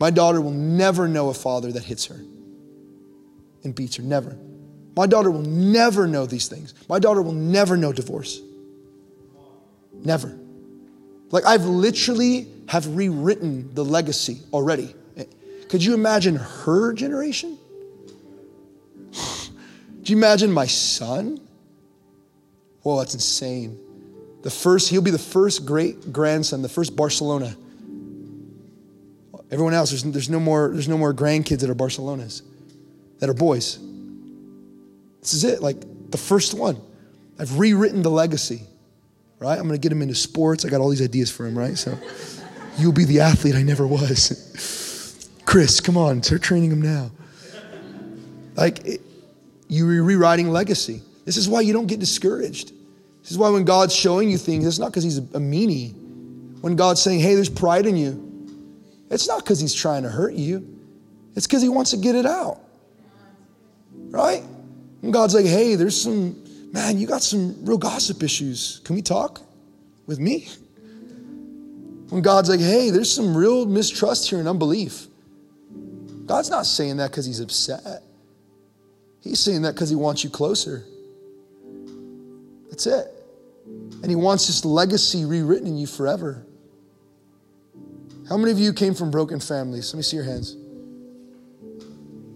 My 0.00 0.10
daughter 0.10 0.40
will 0.40 0.50
never 0.50 1.06
know 1.06 1.28
a 1.28 1.34
father 1.34 1.70
that 1.72 1.84
hits 1.84 2.06
her 2.06 2.20
and 3.64 3.74
beats 3.74 3.96
her. 3.96 4.02
Never. 4.02 4.36
My 4.96 5.06
daughter 5.06 5.30
will 5.30 5.42
never 5.42 6.06
know 6.06 6.26
these 6.26 6.48
things. 6.48 6.74
My 6.88 6.98
daughter 6.98 7.22
will 7.22 7.32
never 7.32 7.76
know 7.76 7.92
divorce. 7.92 8.40
Never. 9.92 10.36
Like 11.30 11.44
I've 11.44 11.64
literally 11.64 12.48
have 12.68 12.86
rewritten 12.96 13.72
the 13.74 13.84
legacy 13.84 14.40
already. 14.52 14.94
Could 15.68 15.82
you 15.84 15.94
imagine 15.94 16.36
her 16.36 16.92
generation? 16.92 17.56
Do 19.12 20.12
you 20.12 20.16
imagine 20.16 20.52
my 20.52 20.66
son? 20.66 21.40
Whoa, 22.82 22.98
that's 22.98 23.14
insane. 23.14 23.78
The 24.42 24.50
first, 24.50 24.88
he'll 24.88 25.02
be 25.02 25.10
the 25.10 25.18
first 25.18 25.64
great 25.64 26.12
grandson, 26.12 26.62
the 26.62 26.68
first 26.68 26.96
Barcelona. 26.96 27.56
Everyone 29.50 29.74
else, 29.74 29.90
there's, 29.90 30.02
there's, 30.02 30.30
no 30.30 30.40
more, 30.40 30.70
there's 30.72 30.88
no 30.88 30.98
more 30.98 31.14
grandkids 31.14 31.60
that 31.60 31.70
are 31.70 31.74
Barcelonas, 31.74 32.42
that 33.20 33.28
are 33.28 33.34
boys. 33.34 33.78
This 35.20 35.34
is 35.34 35.44
it, 35.44 35.62
like 35.62 35.76
the 36.10 36.18
first 36.18 36.54
one. 36.54 36.80
I've 37.38 37.58
rewritten 37.58 38.02
the 38.02 38.10
legacy, 38.10 38.62
right? 39.38 39.58
I'm 39.58 39.66
gonna 39.66 39.78
get 39.78 39.92
him 39.92 40.02
into 40.02 40.14
sports. 40.14 40.64
I 40.64 40.68
got 40.68 40.80
all 40.80 40.88
these 40.88 41.02
ideas 41.02 41.30
for 41.30 41.46
him, 41.46 41.56
right? 41.56 41.78
So 41.78 41.96
you'll 42.78 42.92
be 42.92 43.04
the 43.04 43.20
athlete 43.20 43.54
I 43.54 43.62
never 43.62 43.86
was. 43.86 45.30
Chris, 45.44 45.80
come 45.80 45.96
on, 45.96 46.22
start 46.22 46.42
training 46.42 46.72
him 46.72 46.82
now. 46.82 47.10
Like, 48.56 48.84
it, 48.84 49.00
you're 49.68 50.02
rewriting 50.02 50.50
legacy. 50.50 51.02
This 51.24 51.36
is 51.36 51.48
why 51.48 51.60
you 51.60 51.72
don't 51.72 51.86
get 51.86 52.00
discouraged. 52.00 52.72
This 53.22 53.30
is 53.30 53.38
why 53.38 53.48
when 53.50 53.64
God's 53.64 53.94
showing 53.94 54.30
you 54.30 54.36
things, 54.36 54.66
it's 54.66 54.78
not 54.78 54.90
because 54.90 55.04
he's 55.04 55.18
a 55.18 55.22
meanie. 55.22 55.94
When 56.60 56.76
God's 56.76 57.00
saying, 57.00 57.20
hey, 57.20 57.34
there's 57.34 57.48
pride 57.48 57.86
in 57.86 57.96
you, 57.96 58.28
it's 59.10 59.28
not 59.28 59.44
because 59.44 59.60
he's 59.60 59.74
trying 59.74 60.02
to 60.02 60.08
hurt 60.08 60.34
you, 60.34 60.78
it's 61.34 61.46
because 61.46 61.62
he 61.62 61.68
wants 61.68 61.92
to 61.92 61.96
get 61.96 62.14
it 62.14 62.26
out. 62.26 62.60
Right? 63.94 64.42
And 65.02 65.12
God's 65.12 65.34
like, 65.34 65.46
hey, 65.46 65.74
there's 65.74 66.00
some, 66.00 66.42
man, 66.72 66.98
you 66.98 67.06
got 67.06 67.22
some 67.22 67.64
real 67.64 67.78
gossip 67.78 68.22
issues. 68.22 68.80
Can 68.84 68.96
we 68.96 69.02
talk 69.02 69.40
with 70.06 70.18
me? 70.18 70.48
When 72.08 72.22
God's 72.22 72.48
like, 72.48 72.60
hey, 72.60 72.90
there's 72.90 73.10
some 73.10 73.36
real 73.36 73.66
mistrust 73.66 74.28
here 74.28 74.38
and 74.38 74.48
unbelief. 74.48 75.06
God's 76.26 76.50
not 76.50 76.66
saying 76.66 76.98
that 76.98 77.10
because 77.10 77.24
he's 77.24 77.40
upset. 77.40 78.02
He's 79.20 79.40
saying 79.40 79.62
that 79.62 79.74
because 79.74 79.90
he 79.90 79.96
wants 79.96 80.22
you 80.24 80.30
closer. 80.30 80.84
That's 82.70 82.86
it. 82.86 83.11
And 83.66 84.06
he 84.06 84.16
wants 84.16 84.46
this 84.46 84.64
legacy 84.64 85.24
rewritten 85.24 85.66
in 85.66 85.76
you 85.76 85.86
forever. 85.86 86.44
How 88.28 88.36
many 88.36 88.50
of 88.50 88.58
you 88.58 88.72
came 88.72 88.94
from 88.94 89.10
broken 89.10 89.40
families? 89.40 89.92
Let 89.92 89.98
me 89.98 90.02
see 90.02 90.16
your 90.16 90.24
hands. 90.24 90.56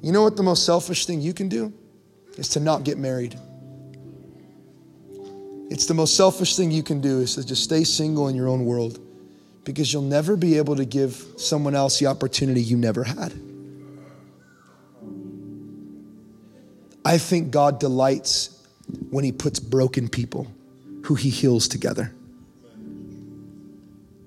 You 0.02 0.12
know 0.12 0.22
what 0.22 0.36
the 0.36 0.42
most 0.42 0.64
selfish 0.64 1.06
thing 1.06 1.20
you 1.20 1.32
can 1.32 1.48
do? 1.48 1.72
Is 2.36 2.48
to 2.50 2.60
not 2.60 2.84
get 2.84 2.98
married. 2.98 3.38
It's 5.70 5.86
the 5.86 5.94
most 5.94 6.16
selfish 6.16 6.54
thing 6.54 6.70
you 6.70 6.82
can 6.82 7.00
do 7.00 7.20
is 7.20 7.34
to 7.34 7.44
just 7.44 7.64
stay 7.64 7.82
single 7.82 8.28
in 8.28 8.36
your 8.36 8.46
own 8.46 8.64
world 8.66 9.00
because 9.64 9.92
you'll 9.92 10.02
never 10.02 10.36
be 10.36 10.58
able 10.58 10.76
to 10.76 10.84
give 10.84 11.24
someone 11.36 11.74
else 11.74 11.98
the 11.98 12.06
opportunity 12.06 12.60
you 12.60 12.76
never 12.76 13.02
had. 13.02 13.32
I 17.04 17.18
think 17.18 17.50
God 17.50 17.80
delights 17.80 18.64
when 19.10 19.24
He 19.24 19.32
puts 19.32 19.58
broken 19.58 20.08
people 20.08 20.46
who 21.06 21.14
He 21.14 21.30
heals 21.30 21.68
together. 21.68 22.12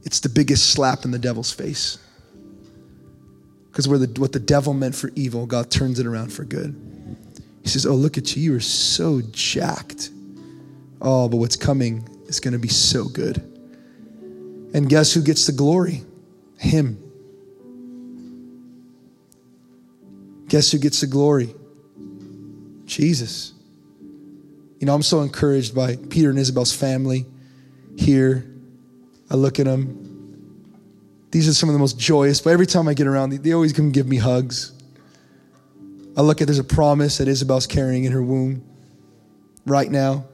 It's 0.03 0.21
the 0.21 0.29
biggest 0.29 0.71
slap 0.71 1.05
in 1.05 1.11
the 1.11 1.19
devil's 1.19 1.51
face. 1.51 1.97
Because 3.69 3.87
what 3.87 4.31
the 4.31 4.39
devil 4.39 4.73
meant 4.73 4.95
for 4.95 5.11
evil, 5.15 5.45
God 5.45 5.69
turns 5.69 5.99
it 5.99 6.05
around 6.05 6.33
for 6.33 6.43
good. 6.43 6.75
He 7.63 7.69
says, 7.69 7.85
Oh, 7.85 7.95
look 7.95 8.17
at 8.17 8.35
you. 8.35 8.41
You 8.41 8.57
are 8.57 8.61
so 8.61 9.21
jacked. 9.31 10.09
Oh, 11.01 11.29
but 11.29 11.37
what's 11.37 11.55
coming 11.55 12.07
is 12.27 12.39
going 12.39 12.53
to 12.53 12.59
be 12.59 12.69
so 12.69 13.05
good. 13.05 13.37
And 14.73 14.89
guess 14.89 15.13
who 15.13 15.21
gets 15.21 15.45
the 15.45 15.51
glory? 15.51 16.03
Him. 16.57 16.97
Guess 20.47 20.71
who 20.71 20.79
gets 20.79 21.01
the 21.01 21.07
glory? 21.07 21.53
Jesus. 22.85 23.53
You 24.79 24.85
know, 24.85 24.95
I'm 24.95 25.03
so 25.03 25.21
encouraged 25.21 25.75
by 25.75 25.97
Peter 25.97 26.29
and 26.29 26.39
Isabel's 26.39 26.73
family 26.73 27.25
here. 27.97 28.49
I 29.29 29.35
look 29.35 29.59
at 29.59 29.65
them. 29.65 30.05
These 31.31 31.47
are 31.49 31.53
some 31.53 31.69
of 31.69 31.73
the 31.73 31.79
most 31.79 31.99
joyous, 31.99 32.41
but 32.41 32.51
every 32.51 32.65
time 32.65 32.87
I 32.87 32.93
get 32.93 33.05
around, 33.05 33.31
they 33.31 33.51
always 33.51 33.73
come 33.73 33.91
give 33.91 34.07
me 34.07 34.17
hugs. 34.17 34.71
I 36.17 36.21
look 36.21 36.41
at 36.41 36.47
there's 36.47 36.59
a 36.59 36.63
promise 36.63 37.17
that 37.17 37.27
Isabel's 37.27 37.67
carrying 37.67 38.05
in 38.05 38.13
her 38.13 38.23
womb 38.23 38.63
right 39.65 39.91
now. 39.91 40.25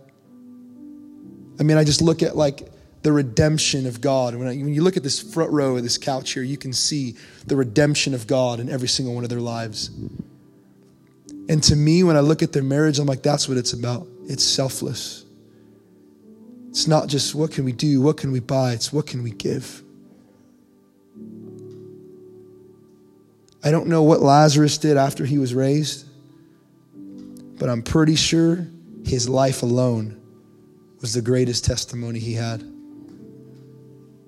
I 1.60 1.64
mean, 1.64 1.78
I 1.78 1.84
just 1.84 2.02
look 2.02 2.24
at 2.24 2.38
like 2.38 2.72
the 3.02 3.12
redemption 3.12 3.86
of 3.88 4.00
God. 4.00 4.36
When, 4.36 4.48
I, 4.48 4.56
when 4.56 4.74
you 4.74 4.84
look 4.84 4.96
at 4.96 5.04
this 5.04 5.22
front 5.22 5.52
row 5.52 5.76
of 5.76 5.84
this 5.84 5.98
couch 5.98 6.32
here, 6.32 6.44
you 6.44 6.58
can 6.58 6.72
see 6.72 7.16
the 7.46 7.56
redemption 7.56 8.14
of 8.14 8.28
God 8.28 8.60
in 8.60 8.70
every 8.70 8.88
single 8.88 9.14
one 9.14 9.24
of 9.24 9.30
their 9.30 9.42
lives. 9.42 9.90
And 11.50 11.62
to 11.64 11.76
me, 11.76 12.04
when 12.04 12.16
I 12.16 12.22
look 12.22 12.42
at 12.42 12.54
their 12.54 12.64
marriage, 12.64 13.00
I'm 13.00 13.06
like, 13.06 13.22
that's 13.22 13.48
what 13.50 13.58
it's 13.58 13.74
about. 13.74 14.08
It's 14.28 14.44
selfless. 14.44 15.26
It's 16.70 16.88
not 16.88 17.08
just 17.08 17.34
what 17.34 17.52
can 17.52 17.64
we 17.64 17.72
do, 17.72 18.02
what 18.02 18.18
can 18.18 18.32
we 18.32 18.40
buy, 18.40 18.74
it's 18.74 18.92
what 18.92 19.08
can 19.08 19.24
we 19.24 19.32
give. 19.32 19.82
I 23.64 23.72
don't 23.72 23.88
know 23.88 24.04
what 24.04 24.22
Lazarus 24.22 24.78
did 24.78 24.98
after 24.98 25.26
he 25.26 25.38
was 25.38 25.54
raised, 25.54 26.06
but 27.58 27.70
I'm 27.70 27.82
pretty 27.82 28.16
sure 28.16 28.68
his 29.06 29.30
life 29.30 29.64
alone 29.64 30.22
was 31.02 31.14
the 31.14 31.22
greatest 31.22 31.66
testimony 31.66 32.20
he 32.20 32.34
had. 32.34 32.62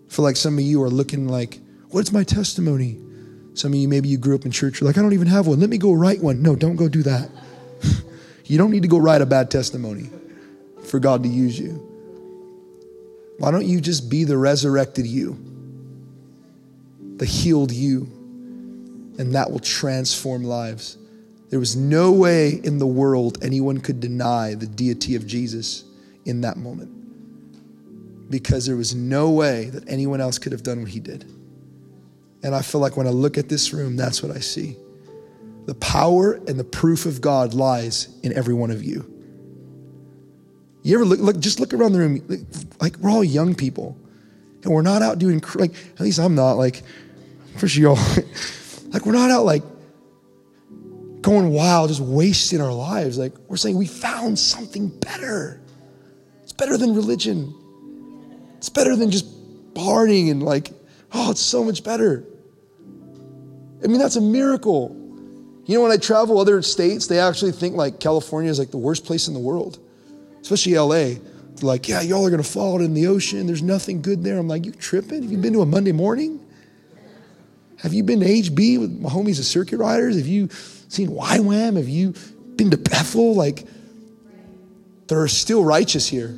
Feel 0.08 0.24
like 0.24 0.38
some 0.38 0.58
of 0.58 0.64
you 0.64 0.82
are 0.82 0.90
looking 0.90 1.28
like, 1.28 1.60
what's 1.90 2.12
my 2.12 2.24
testimony? 2.24 3.00
Some 3.54 3.74
of 3.74 3.80
you, 3.80 3.88
maybe 3.88 4.08
you 4.08 4.18
grew 4.18 4.36
up 4.36 4.46
in 4.46 4.52
church, 4.52 4.80
you're 4.80 4.88
like, 4.88 4.98
I 4.98 5.02
don't 5.02 5.14
even 5.14 5.28
have 5.28 5.48
one. 5.48 5.60
Let 5.60 5.70
me 5.70 5.78
go 5.78 5.94
write 5.94 6.22
one. 6.22 6.42
No, 6.42 6.56
don't 6.56 6.76
go 6.76 6.88
do 6.88 7.04
that. 7.04 7.30
You 8.50 8.58
don't 8.58 8.72
need 8.72 8.84
to 8.84 8.88
go 8.88 8.98
write 8.98 9.22
a 9.22 9.26
bad 9.26 9.52
testimony 9.52 10.10
for 10.86 11.00
God 11.00 11.24
to 11.24 11.30
use 11.30 11.60
you. 11.60 11.84
Why 13.40 13.52
don't 13.52 13.66
you 13.66 13.82
just 13.82 14.10
be 14.10 14.24
the 14.24 14.38
resurrected 14.38 15.06
you? 15.06 15.48
the 17.18 17.26
healed 17.26 17.72
you, 17.72 18.04
and 19.18 19.34
that 19.34 19.52
will 19.52 19.60
transform 19.60 20.44
lives. 20.44 20.98
There 21.50 21.60
was 21.60 21.76
no 21.76 22.12
way 22.12 22.60
in 22.64 22.78
the 22.78 22.88
world 22.88 23.44
anyone 23.44 23.80
could 23.80 24.00
deny 24.00 24.54
the 24.54 24.68
deity 24.68 25.16
of 25.16 25.26
Jesus 25.26 25.84
in 26.26 26.42
that 26.42 26.58
moment 26.58 26.94
because 28.30 28.66
there 28.66 28.76
was 28.76 28.94
no 28.94 29.30
way 29.32 29.70
that 29.70 29.88
anyone 29.88 30.20
else 30.20 30.38
could 30.38 30.52
have 30.52 30.64
done 30.64 30.82
what 30.82 30.90
he 30.90 31.00
did. 31.00 31.24
And 32.44 32.54
I 32.54 32.62
feel 32.62 32.82
like 32.82 32.98
when 32.98 33.08
I 33.08 33.12
look 33.12 33.38
at 33.38 33.50
this 33.50 33.74
room, 33.74 33.96
that's 33.96 34.22
what 34.22 34.36
I 34.36 34.40
see. 34.40 34.78
The 35.68 35.76
power 35.76 36.34
and 36.48 36.58
the 36.58 36.64
proof 36.64 37.06
of 37.06 37.20
God 37.22 37.54
lies 37.54 38.08
in 38.24 38.32
every 38.34 38.54
one 38.54 38.72
of 38.72 38.84
you. 38.84 39.14
You 40.82 40.96
ever 40.96 41.06
look, 41.06 41.20
look 41.20 41.40
just 41.40 41.60
look 41.60 41.74
around 41.74 41.92
the 41.92 42.00
room, 42.00 42.48
like 42.80 42.96
we're 42.98 43.10
all 43.10 43.24
young 43.24 43.54
people, 43.54 43.98
and 44.64 44.74
we're 44.74 44.82
not 44.82 45.02
out 45.02 45.20
doing 45.20 45.44
like 45.56 45.74
at 45.96 46.00
least 46.00 46.20
I'm 46.20 46.36
not 46.36 46.54
like 46.54 46.84
for 47.58 47.68
sure 47.68 47.84
y'all 47.84 47.96
like 48.92 49.06
we're 49.06 49.12
not 49.12 49.30
out 49.30 49.44
like 49.44 49.64
going 51.22 51.50
wild, 51.50 51.90
just 51.90 52.00
wasting 52.00 52.62
our 52.62 52.74
lives. 52.74 53.18
Like 53.18 53.34
we're 53.50 53.58
saying 53.58 53.78
we 53.78 53.88
found 53.88 54.40
something 54.40 54.88
better. 54.88 55.62
It's 56.44 56.54
better 56.54 56.78
than 56.78 56.96
religion. 56.96 57.54
It's 58.56 58.70
better 58.70 58.96
than 58.96 59.12
just 59.12 59.26
partying 59.74 60.32
and 60.32 60.42
like, 60.42 60.72
oh, 61.12 61.32
it's 61.32 61.42
so 61.42 61.66
much 61.66 61.84
better. 61.84 62.26
I 63.84 63.88
mean, 63.88 64.00
that's 64.00 64.16
a 64.16 64.22
miracle. 64.22 64.97
You 65.68 65.76
know, 65.76 65.84
when 65.84 65.92
I 65.92 65.98
travel 65.98 66.40
other 66.40 66.62
states, 66.62 67.08
they 67.08 67.20
actually 67.20 67.52
think 67.52 67.76
like 67.76 68.00
California 68.00 68.50
is 68.50 68.58
like 68.58 68.72
the 68.72 68.78
worst 68.78 69.04
place 69.04 69.28
in 69.28 69.34
the 69.34 69.40
world, 69.40 69.80
especially 70.42 70.78
LA. 70.78 70.88
They're 70.96 71.20
like, 71.62 71.90
yeah, 71.90 72.02
y'all 72.02 72.26
are 72.26 72.30
gonna 72.30 72.42
fall 72.42 72.76
out 72.76 72.82
in 72.82 72.94
the 72.94 73.08
ocean. 73.08 73.46
There's 73.48 73.62
nothing 73.62 74.02
good 74.02 74.24
there. 74.24 74.38
I'm 74.38 74.48
like, 74.48 74.66
you 74.66 74.72
tripping? 74.72 75.24
Have 75.24 75.32
you 75.32 75.38
been 75.38 75.52
to 75.54 75.62
a 75.62 75.66
Monday 75.66 75.92
morning? 75.92 76.40
Have 77.80 77.94
you 77.94 78.02
been 78.04 78.22
to 78.22 78.26
HB 78.26 78.80
with 78.80 78.92
my 78.98 79.10
homies, 79.10 79.38
the 79.38 79.44
circuit 79.44 79.78
riders? 79.78 80.16
Have 80.16 80.26
you 80.26 80.48
seen 80.88 81.10
YWAM? 81.10 81.76
Have 81.76 81.90
you 81.90 82.14
been 82.56 82.72
to 82.72 82.78
Bethel? 82.78 83.36
Like, 83.36 83.68
there 85.08 85.22
are 85.22 85.28
still 85.28 85.66
righteous 85.66 86.08
here 86.08 86.36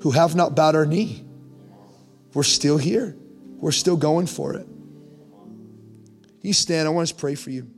who 0.00 0.10
have 0.10 0.36
not 0.36 0.54
bowed 0.54 0.76
our 0.76 0.86
knee. 0.86 1.24
We're 2.34 2.42
still 2.42 2.76
here. 2.76 3.16
We're 3.56 3.72
still 3.72 3.96
going 3.96 4.26
for 4.26 4.54
it. 4.54 4.66
You 6.42 6.52
stand. 6.52 6.86
I 6.86 6.90
want 6.90 7.04
us 7.04 7.12
to 7.12 7.16
pray 7.16 7.34
for 7.34 7.50
you. 7.50 7.68